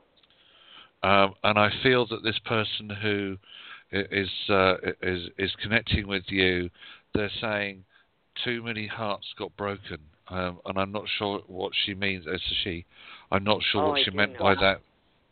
Um, 1.03 1.35
and 1.43 1.59
I 1.59 1.71
feel 1.83 2.07
that 2.07 2.23
this 2.23 2.39
person 2.47 2.89
who 3.03 3.37
is 3.91 4.31
uh, 4.49 4.75
is 5.03 5.29
is 5.39 5.51
connecting 5.63 6.07
with 6.07 6.25
you, 6.29 6.71
they're 7.15 7.31
saying 7.41 7.85
too 8.45 8.63
many 8.63 8.87
hearts 8.87 9.27
got 9.39 9.55
broken, 9.57 9.99
um, 10.29 10.59
and 10.65 10.79
I'm 10.79 10.93
not 10.93 11.05
sure 11.19 11.41
what 11.47 11.73
she 11.85 11.95
means 11.95 12.27
as 12.33 12.41
she. 12.63 12.85
I'm 13.31 13.45
not 13.45 13.61
sure 13.71 13.83
Oh, 13.83 13.89
what 13.91 14.01
I 14.01 14.05
she 14.05 14.11
meant 14.11 14.39
by 14.39 14.55
that. 14.55 14.61
that. 14.61 14.81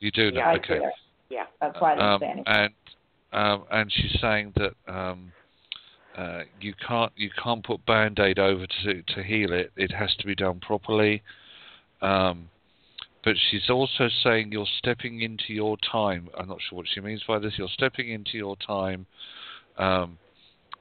You 0.01 0.11
do 0.11 0.31
know, 0.31 0.41
I 0.41 0.57
okay. 0.57 0.79
do. 0.79 0.91
Yeah. 1.31 1.45
That's 1.61 1.81
why 1.81 1.95
I 1.95 2.19
didn't 2.19 2.39
um, 2.39 2.45
and 2.47 2.75
um, 3.33 3.65
and 3.71 3.93
she's 3.93 4.21
saying 4.21 4.55
that 4.57 4.73
um, 4.93 5.33
uh, 6.17 6.41
you 6.61 6.75
can't 6.87 7.13
you 7.17 7.31
can't 7.43 7.65
put 7.65 7.85
band-aid 7.87 8.39
over 8.39 8.67
to 8.85 9.03
to 9.03 9.23
heal 9.23 9.53
it. 9.53 9.73
It 9.77 9.93
has 9.93 10.15
to 10.19 10.27
be 10.27 10.35
done 10.35 10.61
properly. 10.61 11.23
Um, 12.03 12.49
but 13.25 13.35
she's 13.51 13.69
also 13.69 14.09
saying 14.23 14.53
you're 14.53 14.67
stepping 14.79 15.21
into 15.21 15.53
your 15.53 15.77
time. 15.91 16.29
I'm 16.39 16.49
not 16.49 16.59
sure 16.69 16.79
what 16.79 16.87
she 16.93 17.01
means 17.01 17.23
by 17.27 17.39
this. 17.39 17.55
You're 17.57 17.69
stepping 17.69 18.11
into 18.11 18.37
your 18.37 18.57
time, 18.57 19.07
um, 19.77 20.19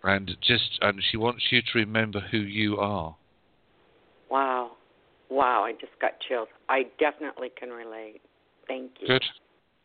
and 0.04 0.36
just 0.42 0.80
and 0.82 1.02
she 1.12 1.18
wants 1.18 1.44
you 1.52 1.62
to 1.62 1.80
remember 1.80 2.20
who 2.20 2.38
you 2.38 2.78
are. 2.78 3.16
Wow. 4.30 4.72
Wow, 5.30 5.64
I 5.64 5.74
just 5.74 5.94
got 6.02 6.12
chills. 6.28 6.48
I 6.70 6.84
definitely 7.00 7.50
can 7.60 7.70
relate. 7.70 8.22
Thank 8.68 8.92
you. 9.00 9.08
Good, 9.08 9.24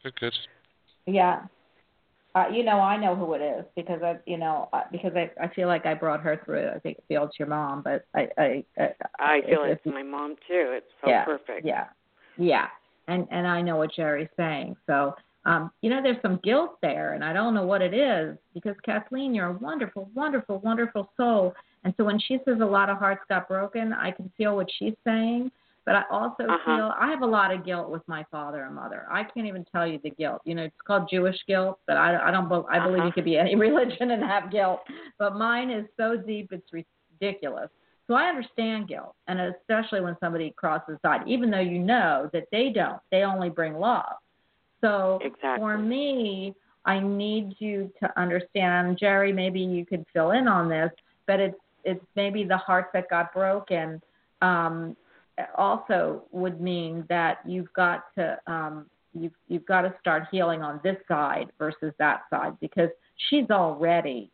good, 0.02 0.14
good. 0.20 0.34
Yeah. 1.06 1.42
Uh, 2.34 2.46
you 2.52 2.64
know, 2.64 2.80
I 2.80 2.96
know 2.96 3.14
who 3.14 3.34
it 3.34 3.40
is 3.40 3.64
because 3.76 4.02
I, 4.02 4.16
you 4.26 4.36
know, 4.36 4.68
uh, 4.72 4.82
because 4.90 5.12
I, 5.14 5.30
I 5.40 5.48
feel 5.54 5.68
like 5.68 5.86
I 5.86 5.94
brought 5.94 6.20
her 6.20 6.40
through. 6.44 6.68
I 6.68 6.78
think 6.80 6.98
it's 7.08 7.38
your 7.38 7.48
mom, 7.48 7.82
but 7.82 8.06
I, 8.14 8.28
I, 8.36 8.64
I, 8.78 8.88
I 9.20 9.40
feel 9.42 9.62
it's- 9.62 9.78
it's 9.84 9.94
my 9.94 10.02
mom 10.02 10.34
too. 10.48 10.72
It's 10.72 10.86
so 11.00 11.10
yeah, 11.10 11.24
perfect. 11.24 11.64
Yeah, 11.64 11.84
yeah, 12.36 12.66
and 13.08 13.26
and 13.30 13.46
I 13.46 13.60
know 13.62 13.76
what 13.76 13.92
Jerry's 13.94 14.28
saying. 14.36 14.76
So, 14.86 15.14
um, 15.44 15.70
you 15.82 15.90
know, 15.90 16.00
there's 16.02 16.20
some 16.22 16.40
guilt 16.42 16.78
there, 16.82 17.12
and 17.14 17.24
I 17.24 17.32
don't 17.32 17.54
know 17.54 17.64
what 17.66 17.82
it 17.82 17.94
is 17.94 18.36
because 18.54 18.76
Kathleen, 18.84 19.34
you're 19.34 19.48
a 19.48 19.52
wonderful, 19.52 20.08
wonderful, 20.14 20.58
wonderful 20.60 21.10
soul. 21.16 21.54
And 21.84 21.92
so 21.96 22.04
when 22.04 22.18
she 22.18 22.38
says 22.46 22.58
a 22.62 22.64
lot 22.64 22.88
of 22.88 22.96
hearts 22.98 23.20
got 23.28 23.46
broken, 23.46 23.92
I 23.92 24.10
can 24.10 24.30
feel 24.38 24.56
what 24.56 24.68
she's 24.78 24.94
saying. 25.04 25.50
But 25.86 25.96
I 25.96 26.04
also 26.10 26.44
Uh-huh. 26.44 26.58
feel 26.76 26.94
I 26.98 27.10
have 27.10 27.20
a 27.20 27.26
lot 27.26 27.52
of 27.52 27.62
guilt 27.62 27.90
with 27.90 28.00
my 28.08 28.24
father 28.30 28.64
and 28.64 28.74
mother. 28.74 29.06
I 29.10 29.22
can't 29.22 29.46
even 29.46 29.66
tell 29.70 29.86
you 29.86 29.98
the 30.02 30.08
guilt. 30.08 30.40
You 30.46 30.54
know, 30.54 30.62
it's 30.62 30.80
called 30.86 31.10
Jewish 31.10 31.36
guilt, 31.46 31.78
but 31.86 31.98
I, 31.98 32.28
I 32.28 32.30
don't. 32.30 32.50
I 32.70 32.78
believe 32.80 33.00
Uh-huh. 33.00 33.06
you 33.08 33.12
could 33.12 33.26
be 33.26 33.36
any 33.44 33.54
religion 33.54 34.12
and 34.12 34.22
have 34.22 34.50
guilt, 34.50 34.80
but 35.18 35.36
mine 35.36 35.70
is 35.70 35.84
so 35.98 36.16
deep 36.16 36.52
it's 36.52 36.70
ridiculous. 36.72 37.68
So 38.06 38.14
I 38.14 38.24
understand 38.24 38.88
guilt, 38.88 39.14
and 39.28 39.40
especially 39.40 40.00
when 40.02 40.16
somebody 40.20 40.52
crosses 40.56 40.98
the 41.02 41.08
side, 41.08 41.26
even 41.26 41.50
though 41.50 41.60
you 41.60 41.78
know 41.78 42.28
that 42.32 42.44
they 42.52 42.68
don't. 42.68 43.00
They 43.10 43.22
only 43.22 43.48
bring 43.48 43.74
love. 43.74 44.16
So 44.82 45.18
Exactly. 45.22 45.58
for 45.58 45.78
me, 45.78 46.54
I 46.84 47.00
need 47.00 47.54
you 47.58 47.90
to 48.00 48.20
understand, 48.20 48.98
Jerry. 48.98 49.32
Maybe 49.32 49.60
you 49.60 49.86
could 49.86 50.04
fill 50.12 50.32
in 50.32 50.46
on 50.48 50.68
this, 50.68 50.90
but 51.26 51.40
it's 51.40 51.58
it's 51.84 52.04
maybe 52.16 52.44
the 52.44 52.56
heart 52.56 52.90
that 52.92 53.08
got 53.08 53.32
broken. 53.32 54.02
Um, 54.42 54.96
also 55.56 56.22
would 56.30 56.60
mean 56.60 57.04
that 57.08 57.38
you've 57.46 57.72
got 57.72 58.04
to 58.16 58.38
um, 58.46 58.86
you've 59.14 59.32
you've 59.48 59.66
got 59.66 59.82
to 59.82 59.94
start 60.00 60.24
healing 60.30 60.62
on 60.62 60.80
this 60.84 60.96
side 61.08 61.50
versus 61.58 61.92
that 61.98 62.22
side 62.30 62.52
because 62.60 62.90
she's 63.28 63.48
already 63.50 64.30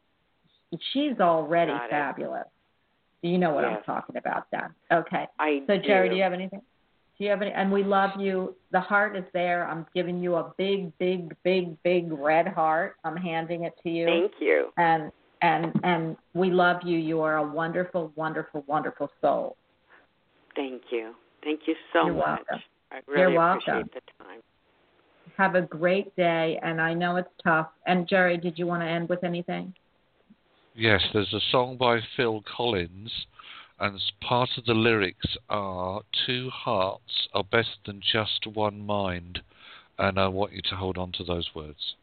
she's 0.92 1.18
already 1.20 1.72
Got 1.72 2.18
it. 2.18 2.46
You 3.22 3.38
know 3.38 3.50
what 3.50 3.64
I'm 3.64 3.82
talking 3.84 4.16
about 4.16 4.46
then. 4.50 4.70
Okay. 4.92 5.26
I 5.38 5.62
So 5.66 5.76
Jerry, 5.76 6.08
do. 6.08 6.14
do 6.14 6.16
you 6.16 6.22
have 6.22 6.32
anything? 6.32 6.62
Do 7.18 7.24
you 7.24 7.30
have 7.30 7.42
any? 7.42 7.50
And 7.52 7.70
we 7.70 7.84
love 7.84 8.10
you. 8.18 8.54
The 8.72 8.80
heart 8.80 9.14
is 9.14 9.24
there. 9.34 9.68
I'm 9.68 9.86
giving 9.94 10.22
you 10.22 10.36
a 10.36 10.54
big, 10.56 10.96
big, 10.98 11.34
big, 11.44 11.80
big 11.82 12.10
red 12.10 12.48
heart. 12.48 12.96
I'm 13.04 13.16
handing 13.16 13.64
it 13.64 13.74
to 13.82 13.90
you. 13.90 14.06
Thank 14.06 14.32
you. 14.40 14.70
And 14.78 15.12
and 15.42 15.72
and 15.84 16.16
we 16.34 16.50
love 16.50 16.78
you. 16.84 16.98
You 16.98 17.20
are 17.20 17.36
a 17.36 17.42
wonderful, 17.42 18.12
wonderful, 18.16 18.64
wonderful 18.66 19.10
soul. 19.20 19.56
Thank 20.56 20.82
you. 20.90 21.14
Thank 21.44 21.60
you 21.66 21.74
so 21.92 22.06
You're 22.06 22.14
much. 22.14 22.26
welcome. 22.50 22.62
I 22.90 23.00
really 23.06 23.32
You're 23.34 23.42
appreciate 23.50 23.74
welcome. 23.74 23.90
the 23.94 24.24
time. 24.24 24.40
Have 25.36 25.54
a 25.54 25.62
great 25.62 26.14
day. 26.16 26.58
And 26.62 26.80
I 26.80 26.92
know 26.94 27.16
it's 27.16 27.28
tough. 27.42 27.68
And 27.86 28.08
Jerry, 28.08 28.36
did 28.36 28.58
you 28.58 28.66
want 28.66 28.82
to 28.82 28.86
end 28.86 29.08
with 29.08 29.24
anything? 29.24 29.72
Yes, 30.80 31.02
there's 31.12 31.34
a 31.34 31.40
song 31.52 31.76
by 31.76 32.00
Phil 32.16 32.42
Collins, 32.56 33.12
and 33.80 34.00
part 34.26 34.48
of 34.56 34.64
the 34.64 34.72
lyrics 34.72 35.26
are 35.50 36.00
two 36.24 36.48
hearts 36.48 37.28
are 37.34 37.44
better 37.44 37.68
than 37.84 38.00
just 38.00 38.46
one 38.46 38.86
mind, 38.86 39.40
and 39.98 40.18
I 40.18 40.28
want 40.28 40.54
you 40.54 40.62
to 40.70 40.76
hold 40.76 40.96
on 40.96 41.12
to 41.18 41.24
those 41.24 41.46
words. 41.54 41.96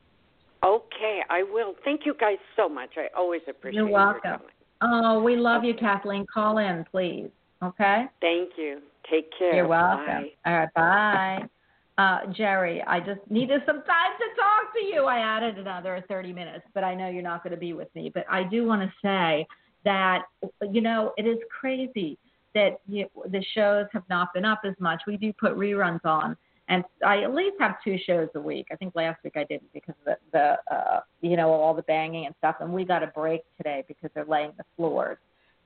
Okay, 0.63 1.21
I 1.27 1.41
will. 1.41 1.73
Thank 1.83 2.01
you 2.05 2.13
guys 2.19 2.37
so 2.55 2.69
much. 2.69 2.91
I 2.97 3.07
always 3.17 3.41
appreciate 3.49 3.79
You're 3.79 3.89
welcome. 3.89 4.21
time. 4.21 4.41
Oh, 4.83 5.23
we 5.23 5.37
love 5.37 5.63
you, 5.63 5.73
Kathleen. 5.73 6.27
Call 6.31 6.59
in, 6.59 6.85
please. 6.91 7.31
Okay. 7.63 8.05
Thank 8.21 8.51
you. 8.59 8.81
Take 9.09 9.31
care. 9.39 9.55
You're 9.55 9.67
welcome. 9.67 10.05
Bye. 10.05 10.29
All 10.45 10.53
right, 10.53 10.73
bye. 10.75 11.49
Uh, 11.97 12.19
Jerry, 12.31 12.83
I 12.83 12.99
just 12.99 13.21
needed 13.29 13.61
some 13.65 13.77
time 13.77 14.11
to 14.19 14.41
talk 14.41 14.73
to 14.73 14.85
you. 14.85 15.05
I 15.05 15.17
added 15.17 15.57
another 15.57 16.03
30 16.07 16.31
minutes, 16.31 16.65
but 16.75 16.83
I 16.83 16.93
know 16.93 17.09
you're 17.09 17.23
not 17.23 17.43
going 17.43 17.51
to 17.51 17.59
be 17.59 17.73
with 17.73 17.93
me. 17.95 18.11
But 18.13 18.25
I 18.29 18.43
do 18.43 18.67
want 18.67 18.83
to 18.83 18.93
say 19.01 19.47
that, 19.83 20.23
you 20.71 20.81
know, 20.81 21.13
it 21.17 21.25
is 21.25 21.39
crazy 21.59 22.19
that 22.53 22.81
you, 22.87 23.07
the 23.31 23.43
shows 23.55 23.87
have 23.93 24.03
not 24.09 24.31
been 24.33 24.45
up 24.45 24.61
as 24.63 24.75
much. 24.79 25.01
We 25.07 25.17
do 25.17 25.33
put 25.33 25.57
reruns 25.57 26.05
on, 26.05 26.37
and 26.69 26.83
I 27.05 27.23
at 27.23 27.33
least 27.33 27.55
have 27.59 27.75
two 27.83 27.97
shows 28.05 28.29
a 28.35 28.39
week. 28.39 28.67
I 28.71 28.75
think 28.75 28.93
last 28.95 29.23
week 29.23 29.33
I 29.35 29.45
didn't 29.45 29.73
because 29.73 29.95
of 30.05 30.17
the, 30.31 30.57
the 30.69 30.75
uh, 30.75 30.99
you 31.21 31.35
know, 31.35 31.49
all 31.49 31.73
the 31.73 31.83
banging 31.83 32.27
and 32.27 32.35
stuff, 32.37 32.57
and 32.59 32.71
we 32.71 32.85
got 32.85 33.01
a 33.01 33.07
break 33.07 33.41
today 33.57 33.83
because 33.87 34.11
they're 34.13 34.25
laying 34.25 34.51
the 34.57 34.65
floors. 34.75 35.17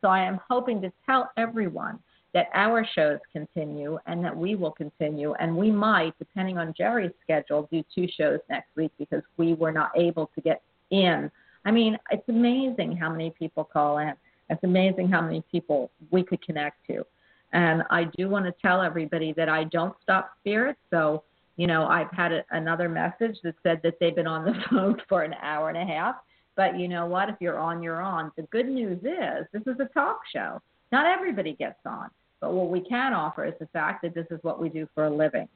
So 0.02 0.08
I 0.08 0.24
am 0.24 0.40
hoping 0.49 0.82
to 0.82 0.91
tell 1.06 1.30
everyone 1.38 1.99
that 2.34 2.48
our 2.53 2.86
shows 2.95 3.20
continue 3.32 3.98
and 4.06 4.24
that 4.24 4.36
we 4.36 4.56
will 4.56 4.72
continue. 4.72 5.34
And 5.34 5.56
we 5.56 5.70
might, 5.70 6.18
depending 6.18 6.58
on 6.58 6.74
Jerry's 6.78 7.12
schedule, 7.22 7.68
do 7.72 7.84
two 7.94 8.08
shows 8.18 8.40
next 8.49 8.70
week 8.76 8.91
because 8.98 9.22
we 9.38 9.53
were 9.53 9.72
not 9.72 9.91
able 9.98 10.32
to 10.36 10.41
get 10.41 10.62
in. 10.91 11.30
I 11.66 11.72
mean, 11.72 11.98
it's 12.10 12.28
amazing 12.30 12.95
how 12.95 13.10
many 13.10 13.32
people 13.32 13.64
call 13.64 13.98
in. 13.98 14.14
It's 14.49 14.64
amazing 14.64 15.10
how 15.10 15.22
many 15.22 15.44
people 15.52 15.91
we 16.10 16.24
could 16.24 16.41
connect 16.41 16.86
to. 16.88 17.06
And 17.53 17.84
I 17.90 18.06
do 18.06 18.30
want 18.30 18.45
to 18.45 18.53
tell 18.62 18.82
everybody 18.82 19.34
that 19.34 19.49
I 19.49 19.66
don't 19.66 19.95
stop 20.02 20.32
spirits. 20.40 20.80
So, 20.90 21.24
you 21.58 21.68
know, 21.68 21.86
I've 21.86 22.12
had 22.12 22.32
a, 22.32 22.44
another 22.52 22.88
message 22.88 23.38
that 23.44 23.56
said 23.62 23.82
that 23.84 23.95
they've 23.99 24.16
been 24.16 24.28
on 24.28 24.45
the 24.45 24.53
phone 24.70 25.02
for 25.10 25.24
an 25.24 25.36
hour 25.41 25.70
and 25.70 25.78
a 25.78 25.86
half. 25.86 26.16
But 26.56 26.80
you 26.80 26.88
know 26.88 27.06
what? 27.06 27.30
If 27.30 27.36
you're 27.40 27.60
on, 27.60 27.84
you're 27.84 28.02
on. 28.02 28.32
The 28.38 28.44
good 28.44 28.68
news 28.68 28.99
is 29.03 29.48
this 29.52 29.64
is 29.66 29.80
a 29.80 29.90
talk 29.94 30.22
show. 30.34 30.62
Not 30.91 31.06
everybody 31.06 31.53
gets 31.53 31.80
on. 31.86 32.10
But 32.42 32.54
what 32.54 32.70
we 32.70 32.82
can 32.82 33.14
offer 33.14 33.46
is 33.46 33.54
the 33.60 33.68
fact 33.68 34.02
that 34.02 34.16
this 34.16 34.26
is 34.32 34.40
what 34.42 34.60
we 34.60 34.68
do 34.68 34.88
for 34.94 35.06
a 35.06 35.10
living. 35.10 35.48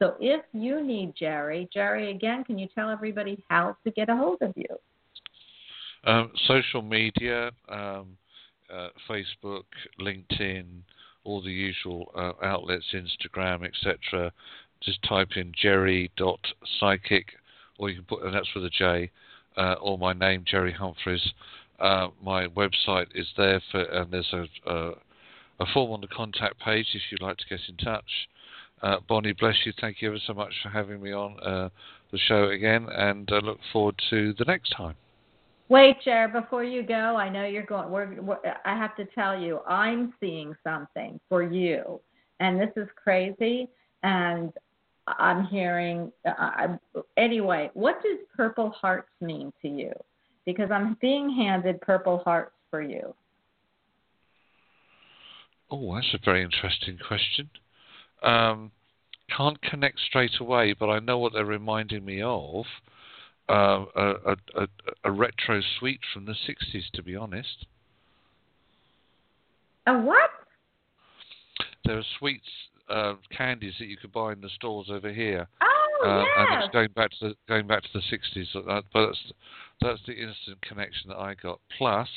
So 0.00 0.16
if 0.20 0.44
you 0.52 0.82
need 0.82 1.14
Jerry, 1.16 1.68
Jerry, 1.72 2.10
again, 2.10 2.44
can 2.44 2.58
you 2.58 2.68
tell 2.74 2.90
everybody 2.90 3.42
how 3.48 3.76
to 3.84 3.90
get 3.92 4.08
a 4.08 4.16
hold 4.16 4.42
of 4.42 4.52
you? 4.56 4.66
Um, 6.04 6.32
social 6.46 6.82
media, 6.82 7.52
um, 7.68 8.16
uh, 8.72 8.88
Facebook, 9.08 9.64
LinkedIn, 10.00 10.64
all 11.22 11.40
the 11.40 11.50
usual 11.50 12.10
uh, 12.16 12.32
outlets, 12.44 12.84
Instagram, 12.92 13.66
etc. 13.66 14.32
Just 14.82 15.02
type 15.08 15.30
in 15.36 15.52
jerry.psychic, 15.60 17.26
or 17.78 17.88
you 17.88 17.96
can 17.96 18.04
put, 18.04 18.22
and 18.24 18.34
that's 18.34 18.48
with 18.54 18.64
a 18.64 18.70
J, 18.70 19.10
uh, 19.56 19.76
or 19.80 19.96
my 19.96 20.12
name, 20.12 20.44
Jerry 20.46 20.72
Humphreys. 20.72 21.32
Uh, 21.80 22.08
my 22.22 22.48
website 22.48 23.06
is 23.14 23.26
there, 23.36 23.62
for, 23.70 23.80
and 23.80 24.12
there's 24.12 24.32
a, 24.66 24.92
a, 25.60 25.66
form 25.72 25.92
on 25.92 26.00
the 26.00 26.08
contact 26.08 26.58
page 26.60 26.86
if 26.94 27.02
you'd 27.10 27.22
like 27.22 27.36
to 27.38 27.44
get 27.48 27.60
in 27.68 27.76
touch. 27.76 28.04
Uh, 28.82 28.96
Bonnie, 29.08 29.32
bless 29.32 29.54
you. 29.64 29.72
Thank 29.80 30.02
you 30.02 30.08
ever 30.08 30.18
so 30.26 30.34
much 30.34 30.52
for 30.62 30.68
having 30.68 31.00
me 31.00 31.12
on 31.12 31.38
uh, 31.40 31.68
the 32.12 32.18
show 32.18 32.50
again, 32.50 32.86
and 32.90 33.28
I 33.32 33.38
look 33.38 33.58
forward 33.72 34.00
to 34.10 34.34
the 34.38 34.44
next 34.44 34.70
time. 34.70 34.94
Wait, 35.68 35.96
Jerry, 36.04 36.30
before 36.30 36.62
you 36.62 36.82
go, 36.82 37.16
I 37.16 37.30
know 37.30 37.46
you're 37.46 37.64
going. 37.64 37.90
We're, 37.90 38.20
we're, 38.20 38.38
I 38.64 38.76
have 38.76 38.94
to 38.96 39.06
tell 39.14 39.40
you, 39.40 39.60
I'm 39.66 40.12
seeing 40.20 40.54
something 40.62 41.18
for 41.28 41.42
you, 41.42 42.00
and 42.40 42.60
this 42.60 42.70
is 42.76 42.88
crazy. 43.02 43.68
And 44.02 44.52
I'm 45.06 45.46
hearing. 45.46 46.12
Uh, 46.26 46.76
anyway, 47.16 47.70
what 47.74 48.02
does 48.02 48.18
Purple 48.36 48.70
Hearts 48.70 49.10
mean 49.20 49.52
to 49.62 49.68
you? 49.68 49.92
Because 50.44 50.70
I'm 50.70 50.98
being 51.00 51.34
handed 51.34 51.80
Purple 51.80 52.18
Hearts 52.18 52.52
for 52.70 52.82
you. 52.82 53.14
Oh, 55.70 55.94
that's 55.94 56.14
a 56.14 56.18
very 56.24 56.42
interesting 56.42 56.98
question. 57.06 57.50
Um, 58.22 58.70
can't 59.36 59.60
connect 59.62 59.98
straight 60.00 60.38
away, 60.40 60.74
but 60.78 60.88
I 60.88 60.98
know 60.98 61.18
what 61.18 61.32
they're 61.32 61.44
reminding 61.44 62.04
me 62.04 62.22
of. 62.22 62.64
uh, 63.48 63.84
a, 63.96 64.14
a, 64.26 64.36
a, 64.56 64.66
a 65.04 65.10
retro 65.12 65.60
sweet 65.78 66.00
from 66.12 66.24
the 66.24 66.32
60s, 66.32 66.90
to 66.94 67.02
be 67.02 67.14
honest. 67.16 67.66
A 69.86 69.98
what? 69.98 70.30
There 71.84 71.98
are 71.98 72.02
sweets, 72.18 72.48
uh, 72.88 73.14
candies 73.36 73.74
that 73.78 73.86
you 73.86 73.96
could 73.98 74.12
buy 74.12 74.32
in 74.32 74.40
the 74.40 74.48
stores 74.54 74.86
over 74.90 75.12
here. 75.12 75.46
Oh, 75.62 76.06
uh, 76.06 76.24
and 76.40 76.62
it's 76.64 76.72
going 76.72 76.90
back 76.92 77.10
to 77.20 77.28
the 77.28 77.34
going 77.48 77.66
back 77.66 77.82
to 77.82 77.88
the 77.92 78.00
60s. 78.16 78.46
so 78.52 78.62
that- 78.62 78.84
But 78.92 79.06
that's 79.08 79.32
that's 79.82 80.00
the 80.06 80.14
instant 80.14 80.60
connection 80.62 81.10
that 81.10 81.18
I 81.18 81.34
got. 81.34 81.60
Plus, 81.76 82.08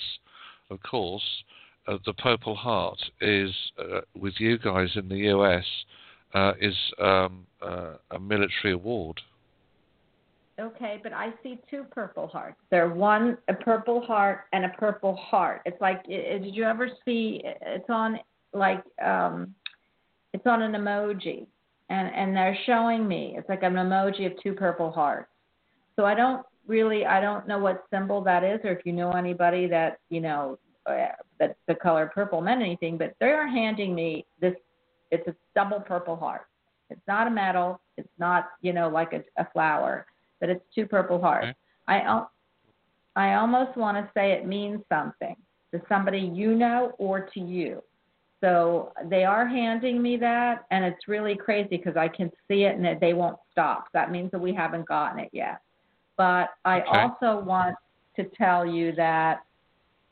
of 0.69 0.81
course, 0.83 1.43
uh, 1.87 1.97
the 2.05 2.13
Purple 2.13 2.55
Heart 2.55 2.99
is 3.21 3.51
uh, 3.79 4.01
with 4.19 4.33
you 4.39 4.57
guys 4.57 4.89
in 4.95 5.07
the 5.09 5.29
US 5.35 5.65
uh, 6.33 6.53
is 6.59 6.75
um, 7.01 7.45
uh, 7.61 7.93
a 8.11 8.19
military 8.19 8.73
award. 8.73 9.19
Okay, 10.59 10.99
but 11.03 11.13
I 11.13 11.33
see 11.43 11.59
two 11.69 11.85
purple 11.91 12.27
hearts. 12.27 12.57
They're 12.71 12.89
one 12.89 13.37
a 13.47 13.53
purple 13.53 14.01
heart 14.01 14.45
and 14.53 14.65
a 14.65 14.69
purple 14.69 15.15
heart. 15.15 15.61
It's 15.65 15.79
like 15.79 16.01
i- 16.09 16.33
i- 16.33 16.37
did 16.39 16.55
you 16.55 16.63
ever 16.63 16.89
see? 17.05 17.41
It's 17.43 17.89
on 17.89 18.19
like 18.53 18.83
um, 18.99 19.53
it's 20.33 20.47
on 20.47 20.63
an 20.63 20.71
emoji, 20.71 21.45
and 21.89 22.13
and 22.13 22.35
they're 22.35 22.57
showing 22.65 23.07
me. 23.07 23.35
It's 23.37 23.47
like 23.47 23.61
an 23.61 23.73
emoji 23.73 24.25
of 24.25 24.33
two 24.41 24.53
purple 24.53 24.91
hearts. 24.91 25.29
So 25.95 26.05
I 26.05 26.15
don't 26.15 26.43
really 26.65 27.05
I 27.05 27.21
don't 27.21 27.47
know 27.47 27.59
what 27.59 27.83
symbol 27.91 28.21
that 28.23 28.43
is, 28.43 28.59
or 28.63 28.71
if 28.71 28.83
you 28.83 28.93
know 28.93 29.11
anybody 29.11 29.67
that 29.67 29.99
you 30.09 30.21
know 30.21 30.57
uh, 30.87 31.07
that 31.39 31.57
the 31.67 31.75
color 31.75 32.11
purple 32.13 32.41
meant 32.41 32.61
anything. 32.61 32.97
But 32.97 33.13
they 33.19 33.31
are 33.31 33.47
handing 33.47 33.93
me 33.93 34.25
this. 34.39 34.53
It's 35.11 35.27
a 35.27 35.35
double 35.55 35.79
purple 35.79 36.15
heart. 36.15 36.47
It's 36.89 37.01
not 37.07 37.27
a 37.27 37.31
medal. 37.31 37.79
It's 37.97 38.09
not 38.17 38.49
you 38.61 38.73
know 38.73 38.89
like 38.89 39.13
a, 39.13 39.23
a 39.41 39.47
flower 39.51 40.05
but 40.39 40.49
it's 40.49 40.63
two 40.73 40.85
purple 40.85 41.19
hearts. 41.19 41.57
I 41.87 42.23
I 43.15 43.33
almost 43.35 43.77
want 43.77 43.97
to 43.97 44.09
say 44.13 44.33
it 44.33 44.45
means 44.45 44.81
something 44.89 45.35
to 45.73 45.81
somebody 45.89 46.19
you 46.19 46.53
know 46.55 46.93
or 46.97 47.21
to 47.33 47.39
you. 47.39 47.83
So 48.43 48.93
they 49.05 49.23
are 49.23 49.47
handing 49.47 50.01
me 50.01 50.15
that, 50.17 50.65
and 50.69 50.85
it's 50.85 51.07
really 51.07 51.35
crazy 51.35 51.77
because 51.77 51.97
I 51.97 52.07
can 52.07 52.31
see 52.47 52.63
it 52.63 52.77
and 52.77 52.99
they 53.01 53.13
won't 53.13 53.37
stop. 53.51 53.87
That 53.93 54.11
means 54.11 54.29
that 54.31 54.39
we 54.39 54.53
haven't 54.53 54.87
gotten 54.87 55.19
it 55.19 55.29
yet. 55.33 55.59
But 56.17 56.49
I 56.63 56.81
Okay. 56.81 56.89
also 56.89 57.43
want 57.43 57.75
to 58.15 58.25
tell 58.37 58.65
you 58.65 58.91
that 58.93 59.41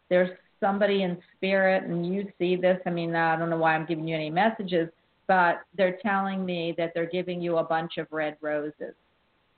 there's 0.09 0.31
somebody 0.59 1.03
in 1.03 1.17
spirit, 1.35 1.83
and 1.83 2.05
you 2.05 2.31
see 2.39 2.55
this. 2.55 2.79
I 2.85 2.89
mean, 2.89 3.15
I 3.15 3.37
don't 3.37 3.49
know 3.49 3.57
why 3.57 3.75
I'm 3.75 3.85
giving 3.85 4.07
you 4.07 4.15
any 4.15 4.29
messages, 4.29 4.89
but 5.27 5.61
they're 5.77 5.97
telling 6.01 6.45
me 6.45 6.73
that 6.77 6.93
they're 6.93 7.05
giving 7.05 7.41
you 7.41 7.57
a 7.57 7.63
bunch 7.63 7.97
of 7.97 8.07
red 8.11 8.37
roses. 8.41 8.93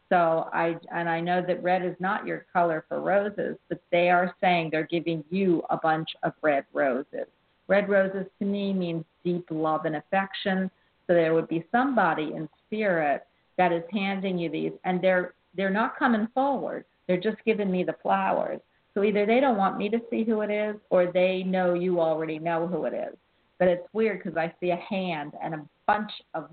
So 0.09 0.49
I 0.53 0.77
and 0.93 1.09
I 1.09 1.19
know 1.19 1.43
that 1.45 1.61
red 1.61 1.85
is 1.85 1.95
not 1.99 2.25
your 2.25 2.45
color 2.53 2.85
for 2.87 3.01
roses, 3.01 3.57
but 3.67 3.81
they 3.91 4.09
are 4.09 4.33
saying 4.39 4.69
they're 4.71 4.87
giving 4.87 5.23
you 5.29 5.63
a 5.69 5.77
bunch 5.77 6.09
of 6.23 6.33
red 6.41 6.65
roses. 6.73 7.27
Red 7.67 7.89
roses 7.89 8.25
to 8.39 8.45
me 8.45 8.71
means 8.71 9.03
deep 9.25 9.45
love 9.49 9.83
and 9.83 9.97
affection. 9.97 10.71
So 11.07 11.13
there 11.13 11.33
would 11.33 11.49
be 11.49 11.65
somebody 11.71 12.33
in 12.33 12.47
spirit 12.65 13.25
that 13.57 13.73
is 13.73 13.83
handing 13.91 14.37
you 14.37 14.49
these 14.49 14.71
and 14.85 15.01
they're 15.01 15.33
they're 15.55 15.69
not 15.69 15.97
coming 15.97 16.27
forward. 16.33 16.85
They're 17.07 17.19
just 17.19 17.37
giving 17.45 17.71
me 17.71 17.83
the 17.83 17.95
flowers. 18.01 18.61
So 18.97 19.03
either 19.03 19.27
they 19.27 19.39
don't 19.39 19.57
want 19.57 19.77
me 19.77 19.89
to 19.89 20.01
see 20.09 20.23
who 20.23 20.41
it 20.41 20.49
is 20.49 20.75
or 20.89 21.11
they 21.13 21.43
know 21.45 21.75
you 21.75 22.01
already 22.01 22.39
know 22.39 22.65
who 22.65 22.85
it 22.85 22.95
is. 22.95 23.15
But 23.59 23.67
it's 23.67 23.87
weird 23.93 24.23
because 24.23 24.35
I 24.35 24.51
see 24.59 24.71
a 24.71 24.75
hand 24.77 25.33
and 25.43 25.53
a 25.53 25.63
bunch 25.85 26.09
of 26.33 26.49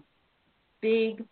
big 0.82 1.24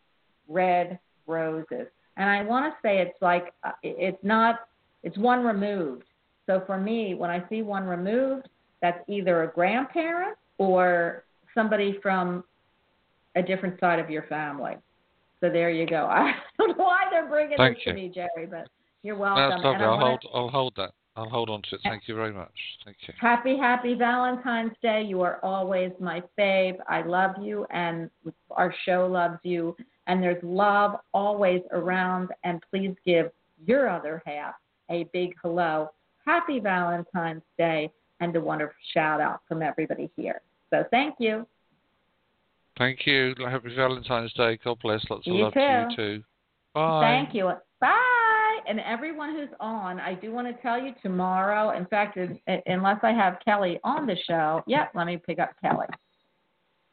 red 0.48 0.98
roses. 1.26 1.88
And 2.16 2.30
I 2.30 2.42
want 2.44 2.72
to 2.72 2.78
say 2.82 3.02
it's 3.02 3.20
like 3.20 3.52
uh, 3.62 3.72
it's 3.82 4.24
not 4.24 4.60
it's 5.02 5.18
one 5.18 5.44
removed. 5.44 6.04
So 6.46 6.62
for 6.66 6.78
me, 6.78 7.12
when 7.12 7.28
I 7.28 7.46
see 7.50 7.60
one 7.60 7.84
removed, 7.84 8.48
that's 8.80 8.98
either 9.06 9.42
a 9.42 9.48
grandparent 9.48 10.38
or 10.56 11.24
somebody 11.54 11.98
from 12.00 12.42
a 13.36 13.42
different 13.42 13.78
side 13.80 13.98
of 13.98 14.08
your 14.08 14.22
family. 14.30 14.76
So 15.42 15.50
there 15.50 15.68
you 15.68 15.86
go. 15.86 16.06
I 16.10 16.32
don't 16.56 16.78
know 16.78 16.84
why 16.84 17.02
they're 17.10 17.28
bringing 17.28 17.58
Thank 17.58 17.76
this 17.76 17.86
you. 17.86 17.92
to 17.92 17.98
me, 17.98 18.08
Jerry, 18.14 18.46
but 18.50 18.66
you're 19.02 19.16
welcome. 19.16 19.62
and 19.62 19.66
I 19.66 19.84
I'll 19.84 19.90
wanna- 19.90 20.04
hold 20.06 20.24
I'll 20.32 20.48
hold 20.48 20.72
that. 20.76 20.92
I'll 21.14 21.28
hold 21.28 21.50
on 21.50 21.60
to 21.68 21.74
it. 21.74 21.80
Thank 21.84 22.08
you 22.08 22.14
very 22.14 22.32
much. 22.32 22.52
Thank 22.84 22.96
you. 23.06 23.12
Happy, 23.20 23.56
happy 23.58 23.94
Valentine's 23.94 24.72
Day. 24.82 25.02
You 25.02 25.20
are 25.20 25.38
always 25.42 25.92
my 26.00 26.22
fave. 26.38 26.76
I 26.88 27.02
love 27.02 27.32
you, 27.40 27.66
and 27.70 28.08
our 28.50 28.74
show 28.84 29.06
loves 29.06 29.38
you. 29.42 29.76
And 30.06 30.22
there's 30.22 30.42
love 30.42 30.96
always 31.12 31.60
around. 31.72 32.30
And 32.44 32.62
please 32.70 32.94
give 33.04 33.30
your 33.66 33.90
other 33.90 34.22
half 34.24 34.54
a 34.90 35.04
big 35.12 35.34
hello. 35.42 35.90
Happy 36.24 36.60
Valentine's 36.60 37.42
Day, 37.58 37.90
and 38.20 38.34
a 38.34 38.40
wonderful 38.40 38.74
shout 38.94 39.20
out 39.20 39.40
from 39.46 39.60
everybody 39.60 40.10
here. 40.16 40.40
So 40.70 40.84
thank 40.90 41.16
you. 41.18 41.46
Thank 42.78 43.06
you. 43.06 43.34
Happy 43.38 43.74
Valentine's 43.76 44.32
Day. 44.32 44.58
God 44.64 44.78
bless. 44.82 45.04
Lots 45.10 45.26
of 45.26 45.32
You 45.34 45.42
love 45.42 45.52
to 45.52 45.60
too. 45.60 46.02
you 46.02 46.16
too. 46.18 46.24
Bye. 46.72 47.00
Thank 47.02 47.34
you. 47.34 47.52
Bye. 47.80 48.21
And 48.68 48.80
everyone 48.80 49.34
who's 49.34 49.48
on, 49.60 50.00
I 50.00 50.14
do 50.14 50.32
want 50.32 50.46
to 50.48 50.62
tell 50.62 50.80
you 50.80 50.92
tomorrow. 51.02 51.76
In 51.76 51.86
fact, 51.86 52.18
unless 52.66 52.98
I 53.02 53.12
have 53.12 53.38
Kelly 53.44 53.78
on 53.84 54.06
the 54.06 54.16
show, 54.26 54.62
yep, 54.66 54.90
let 54.94 55.06
me 55.06 55.16
pick 55.24 55.38
up 55.38 55.50
Kelly. 55.60 55.86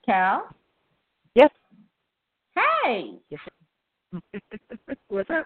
Cal? 0.06 0.48
Yes. 1.36 1.52
Hey, 2.56 3.14
Yes. 3.30 3.42
What's 5.08 5.30
up? 5.30 5.46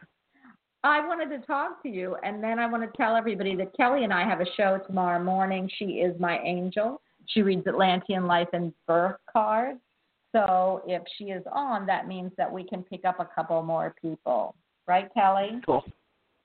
I 0.85 1.05
wanted 1.05 1.29
to 1.29 1.45
talk 1.45 1.81
to 1.83 1.89
you, 1.89 2.17
and 2.23 2.43
then 2.43 2.59
I 2.59 2.65
want 2.65 2.83
to 2.83 2.97
tell 2.97 3.15
everybody 3.15 3.55
that 3.55 3.75
Kelly 3.75 4.03
and 4.03 4.13
I 4.13 4.27
have 4.27 4.41
a 4.41 4.45
show 4.57 4.79
tomorrow 4.85 5.23
morning. 5.23 5.69
She 5.77 5.85
is 5.85 6.19
my 6.19 6.39
angel. 6.39 7.01
She 7.27 7.41
reads 7.41 7.65
Atlantean 7.67 8.27
life 8.27 8.49
and 8.51 8.73
birth 8.85 9.15
cards. 9.31 9.79
So 10.33 10.81
if 10.85 11.01
she 11.17 11.25
is 11.25 11.43
on, 11.51 11.85
that 11.85 12.07
means 12.07 12.31
that 12.37 12.51
we 12.51 12.63
can 12.67 12.83
pick 12.83 13.05
up 13.05 13.19
a 13.19 13.29
couple 13.33 13.61
more 13.61 13.95
people. 14.01 14.55
Right, 14.85 15.09
Kelly? 15.13 15.61
Cool. 15.65 15.83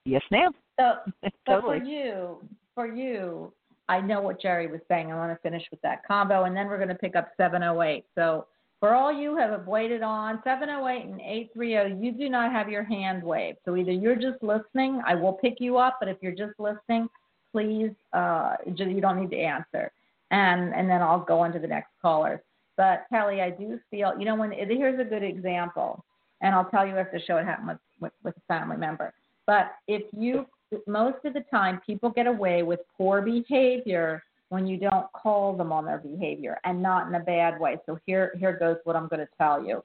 Yes, 0.09 0.23
ma'am. 0.31 0.53
So, 0.79 0.95
Totally. 1.47 1.81
for 1.81 1.85
you, 1.85 2.39
for 2.75 2.87
you, 2.87 3.53
I 3.89 4.01
know 4.01 4.21
what 4.21 4.41
Jerry 4.41 4.67
was 4.67 4.81
saying. 4.89 5.13
I 5.13 5.17
want 5.17 5.33
to 5.33 5.43
finish 5.43 5.63
with 5.71 5.81
that 5.83 6.07
combo, 6.07 6.45
and 6.45 6.57
then 6.57 6.67
we're 6.67 6.77
going 6.77 6.89
to 6.89 6.95
pick 6.95 7.17
up 7.17 7.29
708. 7.37 8.05
So 8.15 8.47
for 8.81 8.95
all 8.95 9.13
you 9.13 9.37
have 9.37 9.67
waited 9.67 10.03
on 10.03 10.41
708 10.45 11.05
and 11.05 11.21
830, 11.21 12.05
you 12.05 12.13
do 12.13 12.29
not 12.29 12.53
have 12.53 12.69
your 12.69 12.85
hand 12.85 13.23
waved. 13.23 13.59
So 13.65 13.77
either 13.77 13.93
you're 13.93 14.17
just 14.17 14.43
listening, 14.43 15.03
I 15.07 15.15
will 15.15 15.33
pick 15.33 15.55
you 15.59 15.79
up, 15.79 15.99
but 16.01 16.09
if 16.09 16.19
you're 16.21 16.33
just 16.33 16.59
listening, 16.59 17.09
please, 17.53 17.91
uh, 18.13 18.57
you 18.67 19.01
don't 19.01 19.21
need 19.21 19.31
to 19.31 19.41
answer, 19.41 19.91
and 20.31 20.75
and 20.75 20.89
then 20.89 21.01
I'll 21.01 21.25
go 21.25 21.41
on 21.41 21.53
to 21.53 21.59
the 21.59 21.67
next 21.67 21.91
caller. 22.01 22.43
But 22.77 23.07
Kelly, 23.11 23.41
I 23.41 23.51
do 23.51 23.81
feel, 23.91 24.15
you 24.19 24.27
know, 24.27 24.37
when 24.37 24.53
here's 24.53 25.01
a 25.01 25.05
good 25.05 25.23
example, 25.23 26.05
and 26.43 26.55
I'll 26.55 26.71
tell 26.71 26.87
you 26.87 26.97
if 26.99 27.11
the 27.11 27.21
show 27.27 27.37
had 27.39 27.47
happened 27.47 27.69
with, 27.69 27.79
with, 28.01 28.13
with 28.23 28.37
a 28.37 28.41
family 28.47 28.77
member. 28.77 29.13
But 29.49 29.73
if 29.89 30.03
you, 30.13 30.47
most 30.87 31.25
of 31.25 31.33
the 31.33 31.43
time, 31.51 31.81
people 31.85 32.11
get 32.11 32.27
away 32.27 32.63
with 32.63 32.81
poor 32.99 33.23
behavior 33.23 34.23
when 34.51 34.67
you 34.67 34.77
don't 34.77 35.11
call 35.15 35.57
them 35.57 35.73
on 35.73 35.87
their 35.87 35.97
behavior 35.97 36.59
and 36.65 36.83
not 36.83 37.09
in 37.09 37.15
a 37.15 37.21
bad 37.21 37.59
way. 37.59 37.79
So 37.87 37.99
here, 38.05 38.35
here 38.39 38.59
goes 38.59 38.77
what 38.85 38.95
I'm 38.95 39.09
going 39.09 39.21
to 39.21 39.29
tell 39.39 39.65
you. 39.65 39.83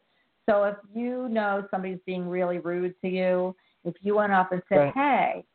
So 0.49 0.65
if 0.65 0.75
you 0.93 1.29
know 1.29 1.65
somebody's 1.71 2.01
being 2.05 2.27
really 2.27 2.59
rude 2.59 2.93
to 3.01 3.07
you, 3.07 3.55
if 3.85 3.95
you 4.01 4.15
went 4.15 4.33
up 4.33 4.51
and 4.51 4.61
said, 4.67 4.75
Right. 4.75 4.93
"Hey, 4.93 5.45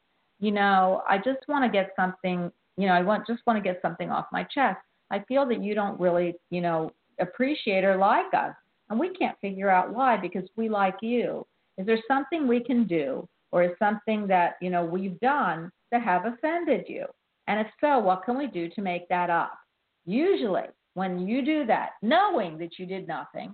you 0.40 0.52
know, 0.52 1.02
I 1.06 1.18
just 1.18 1.46
want 1.46 1.64
to 1.64 1.70
get 1.70 1.92
something, 1.94 2.50
you 2.78 2.86
know, 2.86 2.94
I 2.94 3.02
want 3.02 3.26
just 3.26 3.42
want 3.46 3.58
to 3.58 3.62
get 3.62 3.82
something 3.82 4.10
off 4.10 4.26
my 4.32 4.44
chest. 4.44 4.78
I 5.10 5.20
feel 5.20 5.44
that 5.48 5.62
you 5.62 5.74
don't 5.74 6.00
really, 6.00 6.34
you 6.48 6.62
know, 6.62 6.90
appreciate 7.20 7.84
or 7.84 7.96
like 7.96 8.32
us, 8.32 8.54
and 8.88 8.98
we 8.98 9.10
can't 9.10 9.38
figure 9.40 9.68
out 9.68 9.92
why 9.94 10.16
because 10.16 10.48
we 10.56 10.70
like 10.70 10.96
you. 11.02 11.46
Is 11.76 11.84
there 11.84 11.98
something 12.08 12.48
we 12.48 12.60
can 12.60 12.86
do, 12.86 13.28
or 13.52 13.62
is 13.62 13.70
something 13.78 14.26
that 14.26 14.56
you 14.60 14.70
know 14.70 14.84
we've 14.84 15.18
done 15.20 15.70
that 15.90 16.02
have 16.02 16.26
offended 16.26 16.84
you? 16.88 17.06
And 17.46 17.60
if 17.60 17.66
so, 17.80 17.98
what 17.98 18.24
can 18.24 18.36
we 18.36 18.46
do 18.46 18.68
to 18.70 18.82
make 18.82 19.08
that 19.08 19.30
up? 19.30 19.58
Usually, 20.04 20.64
when 20.94 21.26
you 21.26 21.44
do 21.44 21.64
that, 21.66 21.90
knowing 22.02 22.58
that 22.58 22.78
you 22.78 22.86
did 22.86 23.08
nothing, 23.08 23.52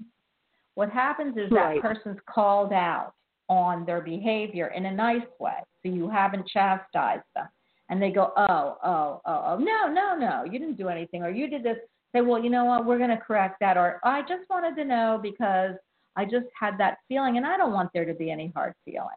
what 0.74 0.90
happens 0.90 1.36
is 1.36 1.50
Right. 1.50 1.80
that 1.80 1.94
person's 1.94 2.18
called 2.26 2.72
out 2.72 3.12
on 3.48 3.84
their 3.84 4.00
behavior 4.00 4.68
in 4.68 4.86
a 4.86 4.92
nice 4.92 5.26
way. 5.38 5.58
So 5.82 5.88
you 5.90 6.08
haven't 6.08 6.48
chastised 6.48 7.24
them. 7.34 7.46
And 7.90 8.00
they 8.00 8.10
go, 8.10 8.32
oh, 8.36 8.78
oh, 8.82 9.20
oh, 9.26 9.42
oh, 9.46 9.58
no, 9.58 9.86
no, 9.88 10.16
no, 10.16 10.44
you 10.44 10.58
didn't 10.58 10.78
do 10.78 10.88
anything, 10.88 11.22
or 11.22 11.30
you 11.30 11.48
did 11.48 11.62
this. 11.62 11.76
Say, 12.14 12.22
well, 12.22 12.42
you 12.42 12.48
know 12.48 12.64
what, 12.64 12.86
we're 12.86 12.98
going 12.98 13.10
to 13.10 13.16
correct 13.18 13.56
that. 13.60 13.76
Or 13.76 14.00
I 14.04 14.22
just 14.22 14.48
wanted 14.48 14.74
to 14.76 14.84
know 14.84 15.20
because 15.22 15.74
I 16.16 16.24
just 16.24 16.46
had 16.58 16.78
that 16.78 16.98
feeling, 17.08 17.36
and 17.36 17.46
I 17.46 17.56
don't 17.56 17.72
want 17.72 17.90
there 17.92 18.06
to 18.06 18.14
be 18.14 18.30
any 18.30 18.52
hard 18.54 18.74
feelings. 18.84 19.10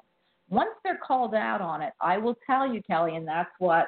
Once 0.50 0.72
they're 0.84 1.00
called 1.06 1.36
out 1.36 1.62
on 1.62 1.82
it, 1.82 1.94
I 2.00 2.18
will 2.18 2.38
tell 2.46 2.72
you, 2.72 2.82
Kelly, 2.84 3.16
and 3.16 3.28
that's 3.28 3.50
what 3.60 3.88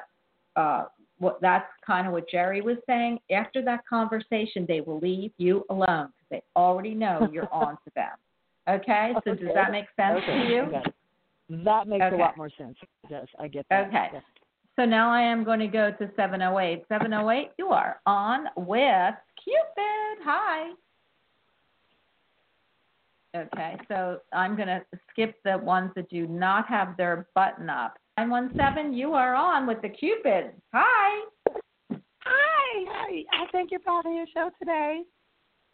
uh, 0.56 0.84
what 1.18 1.40
that's 1.40 1.66
kind 1.86 2.06
of 2.06 2.12
what 2.12 2.28
Jerry 2.28 2.60
was 2.60 2.76
saying. 2.86 3.18
After 3.30 3.62
that 3.64 3.86
conversation, 3.88 4.64
they 4.66 4.80
will 4.80 4.98
leave 4.98 5.32
you 5.38 5.64
alone 5.70 6.08
because 6.08 6.28
they 6.30 6.42
already 6.56 6.94
know 6.94 7.28
you're 7.32 7.48
on 7.52 7.72
to 7.84 7.90
them. 7.94 8.12
Okay, 8.68 9.12
so 9.24 9.34
does 9.34 9.48
that 9.54 9.72
make 9.72 9.86
sense 9.96 10.20
Okay, 10.22 10.44
to 10.44 10.48
you? 10.48 10.62
I 10.62 10.70
got 10.70 10.86
it. 10.86 10.94
That 11.64 11.88
makes 11.88 12.04
Okay. 12.04 12.14
a 12.14 12.18
lot 12.18 12.36
more 12.36 12.50
sense. 12.56 12.76
Yes. 13.08 13.26
I 13.38 13.48
get 13.48 13.66
that. 13.70 13.88
Okay. 13.88 14.08
Yeah. 14.12 14.20
So 14.76 14.84
now 14.84 15.10
I 15.10 15.20
am 15.20 15.42
going 15.44 15.58
to 15.58 15.66
go 15.66 15.90
to 15.90 16.10
708. 16.14 16.84
708, 16.88 17.50
you 17.58 17.68
are 17.68 18.00
on 18.06 18.46
with 18.56 19.14
Cupid. 19.42 20.24
Hi. 20.24 20.70
Okay, 23.36 23.76
so 23.86 24.18
I'm 24.32 24.56
going 24.56 24.68
to 24.68 24.82
skip 25.10 25.36
the 25.44 25.58
ones 25.58 25.92
that 25.94 26.10
do 26.10 26.26
not 26.26 26.66
have 26.66 26.96
their 26.96 27.28
button 27.34 27.70
up. 27.70 27.96
917, 28.18 28.92
you 28.92 29.14
are 29.14 29.34
on 29.34 29.66
with 29.66 29.80
the 29.82 29.88
Cupid. 29.88 30.52
Hi. 30.74 31.24
Hi, 31.92 32.84
hi. 32.88 33.24
I 33.32 33.46
think 33.52 33.70
you're 33.70 33.80
proud 33.80 34.04
of 34.04 34.12
your 34.12 34.26
show 34.34 34.50
today. 34.58 35.02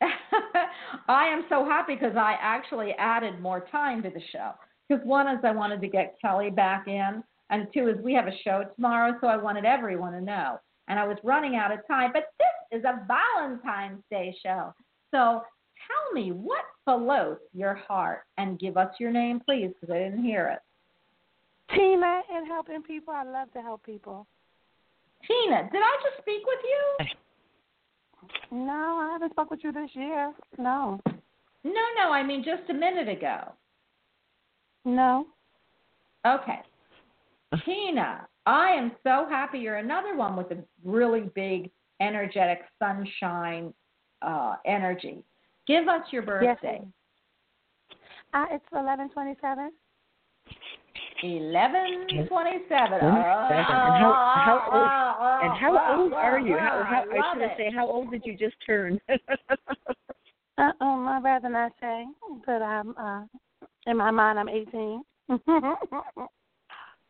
I 1.08 1.26
am 1.26 1.46
so 1.48 1.64
happy 1.64 1.94
because 1.94 2.16
I 2.16 2.36
actually 2.40 2.92
added 2.98 3.40
more 3.40 3.66
time 3.72 4.02
to 4.02 4.10
the 4.10 4.20
show. 4.32 4.52
Because 4.88 5.04
one 5.06 5.26
is 5.26 5.38
I 5.42 5.52
wanted 5.52 5.80
to 5.80 5.88
get 5.88 6.16
Kelly 6.20 6.50
back 6.50 6.86
in, 6.86 7.24
and 7.50 7.66
two 7.72 7.88
is 7.88 7.96
we 8.04 8.14
have 8.14 8.26
a 8.26 8.38
show 8.44 8.64
tomorrow, 8.74 9.16
so 9.20 9.26
I 9.26 9.36
wanted 9.36 9.64
everyone 9.64 10.12
to 10.12 10.20
know. 10.20 10.60
And 10.88 10.98
I 11.00 11.06
was 11.08 11.16
running 11.24 11.56
out 11.56 11.72
of 11.72 11.80
time, 11.88 12.10
but 12.12 12.26
this 12.38 12.78
is 12.78 12.84
a 12.84 13.04
Valentine's 13.08 14.02
Day 14.10 14.36
show. 14.44 14.72
So 15.12 15.42
tell 15.86 16.12
me 16.12 16.32
what 16.32 16.64
floats 16.84 17.42
your 17.52 17.74
heart 17.74 18.22
and 18.38 18.58
give 18.58 18.76
us 18.76 18.92
your 18.98 19.10
name, 19.10 19.40
please, 19.40 19.72
because 19.80 19.94
I 19.94 19.98
didn't 19.98 20.24
hear 20.24 20.48
it. 20.48 20.60
Tina 21.74 22.20
and 22.32 22.46
helping 22.46 22.82
people. 22.82 23.12
I 23.12 23.24
love 23.24 23.52
to 23.52 23.60
help 23.60 23.84
people. 23.84 24.26
Tina, 25.26 25.68
did 25.72 25.82
I 25.82 25.96
just 26.02 26.22
speak 26.22 26.42
with 26.46 26.60
you? 26.64 27.06
No, 28.50 29.00
I 29.00 29.10
haven't 29.12 29.32
spoke 29.32 29.50
with 29.50 29.60
you 29.62 29.72
this 29.72 29.90
year. 29.94 30.32
No. 30.58 31.00
No, 31.64 31.82
no, 31.96 32.12
I 32.12 32.22
mean 32.22 32.44
just 32.44 32.70
a 32.70 32.74
minute 32.74 33.08
ago. 33.08 33.52
No. 34.84 35.26
Okay. 36.24 36.60
Tina, 37.64 38.26
I 38.46 38.70
am 38.70 38.92
so 39.02 39.26
happy 39.28 39.58
you're 39.58 39.76
another 39.76 40.16
one 40.16 40.36
with 40.36 40.50
a 40.52 40.58
really 40.84 41.30
big, 41.34 41.70
energetic 42.00 42.60
sunshine 42.78 43.74
uh, 44.22 44.56
energy. 44.64 45.24
Give 45.66 45.88
us 45.88 46.02
your 46.10 46.22
birthday. 46.22 46.80
Yes. 46.82 47.96
Uh, 48.34 48.46
it's 48.50 48.64
eleven 48.72 49.08
twenty 49.10 49.34
seven. 49.40 49.70
Eleven 51.22 52.06
twenty-seven. 52.28 52.98
And 53.00 53.02
how, 53.02 54.32
how 54.44 54.58
Ah, 54.70 55.40
old, 55.40 55.50
and 55.50 55.58
how 55.60 55.98
old 55.98 56.12
are 56.12 56.38
you? 56.38 56.56
How, 56.58 56.84
how, 56.86 57.02
I 57.10 57.32
should 57.32 57.42
have 57.42 57.50
it. 57.52 57.56
say, 57.56 57.70
how 57.74 57.88
old 57.90 58.10
did 58.10 58.22
you 58.24 58.36
just 58.36 58.56
turn? 58.66 59.00
Uh 60.58 60.72
oh, 60.80 61.04
I'd 61.04 61.22
rather 61.22 61.50
not 61.50 61.72
say, 61.82 62.06
but 62.46 62.62
I'm 62.62 62.96
uh 62.96 63.24
in 63.86 63.98
my 63.98 64.10
mind 64.10 64.38
I'm 64.38 64.48
eighteen. 64.48 65.02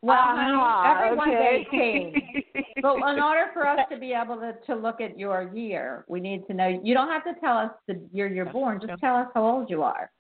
Well, 0.02 0.16
Ah, 0.18 0.84
honey, 0.84 1.06
everyone's 1.06 1.32
okay. 1.32 1.66
18. 1.68 2.62
But 2.82 2.96
in 2.96 3.20
order 3.20 3.46
for 3.54 3.66
us 3.66 3.80
to 3.90 3.98
be 3.98 4.12
able 4.12 4.36
to, 4.36 4.52
to 4.66 4.74
look 4.74 5.00
at 5.00 5.18
your 5.18 5.50
year, 5.54 6.04
we 6.08 6.20
need 6.20 6.46
to 6.46 6.54
know. 6.54 6.68
You 6.84 6.94
don't 6.94 7.08
have 7.08 7.24
to 7.24 7.32
tell 7.40 7.56
us 7.56 7.70
the 7.88 8.00
year 8.12 8.28
you're 8.28 8.52
born. 8.52 8.80
Just 8.86 9.00
tell 9.00 9.16
us 9.16 9.28
how 9.34 9.44
old 9.44 9.70
you 9.70 9.82
are. 9.82 10.10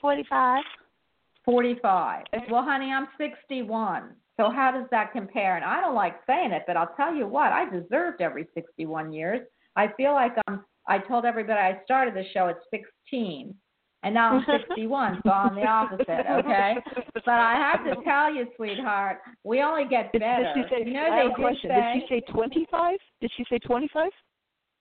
Forty 0.00 0.24
five. 0.30 0.62
45. 1.44 2.24
Well, 2.50 2.62
honey, 2.62 2.92
I'm 2.92 3.08
61. 3.18 4.10
So 4.36 4.48
how 4.48 4.70
does 4.70 4.86
that 4.92 5.12
compare? 5.12 5.56
And 5.56 5.64
I 5.64 5.80
don't 5.80 5.94
like 5.96 6.14
saying 6.24 6.52
it, 6.52 6.62
but 6.68 6.76
I'll 6.76 6.94
tell 6.96 7.12
you 7.12 7.26
what, 7.26 7.52
I 7.52 7.68
deserved 7.68 8.20
every 8.20 8.46
61 8.54 9.12
years. 9.12 9.40
I 9.74 9.88
feel 9.96 10.12
like 10.12 10.32
I'm 10.46 10.64
I 10.86 10.98
told 10.98 11.24
everybody 11.24 11.60
I 11.60 11.80
started 11.84 12.14
the 12.14 12.24
show 12.34 12.48
at 12.48 12.58
16 12.70 13.54
and 14.02 14.14
now 14.14 14.36
I'm 14.36 14.44
61, 14.68 15.20
so 15.24 15.30
I'm 15.30 15.54
the 15.54 15.66
opposite, 15.66 16.08
okay? 16.10 16.74
But 17.14 17.28
I 17.28 17.54
have 17.54 17.84
to 17.84 18.02
tell 18.02 18.34
you, 18.34 18.46
sweetheart, 18.56 19.20
we 19.44 19.62
only 19.62 19.84
get 19.88 20.12
better. 20.12 20.52
did 20.54 20.64
she 20.68 20.74
say? 20.74 20.84
you 20.88 20.94
know 20.94 21.06
I 21.06 21.10
they 21.10 21.16
have 21.16 21.26
a 21.26 21.28
did 21.28 21.36
question. 21.36 21.70
say 21.70 21.92
Did 21.94 22.02
she 22.08 22.14
say 22.14 22.32
twenty-five? 22.32 22.98
Did 23.20 23.30
she 23.36 23.44
say 23.50 23.58
twenty-five? 23.58 24.10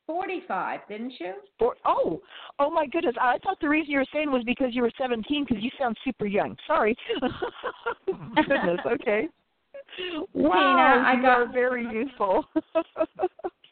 45, 0.08 0.80
didn't 0.90 1.14
you? 1.20 1.34
Or 1.62 1.76
oh, 1.86 2.22
oh 2.60 2.70
my 2.70 2.86
goodness! 2.88 3.16
I 3.22 3.38
thought 3.44 3.58
the 3.62 3.70
reason 3.70 3.92
you 3.92 4.00
were 4.00 4.06
saying 4.12 4.30
was 4.32 4.44
because 4.46 4.70
you 4.72 4.82
were 4.82 4.92
seventeen. 4.98 5.46
Because 5.48 5.64
you 5.64 5.70
sound 5.80 5.96
super 6.04 6.26
young. 6.26 6.58
Sorry. 6.68 6.96
goodness. 8.36 8.80
Okay. 8.86 9.28
Wow, 10.34 11.04
I 11.06 11.14
you 11.16 11.22
got- 11.22 11.38
are 11.42 11.52
very 11.52 11.86
useful. 11.86 12.46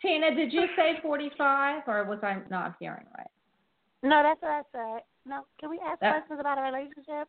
Tina, 0.01 0.35
did 0.35 0.51
you 0.51 0.65
say 0.76 0.99
45 1.01 1.84
or 1.88 2.03
was 2.05 2.19
I 2.23 2.39
not 2.49 2.76
hearing 2.80 3.05
right? 3.17 3.27
No, 4.03 4.23
that's 4.23 4.41
what 4.41 4.51
I 4.51 4.61
said. 4.71 5.03
No, 5.26 5.45
can 5.59 5.69
we 5.69 5.80
ask 5.80 5.99
That- 5.99 6.11
questions 6.26 6.39
about 6.39 6.57
a 6.57 6.61
relationship? 6.61 7.27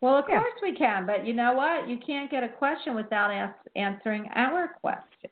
Well, 0.00 0.16
of 0.18 0.28
Yeah. 0.28 0.40
course 0.40 0.60
we 0.62 0.74
can, 0.76 1.06
but 1.06 1.24
you 1.24 1.32
know 1.32 1.52
what? 1.54 1.88
You 1.88 1.96
can't 1.98 2.30
get 2.30 2.44
a 2.44 2.48
question 2.48 2.94
without 2.94 3.30
as- 3.30 3.54
answering 3.74 4.30
our 4.34 4.68
question. 4.68 5.30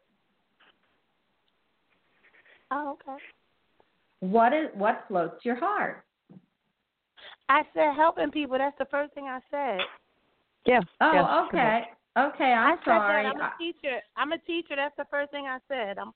Oh, 2.71 2.93
okay. 2.93 3.23
What 4.21 4.53
is 4.55 4.71
what 4.75 5.07
floats 5.09 5.45
your 5.45 5.57
heart? 5.57 6.05
I 7.49 7.65
said 7.75 7.95
helping 7.95 8.31
people. 8.31 8.57
That's 8.57 8.77
the 8.79 8.87
first 8.87 9.13
thing 9.15 9.29
I 9.29 9.41
said. 9.51 9.81
yeah. 10.65 10.81
Oh, 11.01 11.13
yeah, 11.13 11.41
okay. 11.43 11.93
Okay, 12.17 12.53
I'm 12.53 12.73
I 12.73 12.77
said 12.77 12.85
sorry. 12.85 13.23
that. 13.25 13.35
I'm 13.37 13.41
a 13.41 13.55
teacher. 13.59 14.01
I'm 14.17 14.33
a 14.33 14.39
teacher. 14.39 14.77
That's 14.77 14.97
the 14.97 15.05
first 15.07 15.31
thing 15.33 15.47
I 15.49 15.59
said. 15.69 15.99
I'm 15.99 16.13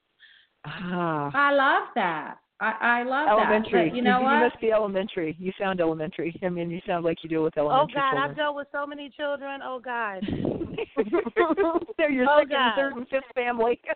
Ah. 0.64 1.30
I, 1.34 1.48
I 1.50 1.52
love 1.52 1.88
that. 1.94 2.38
I, 2.60 2.72
I 2.80 3.02
love 3.02 3.28
elementary. 3.28 3.84
that. 3.84 3.90
But 3.90 3.96
you 3.96 4.02
know 4.02 4.18
you, 4.20 4.24
what? 4.24 4.40
must 4.40 4.60
be 4.60 4.72
elementary. 4.72 5.36
You 5.38 5.52
sound 5.58 5.80
elementary. 5.80 6.38
I 6.42 6.48
mean, 6.48 6.70
you 6.70 6.80
sound 6.86 7.04
like 7.04 7.18
you 7.22 7.28
deal 7.28 7.42
with 7.42 7.56
elementary. 7.58 7.92
Children. 7.94 8.04
Oh 8.04 8.08
elementary 8.08 8.20
God, 8.20 8.30
I've 8.30 8.36
dealt 8.36 8.56
with 8.56 8.68
so 8.72 8.86
many 8.86 9.10
children. 9.16 9.60
Oh 9.62 9.78
God. 9.78 10.22
They're 11.98 12.10
your 12.10 12.26
Oh, 12.28 12.38
second, 12.40 12.50
God. 12.50 12.74
third, 12.76 12.96
and 12.96 13.08
fifth 13.08 13.24
family. 13.34 13.80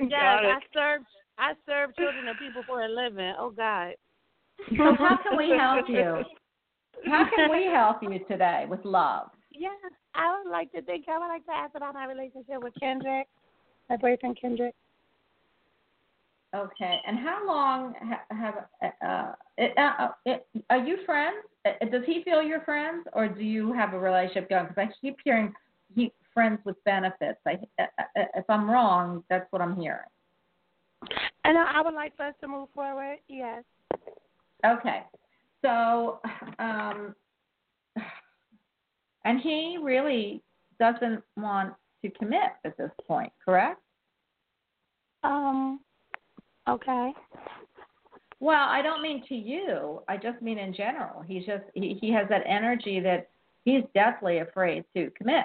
yes, 0.00 0.10
Got 0.10 0.44
I 0.46 0.56
it. 0.56 0.62
serve. 0.72 1.02
I 1.38 1.52
serve 1.66 1.96
children 1.96 2.28
and 2.28 2.38
people 2.38 2.62
for 2.66 2.82
a 2.82 2.88
living. 2.88 3.34
Oh 3.38 3.50
God. 3.50 3.94
So 4.68 4.94
how 4.98 5.18
can 5.22 5.36
we 5.36 5.50
help 5.58 5.88
you? 5.88 6.22
How 7.06 7.26
can 7.34 7.50
we 7.50 7.64
help 7.64 8.02
you 8.02 8.20
today 8.30 8.66
with 8.68 8.84
love? 8.84 9.28
Yeah, 9.50 9.68
I 10.14 10.38
would 10.38 10.50
like 10.50 10.70
to 10.72 10.82
think. 10.82 11.06
I 11.08 11.18
would 11.18 11.26
like 11.26 11.44
to 11.46 11.52
ask 11.52 11.74
about 11.74 11.94
my 11.94 12.06
relationship 12.06 12.62
with 12.62 12.74
Kendrick, 12.78 13.26
my 13.90 13.96
boyfriend 13.96 14.38
Kendrick. 14.40 14.74
Okay. 16.54 17.00
And 17.06 17.18
how 17.18 17.46
long 17.46 17.94
ha- 18.02 18.36
have 18.36 18.54
uh, 19.02 19.32
it, 19.56 19.76
uh, 19.78 20.08
it, 20.26 20.46
are 20.68 20.78
you 20.78 20.98
friends? 21.06 21.36
Uh, 21.64 21.84
Does 21.86 22.02
he 22.04 22.22
feel 22.24 22.42
you're 22.42 22.60
friends, 22.62 23.06
or 23.14 23.26
do 23.28 23.42
you 23.42 23.72
have 23.72 23.94
a 23.94 23.98
relationship 23.98 24.50
going? 24.50 24.66
Because 24.66 24.88
I 24.88 24.92
keep 25.00 25.16
hearing 25.24 25.54
he 25.94 26.12
friends 26.34 26.58
with 26.64 26.82
benefits. 26.84 27.38
I, 27.46 27.58
uh, 27.78 27.84
uh, 27.98 28.24
if 28.34 28.44
I'm 28.48 28.70
wrong, 28.70 29.24
that's 29.30 29.46
what 29.50 29.62
I'm 29.62 29.76
hearing. 29.76 30.00
And 31.44 31.58
I 31.58 31.78
I 31.78 31.82
would 31.82 31.94
like 31.94 32.16
for 32.16 32.26
us 32.26 32.34
to 32.40 32.48
move 32.48 32.68
forward. 32.74 33.18
Yes. 33.28 33.64
Okay. 34.64 35.02
So, 35.62 36.20
um, 36.58 37.14
and 39.24 39.40
he 39.40 39.78
really 39.80 40.42
doesn't 40.78 41.22
want 41.36 41.74
to 42.04 42.10
commit 42.10 42.52
at 42.64 42.76
this 42.76 42.90
point, 43.06 43.32
correct? 43.42 43.80
Um. 45.24 45.80
Okay. 46.68 47.12
Well, 48.40 48.68
I 48.68 48.82
don't 48.82 49.02
mean 49.02 49.24
to 49.28 49.34
you. 49.34 50.02
I 50.08 50.16
just 50.16 50.42
mean 50.42 50.58
in 50.58 50.74
general. 50.74 51.22
He's 51.22 51.46
just 51.46 51.62
he, 51.74 51.96
he 52.00 52.12
has 52.12 52.28
that 52.28 52.42
energy 52.46 53.00
that 53.00 53.28
he's 53.64 53.82
deathly 53.94 54.38
afraid 54.38 54.84
to 54.96 55.10
commit. 55.16 55.44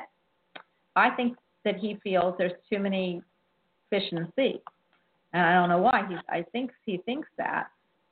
I 0.96 1.12
think 1.12 1.38
that 1.64 1.78
he 1.78 2.00
feels 2.04 2.34
there's 2.38 2.54
too 2.72 2.80
many 2.80 3.22
fish 3.90 4.04
in 4.12 4.18
the 4.18 4.28
sea, 4.36 4.62
and 5.34 5.44
I 5.44 5.54
don't 5.54 5.70
know 5.70 5.82
why. 5.82 6.06
He 6.10 6.16
I 6.30 6.44
think 6.52 6.72
he 6.86 6.98
thinks 6.98 7.28
that, 7.38 7.68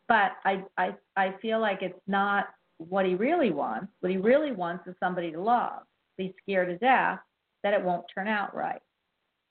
but 0.08 0.34
I 0.44 0.64
I 0.78 0.96
I 1.16 1.34
feel 1.42 1.60
like 1.60 1.82
it's 1.82 2.00
not 2.08 2.48
what 2.78 3.06
he 3.06 3.16
really 3.16 3.52
wants. 3.52 3.88
What 4.02 4.12
he 4.12 4.18
really 4.18 4.52
wants 4.52 4.86
is 4.88 4.96
somebody 5.00 5.32
to 5.32 5.42
love. 5.42 5.84
He's 6.18 6.32
scared 6.44 6.68
to 6.68 6.78
death 6.78 7.20
that 7.64 7.74
it 7.74 7.84
won't 7.84 8.06
turn 8.14 8.28
out 8.28 8.56
right. 8.56 8.82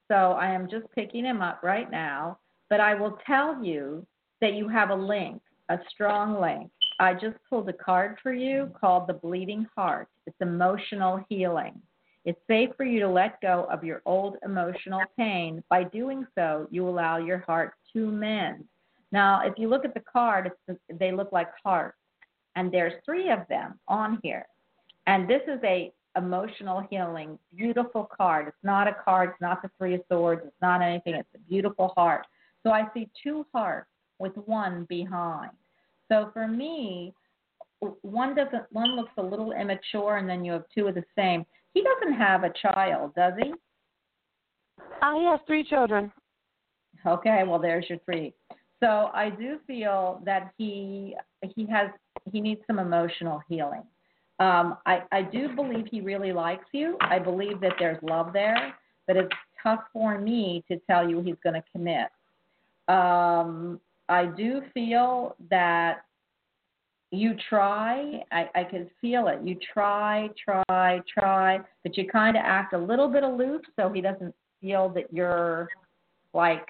So 0.09 0.15
I 0.15 0.51
am 0.51 0.69
just 0.71 0.87
picking 0.95 1.25
him 1.25 1.43
up 1.43 1.63
right 1.63 1.91
now, 1.91 2.39
but 2.71 2.81
I 2.81 2.95
will 2.95 3.19
tell 3.27 3.63
you 3.63 4.07
that 4.41 4.55
you 4.55 4.69
have 4.69 4.91
a 4.91 4.95
link, 4.95 5.41
a 5.69 5.79
strong 5.89 6.41
link. 6.41 6.71
I 7.01 7.15
just 7.15 7.37
pulled 7.49 7.69
a 7.69 7.73
card 7.73 8.19
for 8.23 8.33
you 8.33 8.71
called 8.81 9.07
the 9.09 9.15
Bleeding 9.15 9.67
Heart. 9.75 10.09
It's 10.27 10.37
emotional 10.41 11.25
healing. 11.29 11.81
It's 12.25 12.41
safe 12.49 12.71
for 12.77 12.85
you 12.85 13.01
to 13.01 13.09
let 13.09 13.41
go 13.41 13.67
of 13.71 13.85
your 13.85 14.01
old 14.07 14.37
emotional 14.45 15.03
pain. 15.17 15.63
By 15.69 15.85
doing 15.85 16.27
so, 16.35 16.67
you 16.71 16.89
allow 16.89 17.19
your 17.19 17.39
heart 17.39 17.75
to 17.93 18.11
mend. 18.11 18.65
Now, 19.13 19.43
if 19.45 19.55
you 19.59 19.69
look 19.69 19.85
at 19.85 19.95
the 19.95 20.01
card, 20.01 20.51
they 20.99 21.13
look 21.13 21.33
like 21.33 21.49
hearts, 21.63 21.99
and 22.57 22.73
there's 22.73 22.95
three 23.05 23.31
of 23.31 23.41
them 23.49 23.79
on 23.89 24.19
here. 24.23 24.47
And 25.07 25.29
this 25.29 25.43
is 25.47 25.61
a 25.65 25.93
emotional 26.17 26.87
healing, 26.91 27.39
beautiful 27.55 28.09
card. 28.17 28.49
It's 28.49 28.57
not 28.63 28.89
a 28.89 28.95
card. 29.05 29.31
It's 29.31 29.41
not 29.41 29.63
the 29.63 29.71
Three 29.79 29.95
of 29.95 30.01
Swords. 30.09 30.43
It's 30.45 30.63
not 30.63 30.81
anything. 30.81 31.15
It's 31.15 31.29
a 31.35 31.51
beautiful 31.51 31.93
heart. 31.97 32.27
So 32.65 32.73
I 32.73 32.89
see 32.95 33.09
two 33.23 33.47
hearts 33.53 33.89
with 34.19 34.33
one 34.47 34.87
behind. 34.89 35.51
So 36.11 36.31
for 36.33 36.49
me, 36.49 37.13
one 38.03 38.35
doesn't 38.35 38.65
one 38.71 38.97
looks 38.97 39.13
a 39.19 39.23
little 39.23 39.53
immature, 39.53 40.17
and 40.17 40.29
then 40.29 40.45
you 40.45 40.53
have 40.53 40.65
two 40.75 40.87
of 40.89 40.95
the 40.95 41.05
same. 41.17 41.45
He 41.75 41.83
doesn't 41.83 42.17
have 42.17 42.45
a 42.45 42.53
child, 42.63 43.15
does 43.15 43.35
he? 43.39 43.53
Uh, 45.03 45.15
he 45.15 45.25
has 45.25 45.41
three 45.47 45.65
children. 45.65 46.13
Okay, 47.07 47.43
well 47.47 47.59
there's 47.59 47.85
your 47.89 47.99
three. 48.05 48.33
So 48.81 49.11
I 49.15 49.31
do 49.31 49.59
feel 49.67 50.23
that 50.25 50.53
he 50.57 51.17
he 51.55 51.67
has 51.67 51.91
he 52.33 52.41
needs 52.41 52.61
some 52.67 52.79
emotional 52.79 53.43
healing. 53.49 53.83
Um, 54.41 54.79
I 54.87 55.03
I 55.13 55.23
do 55.23 55.55
believe 55.55 55.87
he 55.91 56.01
really 56.01 56.33
likes 56.33 56.67
you. 56.73 56.97
I 57.01 57.19
believe 57.19 57.61
that 57.61 57.75
there's 57.79 58.03
love 58.03 58.33
there, 58.33 58.75
but 59.07 59.17
it's 59.17 59.33
tough 59.63 59.81
for 59.93 60.19
me 60.19 60.65
to 60.69 60.79
tell 60.89 61.09
you 61.09 61.21
he's 61.21 61.37
going 61.43 61.55
to 61.55 61.65
commit. 61.73 62.09
Um, 62.89 63.81
I 64.09 64.27
do 64.27 64.63
feel 64.75 65.37
that 65.51 66.05
you 67.11 67.37
try. 67.49 68.23
I, 68.33 68.49
I 68.55 68.65
can 68.65 68.91
feel 69.01 69.29
it. 69.29 69.41
You 69.45 69.57
try, 69.73 70.29
try, 70.43 71.01
try, 71.13 71.61
but 71.83 71.97
you 71.97 72.09
kind 72.09 72.37
of 72.37 72.43
act 72.45 72.75
a 72.75 72.79
little 72.79 73.09
bit 73.09 73.23
aloof 73.23 73.63
so 73.77 73.91
he 73.91 74.01
doesn't 74.01 74.35
feel 74.61 74.89
that 74.91 75.13
you're 75.13 75.69
like 76.33 76.69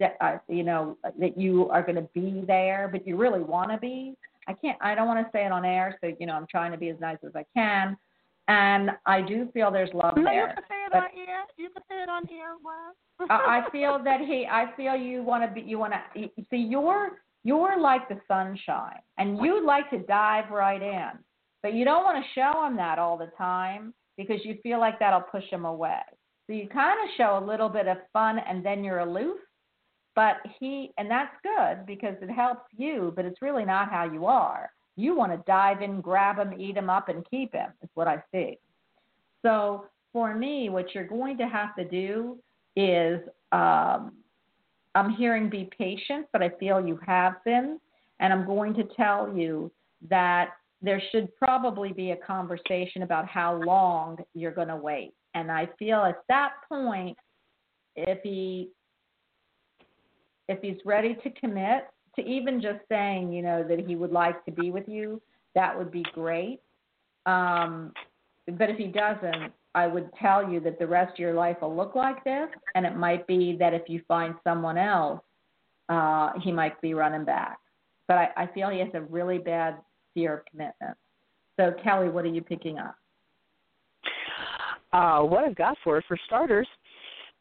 that 0.00 0.16
uh, 0.20 0.38
you 0.48 0.62
know 0.62 0.98
that 1.18 1.38
you 1.38 1.68
are 1.70 1.82
going 1.82 1.96
to 1.96 2.08
be 2.14 2.44
there, 2.46 2.88
but 2.90 3.06
you 3.06 3.16
really 3.16 3.40
want 3.40 3.70
to 3.70 3.78
be. 3.78 4.14
I 4.46 4.54
can't. 4.54 4.78
I 4.80 4.94
don't 4.94 5.06
want 5.06 5.24
to 5.24 5.30
say 5.32 5.44
it 5.44 5.52
on 5.52 5.64
air, 5.64 5.98
so 6.00 6.12
you 6.18 6.26
know 6.26 6.34
I'm 6.34 6.46
trying 6.50 6.72
to 6.72 6.78
be 6.78 6.88
as 6.90 6.96
nice 7.00 7.18
as 7.24 7.32
I 7.34 7.44
can. 7.54 7.96
And 8.48 8.90
I 9.04 9.20
do 9.20 9.48
feel 9.52 9.70
there's 9.70 9.92
love 9.92 10.16
No, 10.16 10.22
you 10.22 10.28
there. 10.28 10.54
can 10.54 10.64
say 10.68 10.74
it 10.86 10.96
on 10.96 11.04
here. 11.14 11.44
You 11.58 11.68
can 11.68 11.82
say 11.88 12.02
it 12.02 12.08
on 12.08 12.26
here. 12.26 12.56
What? 12.62 13.30
I 13.30 13.62
feel 13.70 14.00
that 14.04 14.20
he. 14.20 14.46
I 14.50 14.66
feel 14.76 14.96
you 14.96 15.22
want 15.22 15.44
to 15.44 15.54
be. 15.54 15.68
You 15.68 15.78
want 15.78 15.92
to 15.92 16.30
see. 16.50 16.56
You're 16.56 17.20
you're 17.44 17.78
like 17.78 18.08
the 18.08 18.18
sunshine, 18.26 19.00
and 19.18 19.38
you'd 19.38 19.64
like 19.64 19.90
to 19.90 19.98
dive 19.98 20.50
right 20.50 20.80
in, 20.82 21.10
but 21.62 21.74
you 21.74 21.84
don't 21.84 22.04
want 22.04 22.24
to 22.24 22.30
show 22.40 22.64
him 22.66 22.76
that 22.76 22.98
all 22.98 23.18
the 23.18 23.30
time 23.36 23.92
because 24.16 24.40
you 24.44 24.56
feel 24.62 24.80
like 24.80 24.98
that'll 24.98 25.20
push 25.20 25.44
him 25.50 25.64
away. 25.64 26.00
So 26.46 26.54
you 26.54 26.68
kind 26.68 26.98
of 27.04 27.14
show 27.16 27.38
a 27.42 27.44
little 27.44 27.68
bit 27.68 27.86
of 27.86 27.98
fun, 28.12 28.38
and 28.38 28.64
then 28.64 28.82
you're 28.82 29.00
aloof. 29.00 29.38
But 30.16 30.36
he, 30.58 30.90
and 30.98 31.08
that's 31.08 31.34
good 31.42 31.86
because 31.86 32.16
it 32.22 32.30
helps 32.30 32.64
you, 32.76 33.12
but 33.14 33.24
it's 33.24 33.40
really 33.42 33.64
not 33.64 33.90
how 33.90 34.04
you 34.10 34.26
are. 34.26 34.70
You 34.98 35.14
want 35.14 35.30
to 35.30 35.40
dive 35.46 35.80
in, 35.80 36.00
grab 36.00 36.38
him, 36.38 36.60
eat 36.60 36.76
him 36.76 36.90
up, 36.90 37.08
and 37.08 37.24
keep 37.30 37.52
him, 37.52 37.70
is 37.84 37.88
what 37.94 38.08
I 38.08 38.20
see. 38.32 38.58
So 39.42 39.86
for 40.12 40.34
me, 40.34 40.70
what 40.70 40.92
you're 40.92 41.06
going 41.06 41.38
to 41.38 41.46
have 41.46 41.76
to 41.76 41.84
do 41.84 42.36
is 42.74 43.20
um, 43.52 44.12
I'm 44.96 45.10
hearing 45.16 45.48
be 45.48 45.70
patient, 45.78 46.26
but 46.32 46.42
I 46.42 46.50
feel 46.58 46.84
you 46.84 46.98
have 47.06 47.34
been. 47.44 47.78
And 48.18 48.32
I'm 48.32 48.44
going 48.44 48.74
to 48.74 48.82
tell 48.96 49.32
you 49.32 49.70
that 50.10 50.48
there 50.82 51.00
should 51.12 51.34
probably 51.36 51.92
be 51.92 52.10
a 52.10 52.16
conversation 52.16 53.04
about 53.04 53.28
how 53.28 53.62
long 53.62 54.18
you're 54.34 54.50
going 54.50 54.66
to 54.66 54.76
wait. 54.76 55.14
And 55.34 55.48
I 55.52 55.68
feel 55.78 55.98
at 55.98 56.24
that 56.28 56.54
point, 56.68 57.16
if 57.94 58.18
he 58.24 58.70
if 60.48 60.60
he's 60.60 60.78
ready 60.84 61.16
to 61.22 61.30
commit 61.30 61.84
to 62.18 62.24
even 62.24 62.60
just 62.60 62.80
saying, 62.88 63.32
you 63.32 63.42
know, 63.42 63.64
that 63.66 63.80
he 63.80 63.96
would 63.96 64.12
like 64.12 64.44
to 64.44 64.52
be 64.52 64.70
with 64.70 64.88
you, 64.88 65.20
that 65.54 65.76
would 65.76 65.90
be 65.90 66.04
great. 66.14 66.60
Um, 67.26 67.92
but 68.46 68.70
if 68.70 68.76
he 68.76 68.86
doesn't, 68.86 69.52
I 69.74 69.86
would 69.86 70.10
tell 70.20 70.50
you 70.50 70.60
that 70.60 70.78
the 70.78 70.86
rest 70.86 71.12
of 71.12 71.18
your 71.18 71.34
life 71.34 71.58
will 71.60 71.74
look 71.76 71.94
like 71.94 72.24
this, 72.24 72.48
and 72.74 72.86
it 72.86 72.96
might 72.96 73.26
be 73.26 73.56
that 73.58 73.74
if 73.74 73.82
you 73.88 74.02
find 74.08 74.34
someone 74.42 74.78
else, 74.78 75.20
uh, 75.88 76.32
he 76.42 76.52
might 76.52 76.80
be 76.80 76.94
running 76.94 77.24
back. 77.24 77.58
But 78.06 78.18
I, 78.18 78.28
I 78.36 78.46
feel 78.54 78.70
he 78.70 78.78
has 78.80 78.88
a 78.94 79.02
really 79.02 79.38
bad 79.38 79.76
fear 80.14 80.38
of 80.38 80.46
commitment. 80.46 80.96
So, 81.58 81.72
Kelly, 81.82 82.08
what 82.08 82.24
are 82.24 82.28
you 82.28 82.42
picking 82.42 82.78
up? 82.78 82.96
Uh, 84.92 85.20
what 85.20 85.44
I've 85.44 85.56
got 85.56 85.76
for 85.84 85.96
her, 85.96 86.04
for 86.08 86.18
starters, 86.26 86.68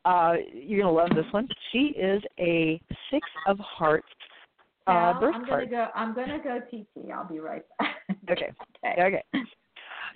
uh, 0.06 0.34
you're 0.54 0.82
gonna 0.82 0.94
love 0.94 1.10
this 1.16 1.26
one. 1.32 1.48
She 1.72 1.94
is 1.98 2.22
a 2.40 2.82
six 3.12 3.28
of 3.48 3.58
hearts 3.60 4.08
uh, 4.88 5.20
birth 5.20 5.36
I'm 5.36 5.46
gonna 5.46 5.68
go. 5.68 5.88
I'm 5.96 6.16
gonna 6.16 6.40
go 6.44 6.60
TT. 6.60 7.12
I'll 7.12 7.28
be 7.28 7.40
right 7.40 7.64
back. 7.80 7.96
Okay. 8.32 8.52
Okay. 8.86 9.02
Okay. 9.02 9.42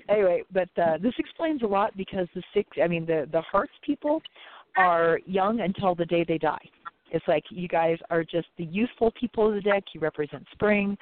Anyway, 0.07 0.43
but 0.51 0.69
uh, 0.81 0.97
this 1.01 1.13
explains 1.17 1.61
a 1.63 1.65
lot 1.65 1.95
because 1.97 2.27
the 2.35 2.43
six, 2.53 2.69
I 2.81 2.87
mean, 2.87 3.05
the 3.05 3.27
the 3.31 3.41
hearts 3.41 3.73
people 3.83 4.21
are 4.77 5.19
young 5.25 5.61
until 5.61 5.95
the 5.95 6.05
day 6.05 6.23
they 6.27 6.37
die. 6.37 6.63
It's 7.11 7.27
like 7.27 7.43
you 7.49 7.67
guys 7.67 7.97
are 8.09 8.23
just 8.23 8.47
the 8.57 8.63
youthful 8.65 9.11
people 9.19 9.49
of 9.49 9.55
the 9.55 9.61
deck. 9.61 9.83
You 9.93 9.99
represent 9.99 10.45
spring. 10.53 10.97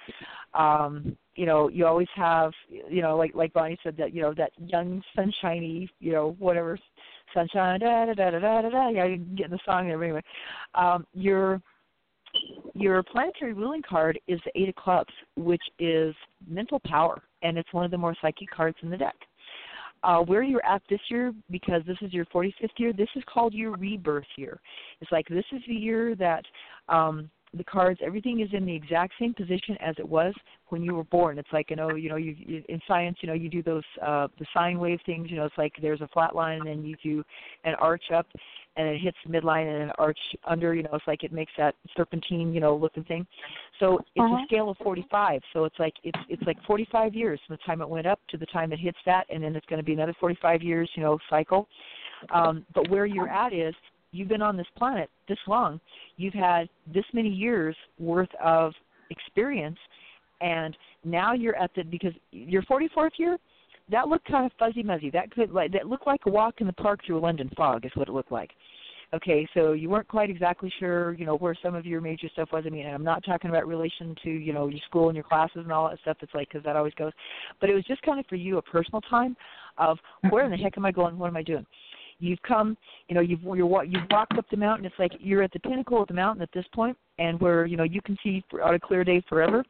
Um, 0.54 1.16
you 1.36 1.46
know, 1.46 1.70
you 1.70 1.86
always 1.86 2.08
have, 2.16 2.52
you 2.70 3.02
know, 3.02 3.16
like 3.16 3.36
like 3.36 3.54
Bonnie 3.54 3.78
said 3.84 3.96
that, 3.98 4.14
you 4.14 4.22
know, 4.22 4.34
that 4.34 4.52
young 4.58 5.02
sunshiny, 5.16 5.90
you 6.00 6.12
know, 6.12 6.36
whatever, 6.40 6.78
sunshine, 7.34 7.80
da 7.80 8.06
da 8.06 8.14
da 8.14 8.32
da 8.32 8.40
da 8.40 8.62
da. 8.62 8.70
da. 8.70 8.90
Yeah, 8.90 9.06
you 9.06 9.18
get 9.18 9.46
in 9.46 9.52
the 9.52 9.60
song 9.66 9.88
there. 9.88 10.04
Anyway, 10.04 10.24
um, 10.74 11.06
you're 11.14 11.62
your 12.74 13.03
planetary 13.03 13.53
ruling 13.53 13.82
card 13.82 14.20
is 14.28 14.40
the 14.45 14.61
Eight 14.61 14.70
of 14.70 14.76
Clubs, 14.76 15.14
which 15.36 15.61
is 15.80 16.16
mental 16.48 16.80
power, 16.86 17.22
and 17.41 17.57
it's 17.57 17.72
one 17.74 17.86
of 17.86 17.91
the 17.91 17.98
more 17.98 18.16
psychic 18.22 18.49
cards 18.49 18.78
in 18.82 18.90
the 18.90 18.98
deck. 18.98 19.16
Uh, 20.02 20.20
where 20.20 20.44
you're 20.44 20.66
at 20.66 20.82
this 20.90 21.02
year, 21.10 21.34
because 21.52 21.82
this 21.86 21.98
is 22.02 22.14
your 22.14 22.26
45th 22.28 22.70
year, 22.78 22.94
this 22.94 23.10
is 23.18 23.24
called 23.28 23.53
your 23.53 23.76
rebirth 23.76 24.24
year. 24.38 24.61
It's 25.02 25.11
like 25.11 25.28
this 25.28 25.44
is 25.52 25.61
the 25.68 25.74
year 25.74 26.16
that 26.16 26.45
um, 26.88 27.30
the 27.53 27.64
cards, 27.64 27.99
everything 28.03 28.41
is 28.41 28.49
in 28.53 28.66
the 28.66 28.76
exact 28.76 29.14
same 29.20 29.34
position 29.34 29.76
as 29.82 29.95
it 29.98 30.07
was 30.07 30.34
when 30.68 30.84
you 30.84 30.94
were 30.94 31.03
born. 31.06 31.40
It's 31.40 31.52
like 31.52 31.70
you 31.70 31.76
know, 31.76 31.95
you 31.95 32.10
know, 32.10 32.16
you, 32.16 32.36
you 32.38 32.64
in 32.70 32.80
science, 32.88 33.18
you 33.22 33.28
know, 33.28 33.34
you 33.34 33.49
do 33.49 33.64
those 33.64 33.84
uh, 34.06 34.28
the 34.38 34.45
sine 34.53 34.80
wave 34.80 34.99
things. 35.06 35.32
You 35.32 35.38
know, 35.38 35.45
it's 35.45 35.57
like 35.57 35.74
there's 35.82 36.02
a 36.02 36.07
flat 36.10 36.36
line, 36.36 36.60
and 36.60 36.68
then 36.68 36.86
you 36.86 36.95
do 37.03 37.24
an 37.64 37.74
arch 37.76 38.03
up, 38.14 38.28
and 38.80 38.88
it 38.88 39.00
hits 39.02 39.18
the 39.26 39.32
midline 39.32 39.68
and 39.72 39.84
an 39.84 39.92
arch 40.00 40.18
under. 40.46 40.74
You 40.74 40.84
know, 40.84 40.92
it's 40.94 41.06
like 41.06 41.24
it 41.24 41.34
makes 41.34 41.52
that 41.58 41.76
serpentine, 41.98 42.54
you 42.54 42.62
know, 42.62 42.76
looking 42.76 43.04
thing. 43.04 43.28
So 43.80 44.00
it's 44.16 44.26
Uh-huh. 44.26 44.38
a 44.42 44.46
scale 44.46 44.70
of 44.70 44.78
45. 44.78 45.42
So 45.54 45.66
it's 45.66 45.78
like 45.78 45.94
it's 46.04 46.20
it's 46.30 46.42
like 46.44 46.58
45 46.64 47.14
years 47.14 47.40
from 47.46 47.56
the 47.58 47.64
time 47.64 47.82
it 47.82 47.90
went 47.90 48.08
up 48.08 48.20
to 48.30 48.38
the 48.38 48.46
time 48.48 48.72
it 48.72 48.80
hits 48.80 48.98
that, 49.06 49.26
and 49.30 49.44
then 49.44 49.56
it's 49.56 49.66
going 49.66 49.80
to 49.80 49.86
be 49.86 49.94
another 49.94 50.14
45 50.20 50.64
years, 50.64 50.90
you 50.96 51.04
know, 51.04 51.20
cycle. 51.30 51.68
Um, 52.32 52.66
but 52.74 52.90
where 52.90 53.06
you're 53.06 53.30
at 53.30 53.54
is 53.54 53.76
you've 54.12 54.30
been 54.30 54.42
on 54.42 54.56
this 54.58 54.68
planet 54.78 55.10
this 55.28 55.38
long. 55.48 55.80
You've 56.18 56.34
had 56.34 56.70
this 56.94 57.06
many 57.14 57.30
years 57.30 57.76
worth 58.00 58.34
of 58.44 58.74
experience, 59.10 59.78
and 60.42 60.76
now 61.04 61.34
you're 61.34 61.56
at 61.56 61.72
the 61.76 61.84
because 61.84 62.14
your 62.32 62.62
44th 62.64 63.12
year. 63.18 63.38
That 63.92 64.08
looked 64.08 64.28
kind 64.28 64.46
of 64.46 64.52
fuzzy 64.60 64.84
muzzy. 64.84 65.10
That 65.10 65.32
could 65.32 65.52
like 65.52 65.72
that 65.72 65.88
looked 65.88 66.06
like 66.06 66.22
a 66.28 66.30
walk 66.30 66.62
in 66.62 66.68
the 66.68 66.74
park 66.74 67.00
through 67.04 67.18
a 67.18 67.24
London 67.28 67.50
fog 67.58 67.86
is 67.88 67.92
what 67.96 68.08
it 68.08 68.12
looked 68.12 68.32
like. 68.32 68.52
Okay, 69.11 69.48
so 69.56 69.73
you 69.73 69.90
weren't 69.90 70.07
quite 70.07 70.30
exactly 70.30 70.72
sure, 70.80 71.14
you 71.14 71.26
know, 71.26 71.36
where 71.38 71.56
some 71.64 71.73
of 71.73 71.84
your 71.84 71.99
major 71.99 72.30
stuff 72.31 72.49
was. 72.53 72.64
I 72.68 72.69
mean, 72.69 72.86
and 72.86 72.94
I'm 72.94 73.03
not 73.03 73.26
talking 73.26 73.49
about 73.49 73.68
relation 73.68 74.15
to, 74.23 74.30
you 74.30 74.53
know, 74.53 74.68
your 74.68 74.81
school 74.88 75.10
and 75.10 75.15
your 75.15 75.23
classes 75.23 75.61
and 75.64 75.72
all 75.72 75.90
that 75.90 75.99
stuff. 76.02 76.18
It's 76.22 76.34
like 76.36 76.49
because 76.49 76.64
that 76.64 76.76
always 76.76 76.94
goes, 76.94 77.11
but 77.60 77.72
it 77.72 77.73
was 77.73 77.84
just 77.86 78.03
kind 78.03 78.19
of 78.19 78.27
for 78.27 78.36
you 78.36 78.60
a 78.60 78.61
personal 78.61 79.02
time 79.02 79.36
of 79.80 79.98
where 80.30 80.45
in 80.45 80.52
the 80.52 80.57
heck 80.57 80.77
am 80.77 80.86
I 80.86 80.91
going? 80.91 81.18
What 81.18 81.27
am 81.27 81.38
I 81.38 81.41
doing? 81.41 81.65
You've 82.19 82.41
come, 82.44 82.77
you 83.07 83.15
know, 83.15 83.22
you've 83.22 83.41
you're, 83.41 83.84
you've 83.84 84.03
walked 84.11 84.38
up 84.38 84.45
the 84.52 84.57
mountain. 84.57 84.86
It's 84.86 84.95
like 84.99 85.14
you're 85.19 85.41
at 85.41 85.53
the 85.53 85.60
pinnacle 85.60 86.02
of 86.02 86.07
the 86.07 86.14
mountain 86.14 86.44
at 86.44 86.52
this 86.53 86.65
point, 86.73 86.95
and 87.18 87.40
where 87.40 87.65
you 87.65 87.77
know 87.77 87.84
you 87.84 88.02
can 88.02 88.18
see 88.22 88.44
on 88.61 88.76
a 88.76 88.80
clear 88.80 89.03
day 89.03 89.23
forever. 89.27 89.64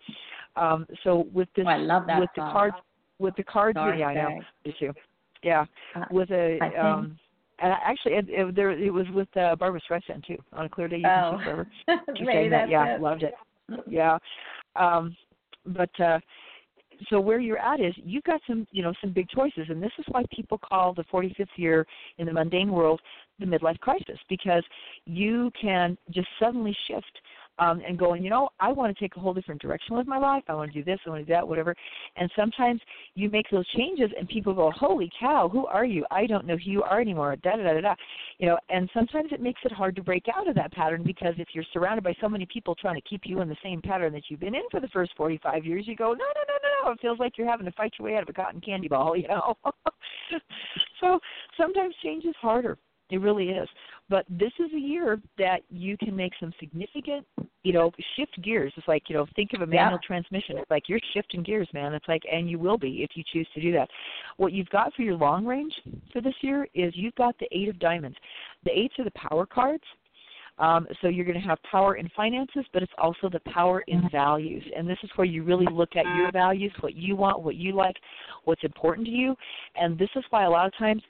Um, 0.56 0.86
so 1.04 1.28
with 1.34 1.48
this, 1.56 1.66
Oh, 1.66 1.72
I 1.72 1.78
love 1.78 2.08
that 2.08 2.20
with 2.20 2.30
the 2.36 2.42
cards, 2.42 2.76
with 3.20 3.36
the 3.38 3.44
cards, 3.44 3.76
Dark 3.76 3.98
yeah, 4.00 4.08
I 4.08 4.14
know, 4.16 4.42
you? 4.64 4.94
Yeah, 5.44 5.66
Uh, 5.96 6.06
with 6.12 6.32
a 6.32 6.60
um, 6.78 7.18
and 7.62 7.74
actually, 7.84 8.14
it, 8.14 8.26
it, 8.30 8.56
there 8.56 8.72
it 8.72 8.94
was 8.94 9.06
with 9.14 9.28
uh, 9.38 9.56
Barbra 9.56 9.82
Streisand 9.90 10.26
too. 10.26 10.38
On 10.54 10.66
a 10.66 10.70
clear 10.70 10.88
day, 10.88 10.98
you 10.98 11.04
can 11.04 11.34
Oh. 11.34 11.38
see 11.38 11.44
forever. 11.44 11.68
Keep 11.88 12.28
Maybe 12.28 12.32
saying 12.32 12.50
that. 12.52 12.70
Yeah, 12.70 12.96
it. 12.96 13.02
loved 13.02 13.24
it. 13.24 13.34
Yeah, 13.88 14.18
um, 14.76 15.16
but 15.66 15.92
uh, 16.00 16.20
so 17.10 17.20
where 17.20 17.40
you're 17.40 17.60
at 17.60 17.80
is 17.80 17.94
you've 17.98 18.24
got 18.24 18.42
some 18.48 18.68
you 18.72 18.82
know 18.84 18.94
some 19.02 19.12
big 19.12 19.30
choices, 19.30 19.68
and 19.70 19.82
this 19.82 19.92
is 20.00 20.06
why 20.10 20.24
people 20.36 20.58
call 20.58 20.94
the 20.94 21.04
45th 21.12 21.48
year 21.56 21.86
in 22.18 22.26
the 22.26 22.34
mundane 22.34 22.72
world 22.72 23.00
the 23.40 23.46
midlife 23.46 23.80
crisis 23.80 24.20
because 24.28 24.64
you 25.06 25.50
can 25.60 25.98
just 26.12 26.28
suddenly 26.40 26.76
shift 26.88 27.20
um, 27.60 27.82
and 27.88 27.98
going, 27.98 28.24
you 28.24 28.30
know, 28.30 28.50
I 28.60 28.72
want 28.72 28.96
to 28.96 29.04
take 29.04 29.16
a 29.16 29.20
whole 29.20 29.34
different 29.34 29.62
direction 29.62 29.96
with 29.96 30.08
my 30.08 30.18
life. 30.18 30.44
I 30.48 30.54
want 30.54 30.72
to 30.74 30.80
do 30.80 30.84
this, 30.84 31.00
I 31.06 31.10
want 31.10 31.22
to 31.22 31.26
do 31.26 31.34
that, 31.34 31.48
whatever. 31.48 31.76
And 32.16 32.30
sometimes 32.36 32.82
you 33.16 33.30
make 33.30 33.46
those 33.52 33.68
changes, 33.70 34.10
and 34.18 34.28
people 34.28 34.54
go, 34.54 34.72
"Holy 34.72 35.10
cow, 35.20 35.50
who 35.50 35.66
are 35.68 35.86
you? 35.86 36.06
I 36.12 36.26
don't 36.26 36.46
know 36.46 36.58
who 36.58 36.72
you 36.72 36.84
are 36.84 37.02
anymore." 37.02 37.36
Da 37.36 37.56
da 37.56 37.64
da 37.64 37.74
da 37.74 37.82
da. 37.82 37.96
You 38.38 38.48
know, 38.48 38.58
and 38.70 38.90
sometimes 38.94 39.32
it 39.32 39.42
makes 39.42 39.62
it 39.66 39.72
hard 39.72 39.96
to 39.98 40.04
break 40.04 40.26
out 40.36 40.48
of 40.48 40.56
that 40.56 40.72
pattern 40.72 41.04
because 41.04 41.36
if 41.38 41.50
you're 41.54 41.66
surrounded 41.74 42.04
by 42.04 42.16
so 42.22 42.30
many 42.30 42.46
people 42.46 42.76
trying 42.76 42.96
to 42.96 43.08
keep 43.10 43.22
you 43.26 43.42
in 43.42 43.50
the 43.50 43.58
same 43.62 43.82
pattern 43.82 44.14
that 44.14 44.24
you've 44.30 44.40
been 44.40 44.56
in 44.56 44.64
for 44.72 44.80
the 44.80 44.88
first 44.90 45.12
45 45.18 45.66
years, 45.66 45.88
you 45.88 45.96
go, 45.96 46.14
"No, 46.14 46.26
no, 46.26 46.42
no, 46.48 46.58
no, 46.64 46.86
no." 46.86 46.92
It 46.92 47.00
feels 47.02 47.20
like 47.20 47.38
you're 47.38 47.50
having 47.50 47.66
to 47.66 47.72
fight 47.74 47.94
your 48.00 48.08
way 48.08 48.16
out 48.16 48.24
of 48.24 48.30
a 48.30 48.34
cotton 48.34 48.62
candy 48.62 48.88
ball, 48.88 49.16
you 49.18 49.28
know. 49.28 49.56
so 51.02 51.20
sometimes 51.58 51.96
change 52.04 52.26
is 52.26 52.36
harder. 52.42 52.78
It 53.10 53.22
really 53.22 53.50
is. 53.50 53.68
But 54.10 54.26
this 54.30 54.52
is 54.60 54.72
a 54.74 54.80
year 54.80 55.20
that 55.38 55.62
you 55.70 55.98
can 55.98 56.16
make 56.16 56.34
some 56.40 56.54
significant 56.60 57.26
you 57.64 57.74
know, 57.74 57.92
shift 58.16 58.42
gears. 58.42 58.72
It's 58.78 58.88
like, 58.88 59.04
you 59.10 59.16
know, 59.16 59.28
think 59.36 59.52
of 59.54 59.62
a 59.62 59.66
Yeah. 59.66 59.84
manual 59.84 60.00
transmission. 60.00 60.58
It's 60.58 60.72
like 60.72 60.88
you're 60.88 61.00
shifting 61.14 61.44
gears, 61.44 61.72
man. 61.74 61.94
It's 61.94 62.08
like, 62.08 62.24
and 62.32 62.50
you 62.50 62.58
will 62.58 62.78
be 62.78 63.04
if 63.04 63.18
you 63.18 63.24
choose 63.24 63.48
to 63.54 63.62
do 63.62 63.72
that. 63.74 63.90
What 64.38 64.54
you've 64.54 64.70
got 64.70 64.94
for 64.94 65.02
your 65.02 65.16
long 65.16 65.46
range 65.46 65.78
for 66.12 66.22
this 66.22 66.36
year 66.42 66.68
is 66.74 66.96
you've 66.96 67.16
got 67.16 67.38
the 67.40 67.48
eight 67.52 67.68
of 67.68 67.78
diamonds. 67.80 68.18
The 68.64 68.78
eights 68.78 68.98
are 69.00 69.04
the 69.04 69.12
power 69.12 69.46
cards. 69.46 69.84
Um, 70.58 70.88
so 71.02 71.08
you're 71.08 71.26
going 71.26 71.40
to 71.40 71.48
have 71.48 71.62
power 71.64 71.96
in 71.96 72.10
finances, 72.10 72.66
but 72.74 72.84
it's 72.84 72.92
also 72.98 73.30
the 73.30 73.40
power 73.42 73.80
in 73.88 74.10
values. 74.10 74.64
And 74.76 74.90
this 74.90 74.98
is 75.04 75.10
where 75.16 75.26
you 75.26 75.44
really 75.44 75.68
look 75.72 75.96
at 75.96 76.06
your 76.18 76.32
values, 76.34 76.74
what 76.82 76.96
you 76.96 77.16
want, 77.16 77.42
what 77.44 77.56
you 77.56 77.74
like, 77.74 77.96
what's 78.44 78.64
important 78.66 79.08
to 79.08 79.12
you. 79.12 79.36
And 79.76 79.98
this 79.98 80.10
is 80.18 80.24
why 80.32 80.44
a 80.44 80.50
lot 80.50 80.66
of 80.66 80.78
times 80.78 81.02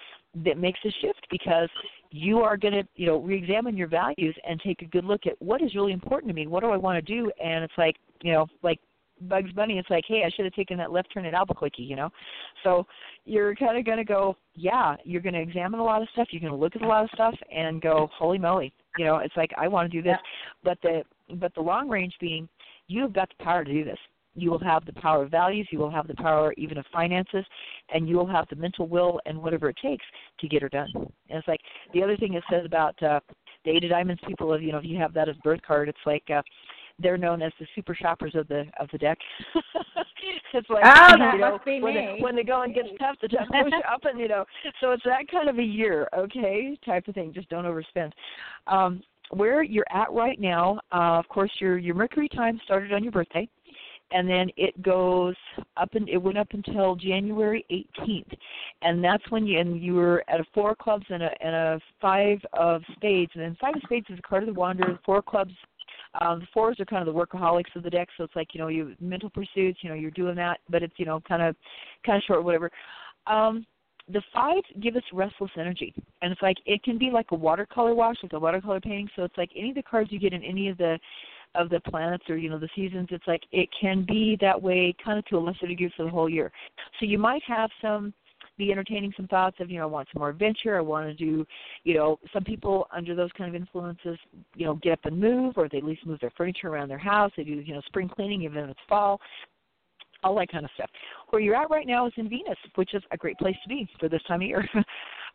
that 0.43 0.57
makes 0.57 0.79
a 0.85 0.91
shift 1.01 1.25
because 1.31 1.69
you 2.11 2.39
are 2.39 2.57
going 2.57 2.73
to, 2.73 2.83
you 2.95 3.07
know, 3.07 3.17
re-examine 3.17 3.77
your 3.77 3.87
values 3.87 4.35
and 4.47 4.59
take 4.61 4.81
a 4.81 4.85
good 4.85 5.05
look 5.05 5.25
at 5.25 5.39
what 5.39 5.61
is 5.61 5.75
really 5.75 5.91
important 5.91 6.29
to 6.29 6.33
me. 6.33 6.47
What 6.47 6.61
do 6.63 6.69
I 6.69 6.77
want 6.77 7.03
to 7.03 7.13
do? 7.13 7.31
And 7.43 7.63
it's 7.63 7.73
like, 7.77 7.95
you 8.21 8.33
know, 8.33 8.47
like 8.63 8.79
Bugs 9.21 9.51
Bunny, 9.51 9.77
it's 9.77 9.89
like, 9.89 10.05
hey, 10.07 10.23
I 10.25 10.29
should 10.29 10.45
have 10.45 10.53
taken 10.53 10.77
that 10.77 10.91
left 10.91 11.13
turn 11.13 11.25
at 11.25 11.33
Albuquerque, 11.33 11.83
you 11.83 11.95
know. 11.95 12.09
So 12.63 12.85
you're 13.25 13.55
kind 13.55 13.77
of 13.77 13.85
going 13.85 13.97
to 13.97 14.03
go, 14.03 14.35
yeah, 14.55 14.95
you're 15.03 15.21
going 15.21 15.33
to 15.33 15.41
examine 15.41 15.79
a 15.79 15.83
lot 15.83 16.01
of 16.01 16.07
stuff. 16.13 16.29
You're 16.31 16.41
going 16.41 16.53
to 16.53 16.59
look 16.59 16.75
at 16.75 16.81
a 16.81 16.87
lot 16.87 17.03
of 17.03 17.09
stuff 17.13 17.35
and 17.53 17.81
go, 17.81 18.09
holy 18.17 18.37
moly, 18.37 18.73
you 18.97 19.05
know, 19.05 19.17
it's 19.17 19.35
like 19.35 19.51
I 19.57 19.67
want 19.67 19.91
to 19.91 19.97
do 19.97 20.01
this. 20.01 20.17
But 20.63 20.77
the 20.81 21.03
but 21.35 21.53
the 21.53 21.61
long 21.61 21.89
range 21.89 22.15
being, 22.19 22.47
you 22.87 23.01
have 23.01 23.13
got 23.13 23.29
the 23.29 23.43
power 23.43 23.63
to 23.63 23.71
do 23.71 23.83
this. 23.83 23.99
You 24.35 24.51
will 24.51 24.59
have 24.59 24.85
the 24.85 24.93
power 24.93 25.23
of 25.23 25.31
values. 25.31 25.67
You 25.71 25.79
will 25.79 25.89
have 25.89 26.07
the 26.07 26.15
power 26.15 26.53
even 26.57 26.77
of 26.77 26.85
finances, 26.91 27.45
and 27.93 28.07
you 28.07 28.15
will 28.15 28.27
have 28.27 28.47
the 28.49 28.55
mental 28.55 28.87
will 28.87 29.19
and 29.25 29.41
whatever 29.41 29.69
it 29.69 29.77
takes 29.81 30.05
to 30.39 30.47
get 30.47 30.61
her 30.61 30.69
done. 30.69 30.91
And 30.95 31.39
it's 31.39 31.47
like 31.47 31.61
the 31.93 32.03
other 32.03 32.17
thing 32.17 32.33
it 32.33 32.43
says 32.49 32.65
about 32.65 33.01
uh, 33.03 33.19
the 33.65 33.71
Eight 33.71 33.83
of 33.83 33.89
Diamonds 33.89 34.21
people. 34.27 34.53
Of 34.53 34.61
you 34.61 34.71
know, 34.71 34.77
if 34.77 34.85
you 34.85 34.97
have 34.97 35.13
that 35.13 35.29
as 35.29 35.35
birth 35.43 35.61
card, 35.61 35.89
it's 35.89 35.99
like. 36.05 36.23
uh 36.29 36.41
they're 37.01 37.17
known 37.17 37.41
as 37.41 37.51
the 37.59 37.65
super 37.75 37.95
shoppers 37.95 38.35
of 38.35 38.47
the 38.47 38.65
of 38.79 38.89
the 38.91 38.97
deck. 38.97 39.17
it's 40.53 40.69
like 40.69 40.83
Oh, 40.85 41.17
that 41.17 41.33
you 41.33 41.39
know, 41.39 41.51
must 41.51 41.65
be 41.65 41.81
when 41.81 41.95
me. 41.95 42.15
The, 42.17 42.23
when 42.23 42.35
the 42.35 42.43
going 42.43 42.73
gets 42.73 42.89
tough, 42.99 43.15
the 43.21 43.27
tough 43.27 43.47
goes 43.51 43.71
up, 43.91 44.01
and 44.03 44.19
you 44.19 44.27
know, 44.27 44.45
so 44.81 44.91
it's 44.91 45.03
that 45.05 45.29
kind 45.31 45.49
of 45.49 45.59
a 45.59 45.63
year, 45.63 46.07
okay, 46.15 46.77
type 46.85 47.07
of 47.07 47.15
thing. 47.15 47.33
Just 47.33 47.49
don't 47.49 47.65
overspend. 47.65 48.11
Um, 48.67 49.01
where 49.31 49.61
you're 49.63 49.85
at 49.91 50.11
right 50.11 50.39
now, 50.39 50.79
uh, 50.91 51.19
of 51.19 51.27
course, 51.29 51.51
your 51.59 51.77
your 51.77 51.95
Mercury 51.95 52.29
time 52.29 52.59
started 52.65 52.91
on 52.93 53.03
your 53.03 53.11
birthday, 53.11 53.47
and 54.11 54.29
then 54.29 54.49
it 54.57 54.81
goes 54.81 55.35
up 55.77 55.93
and 55.93 56.09
it 56.09 56.17
went 56.17 56.37
up 56.37 56.47
until 56.51 56.95
January 56.95 57.65
18th, 57.71 58.33
and 58.81 59.03
that's 59.03 59.23
when 59.29 59.45
you 59.45 59.59
and 59.59 59.81
you 59.81 59.93
were 59.93 60.23
at 60.27 60.39
a 60.39 60.45
four 60.53 60.75
clubs 60.75 61.05
and 61.09 61.23
a 61.23 61.29
and 61.41 61.55
a 61.55 61.79
five 62.01 62.39
of 62.53 62.81
spades, 62.95 63.31
and 63.35 63.43
then 63.43 63.57
five 63.59 63.75
of 63.75 63.81
spades 63.83 64.07
is 64.09 64.19
a 64.19 64.21
card 64.21 64.43
of 64.43 64.47
the 64.47 64.59
wanderer. 64.59 64.99
Four 65.05 65.21
clubs 65.21 65.53
um, 66.21 66.39
the 66.39 66.47
fours 66.53 66.79
are 66.79 66.85
kind 66.85 67.07
of 67.07 67.13
the 67.13 67.19
workaholics 67.19 67.75
of 67.75 67.83
the 67.83 67.89
deck, 67.89 68.09
so 68.17 68.23
it's 68.23 68.35
like 68.35 68.49
you 68.53 68.59
know 68.59 68.67
you 68.67 68.95
mental 68.99 69.29
pursuits, 69.29 69.79
you 69.81 69.89
know 69.89 69.95
you're 69.95 70.11
doing 70.11 70.35
that, 70.35 70.59
but 70.69 70.81
it's 70.83 70.93
you 70.97 71.05
know 71.05 71.21
kind 71.27 71.41
of 71.41 71.55
kind 72.05 72.17
of 72.17 72.23
short, 72.23 72.43
whatever. 72.43 72.71
Um, 73.27 73.65
the 74.11 74.21
fives 74.33 74.65
give 74.81 74.95
us 74.95 75.03
restless 75.13 75.51
energy, 75.57 75.93
and 76.21 76.31
it's 76.31 76.41
like 76.41 76.57
it 76.65 76.81
can 76.83 76.97
be 76.97 77.11
like 77.11 77.27
a 77.31 77.35
watercolor 77.35 77.93
wash, 77.93 78.15
like 78.23 78.33
a 78.33 78.39
watercolor 78.39 78.79
painting. 78.79 79.09
So 79.15 79.23
it's 79.23 79.37
like 79.37 79.51
any 79.55 79.69
of 79.69 79.75
the 79.75 79.83
cards 79.83 80.11
you 80.11 80.19
get 80.19 80.33
in 80.33 80.43
any 80.43 80.69
of 80.69 80.77
the 80.77 80.97
of 81.55 81.69
the 81.69 81.79
planets 81.81 82.23
or 82.29 82.37
you 82.37 82.49
know 82.49 82.59
the 82.59 82.69
seasons. 82.75 83.07
It's 83.11 83.27
like 83.27 83.43
it 83.51 83.69
can 83.79 84.05
be 84.07 84.37
that 84.41 84.61
way, 84.61 84.95
kind 85.03 85.19
of 85.19 85.25
to 85.25 85.37
a 85.37 85.39
lesser 85.39 85.67
degree 85.67 85.91
for 85.95 86.03
the 86.03 86.09
whole 86.09 86.29
year. 86.29 86.51
So 86.99 87.05
you 87.05 87.17
might 87.17 87.43
have 87.47 87.69
some 87.81 88.13
be 88.59 88.71
entertaining 88.71 89.11
some 89.17 89.25
thoughts 89.27 89.55
of, 89.59 89.71
you 89.71 89.77
know, 89.77 89.83
I 89.83 89.87
want 89.87 90.07
some 90.13 90.19
more 90.19 90.29
adventure. 90.29 90.77
I 90.77 90.81
want 90.81 91.07
to 91.07 91.13
do, 91.15 91.47
you 91.85 91.95
know, 91.95 92.19
some 92.31 92.43
people 92.43 92.87
under 92.95 93.15
those 93.15 93.31
kind 93.35 93.49
of 93.49 93.59
influences, 93.59 94.19
you 94.55 94.65
know, 94.65 94.75
get 94.75 94.93
up 94.93 95.05
and 95.05 95.19
move, 95.19 95.53
or 95.57 95.67
they 95.67 95.79
at 95.79 95.83
least 95.83 96.05
move 96.05 96.19
their 96.19 96.31
furniture 96.37 96.67
around 96.67 96.89
their 96.89 96.99
house. 96.99 97.31
They 97.35 97.45
do, 97.45 97.53
you 97.53 97.73
know, 97.73 97.81
spring 97.87 98.09
cleaning, 98.09 98.43
even 98.43 98.65
if 98.65 98.69
it's 98.71 98.79
fall, 98.87 99.19
all 100.23 100.35
that 100.35 100.51
kind 100.51 100.65
of 100.65 100.71
stuff. 100.75 100.89
Where 101.29 101.41
you're 101.41 101.55
at 101.55 101.71
right 101.71 101.87
now 101.87 102.05
is 102.05 102.13
in 102.17 102.29
Venus, 102.29 102.57
which 102.75 102.93
is 102.93 103.01
a 103.11 103.17
great 103.17 103.37
place 103.39 103.55
to 103.63 103.69
be 103.69 103.89
for 103.99 104.09
this 104.09 104.21
time 104.27 104.41
of 104.41 104.47
year. 104.47 104.67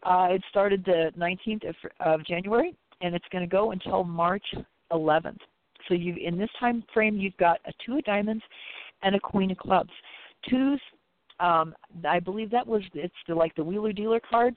uh, 0.02 0.28
it 0.30 0.42
started 0.50 0.84
the 0.84 1.10
19th 1.18 1.68
of, 1.68 1.74
of 2.00 2.26
January, 2.26 2.76
and 3.00 3.14
it's 3.14 3.26
going 3.32 3.42
to 3.42 3.50
go 3.50 3.72
until 3.72 4.04
March 4.04 4.44
11th. 4.92 5.38
So 5.88 5.94
you, 5.94 6.16
in 6.16 6.38
this 6.38 6.50
time 6.58 6.84
frame, 6.92 7.16
you've 7.16 7.36
got 7.36 7.58
a 7.66 7.72
two 7.84 7.98
of 7.98 8.04
diamonds 8.04 8.42
and 9.02 9.14
a 9.14 9.20
queen 9.20 9.50
of 9.50 9.58
clubs. 9.58 9.90
Twos 10.48 10.80
um, 11.40 11.74
I 12.08 12.20
believe 12.20 12.50
that 12.50 12.66
was 12.66 12.82
it's 12.94 13.14
the, 13.26 13.34
like 13.34 13.54
the 13.56 13.64
wheeler 13.64 13.92
dealer 13.92 14.20
card. 14.20 14.54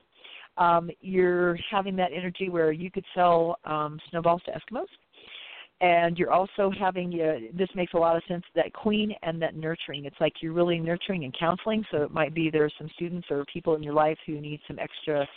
Um, 0.58 0.90
you're 1.02 1.58
having 1.70 1.96
that 1.98 2.12
energy 2.16 2.50
where 2.50 2.72
you 2.72 2.90
could 2.90 3.06
sell 3.14 3.58
um, 3.66 4.00
snowballs 4.10 4.42
to 4.46 4.52
Eskimos, 4.52 4.86
and 5.82 6.18
you're 6.18 6.32
also 6.32 6.72
having 6.78 7.14
uh, 7.22 7.58
this 7.58 7.70
makes 7.76 7.94
a 7.94 7.98
lot 7.98 8.16
of 8.16 8.24
sense 8.28 8.44
that 8.56 8.74
queen 8.74 9.14
and 9.24 9.42
that 9.42 9.56
nurturing. 9.56 10.06
It's 10.06 10.16
like 10.20 10.34
you're 10.42 10.54
really 10.54 10.80
nurturing 10.80 11.24
and 11.24 11.38
counseling. 11.38 11.84
So 11.92 12.04
it 12.04 12.12
might 12.12 12.34
be 12.34 12.50
there's 12.50 12.74
some 12.78 12.90
students 12.96 13.28
or 13.30 13.46
people 13.52 13.76
in 13.76 13.84
your 13.84 13.94
life 13.94 14.18
who 14.26 14.40
need 14.40 14.60
some 14.68 14.80
extra 14.80 15.28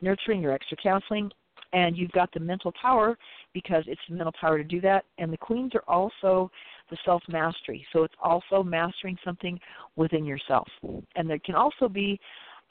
nurturing 0.00 0.44
or 0.44 0.52
extra 0.52 0.76
counseling, 0.82 1.30
and 1.72 1.96
you've 1.96 2.12
got 2.12 2.32
the 2.32 2.40
mental 2.40 2.72
power 2.80 3.16
because 3.52 3.84
it's 3.86 4.00
the 4.08 4.14
mental 4.14 4.34
power 4.40 4.58
to 4.58 4.64
do 4.64 4.80
that. 4.80 5.04
And 5.18 5.32
the 5.32 5.36
queens 5.36 5.72
are 5.74 5.84
also 5.88 6.50
the 6.90 6.96
self 7.04 7.22
mastery. 7.28 7.86
So 7.92 8.04
it's 8.04 8.14
also 8.22 8.62
mastering 8.62 9.16
something 9.24 9.58
within 9.96 10.24
yourself. 10.24 10.68
And 11.16 11.28
there 11.28 11.38
can 11.38 11.54
also 11.54 11.88
be 11.88 12.20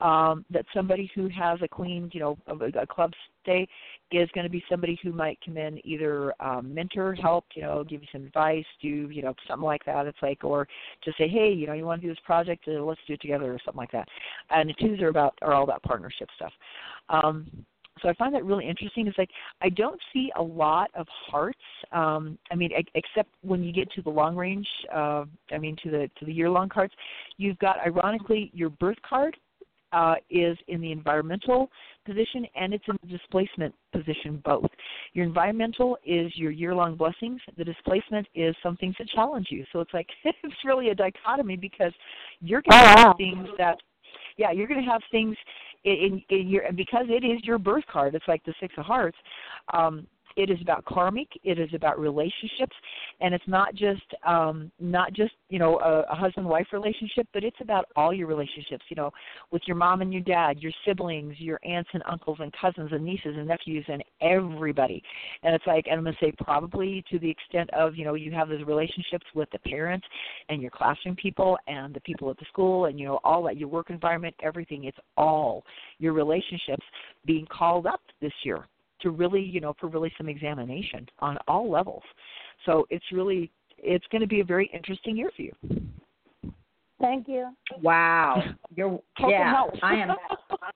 um, 0.02 0.44
that 0.50 0.66
somebody 0.74 1.10
who 1.16 1.30
has 1.30 1.60
a 1.62 1.68
queen, 1.68 2.10
you 2.14 2.20
know, 2.20 2.38
a, 2.48 2.82
a 2.82 2.88
club 2.88 3.14
stay 3.44 3.68
is 4.12 4.30
going 4.34 4.44
to 4.44 4.50
be 4.50 4.64
somebody 4.70 5.00
who 5.02 5.14
might 5.14 5.40
come 5.44 5.58
in 5.58 5.80
either 5.88 6.34
um, 6.42 6.74
mentor, 6.74 7.16
help, 7.16 7.46
you 7.56 7.62
know, 7.62 7.84
give 7.84 8.02
you 8.02 8.08
some 8.12 8.26
advice, 8.26 8.66
do 8.82 8.88
you 8.88 9.22
know 9.22 9.34
something 9.48 9.66
like 9.66 9.86
that. 9.86 10.06
It's 10.06 10.18
like, 10.22 10.44
or 10.44 10.68
just 11.04 11.18
say, 11.18 11.30
hey, 11.30 11.52
you 11.52 11.66
know, 11.66 11.74
you 11.74 11.86
want 11.86 12.02
to 12.02 12.08
do 12.08 12.14
this 12.14 12.22
project, 12.26 12.66
uh, 12.68 12.84
let's 12.84 13.00
do 13.08 13.14
it 13.14 13.22
together, 13.22 13.54
or 13.54 13.60
something 13.64 13.80
like 13.80 13.92
that. 13.92 14.08
And 14.50 14.70
the 14.70 14.74
twos 14.74 15.00
are 15.02 15.08
about 15.08 15.38
are 15.42 15.54
all 15.54 15.64
about 15.64 15.82
partnership 15.84 16.28
stuff. 16.36 16.54
Um, 17.10 17.66
so 18.02 18.10
I 18.10 18.14
find 18.14 18.34
that 18.36 18.44
really 18.44 18.68
interesting. 18.68 19.08
It's 19.08 19.18
like 19.18 19.30
I 19.62 19.70
don't 19.70 20.00
see 20.12 20.32
a 20.36 20.42
lot 20.42 20.90
of 20.96 21.08
hearts. 21.10 21.60
Um, 21.92 22.38
I 22.52 22.56
mean, 22.56 22.72
ex- 22.76 22.92
except 22.96 23.30
when 23.42 23.64
you 23.64 23.72
get 23.72 23.90
to 23.92 24.02
the 24.02 24.10
long 24.10 24.36
range. 24.36 24.68
Uh, 24.94 25.26
I 25.52 25.58
mean, 25.58 25.76
to 25.84 25.92
the 25.92 26.10
to 26.20 26.26
the 26.26 26.34
year 26.34 26.50
long 26.50 26.70
cards, 26.70 26.94
you've 27.38 27.60
got 27.60 27.78
ironically 27.86 28.52
your 28.54 28.70
birth 28.70 28.98
card 29.08 29.38
uh, 29.96 30.16
is 30.30 30.58
in 30.68 30.82
the 30.82 30.92
environmental 30.92 31.72
position 32.06 32.46
and 32.56 32.74
it's 32.74 32.84
in 32.88 32.98
the 33.02 33.18
displacement 33.18 33.74
position 33.94 34.42
both. 34.44 34.70
Your 35.14 35.26
environmental 35.26 35.98
is 36.06 36.32
your 36.36 36.52
year 36.52 36.76
long 36.76 36.96
blessings. 36.96 37.40
The 37.58 37.64
displacement 37.64 38.28
is 38.36 38.56
some 38.62 38.76
things 38.78 38.96
that 39.00 39.08
challenge 39.10 39.48
you. 39.50 39.64
So 39.72 39.80
it's 39.80 39.94
like 39.94 40.08
it's 40.26 40.56
really 40.66 40.90
a 40.90 40.96
dichotomy 40.96 41.56
because 41.56 41.94
you're 42.42 42.62
going 42.62 42.84
to 42.84 42.92
Oh, 42.92 42.96
have 42.96 43.08
wow. 43.08 43.16
things 43.18 43.48
that 43.58 43.78
yeah, 44.38 44.52
you're 44.52 44.68
going 44.68 44.84
to 44.84 44.92
have 44.92 45.02
things 45.12 45.38
in, 45.86 46.22
in, 46.30 46.50
your 46.50 46.64
because 46.74 47.06
it 47.10 47.24
is 47.24 47.44
your 47.44 47.58
birth 47.58 47.86
card. 47.92 48.16
It's 48.16 48.28
like 48.28 48.44
the 48.44 48.54
six 48.60 48.74
of 48.78 48.86
hearts. 48.86 49.18
Um, 49.74 50.08
it 50.36 50.50
is 50.50 50.58
about 50.62 50.84
karmic. 50.86 51.30
It 51.44 51.60
is 51.60 51.70
about 51.74 51.98
relationships, 51.98 52.76
and 53.22 53.34
it's 53.34 53.48
not 53.48 53.74
just 53.76 54.04
um, 54.26 54.72
not 54.80 55.14
just 55.14 55.34
you 55.50 55.60
know 55.60 55.80
a, 55.80 56.12
a 56.12 56.16
husband 56.16 56.48
wife 56.48 56.68
relationship, 56.74 57.28
but 57.34 57.44
it's 57.44 57.58
about 57.62 57.86
all 57.96 58.14
your 58.14 58.28
relationships. 58.28 58.84
You 58.90 58.96
know, 58.96 59.12
with 59.52 59.62
your 59.68 59.76
mom 59.76 60.02
and 60.02 60.12
your 60.12 60.22
dad, 60.22 60.60
your 60.60 60.72
siblings, 60.86 61.36
your 61.40 61.60
aunts 61.64 61.90
and 61.94 62.04
uncles 62.10 62.38
and 62.42 62.54
cousins 62.60 62.92
and 62.92 63.04
nieces 63.04 63.36
and 63.38 63.48
nephews 63.48 63.86
and 63.88 64.04
everybody. 64.22 65.02
And 65.44 65.56
it's 65.56 65.66
like 65.68 65.86
and 65.88 65.98
I'm 65.98 66.04
gonna 66.04 66.18
say 66.20 66.34
probably 66.44 67.04
to 67.12 67.20
the 67.20 67.30
extent 67.30 67.70
of 67.72 67.96
you 67.96 68.06
know 68.06 68.16
you 68.16 68.32
have 68.32 68.50
those 68.50 68.64
relationships 68.66 69.26
with 69.34 69.50
the 69.52 69.60
parents 69.60 70.06
and 70.50 70.62
your 70.62 70.72
classroom 70.72 71.16
people 71.16 71.58
and 71.68 71.94
the 71.94 72.02
people 72.02 72.30
at 72.30 72.38
the 72.38 72.46
school 72.46 72.86
and 72.86 73.00
you 73.00 73.06
know 73.06 73.20
all 73.24 73.44
that 73.44 73.58
your 73.58 73.70
work 73.70 73.90
environment, 73.90 74.36
everything. 74.42 74.86
It's 74.86 74.98
all 75.18 75.64
your 76.00 76.14
relationships 76.14 76.86
being 77.26 77.46
called 77.48 77.88
up 77.88 78.02
this 78.22 78.34
year 78.44 78.68
to 79.02 79.12
really, 79.12 79.42
you 79.42 79.62
know, 79.62 79.74
for 79.80 79.88
really 79.88 80.12
some 80.18 80.30
examination 80.30 81.08
on 81.20 81.38
all 81.48 81.70
levels. 81.70 82.04
So 82.66 82.86
it's 82.90 83.06
really, 83.12 83.52
it's 83.78 84.06
going 84.12 84.22
to 84.22 84.28
be 84.28 84.40
a 84.40 84.46
very 84.46 84.70
interesting 84.74 85.16
year 85.16 85.32
for 85.36 85.42
you. 85.42 85.52
Thank 87.00 87.28
you. 87.28 87.50
Wow. 87.82 88.42
You're 88.76 88.90
Hope 88.90 89.04
it 89.20 89.30
yeah. 89.30 89.64
I 89.84 89.96
am 89.96 90.10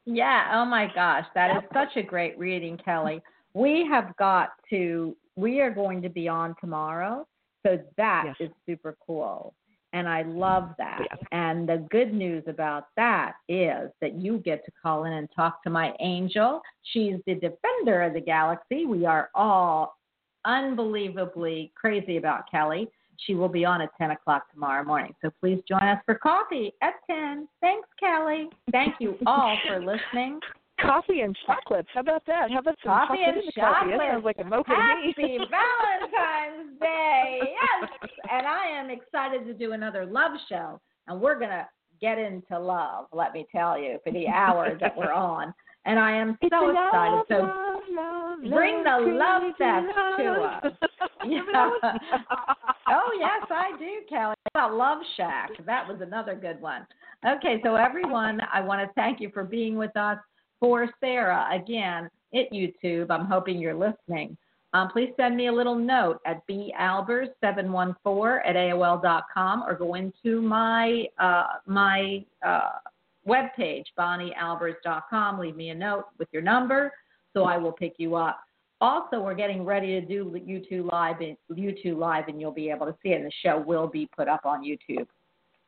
Yeah, 0.05 0.51
oh 0.53 0.65
my 0.65 0.91
gosh, 0.93 1.25
that 1.33 1.55
is 1.57 1.63
such 1.73 1.95
a 1.95 2.03
great 2.03 2.37
reading, 2.37 2.77
Kelly. 2.83 3.21
We 3.53 3.87
have 3.89 4.15
got 4.17 4.49
to 4.69 5.15
we 5.35 5.61
are 5.61 5.71
going 5.71 6.01
to 6.01 6.09
be 6.09 6.27
on 6.27 6.55
tomorrow. 6.59 7.25
So 7.65 7.79
that 7.97 8.33
is 8.39 8.49
super 8.65 8.97
cool. 9.05 9.53
And 9.93 10.07
I 10.07 10.21
love 10.21 10.69
that. 10.77 11.01
And 11.31 11.67
the 11.67 11.87
good 11.89 12.13
news 12.13 12.43
about 12.47 12.87
that 12.95 13.33
is 13.47 13.89
that 14.01 14.13
you 14.15 14.37
get 14.37 14.63
to 14.65 14.71
call 14.81 15.05
in 15.05 15.13
and 15.13 15.27
talk 15.35 15.63
to 15.63 15.69
my 15.69 15.93
angel. 15.99 16.61
She's 16.83 17.15
the 17.25 17.35
defender 17.35 18.03
of 18.03 18.13
the 18.13 18.21
galaxy. 18.21 18.85
We 18.85 19.05
are 19.05 19.29
all 19.33 19.95
unbelievably 20.45 21.71
crazy 21.75 22.17
about 22.17 22.49
Kelly. 22.49 22.89
She 23.25 23.35
will 23.35 23.49
be 23.49 23.65
on 23.65 23.81
at 23.81 23.89
10 23.97 24.11
o'clock 24.11 24.51
tomorrow 24.53 24.83
morning. 24.83 25.13
So 25.21 25.29
please 25.41 25.61
join 25.67 25.83
us 25.83 26.01
for 26.05 26.15
coffee 26.15 26.73
at 26.81 26.93
10. 27.09 27.47
Thanks, 27.61 27.87
Kelly. 27.99 28.49
Thank 28.71 28.95
you 28.99 29.17
all 29.25 29.57
for 29.67 29.79
listening. 29.79 30.39
Coffee 30.79 31.21
and 31.21 31.35
chocolates. 31.45 31.89
How 31.93 31.99
about 31.99 32.23
that? 32.27 32.49
How 32.51 32.59
about 32.59 32.75
some 32.81 32.93
Coffee 32.93 33.17
chocolate 33.17 33.27
and 33.27 33.37
in 33.37 33.45
the 33.45 33.61
coffee? 33.61 33.91
That 33.91 33.97
chocolate. 33.97 34.09
sounds 34.13 34.25
like 34.25 34.37
a 34.39 34.43
mocha 34.45 34.71
to 34.71 34.77
me. 34.77 35.13
Happy 35.17 35.37
Valentine's 35.51 36.79
Day. 36.79 37.39
Yes. 37.41 38.09
And 38.31 38.47
I 38.47 38.67
am 38.67 38.89
excited 38.89 39.45
to 39.45 39.53
do 39.53 39.73
another 39.73 40.05
love 40.05 40.31
show. 40.47 40.79
And 41.07 41.19
we're 41.19 41.37
going 41.37 41.49
to 41.49 41.67
get 41.99 42.17
into 42.17 42.57
love, 42.57 43.07
let 43.11 43.33
me 43.33 43.45
tell 43.51 43.77
you, 43.77 43.99
for 44.05 44.13
the 44.13 44.27
hour 44.29 44.77
that 44.79 44.95
we're 44.95 45.11
on. 45.13 45.53
And 45.89 45.97
I 45.97 46.11
am 46.11 46.37
so 46.51 46.69
a 46.69 46.71
excited. 46.71 47.15
love, 47.15 47.25
So 47.29 47.35
love, 47.35 47.81
love, 47.91 48.39
bring 48.53 48.83
the 48.83 48.91
love, 48.91 49.43
love 49.43 49.55
fest 49.57 49.87
to 50.19 50.23
love. 50.31 50.63
us. 50.63 50.73
Yeah. 51.25 51.41
oh 52.87 53.11
yes, 53.19 53.45
I 53.49 53.71
do, 53.77 54.01
Kelly. 54.07 54.35
About 54.53 54.73
Love 54.75 54.99
Shack? 55.17 55.49
That 55.65 55.85
was 55.87 55.97
another 56.01 56.33
good 56.33 56.61
one. 56.61 56.87
Okay, 57.27 57.59
so 57.63 57.75
everyone, 57.75 58.39
I 58.53 58.61
want 58.61 58.87
to 58.87 58.93
thank 58.93 59.19
you 59.19 59.29
for 59.33 59.43
being 59.43 59.75
with 59.75 59.95
us. 59.97 60.17
For 60.61 60.87
Sarah, 60.99 61.47
again, 61.51 62.09
at 62.33 62.51
YouTube, 62.53 63.09
I'm 63.09 63.25
hoping 63.25 63.59
you're 63.59 63.73
listening. 63.75 64.37
Um, 64.73 64.89
please 64.89 65.11
send 65.17 65.35
me 65.35 65.47
a 65.47 65.51
little 65.51 65.75
note 65.75 66.19
at 66.25 66.47
balbers714 66.47 68.39
at 68.45 68.55
AOL.com 68.55 69.63
or 69.63 69.73
go 69.75 69.95
into 69.95 70.41
my 70.41 71.05
uh, 71.17 71.47
my 71.65 72.23
uh, 72.45 72.69
webpage, 73.27 73.85
bonniealbers.com. 73.97 75.39
Leave 75.39 75.55
me 75.55 75.69
a 75.69 75.75
note 75.75 76.05
with 76.17 76.27
your 76.31 76.41
number 76.41 76.91
so 77.33 77.43
I 77.43 77.57
will 77.57 77.71
pick 77.71 77.95
you 77.97 78.15
up. 78.15 78.39
Also, 78.81 79.19
we're 79.19 79.35
getting 79.35 79.65
ready 79.65 79.99
to 79.99 80.01
do 80.01 80.25
YouTube 80.25 80.89
Live, 80.89 81.17
YouTube 81.51 81.97
Live, 81.97 82.29
and 82.29 82.39
you'll 82.39 82.51
be 82.51 82.69
able 82.69 82.85
to 82.85 82.95
see 83.03 83.09
it. 83.09 83.15
And 83.15 83.25
the 83.25 83.31
show 83.43 83.59
will 83.59 83.87
be 83.87 84.09
put 84.15 84.27
up 84.29 84.45
on 84.45 84.63
YouTube. 84.63 85.05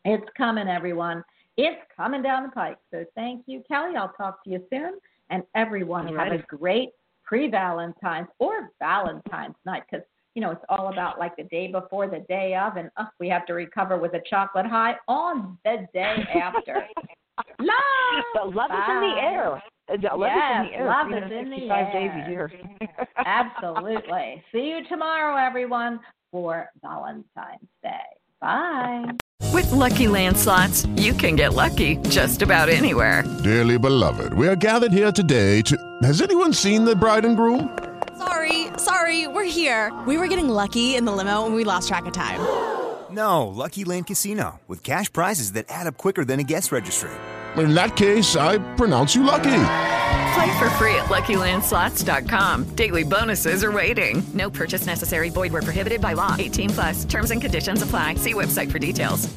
It's 0.05 0.25
coming, 0.37 0.67
everyone. 0.67 1.23
It's 1.57 1.81
coming 1.95 2.21
down 2.21 2.43
the 2.43 2.49
pike. 2.49 2.77
So 2.89 3.03
thank 3.15 3.43
you, 3.47 3.63
Kelly. 3.67 3.95
I'll 3.97 4.13
talk 4.13 4.43
to 4.45 4.49
you 4.49 4.63
soon. 4.69 4.93
And 5.29 5.43
everyone, 5.55 6.07
have 6.15 6.31
a 6.31 6.43
great 6.55 6.89
pre-Valentine's 7.23 8.27
or 8.39 8.69
Valentine's 8.79 9.55
night 9.65 9.83
because 9.89 10.05
you 10.35 10.41
know 10.41 10.51
it's 10.51 10.63
all 10.67 10.91
about 10.91 11.19
like 11.19 11.35
the 11.37 11.43
day 11.43 11.67
before, 11.67 12.07
the 12.07 12.25
day 12.27 12.55
of, 12.55 12.75
and 12.75 12.89
uh, 12.97 13.05
we 13.19 13.29
have 13.29 13.45
to 13.45 13.53
recover 13.53 13.97
with 13.97 14.13
a 14.13 14.21
chocolate 14.29 14.65
high 14.65 14.95
on 15.07 15.57
the 15.63 15.87
day 15.93 16.15
after. 16.35 16.85
Love, 17.37 18.23
The 18.33 18.43
love 18.57 18.71
is 18.71 18.89
in 18.89 19.01
the 19.01 19.21
air. 19.21 19.61
The 19.87 20.15
love 20.15 20.29
yes, 20.33 20.65
is 20.65 20.67
in 20.67 20.71
the 20.71 20.77
air. 20.77 20.85
love 20.85 21.07
is 21.07 21.31
in 21.31 21.49
the 21.49 21.57
365 21.57 21.93
days 21.93 22.11
air. 22.13 22.25
a 22.25 22.29
year. 22.29 22.51
Absolutely. 23.17 24.43
See 24.51 24.67
you 24.69 24.83
tomorrow, 24.87 25.35
everyone, 25.37 25.99
for 26.31 26.69
Valentine's 26.81 27.67
Day. 27.83 27.99
Bye. 28.39 29.05
With 29.53 29.69
Lucky 29.71 30.07
Land 30.07 30.37
slots, 30.37 30.85
you 30.95 31.13
can 31.13 31.35
get 31.35 31.53
lucky 31.53 31.97
just 32.09 32.41
about 32.41 32.69
anywhere. 32.69 33.23
Dearly 33.43 33.77
beloved, 33.77 34.33
we 34.33 34.47
are 34.47 34.55
gathered 34.55 34.91
here 34.93 35.11
today 35.11 35.61
to. 35.63 35.77
Has 36.03 36.21
anyone 36.21 36.53
seen 36.53 36.85
the 36.85 36.95
bride 36.95 37.25
and 37.25 37.35
groom? 37.35 37.77
Sorry, 38.17 38.67
sorry, 38.77 39.27
we're 39.27 39.43
here. 39.43 39.91
We 40.07 40.17
were 40.17 40.27
getting 40.27 40.47
lucky 40.47 40.95
in 40.95 41.05
the 41.05 41.11
limo 41.11 41.45
and 41.45 41.53
we 41.55 41.63
lost 41.63 41.87
track 41.87 42.05
of 42.05 42.13
time. 42.13 42.39
No, 43.11 43.47
Lucky 43.47 43.83
Land 43.83 44.07
Casino, 44.07 44.59
with 44.67 44.83
cash 44.83 45.11
prizes 45.11 45.51
that 45.53 45.65
add 45.69 45.87
up 45.87 45.97
quicker 45.97 46.23
than 46.23 46.39
a 46.39 46.43
guest 46.43 46.71
registry. 46.71 47.11
In 47.57 47.73
that 47.73 47.97
case, 47.97 48.35
I 48.37 48.59
pronounce 48.75 49.13
you 49.13 49.23
lucky. 49.23 49.63
Play 50.33 50.59
for 50.59 50.69
free 50.79 50.95
at 50.95 51.09
LuckyLandSlots.com. 51.09 52.75
Daily 52.75 53.03
bonuses 53.03 53.63
are 53.63 53.71
waiting. 53.71 54.23
No 54.33 54.49
purchase 54.49 54.85
necessary. 54.85 55.29
Void 55.29 55.51
where 55.51 55.61
prohibited 55.61 55.99
by 55.99 56.13
law. 56.13 56.35
18 56.39 56.69
plus. 56.69 57.05
Terms 57.05 57.31
and 57.31 57.41
conditions 57.41 57.81
apply. 57.81 58.15
See 58.15 58.33
website 58.33 58.71
for 58.71 58.79
details. 58.79 59.27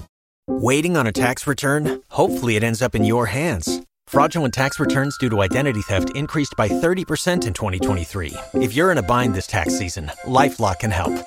Waiting 0.46 0.96
on 0.96 1.06
a 1.06 1.12
tax 1.12 1.46
return? 1.46 2.02
Hopefully, 2.10 2.56
it 2.56 2.62
ends 2.62 2.82
up 2.82 2.94
in 2.94 3.02
your 3.04 3.26
hands. 3.26 3.80
Fraudulent 4.06 4.54
tax 4.54 4.78
returns 4.78 5.16
due 5.18 5.30
to 5.30 5.42
identity 5.42 5.80
theft 5.82 6.14
increased 6.14 6.54
by 6.56 6.68
30% 6.68 7.46
in 7.46 7.52
2023. 7.54 8.34
If 8.54 8.74
you're 8.74 8.92
in 8.92 8.98
a 8.98 9.02
bind 9.02 9.34
this 9.34 9.46
tax 9.46 9.76
season, 9.78 10.12
LifeLock 10.24 10.80
can 10.80 10.90
help. 10.90 11.26